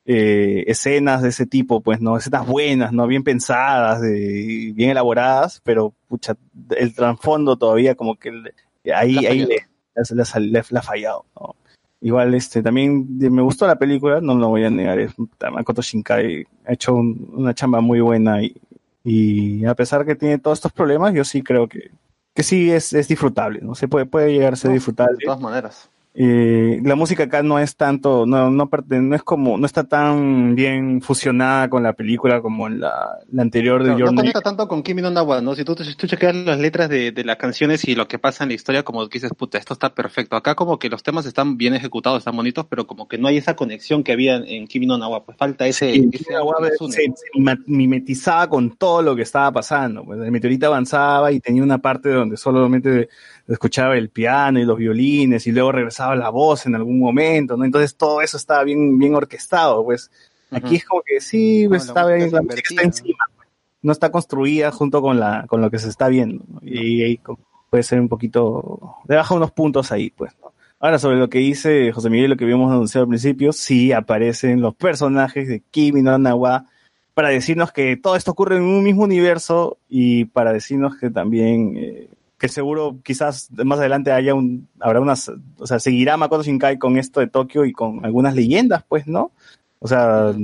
[0.08, 2.16] eh, escenas de ese tipo, pues, ¿no?
[2.16, 3.06] Escenas buenas, ¿no?
[3.08, 6.36] Bien pensadas, de- bien elaboradas, pero, pucha,
[6.76, 8.54] el trasfondo todavía como que le-
[8.94, 9.56] ahí, Le ha ahí le,
[10.78, 11.56] ha- fallado, ¿no?
[12.00, 15.12] Igual, este, también me gustó la película, no lo voy a negar, es,
[15.50, 18.54] Makoto Shinkai ha hecho un- una chamba muy buena y,
[19.02, 21.90] y a pesar que tiene todos estos problemas, yo sí creo que,
[22.34, 23.74] que sí es, es disfrutable, ¿no?
[23.74, 25.16] Se puede, puede llegar a ser disfrutable.
[25.18, 25.88] De todas maneras.
[26.18, 30.54] Eh, la música acá no es tanto, no, no, no es como, no está tan
[30.54, 34.66] bien fusionada con la película como en la, la anterior de Your no conecta tanto
[34.66, 35.54] con Kimi no Nawa, ¿no?
[35.54, 38.44] Si tú, si tú chequeas las letras de, de las canciones y lo que pasa
[38.44, 40.36] en la historia, como que dices, puta, esto está perfecto.
[40.36, 43.36] Acá como que los temas están bien ejecutados, están bonitos, pero como que no hay
[43.36, 45.92] esa conexión que había en, Kimi no Nawa, pues falta ese...
[45.92, 46.24] Sí, ese
[46.88, 50.02] se, se mimetizaba con todo lo que estaba pasando.
[50.02, 53.10] Pues el meteorito avanzaba y tenía una parte donde solamente
[53.48, 57.64] escuchaba el piano y los violines y luego regresaba la voz en algún momento, ¿no?
[57.64, 60.10] Entonces todo eso estaba bien, bien orquestado, pues.
[60.50, 63.48] Aquí es como que sí, pues, está bien, la música está encima, pues.
[63.82, 66.60] no está construida junto con la, con lo que se está viendo, ¿no?
[66.62, 67.20] Y ahí
[67.68, 70.52] puede ser un poquito, le baja unos puntos ahí, pues, ¿no?
[70.78, 74.60] Ahora, sobre lo que dice José Miguel, lo que habíamos anunciado al principio, sí aparecen
[74.60, 76.66] los personajes de Kimi no Nawa
[77.14, 81.74] para decirnos que todo esto ocurre en un mismo universo y para decirnos que también,
[81.78, 86.78] eh, que seguro quizás más adelante haya un, habrá unas, o sea, seguirá Makoto Shinkai
[86.78, 89.32] con esto de Tokio y con algunas leyendas, pues, ¿no?
[89.78, 90.34] O sea,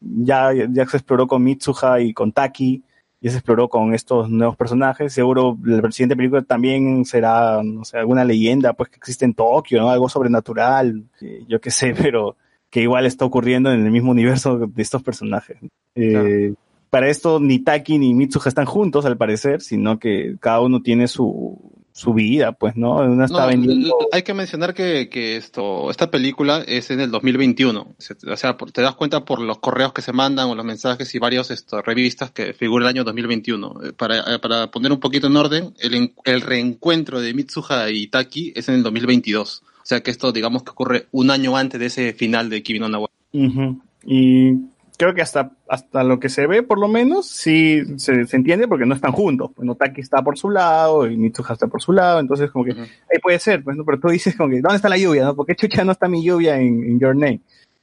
[0.00, 2.82] ya, ya se exploró con Mitsuha y con Taki,
[3.20, 5.12] ya se exploró con estos nuevos personajes.
[5.12, 9.80] Seguro la siguiente película también será, no sé, alguna leyenda, pues que existe en Tokio,
[9.80, 9.90] ¿no?
[9.90, 12.36] Algo sobrenatural, eh, yo qué sé, pero
[12.68, 15.58] que igual está ocurriendo en el mismo universo de estos personajes.
[15.94, 16.54] Eh,
[16.92, 21.08] para esto ni Taki ni Mitsuha están juntos al parecer, sino que cada uno tiene
[21.08, 21.58] su,
[21.92, 22.96] su vida, pues, ¿no?
[22.96, 23.86] Una está No, vendiendo...
[23.98, 27.94] l- hay que mencionar que, que esto, esta película es en el 2021.
[27.96, 30.66] Se- O sea, por- te das cuenta por los correos que se mandan o los
[30.66, 33.74] mensajes y varios esto, revistas que figura el año 2021.
[33.84, 38.08] Eh, Para, eh, para poner un poquito en orden, el, el reencuentro de Mitsuha y
[38.08, 39.62] Taki es en el 2022.
[39.64, 42.80] O sea que esto, digamos que ocurre un año antes de ese final de Kimi
[42.80, 43.08] no Na wa.
[43.32, 43.80] Ujú.
[44.04, 44.56] Y
[45.02, 48.68] creo que hasta, hasta lo que se ve, por lo menos, sí se, se entiende
[48.68, 49.50] porque no están juntos.
[49.54, 52.64] Pues no Taki está por su lado y Mitsuha está por su lado, entonces como
[52.64, 53.84] que ahí puede ser, pues, ¿no?
[53.84, 55.24] Pero tú dices como que, ¿dónde está la lluvia?
[55.24, 55.34] ¿no?
[55.36, 57.40] ¿Por qué chucha no está mi lluvia en, en Your Name?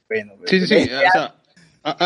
[0.08, 0.74] Bueno, Sí, sí, sí.
[0.74, 1.34] eh, O sea,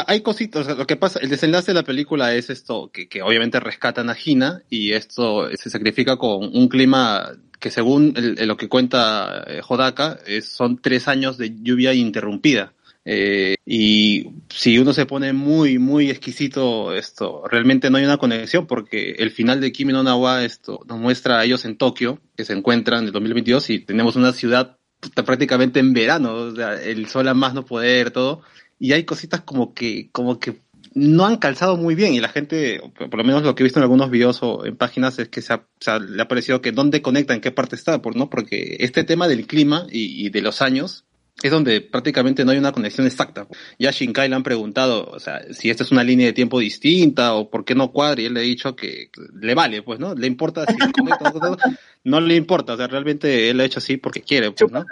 [0.07, 0.63] hay cositas.
[0.63, 3.59] o sea, lo que pasa, el desenlace de la película es esto, que, que obviamente
[3.61, 8.57] rescatan a Hina y esto se sacrifica con un clima que según el- el- lo
[8.59, 12.74] que cuenta eh, Hodaka, es- son tres años de lluvia interrumpida.
[13.05, 18.67] Eh, y si uno se pone muy, muy exquisito, esto, realmente no hay una conexión
[18.67, 22.21] porque el final de Kimi no Na wa, esto, nos muestra a ellos en Tokio,
[22.37, 24.79] que se encuentran en el 2022 y tenemos una ciudad
[25.27, 26.49] prácticamente en verano,
[26.83, 28.41] el sol a más no poder, todo,
[28.79, 30.63] y hay cositas como que, como que
[30.95, 33.81] no han calzado muy bien y la gente, por lo menos lo que he visto
[33.81, 37.03] en algunos videos o en páginas es que se ha- le ha parecido que dónde
[37.03, 38.31] conecta, en qué parte está, por, ¿no?
[38.31, 41.05] Porque este tema del clima y de los años
[41.43, 43.47] es donde prácticamente no hay una conexión exacta.
[43.79, 46.59] Ya a Shinkai le han preguntado, o sea, si esta es una línea de tiempo
[46.59, 49.99] distinta o por qué no cuadra y él le ha dicho que le vale, pues,
[49.99, 50.15] ¿no?
[50.15, 51.57] Le importa si conecta no,
[52.05, 54.85] no le importa, o sea, realmente él lo ha hecho así porque quiere, pues, ¿no?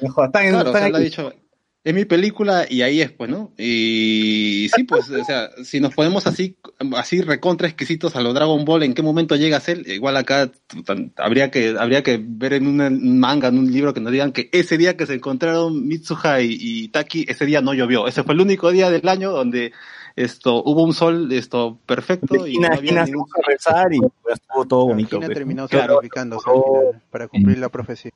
[0.00, 1.32] Claro, o sea, él ha dicho,
[1.82, 3.54] es mi película y ahí es, pues, ¿no?
[3.56, 6.58] Y sí, pues, o sea, si nos ponemos así,
[6.94, 9.88] así recontra exquisitos a lo Dragon Ball, ¿en qué momento llega a ser?
[9.88, 10.50] Igual acá
[11.16, 14.50] habría que, habría que ver en un manga, en un libro que nos digan que
[14.52, 18.06] ese día que se encontraron Mitsuha y, y Taki, ese día no llovió.
[18.06, 19.72] Ese fue el único día del año donde
[20.16, 24.66] esto hubo un sol esto perfecto y no había ningún a rezar y pues, estuvo
[24.66, 25.18] todo bonito.
[25.18, 25.88] Pues, terminó final
[27.10, 28.12] para cumplir la profecía.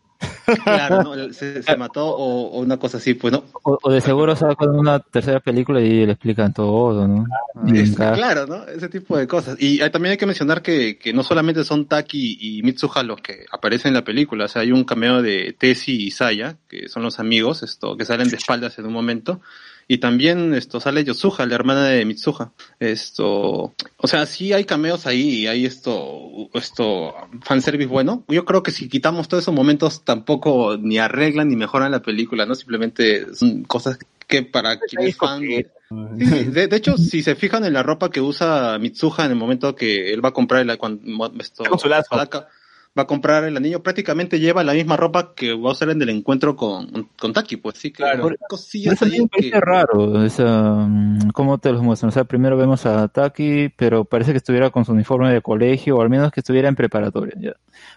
[0.64, 1.32] Claro, ¿no?
[1.32, 3.44] se, se mató o, o una cosa así, pues, ¿no?
[3.62, 7.26] O, o de seguro sacan una tercera película y le explican todo, ¿no?
[7.74, 8.12] Es- encaja.
[8.14, 8.64] claro, ¿no?
[8.66, 9.56] Ese tipo de cosas.
[9.58, 13.20] Y eh, también hay que mencionar que, que no solamente son Taki y Mitsuha los
[13.20, 16.88] que aparecen en la película, o sea, hay un cameo de Tessie y Saya, que
[16.88, 19.40] son los amigos, esto, que salen de espaldas en un momento.
[19.88, 22.52] Y también esto sale Yosuha, la hermana de Mitsuha.
[22.80, 28.24] Esto, o sea, sí hay cameos ahí y hay esto, esto, fanservice bueno.
[28.28, 32.46] Yo creo que si quitamos todos esos momentos tampoco ni arreglan ni mejoran la película,
[32.46, 32.54] ¿no?
[32.54, 35.66] Simplemente son cosas que para quien es fan sí.
[35.90, 39.76] De, de hecho, si se fijan en la ropa que usa Mitsuha en el momento
[39.76, 42.08] que él va a comprar el, cuando, esto, Con su lazo.
[42.10, 42.48] Sadaka
[42.96, 46.00] va a comprar el anillo, prácticamente lleva la misma ropa que va a usar en
[46.00, 50.24] el encuentro con, con Taki, pues sí que hay cosillas ahí me parece que- raro,
[50.24, 52.10] esa, mm, cómo te los muestran.
[52.10, 55.96] O sea, primero vemos a Taki, pero parece que estuviera con su uniforme de colegio,
[55.96, 57.52] o al menos que estuviera en preparatoria, ya.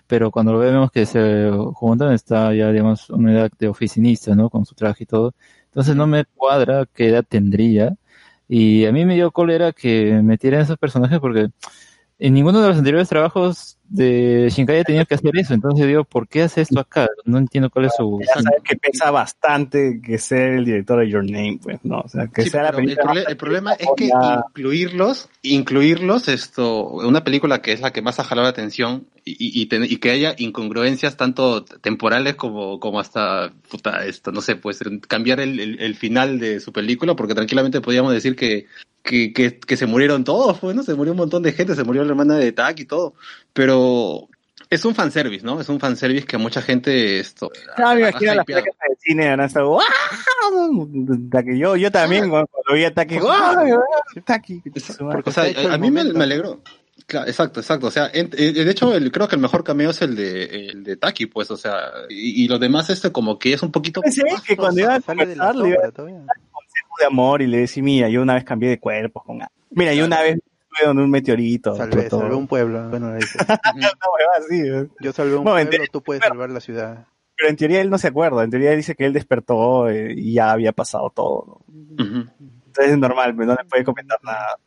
[0.07, 4.49] Pero cuando lo vemos que se juntan, está ya, digamos, una edad de oficinista, ¿no?
[4.49, 5.35] Con su traje y todo.
[5.65, 7.95] Entonces no me cuadra qué edad tendría.
[8.49, 11.49] Y a mí me dio cólera que metieran esos personajes porque
[12.19, 15.53] en ninguno de los anteriores trabajos de Shinkai ha tenido que hacer eso.
[15.53, 17.07] Entonces digo, ¿por qué hace esto acá?
[17.25, 18.19] No entiendo cuál es su...
[18.25, 21.99] Ya sabes que pesa bastante que ser el director de Your Name, pues, ¿no?
[21.99, 23.03] O sea, que Sí, sea la el, película.
[23.13, 24.09] prole- el problema es que
[24.49, 29.05] incluirlos, incluirlos esto, una película que es la que más ha jalado la atención
[29.37, 34.41] y, y, ten- y que haya incongruencias tanto temporales como, como hasta, puta, esto, no
[34.41, 38.65] sé, pues cambiar el, el, el final de su película, porque tranquilamente podríamos decir que,
[39.03, 40.83] que, que, que se murieron todos, pues, ¿no?
[40.83, 43.13] Se murió un montón de gente, se murió la hermana de Tak y todo,
[43.53, 44.27] pero
[44.69, 45.61] es un fanservice, ¿no?
[45.61, 47.49] Es un fanservice que a mucha gente esto...
[47.77, 49.35] Ah, me imagino las placas de cine.
[51.29, 53.79] Da que yo, yo también, cuando lo vi a Taki, ¡guau!
[54.25, 54.61] Taki.
[55.25, 56.61] O sea, a, a mí me, me alegró.
[57.07, 57.87] Claro, exacto, exacto.
[57.87, 60.43] O sea, en- eh, de hecho, el, creo que el mejor cameo es el de,
[60.71, 61.79] el de Taki, pues, o sea,
[62.09, 64.01] y, y los demás, este, como que es un poquito.
[64.01, 65.91] Pensé que cuando iba a conversar, le iba a
[66.25, 69.39] dar consejo de amor y le decía, mira, yo una vez cambié de cuerpos con.
[69.71, 71.75] Mira, yo una vez estuve donde un meteorito.
[71.77, 72.89] Salvé, salvé un pueblo.
[72.89, 73.19] Bueno, ¿eh?
[74.99, 77.07] Yo salvé un en pueblo, teoría- tú puedes salvar la ciudad.
[77.37, 80.13] Pero en teoría él no se acuerda, en teoría él dice que él despertó eh,
[80.17, 81.61] y ya había pasado todo.
[81.67, 81.95] ¿no?
[82.65, 84.57] Entonces es normal, pero no le puede comentar nada.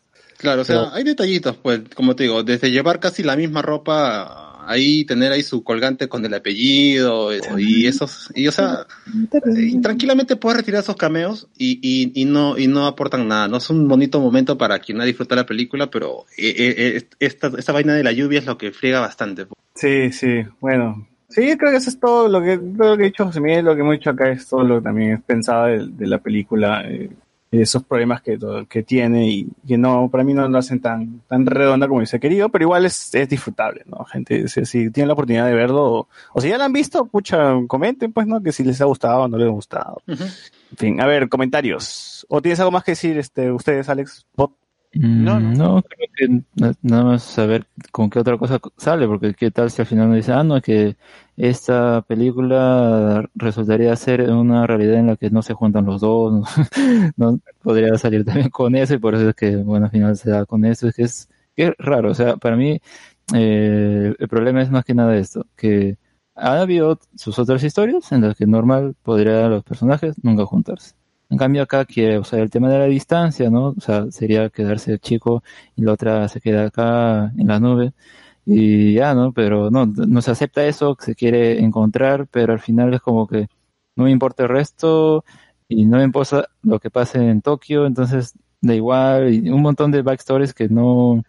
[0.41, 3.60] Claro, o sea, Pero- hay detallitos, pues, como te digo, desde llevar casi la misma
[3.60, 8.86] ropa, ahí tener ahí su colgante con el apellido, eh, y esos, y o sea,
[9.57, 13.59] y tranquilamente puedes retirar esos cameos y, y, y no, y no aportan nada, no
[13.59, 17.51] es un bonito momento para quien ha disfrutado la película, pero eh, eh, eh, esta,
[17.59, 19.47] esta vaina de la lluvia es lo que friega bastante.
[19.75, 21.07] Sí, sí, bueno.
[21.28, 23.65] Sí, creo que eso es todo lo que, todo lo que he dicho José Miguel,
[23.65, 26.19] lo que hemos dicho acá es todo lo que también es pensado de, de la
[26.19, 26.83] película.
[26.89, 27.09] eh,
[27.50, 28.38] esos problemas que,
[28.68, 32.20] que tiene y que no, para mí no lo hacen tan, tan redonda como hubiese
[32.20, 34.04] querido, pero igual es, es disfrutable, ¿no?
[34.04, 37.06] Gente, si, si tienen la oportunidad de verlo, o, o si ya lo han visto,
[37.06, 38.40] pucha, comenten, pues, ¿no?
[38.40, 40.02] Que si les ha gustado o no les ha gustado.
[40.06, 42.24] En fin, a ver, comentarios.
[42.28, 44.26] ¿O tienes algo más que decir, este, ustedes, Alex?
[44.36, 44.52] Bot?
[44.93, 49.51] No, no, creo que na- nada más saber con qué otra cosa sale, porque qué
[49.51, 50.97] tal si al final nos dice, ah, no, que
[51.36, 56.33] esta película resultaría ser una realidad en la que no se juntan los dos,
[57.17, 60.17] no, No, podría salir también con eso y por eso es que, bueno, al final
[60.17, 62.81] se da con eso, es que es, que es raro, o sea, para mí
[63.35, 65.99] eh, el problema es más que nada esto, que
[66.35, 70.94] ha habido sus otras historias en las que normal podrían los personajes nunca juntarse.
[71.31, 73.68] En cambio acá quiere usar el tema de la distancia, ¿no?
[73.68, 75.42] O sea, sería quedarse chico
[75.76, 77.92] y la otra se queda acá en la nube
[78.47, 79.33] y ya, ¿no?
[79.33, 83.49] Pero no, no se acepta eso, se quiere encontrar, pero al final es como que
[83.97, 85.25] no me importa el resto
[85.68, 89.91] y no me importa lo que pase en Tokio, entonces da igual y un montón
[89.92, 91.23] de backstories que no,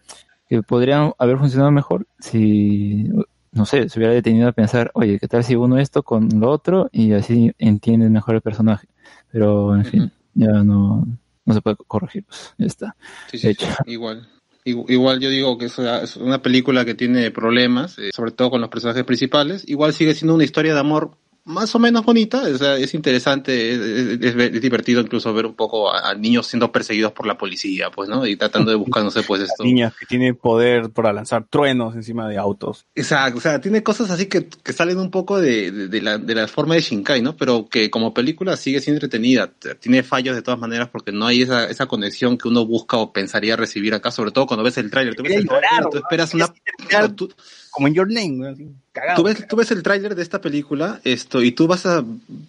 [0.47, 3.09] que podrían haber funcionado mejor si,
[3.51, 6.49] no sé, se hubiera detenido a pensar, oye, ¿qué tal si uno esto con lo
[6.51, 8.87] otro y así entiendes mejor el personaje?
[9.31, 11.07] Pero, en fin, ya no,
[11.45, 12.95] no se puede corregir, pues, ya está.
[13.29, 13.65] Sí, sí, hecho.
[13.67, 14.27] sí, igual.
[14.65, 18.31] Igu- Igual yo digo que es una, es una película que tiene problemas, eh, sobre
[18.31, 19.63] todo con los personajes principales.
[19.67, 23.71] Igual sigue siendo una historia de amor más o menos bonita, o sea, es interesante,
[23.73, 27.25] es, es- es- es divertido incluso ver un poco a, a niños siendo perseguidos por
[27.25, 28.25] la policía, pues, ¿no?
[28.27, 29.63] Y tratando de buscar, no sé, pues esto.
[29.63, 32.85] Niñas que tienen poder para lanzar truenos encima de autos.
[32.95, 36.17] Exacto, o sea, tiene cosas así que, que salen un poco de, de, de la,
[36.17, 37.35] de la forma de Shinkai, ¿no?
[37.35, 39.51] Pero que como película sigue siendo entretenida.
[39.79, 43.11] Tiene fallos de todas maneras porque no hay esa, esa conexión que uno busca o
[43.13, 45.15] pensaría recibir acá, sobre todo cuando ves el tráiler.
[45.15, 46.53] Tú ves el tráiler, tú esperas una...
[47.15, 47.33] tú-
[47.71, 48.55] Como en Your Name, ¿no?
[48.93, 49.21] Cagado.
[49.21, 52.03] Tú ves, tú ves el tráiler de esta película esto y tú vas a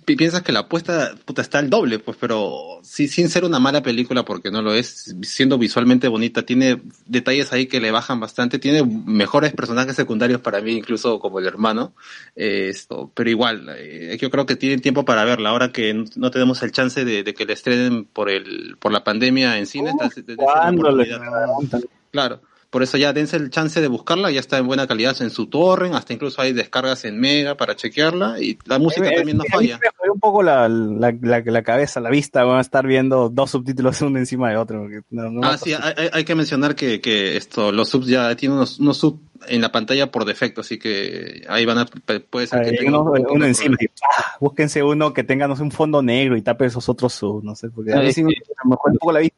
[0.04, 3.60] pi- piensas que la apuesta puta está al doble pues pero sí sin ser una
[3.60, 8.18] mala película porque no lo es siendo visualmente bonita tiene detalles ahí que le bajan
[8.18, 11.94] bastante tiene mejores personajes secundarios para mí incluso como el hermano
[12.34, 16.30] eh, esto pero igual eh, yo creo que tienen tiempo para verla ahora que no-
[16.32, 19.92] tenemos el chance de, de que la estrenen por el por la pandemia en cine
[19.96, 21.82] dense la ¿Cuándo le oportunidad.
[22.10, 22.40] Claro.
[22.72, 25.46] Por eso ya dense el chance de buscarla, ya está en buena calidad en su
[25.46, 29.44] torrent, hasta incluso hay descargas en Mega para chequearla y la música Eh, también no
[29.44, 29.78] falla.
[29.82, 33.28] Me jodió un poco la, la, la, la cabeza, la vista, van a estar viendo
[33.28, 34.80] dos subtítulos uno encima de otro.
[34.80, 35.74] porque no- no me Ah, sí,
[36.12, 39.70] hay, que mencionar que, que esto, los subs ya tienen unos, unos subs en la
[39.70, 41.84] pantalla por defecto, así que ahí van a,
[42.30, 43.86] puede ser que uno, un uno encima, y,
[44.18, 44.36] ¡ah!
[44.40, 47.54] búsquense uno que tenga no sé, un fondo negro y tape esos otros sub, no
[47.54, 48.32] sé, porque a Ah, mí es sí me,
[48.64, 49.36] jode un poco la vista.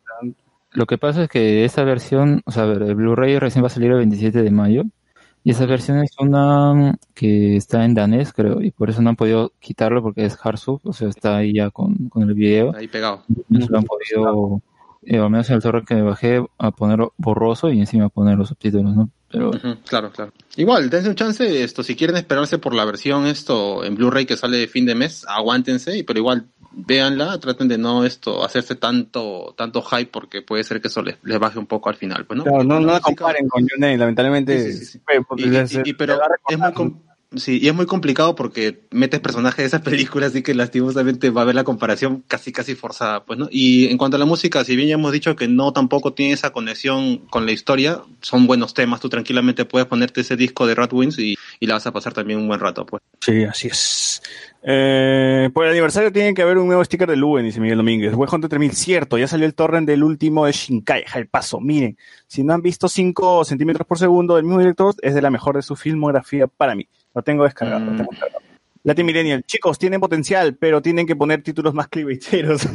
[0.74, 3.68] Lo que pasa es que esa versión, o sea, a ver, el Blu-ray recién va
[3.68, 4.82] a salir el 27 de mayo
[5.44, 9.10] y esa versión es una mm, que está en danés, creo, y por eso no
[9.10, 12.34] han podido quitarlo porque es hard sub, o sea, está ahí ya con, con el
[12.34, 12.74] video.
[12.76, 13.22] Ahí pegado.
[13.48, 14.62] No se lo han podido,
[15.02, 18.36] eh, al menos en el torrent que me bajé, a poner borroso y encima poner
[18.36, 19.10] los subtítulos, ¿no?
[19.30, 19.50] Pero
[19.86, 20.32] claro, claro.
[20.56, 24.36] Igual, dense un chance, esto, si quieren esperarse por la versión esto en Blu-ray que
[24.36, 26.46] sale de fin de mes, aguántense, y- pero igual
[26.76, 31.16] véanla, traten de no esto hacerse tanto tanto hype porque puede ser que eso les,
[31.22, 32.44] les baje un poco al final, pues, ¿no?
[32.44, 34.72] Claro, no, La no la comparen con Your Name, lamentablemente.
[34.72, 34.98] Sí, sí, sí.
[35.12, 36.96] eh, porque Y, les- y- y- pero es muy,
[37.34, 41.42] sí, y es muy complicado porque metes personajes de esas películas, así que lastimosamente va
[41.42, 43.48] a haber la comparación casi casi forzada, pues, ¿no?
[43.50, 46.34] Y en cuanto a la música, si bien ya hemos dicho que no tampoco tiene
[46.34, 50.74] esa conexión con la historia, son buenos temas, tú tranquilamente puedes ponerte ese disco de
[50.74, 53.02] Ratwins y, y la vas a pasar también un buen rato, pues.
[53.20, 54.22] Sí, así es.
[54.66, 58.14] Eh, por el aniversario tiene que haber un nuevo sticker de Luen, dice Miguel Domínguez.
[58.14, 61.60] Web Hunter 3000, cierto, ya salió el torrent del último de Shinkai, el paso.
[61.60, 65.30] Miren, si no han visto 5 centímetros por segundo del mismo director, es de la
[65.30, 66.88] mejor de su filmografía para mí.
[67.14, 68.40] Lo tengo descargado, lo tengo descargado.
[68.82, 72.66] Latin Millennial, chicos, tienen potencial, pero tienen que poner títulos más clickbaiteros.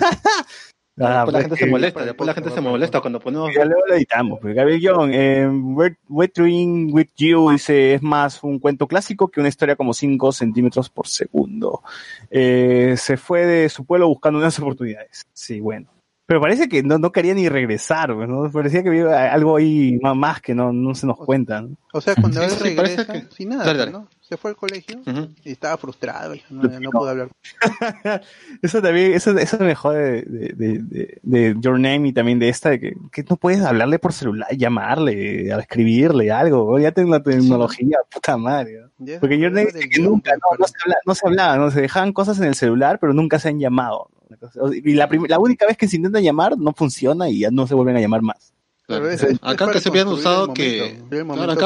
[1.01, 3.51] Ah, después la pues gente que- se molesta, después la gente se molesta cuando ponemos...
[3.56, 4.40] ya luego lo editamos.
[4.42, 4.53] Pues.
[4.53, 9.40] Gabriel Young, eh, We're, We're Dreaming with You dice, es más un cuento clásico que
[9.40, 11.84] una historia como 5 centímetros por segundo.
[12.30, 15.26] Eh, se fue de su pueblo buscando unas oportunidades.
[15.32, 15.88] Sí, bueno.
[16.30, 18.51] Pero parece que no, no quería ni regresar, ¿no?
[18.51, 21.61] Parecía que había algo ahí más que no, no se nos cuenta.
[21.64, 21.69] ¿no?
[21.91, 23.91] O sea, cuando Sí, él sí, regresa, que- sin nada, Dale, dale.
[23.93, 24.08] ¿no?
[24.22, 25.01] Se fue al colegio
[25.43, 27.30] y estaba frustrado, y no, no pudo hablar.
[28.61, 32.48] Eso también, eso, eso me jode de, de, de, de Your Name y también de
[32.49, 37.24] esta, de que, que no puedes hablarle por celular, llamarle, escribirle algo, ya tengo la
[37.24, 38.82] tecnología, puta madre.
[39.19, 40.77] Porque Your Name dice que nunca, no, no se, parece.
[40.85, 43.59] habla, no se hablaba, no se dejaban cosas en el celular, pero nunca se han
[43.59, 44.11] llamado.
[44.30, 47.51] Una cosa- Y la, la única vez que se intentan llamar no funciona y ya
[47.51, 48.53] no se vuelven a llamar más.
[48.85, 49.08] Claro.
[49.09, 50.99] Es- es acá que se hubieran construir usado que.
[51.35, 51.66] claro, acá,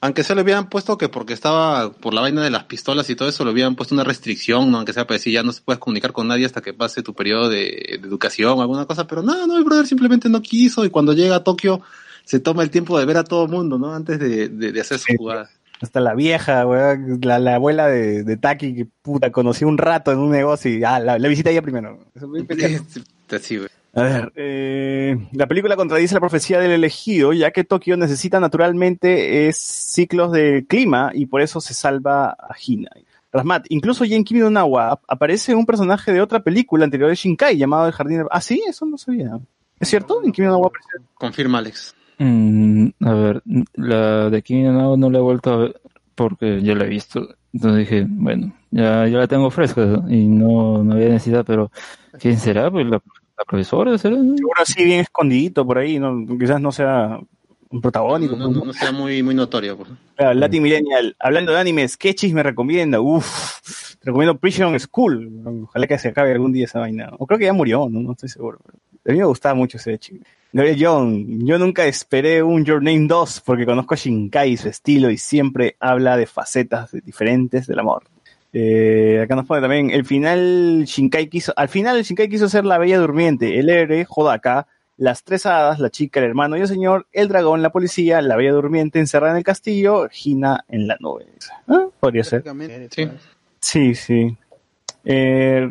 [0.00, 3.14] aunque se le hubieran puesto que porque estaba por la vaina de las pistolas y
[3.14, 4.78] todo eso, le hubieran puesto una restricción, ¿no?
[4.78, 7.14] aunque sea para decir ya no se puedes comunicar con nadie hasta que pase tu
[7.14, 10.84] periodo de, de educación o alguna cosa, pero no, no, el brother simplemente no quiso
[10.84, 11.80] y cuando llega a Tokio
[12.24, 13.94] se toma el tiempo de ver a todo el mundo, ¿no?
[13.94, 15.48] Antes de, de, de hacer su jugada.
[15.80, 20.10] Hasta la vieja, weón, la, la abuela de, de Taki, que puta, conocí un rato
[20.10, 21.98] en un negocio y ah, la, la visita ella primero.
[22.14, 22.84] Eso es muy pendejo.
[23.30, 23.68] Así, güey.
[23.94, 29.48] A ver, eh, la película contradice la profecía del elegido, ya que Tokio necesita naturalmente
[29.48, 32.90] es ciclos de clima y por eso se salva a Hina.
[33.32, 37.10] Rasmat, incluso ya en Kimi no Nawa ap- aparece un personaje de otra película anterior
[37.10, 38.26] de Shinkai llamado El Jardín de...
[38.30, 39.38] Ah, sí, eso no sabía.
[39.78, 40.22] ¿Es cierto?
[40.24, 41.06] En Kimi no Nawa aparece...
[41.14, 41.94] Confirma, Alex.
[42.18, 43.42] Mm, a ver,
[43.74, 45.80] la de Kimi no no la he vuelto a ver
[46.14, 47.28] porque ya la he visto.
[47.52, 51.70] Entonces dije, bueno, ya, ya la tengo fresca y no, no había necesidad, pero
[52.18, 52.70] ¿quién será?
[52.70, 53.00] Pues la,
[53.38, 54.16] la profesora será.
[54.16, 57.20] Seguro así bien escondidito por ahí, no, quizás no sea
[57.70, 58.36] un protagónico.
[58.36, 59.76] No, no, no sea muy, muy notorio.
[59.76, 59.90] Pues.
[60.16, 63.00] Claro, Latin Millennial, hablando de animes, ¿qué chis me recomienda?
[63.00, 63.62] Uf,
[64.00, 65.64] te recomiendo Prison School.
[65.64, 67.10] Ojalá que se acabe algún día esa vaina.
[67.18, 68.58] O creo que ya murió, no, no estoy seguro.
[69.06, 70.24] A mí me gustaba mucho ese chico.
[70.52, 75.10] John, yo nunca esperé un Your Name 2 porque conozco a Shinkai y su estilo
[75.10, 78.04] y siempre habla de facetas diferentes del amor.
[78.52, 82.78] Eh, acá nos pone también, el final Shinkai quiso, al final Shinkai quiso ser la
[82.78, 87.06] bella durmiente, el héroe, Hodaka, las tres hadas, la chica, el hermano y el señor,
[87.12, 91.26] el dragón, la policía, la bella durmiente encerrada en el castillo, Hina en la nube.
[91.68, 92.42] Ah, Podría ser.
[92.90, 93.08] Sí.
[93.60, 94.36] Sí, sí.
[95.04, 95.68] Eh,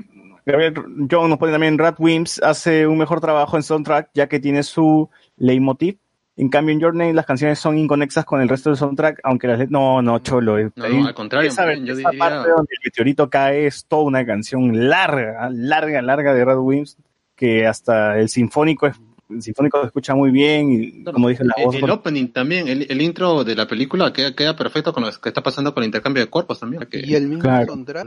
[0.48, 0.74] Gabriel
[1.12, 4.64] John nos pone también Rat Wims hace un mejor trabajo en soundtrack ya que tiene
[4.64, 5.98] su leitmotiv.
[6.38, 9.48] En cambio, en Your Name las canciones son inconexas con el resto del soundtrack, aunque
[9.48, 10.58] las no, no, cholo.
[10.60, 10.70] eh.
[10.76, 14.04] No, no, al contrario, Esa, yo esa diría- parte donde el meteorito cae es toda
[14.04, 16.98] una canción larga, larga, larga de Rat Wims
[17.36, 18.96] que hasta el sinfónico es,
[19.40, 22.86] sinfónico se escucha muy bien y como dije la El, voz el opening también, el,
[22.90, 25.88] el intro de la película queda, queda perfecto con lo que está pasando con el
[25.88, 26.84] intercambio de cuerpos también.
[26.90, 27.66] que- Y el mismo Claro.
[27.68, 28.06] soundtrack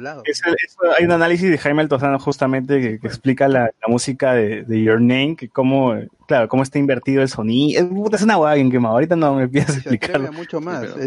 [0.99, 4.83] hay un análisis de Jaime Altozano justamente que, que explica la, la música de, de
[4.83, 5.95] Your Name, que cómo,
[6.27, 7.83] claro, cómo está invertido el sonido.
[8.13, 8.95] Es, una hueá bien quemado.
[8.95, 10.87] Ahorita no me empiezas a mucho más.
[10.87, 11.01] pero-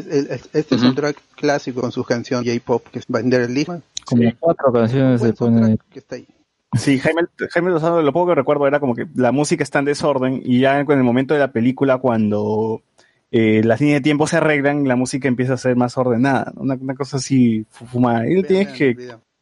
[0.54, 0.84] este Ujú.
[0.84, 3.82] soundtrack clásico con sus canciones J-pop que es Vender el Lima.
[4.06, 5.80] Como cuatro canciones se ponen.
[5.92, 6.28] que está ahí.
[6.76, 7.22] Sí, Jaime,
[7.52, 10.60] Jaime Lozano, lo poco que recuerdo era como que la música está en desorden y
[10.60, 12.82] ya en el momento de la película, cuando
[13.32, 16.52] eh, las líneas de tiempo se arreglan, la música empieza a ser más ordenada.
[16.56, 16.62] ¿no?
[16.64, 18.28] Una, una cosa así fu- fumada.
[18.30, 18.96] Y tienes que.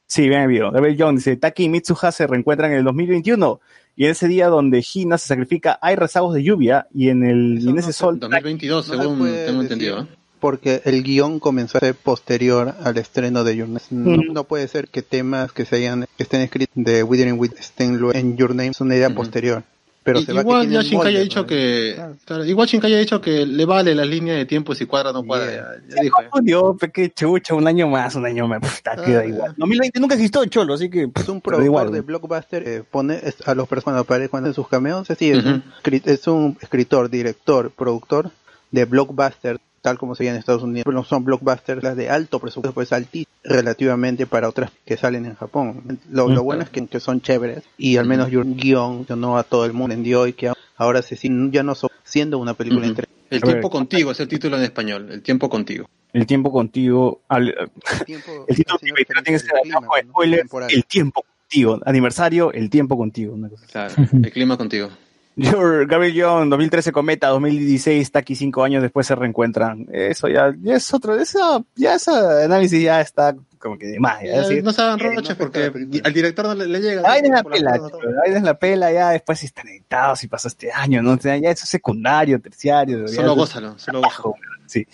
[0.07, 0.71] Sí, vean el video.
[0.71, 3.61] Gabriel John dice, Taki y Mitsuha se reencuentran en el 2021
[3.95, 7.59] y en ese día donde Hina se sacrifica hay rezagos de lluvia y en el
[7.61, 9.59] y en no ese se- sol 2022, No se según tengo decir.
[9.61, 10.01] entendido.
[10.01, 10.07] ¿eh?
[10.41, 13.81] Porque el guion comenzó a ser posterior al estreno de Your Name.
[13.91, 14.33] No, Mm.
[14.33, 17.97] no puede ser que temas que se hayan que estén escritos de Withering With estén
[17.97, 18.69] luego en Your Name.
[18.71, 19.63] Es una idea posterior.
[20.03, 21.45] Pero Y- se va igual que ya Shinkai ha molde, dicho ¿no?
[21.45, 22.15] que Claro.
[22.25, 25.13] claro, igual Shinkai ha dicho que le vale la línea de tiempo si cuadra o
[25.13, 25.51] no cuadra.
[25.51, 25.75] Yeah.
[25.89, 26.17] Ya, ya dijo.
[26.41, 29.53] Dios, pe, qué chucha, un año más, un año más, puta, Ah, queda igual.
[29.57, 31.91] 2020 nunca existió Cholo, así que Es un productor igual.
[31.91, 36.25] de blockbuster eh, pone a los personajes cuando aparecen sus cameos así es, escri- es
[36.27, 38.31] un escritor director productor
[38.71, 42.09] de blockbuster tal como se llama en Estados Unidos pero no son blockbusters las de
[42.09, 46.69] alto presupuesto pues altísimo relativamente para otras que salen en Japón lo, lo bueno es
[46.69, 50.27] que, que son chéveres y al menos yo guion no a todo el mundo entendió
[50.27, 51.15] y que ahora se
[51.51, 52.89] ya no son siendo una película Ujú.
[52.89, 55.09] entre El tiempo contigo es el título en español.
[55.11, 55.87] El tiempo contigo.
[56.11, 59.51] El tiempo contigo, al- el tiempo el título que tiene que ser
[60.69, 63.65] el tiempo contigo, aniversario, el tiempo contigo, una cosa.
[63.67, 63.93] Claro.
[64.11, 64.89] El clima contigo.
[65.35, 69.87] Your- Gabriel John, 2013 Cometa, 2016 Taki cinco años después se reencuentran.
[69.91, 72.11] Eso ya, ya es otro, eso, ya ese
[72.45, 74.21] análisis ya está como que de más.
[74.21, 75.71] ya, Ya, así- no se hagan Eh, roches porque
[76.03, 77.09] al director no le, le llega.
[77.09, 77.73] Ahí es la pela,
[78.25, 81.11] ahí es la pela, ya después si están editados, si pasó este año, ¿no?
[81.13, 83.05] O sea, ya eso es secundario, terciario.
[83.05, 84.33] ya Solo gózalo, solo gózalo.
[84.65, 84.85] Sí.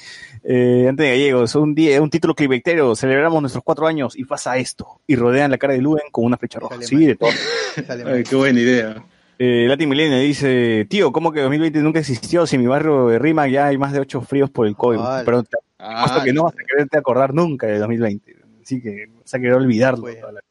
[0.43, 4.57] Eh, antes de gallegos, un día, un título clickbaitero, celebramos nuestros cuatro años y pasa
[4.57, 5.01] esto.
[5.07, 6.75] Y rodean la cara de Luen con una flecha roja.
[6.75, 7.05] Sale Sí, mal.
[7.05, 7.29] de todo.
[8.13, 9.03] Ay, qué buena idea.
[9.39, 12.47] Eh, Latin Millennial dice, tío, ¿cómo que 2020 nunca existió?
[12.47, 14.97] Si en mi barrio de Rima ya hay más de ocho fríos por el COVID.
[14.97, 15.25] Vale.
[15.25, 18.35] Pero te apuesto Ah, que no vas a quererte acordar nunca de 2020.
[18.63, 20.01] Así que vas a querer olvidarlo.
[20.01, 20.19] Bueno.
[20.21, 20.41] toda la-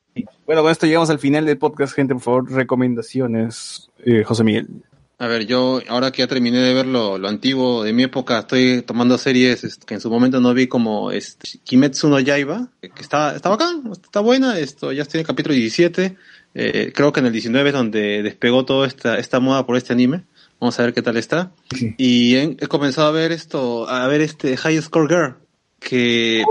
[0.47, 2.15] Bueno, con esto llegamos al final del podcast, gente.
[2.15, 3.91] Por favor, recomendaciones.
[4.05, 4.69] Eh, José Miguel.
[5.19, 8.41] A ver, yo ahora que ya terminé de ver lo, lo antiguo de mi época,
[8.41, 12.69] estoy tomando series este, que en su momento no vi como este, Kimetsu no Yaiba,
[12.83, 16.17] que está, está bacán, está buena, esto ya estoy en el capítulo 17,
[16.57, 19.93] eh, creo que en el 19 es donde despegó toda esta, esta moda por este
[19.93, 20.25] anime,
[20.61, 21.53] vamos a ver qué tal está.
[21.75, 21.95] Sí.
[21.99, 25.37] Y he, he comenzado a ver esto, a ver este High Score Girl,
[25.79, 26.43] que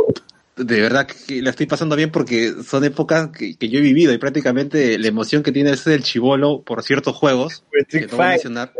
[0.55, 4.13] de verdad que la estoy pasando bien porque son épocas que, que yo he vivido
[4.13, 8.25] y prácticamente la emoción que tiene ese del chivolo por ciertos juegos, que no voy
[8.25, 8.71] a mencionar,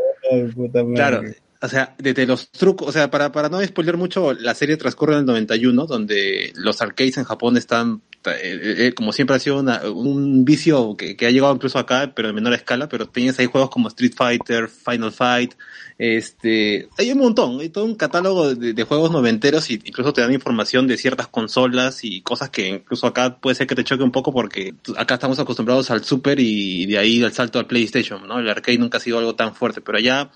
[0.96, 1.22] Claro,
[1.62, 5.14] O sea, desde los trucos, o sea, para, para no spoiler mucho, la serie transcurre
[5.14, 9.60] en el 91, donde los arcades en Japón están, eh, eh, como siempre ha sido
[9.60, 13.38] una- un vicio que, que ha llegado incluso acá, pero en menor escala, pero tienes
[13.40, 15.54] ahí juegos como Street Fighter, Final Fight,
[15.98, 20.22] este, hay un montón, hay todo un catálogo de, de juegos noventeros y incluso te
[20.22, 24.04] dan información de ciertas consolas y cosas que incluso acá puede ser que te choque
[24.04, 28.28] un poco porque acá estamos acostumbrados al Super y de ahí al salto al PlayStation,
[28.28, 28.40] ¿no?
[28.40, 30.30] El arcade nunca ha sido algo tan fuerte, pero allá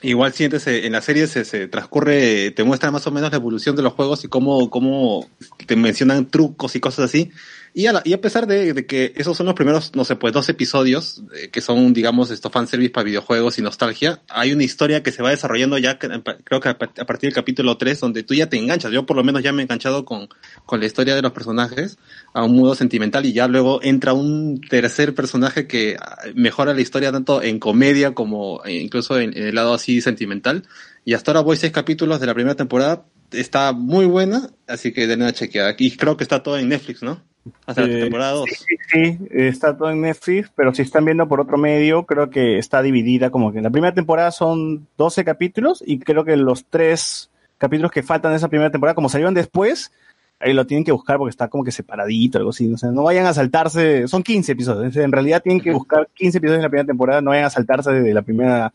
[0.00, 3.36] Igual sientes, eh, en la serie se, se transcurre, te muestra más o menos la
[3.36, 5.28] evolución de los juegos y cómo, cómo
[5.66, 7.32] te mencionan trucos y cosas así.
[7.78, 11.22] Y a, pesar de, de que esos son los primeros, no sé, pues dos episodios,
[11.36, 15.22] eh, que son, digamos, estos fanservice para videojuegos y nostalgia, hay una historia que se
[15.22, 18.48] va desarrollando ya, creo que a, pa- a partir del capítulo 3, donde tú ya
[18.48, 18.90] te enganchas.
[18.90, 20.28] Yo por lo menos ya me he enganchado con,
[20.66, 21.98] con la historia de los personajes
[22.34, 26.80] a un modo sentimental y ya luego entra un tercer personaje que ah, mejora la
[26.80, 30.64] historia tanto en comedia como eh, incluso en, el lado así sentimental.
[31.04, 33.04] Y hasta ahora voy seis capítulos de la primera temporada.
[33.30, 35.76] Está muy buena, así que denle una chequeada.
[35.78, 37.22] Y creo que está todo en Netflix, ¿no?
[37.66, 38.48] Hasta la Eh, temporada 2.
[38.48, 42.30] Sí, sí, sí, está todo en Netflix, pero si están viendo por otro medio, creo
[42.30, 46.36] que está dividida como que en la primera temporada son 12 capítulos y creo que
[46.36, 49.92] los tres capítulos que faltan de esa primera temporada, como salieron después,
[50.40, 52.72] ahí lo tienen que buscar porque está como que separadito, algo así.
[52.72, 56.38] O sea, no vayan a saltarse, son 15 episodios, en realidad tienen que buscar 15
[56.38, 58.72] episodios en la primera temporada, no vayan a saltarse de la primera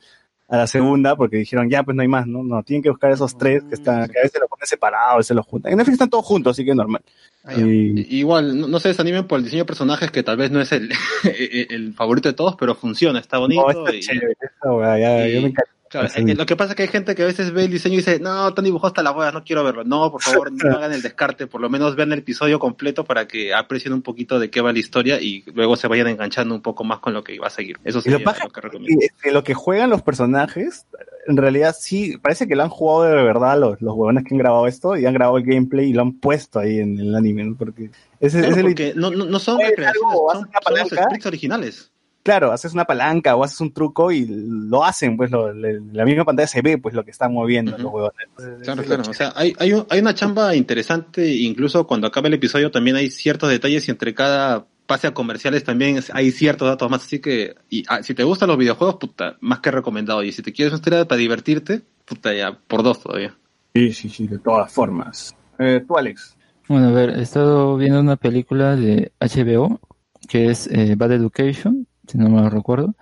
[0.50, 3.12] a la segunda porque dijeron ya pues no hay más, no, no, tienen que buscar
[3.12, 5.72] esos tres que están, que a veces los ponen separados, a veces los juntan.
[5.72, 7.02] En Netflix están todos juntos, así que es normal.
[7.46, 10.62] Ah, Igual, no, no se desanimen por el diseño de personajes que tal vez no
[10.62, 10.92] es el,
[11.70, 13.64] el favorito de todos, pero funciona, está bonito.
[13.64, 15.72] No, está y- chévere, esa weá, ya, y- yo me encanta.
[15.94, 17.94] Claro, que lo que pasa es que hay gente que a veces ve el diseño
[17.94, 19.84] y dice, no, están dibujados hasta las huevas, no quiero verlo.
[19.84, 23.28] No, por favor, no hagan el descarte, por lo menos vean el episodio completo para
[23.28, 26.62] que aprecien un poquito de qué va la historia y luego se vayan enganchando un
[26.62, 27.78] poco más con lo que va a seguir.
[27.84, 29.06] Eso sería lo lo que recomiendo.
[29.24, 30.88] Y, lo que juegan los personajes,
[31.28, 34.40] en realidad sí, parece que lo han jugado de verdad los, los huevones que han
[34.40, 37.44] grabado esto y han grabado el gameplay y lo han puesto ahí en el anime,
[37.44, 37.56] ¿no?
[37.56, 40.88] Porque ese, Claro, ese es el- porque no, no, no son recreaciones, son, son los
[40.88, 41.93] scripts originales.
[42.24, 46.06] Claro, haces una palanca o haces un truco y lo hacen, pues lo, le- la
[46.06, 48.28] misma pantalla se ve pues lo que están moviendo los huevones.
[48.64, 49.04] Claro, claro.
[49.10, 52.96] O sea, hay, hay, un- hay una chamba interesante, incluso cuando acaba el episodio también
[52.96, 57.04] hay ciertos detalles y entre cada pase a comerciales también hay ciertos datos más.
[57.04, 60.24] Así que, y, ah, si te gustan los videojuegos, puta, más que recomendado.
[60.24, 63.36] Y si te quieres una para divertirte, puta, ya, por dos todavía.
[63.76, 65.36] Sí, sí, sí, de todas formas.
[65.60, 66.38] Eh, tú, Alex.
[66.70, 69.82] Bueno, a ver, he estado viendo una película de HBO
[70.30, 72.96] que es eh, Bad Education, si no me recuerdo.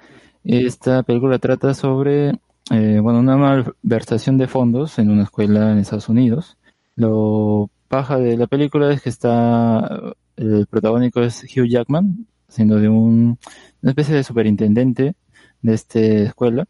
[0.44, 2.30] Esta película trata sobre,
[2.72, 6.58] eh, bueno, una malversación de fondos en una escuela en Estados Unidos.
[6.96, 12.90] Lo paja de la película es que está, el protagónico es Hugh Jackman, siendo de
[12.90, 13.38] un,
[13.82, 15.16] una especie de superintendente
[15.62, 16.66] de esta escuela.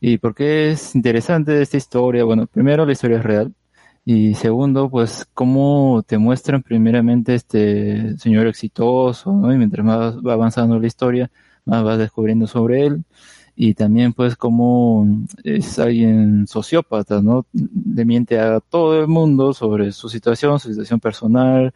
[0.00, 2.24] ¿Y por qué es interesante esta historia?
[2.24, 3.54] Bueno, primero la historia es real.
[4.04, 9.30] Y segundo, pues cómo te muestran primeramente este señor exitoso.
[9.50, 11.30] Y mientras más va avanzando la historia,
[11.64, 13.04] más vas descubriendo sobre él.
[13.56, 15.06] Y también pues cómo
[15.44, 17.46] es alguien sociópata, ¿no?
[17.52, 21.72] Le miente a todo el mundo sobre su situación, su situación personal,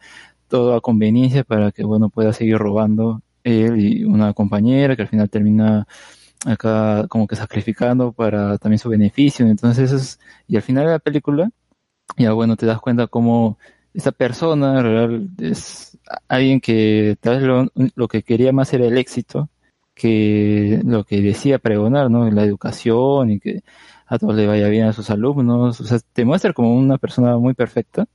[0.49, 5.07] todo a conveniencia para que, bueno, pueda seguir robando él y una compañera que al
[5.07, 5.87] final termina
[6.45, 9.47] acá como que sacrificando para también su beneficio.
[9.47, 11.51] Entonces, es, y al final de la película,
[12.17, 13.57] ya bueno, te das cuenta cómo
[13.93, 18.97] esta persona real es alguien que tal vez lo, lo que quería más era el
[18.97, 19.49] éxito
[19.99, 22.29] que lo que decía pregonar, ¿no?
[22.31, 23.63] La educación y que
[24.07, 25.79] a todos le vaya bien a sus alumnos.
[25.81, 28.07] O sea, te muestra como una persona muy perfecta,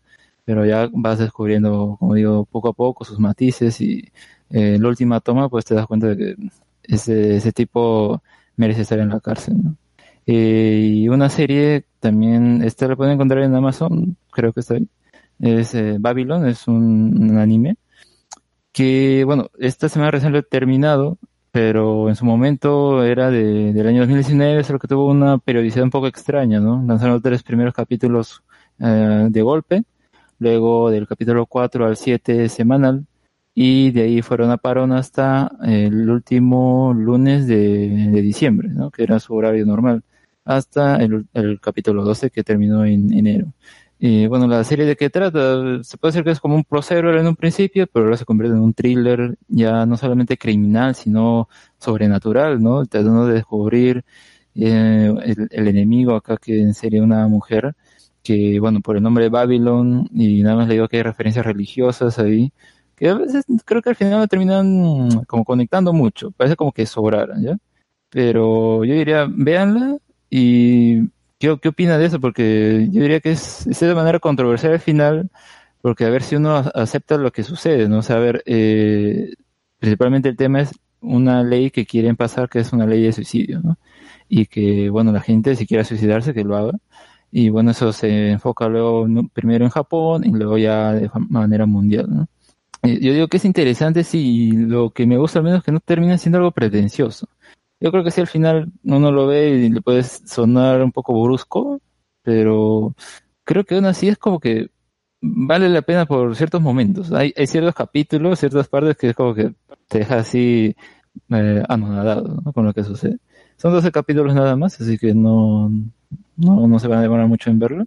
[0.45, 4.11] pero ya vas descubriendo, como digo, poco a poco sus matices y
[4.51, 6.37] eh, la última toma pues te das cuenta de que
[6.85, 8.23] ese, ese tipo
[8.57, 9.77] merece estar en la cárcel, ¿no?
[10.27, 14.89] Eh, y una serie también, esta la pueden encontrar en Amazon, creo que está ahí.
[15.41, 17.77] Es eh, Babylon, es un, un anime
[18.75, 21.19] que, bueno, esta semana recién lo he terminado,
[21.55, 25.91] pero en su momento era de, del año 2019, solo que tuvo una periodicidad un
[25.91, 26.83] poco extraña, ¿no?
[26.84, 28.42] Lanzaron los tres primeros capítulos
[28.81, 29.84] eh, de golpe,
[30.41, 33.07] luego del capítulo 4 al 7 semanal,
[33.55, 38.91] y de ahí fueron a parón hasta el último lunes de, diciembre, ¿no?
[38.91, 40.02] Que era su horario normal,
[40.44, 43.52] hasta el, el capítulo 12 que terminó en enero.
[44.07, 47.16] Y bueno, la serie de qué trata, se puede decir que es como un procedural
[47.16, 51.49] en un principio, pero ahora se convierte en un thriller ya no solamente criminal, sino
[51.78, 52.84] sobrenatural, ¿no?
[52.84, 54.05] Tratando de descubrir
[54.57, 55.10] eh,
[55.50, 57.74] el, enemigo acá que serie una mujer,
[58.23, 61.47] que bueno, por el nombre de Babylon, y nada más le digo que hay referencias
[61.47, 62.52] religiosas ahí,
[62.97, 66.84] que a veces creo que al final me terminan como conectando mucho, parece como que
[66.84, 67.57] sobraran, ¿ya?
[68.10, 69.97] Pero yo diría, véanla
[70.28, 71.08] y
[71.39, 72.21] ¿qué, opina de eso?
[72.21, 75.31] Porque yo diría que es, es de manera controversial al final,
[75.83, 78.01] porque a ver si uno acepta lo que sucede, ¿no?
[78.01, 79.35] O a ver, eh,
[79.79, 83.61] principalmente el tema es una ley que quieren pasar, que es una ley de suicidio,
[83.63, 83.79] ¿no?
[84.29, 86.73] Y que, bueno, la gente si quiere suicidarse, que lo haga.
[87.31, 92.07] Y bueno, eso se enfoca luego primero en Japón y luego ya de manera mundial,
[92.09, 92.29] ¿no?
[92.85, 95.81] Yo digo que es interesante si lo que me gusta al menos es que no
[95.81, 97.29] termina siendo algo pretencioso.
[97.81, 101.20] Yo creo que si al final uno lo ve y le puede sonar un poco
[101.23, 101.81] brusco,
[102.23, 102.94] pero
[103.44, 104.70] creo que aún así es como que
[105.20, 107.12] vale la pena por ciertos momentos.
[107.12, 109.55] Hay, hay ciertos capítulos, ciertas partes que es como que
[109.89, 110.77] te deja así
[111.31, 112.53] eh, anonadado ¿no?
[112.53, 113.19] con lo que sucede.
[113.57, 115.70] Son 12 capítulos nada más, así que no,
[116.36, 117.86] no, no se van a demorar mucho en verlo.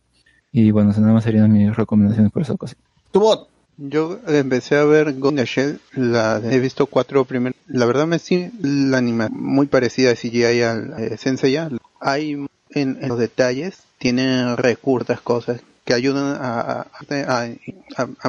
[0.52, 2.80] Y bueno, nada más serían mis recomendaciones por esa ocasión.
[3.12, 3.50] Tu bot.
[3.78, 7.56] Yo empecé a ver the Shell, la, he visto cuatro primeros.
[7.68, 11.70] La verdad me sí, la anima muy parecida a CGI al eh, Senseiya.
[12.02, 16.88] Hay en, los detalles, tienen recurtas cosas que ayudan a,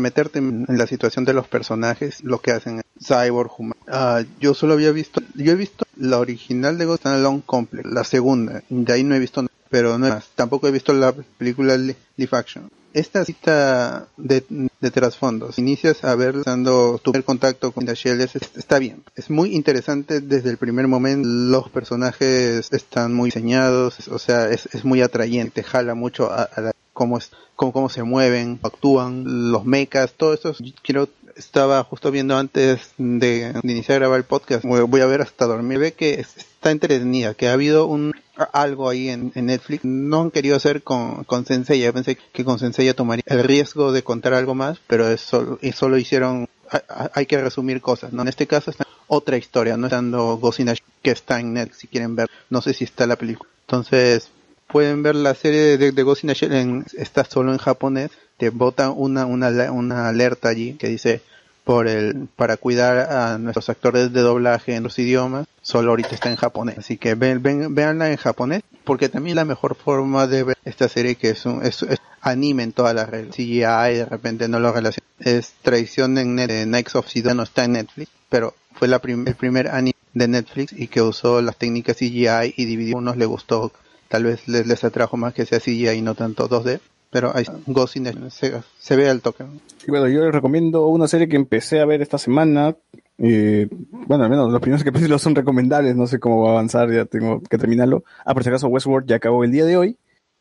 [0.01, 3.75] meterte en la situación de los personajes, lo que hacen Cyborg, Human.
[3.89, 8.05] Ah, yo solo había visto, yo he visto la original de Ghost Alone Complex, la
[8.05, 10.29] segunda, de ahí no he visto nada, pero no más.
[10.37, 12.71] Tampoco he visto la película Li- Live Action.
[12.95, 14.43] Esta cita de,
[14.81, 19.05] de trasfondos, inicias a ver dando tu primer contacto con The Shell, es- está bien.
[19.15, 21.29] Es muy interesante desde el primer momento.
[21.29, 26.73] Los personajes están muy diseñados, o sea, es, muy atrayente, jala mucho a, a la-
[26.93, 30.55] cómo, es, cómo, cómo se mueven, actúan, los mechas, todo eso.
[30.83, 35.21] Quiero, estaba justo viendo antes de, de iniciar a grabar el podcast, voy, a ver
[35.21, 35.79] hasta dormir.
[35.79, 38.13] Ve que es- está entretenida, que ha habido un
[38.53, 39.85] algo ahí en, Netflix.
[39.85, 41.81] No han querido hacer con, con Sensei.
[41.81, 45.59] Yo pensé que con Sensei tomaría el riesgo de contar algo más, pero es solo,
[45.63, 46.81] y solo hicieron, hay,
[47.15, 48.23] hay que resumir cosas, ¿no?
[48.23, 50.61] En este caso está otra historia, no estando Ghost
[51.03, 52.29] que está en Netflix, si quieren ver.
[52.51, 53.51] No sé si está la película.
[53.67, 54.31] Entonces,
[54.69, 58.11] pueden ver la serie de, de Shell, está solo en japonés.
[58.37, 61.23] Te bota una, una, una alerta allí que dice,
[61.69, 66.31] por el para cuidar a nuestros actores de doblaje en los idiomas solo ahorita está
[66.31, 66.79] en japonés.
[66.79, 70.89] Así que ven, ven véanla en japonés porque también la mejor forma de ver esta
[70.89, 71.85] serie que es un es,
[72.23, 76.65] anime en todas las reglas CGI de repente no lo relaciona es tradición en Net,
[76.65, 80.27] Knights of Sidonia no está en Netflix pero fue la prim- el primer anime de
[80.27, 83.73] Netflix y que usó las técnicas CGI y dividió a unos le gustó
[84.09, 86.81] tal vez les, les atrajo más que sea CGI y no tanto 2D
[87.11, 89.45] pero ahí está, Ghost in the Shell, se, se ve al toque
[89.89, 92.77] bueno, yo les recomiendo una serie que empecé a ver esta semana.
[93.19, 96.91] eh, bueno, al menos los primeros capítulos son recomendables, no sé cómo va a avanzar,
[96.93, 98.05] ya tengo que terminarlo.
[98.25, 99.97] Ah, por si acaso, Westworld ya acabó el día de hoy.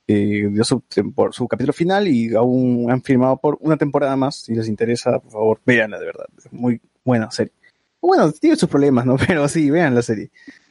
[0.10, 0.82] Eh, dio su,
[1.14, 4.38] por su capítulo final y aún han firmado por una temporada más.
[4.38, 6.26] Si les interesa, por favor, véanla de verdad.
[6.38, 7.54] Es muy buena serie.
[8.02, 9.18] Bueno, tiene sus problemas, ¿no?
[9.28, 10.30] Pero sí, vean la serie.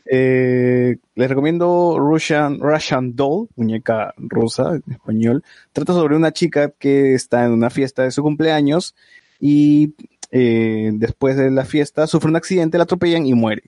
[0.08, 5.44] Eh, les recomiendo Russian, Russian Doll, muñeca rusa en español.
[5.72, 8.94] Trata sobre una chica que está en una fiesta de su cumpleaños
[9.40, 9.94] y
[10.30, 13.64] eh, después de la fiesta sufre un accidente, la atropellan y muere.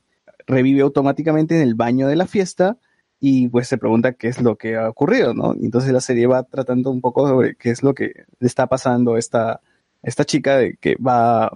[0.46, 2.78] Revive automáticamente en el baño de la fiesta
[3.20, 5.54] y pues se pregunta qué es lo que ha ocurrido, ¿no?
[5.54, 9.14] Entonces la serie va tratando un poco sobre qué es lo que le está pasando
[9.14, 9.60] a esta,
[10.02, 11.50] esta chica de que va,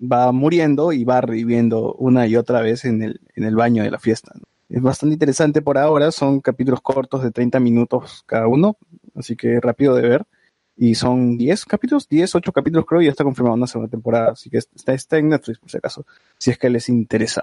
[0.00, 3.90] va muriendo y va reviviendo una y otra vez en el, en el baño de
[3.90, 4.32] la fiesta.
[4.68, 8.78] Es bastante interesante por ahora, son capítulos cortos de 30 minutos cada uno,
[9.14, 10.24] así que rápido de ver.
[10.74, 14.32] Y son 10 capítulos, 10, 8 capítulos creo, y ya está confirmada una segunda temporada,
[14.32, 16.06] así que está, está en Netflix por si acaso,
[16.38, 17.42] si es que les interesa.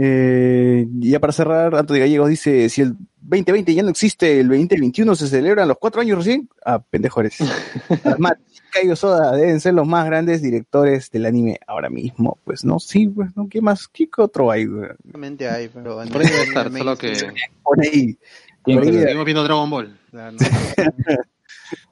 [0.00, 4.46] Eh, y ya para cerrar, Antonio Gallegos dice, si el 2020 ya no existe, el
[4.46, 7.36] 2021 se celebran los cuatro años recién, ah, pendejores.
[8.18, 8.38] Matt,
[8.72, 13.08] Kaio Soda deben ser los más grandes directores del anime ahora mismo, pues no, sí,
[13.08, 13.88] pues no, ¿qué más?
[13.88, 14.66] ¿Qué otro hay?
[14.66, 17.14] Realmente hay, pero Por ahí debe estar, solo que
[17.64, 18.16] Por ahí.
[18.62, 19.98] Por seguimos viendo Dragon Ball.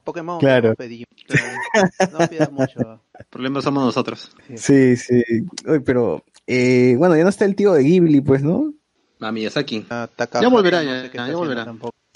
[0.03, 0.69] Pokémon, Claro.
[0.69, 1.05] no pedí.
[1.27, 2.17] Claro.
[2.17, 3.01] No pidas mucho.
[3.19, 4.31] El problema somos nosotros.
[4.55, 5.23] Sí, sí.
[5.65, 8.73] Uy, pero, eh, bueno, ya no está el tío de Ghibli, pues, ¿no?
[9.19, 9.85] A Miyazaki.
[9.89, 10.09] Ya
[10.41, 11.65] Ya volverá, ya, ya, ya volverá.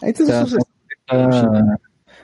[0.01, 1.80] Está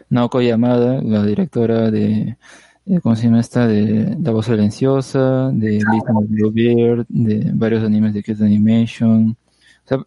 [0.10, 2.38] Naoko Yamada, la directora de,
[2.86, 3.68] de- ¿cómo se llama esta?
[3.68, 9.32] De La Voz Silenciosa, de Little Bluebeard, de varios animes de Kyoto Animation.
[9.84, 10.00] O sea,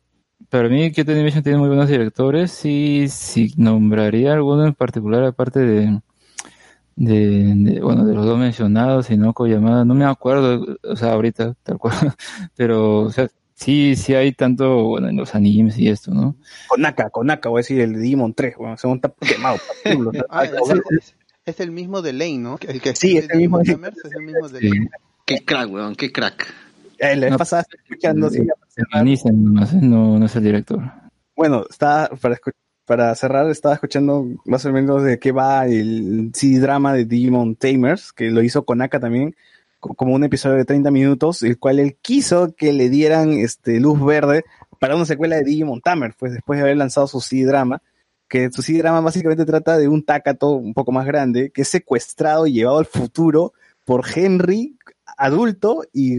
[0.49, 5.61] para mí Kyoto Animation tiene muy buenos directores y si nombraría alguno en particular aparte
[5.61, 6.01] de,
[7.01, 11.13] de, de, bueno, de los dos mencionados y Naoko Yamada, no me acuerdo, o sea,
[11.13, 11.95] ahorita tal cual,
[12.57, 16.37] pero, o sea, sí, sí hay tanto, bueno, en los animes y esto, ¿no?
[16.69, 19.57] Konaka, Konaka, voy a decir el Demon 3, bueno, se monta quemado.
[20.29, 20.53] Ah, es,
[20.91, 21.15] es-
[21.47, 22.59] es el mismo de Lane, ¿no?
[22.69, 24.69] El que Sí, es el mismo de- Summers es el mismo de Sí.
[24.69, 24.91] Lane.
[25.25, 26.47] Qué crack, weón, qué crack.
[26.99, 27.37] Eh, la No.
[27.37, 29.79] escuchando, sí, Se organizan nomás, ¿eh?
[29.81, 30.81] no, no es el director.
[31.35, 32.53] Bueno, está para, escu-
[32.91, 38.13] para cerrar, estaba escuchando más o menos de qué va el CD-drama de Digimon Tamers,
[38.13, 39.37] que lo hizo Konaka también,
[39.79, 43.79] co- como un episodio de 30 minutos, el cual él quiso que le dieran este,
[43.79, 44.43] luz verde
[44.81, 47.81] para una secuela de Digimon Tamers, pues después de haber lanzado su CD-drama,
[48.27, 52.49] que su CD-drama básicamente trata de un Takato un poco más grande, que es secuestrado
[52.49, 53.53] y llevado al futuro
[53.85, 54.77] por Henry
[55.17, 56.15] adulto y,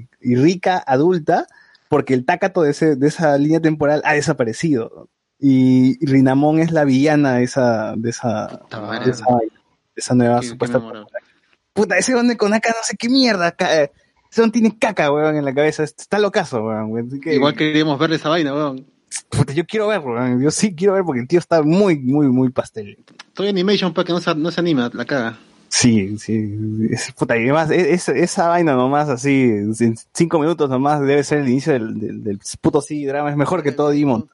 [0.00, 1.46] y- y Rika adulta,
[1.88, 5.08] porque el Takato de, ese, de esa línea temporal ha desaparecido.
[5.44, 8.46] Y Rinamon es la villana de esa, de esa,
[9.04, 9.50] de esa, de
[9.96, 10.80] esa nueva supuesta.
[11.72, 13.50] Puta, ese donde con acá no sé qué mierda.
[13.50, 15.82] ca- Ese don tiene caca, weón, en la cabeza.
[15.82, 16.90] Está locazo, weón.
[16.92, 17.08] weón.
[17.08, 18.86] Así que- Igual queríamos verle esa vaina, weón.
[19.30, 20.40] Puta, yo quiero verlo, weón.
[20.40, 22.96] Yo sí quiero ver porque el tío está muy, muy, muy pastel.
[23.34, 25.38] Toy Animation para que no se, no se anima, la caga.
[25.68, 26.54] Sí, sí.
[26.90, 29.74] Es, puta, y además, e- es- esa vaina nomás así, en
[30.12, 33.30] cinco minutos nomás debe ser el inicio del, del, del puto sí drama.
[33.30, 34.28] Es mejor que todo Demon.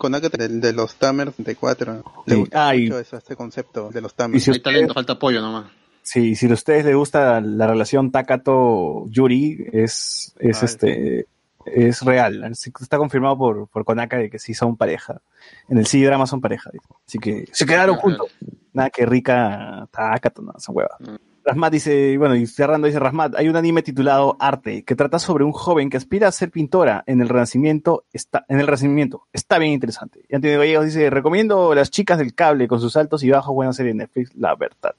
[0.00, 1.96] Con del- de los Tamers 64.
[1.96, 2.30] Sí.
[2.30, 4.42] Le gusta Ah, y- mucho eso, este concepto de los Y Tamers.
[4.44, 5.66] si Hay talento, falta apoyo nomás.
[6.02, 11.26] Sí, si a ustedes les gusta la relación Takato-Yuri, es, es Ah, este,
[11.66, 12.42] es real.
[12.44, 15.20] Está confirmado por, por Konaka de que sí son pareja.
[15.68, 16.70] En el sí drama son pareja.
[17.06, 18.28] Así que se quedaron juntos.
[18.72, 20.98] Nada que rica Takato, no, son huevas.
[21.50, 25.44] Rasmat dice, bueno, y cerrando dice Rasmat, hay un anime titulado Arte, que trata sobre
[25.44, 29.58] un joven que aspira a ser pintora en el Renacimiento, está, en el Renacimiento, está
[29.58, 30.20] bien interesante.
[30.28, 33.72] Y Antonio Gallegos dice, recomiendo Las chicas del cable con sus altos y bajos, buena
[33.72, 34.94] serie de Netflix, la verdad.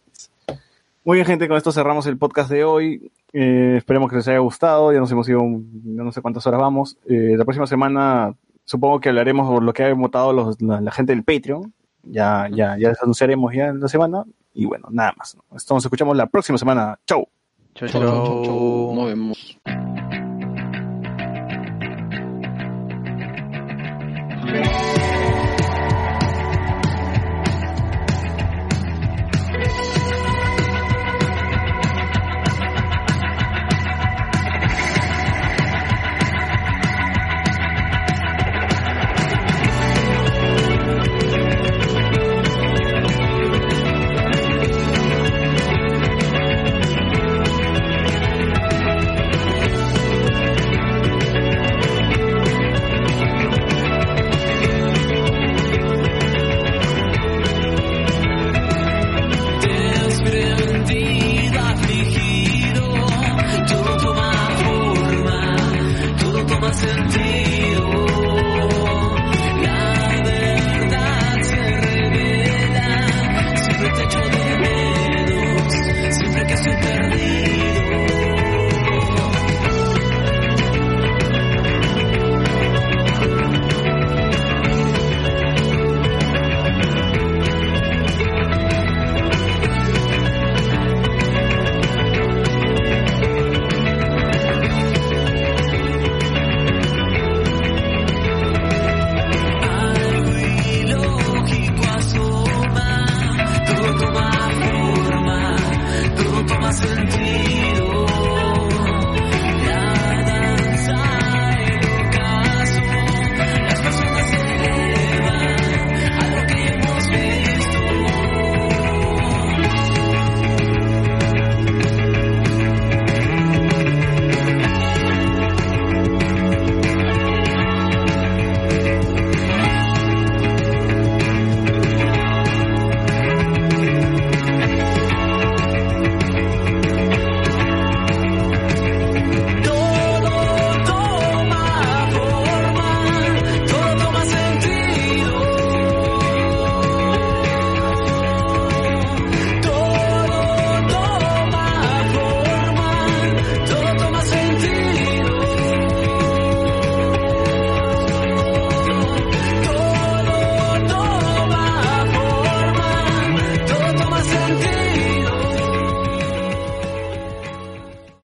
[1.04, 3.12] Muy bien, gente, con esto cerramos el podcast de hoy.
[3.34, 4.94] Eh, esperemos que les haya gustado.
[4.94, 6.98] Ya nos hemos ido, no sé cuántas horas vamos.
[7.08, 10.92] Eh, la próxima semana supongo que hablaremos por lo que ha votado los- la, la
[10.92, 11.74] gente del Patreon.
[12.04, 14.26] Ya, ya, ya les anunciaremos ya en la semana.
[14.54, 15.38] Y bueno, nada más.
[15.56, 17.00] Esto nos escuchamos la próxima semana.
[17.06, 17.28] Chau.
[17.76, 18.96] Chau, chau, chau, chau.
[18.96, 19.58] Nos vemos.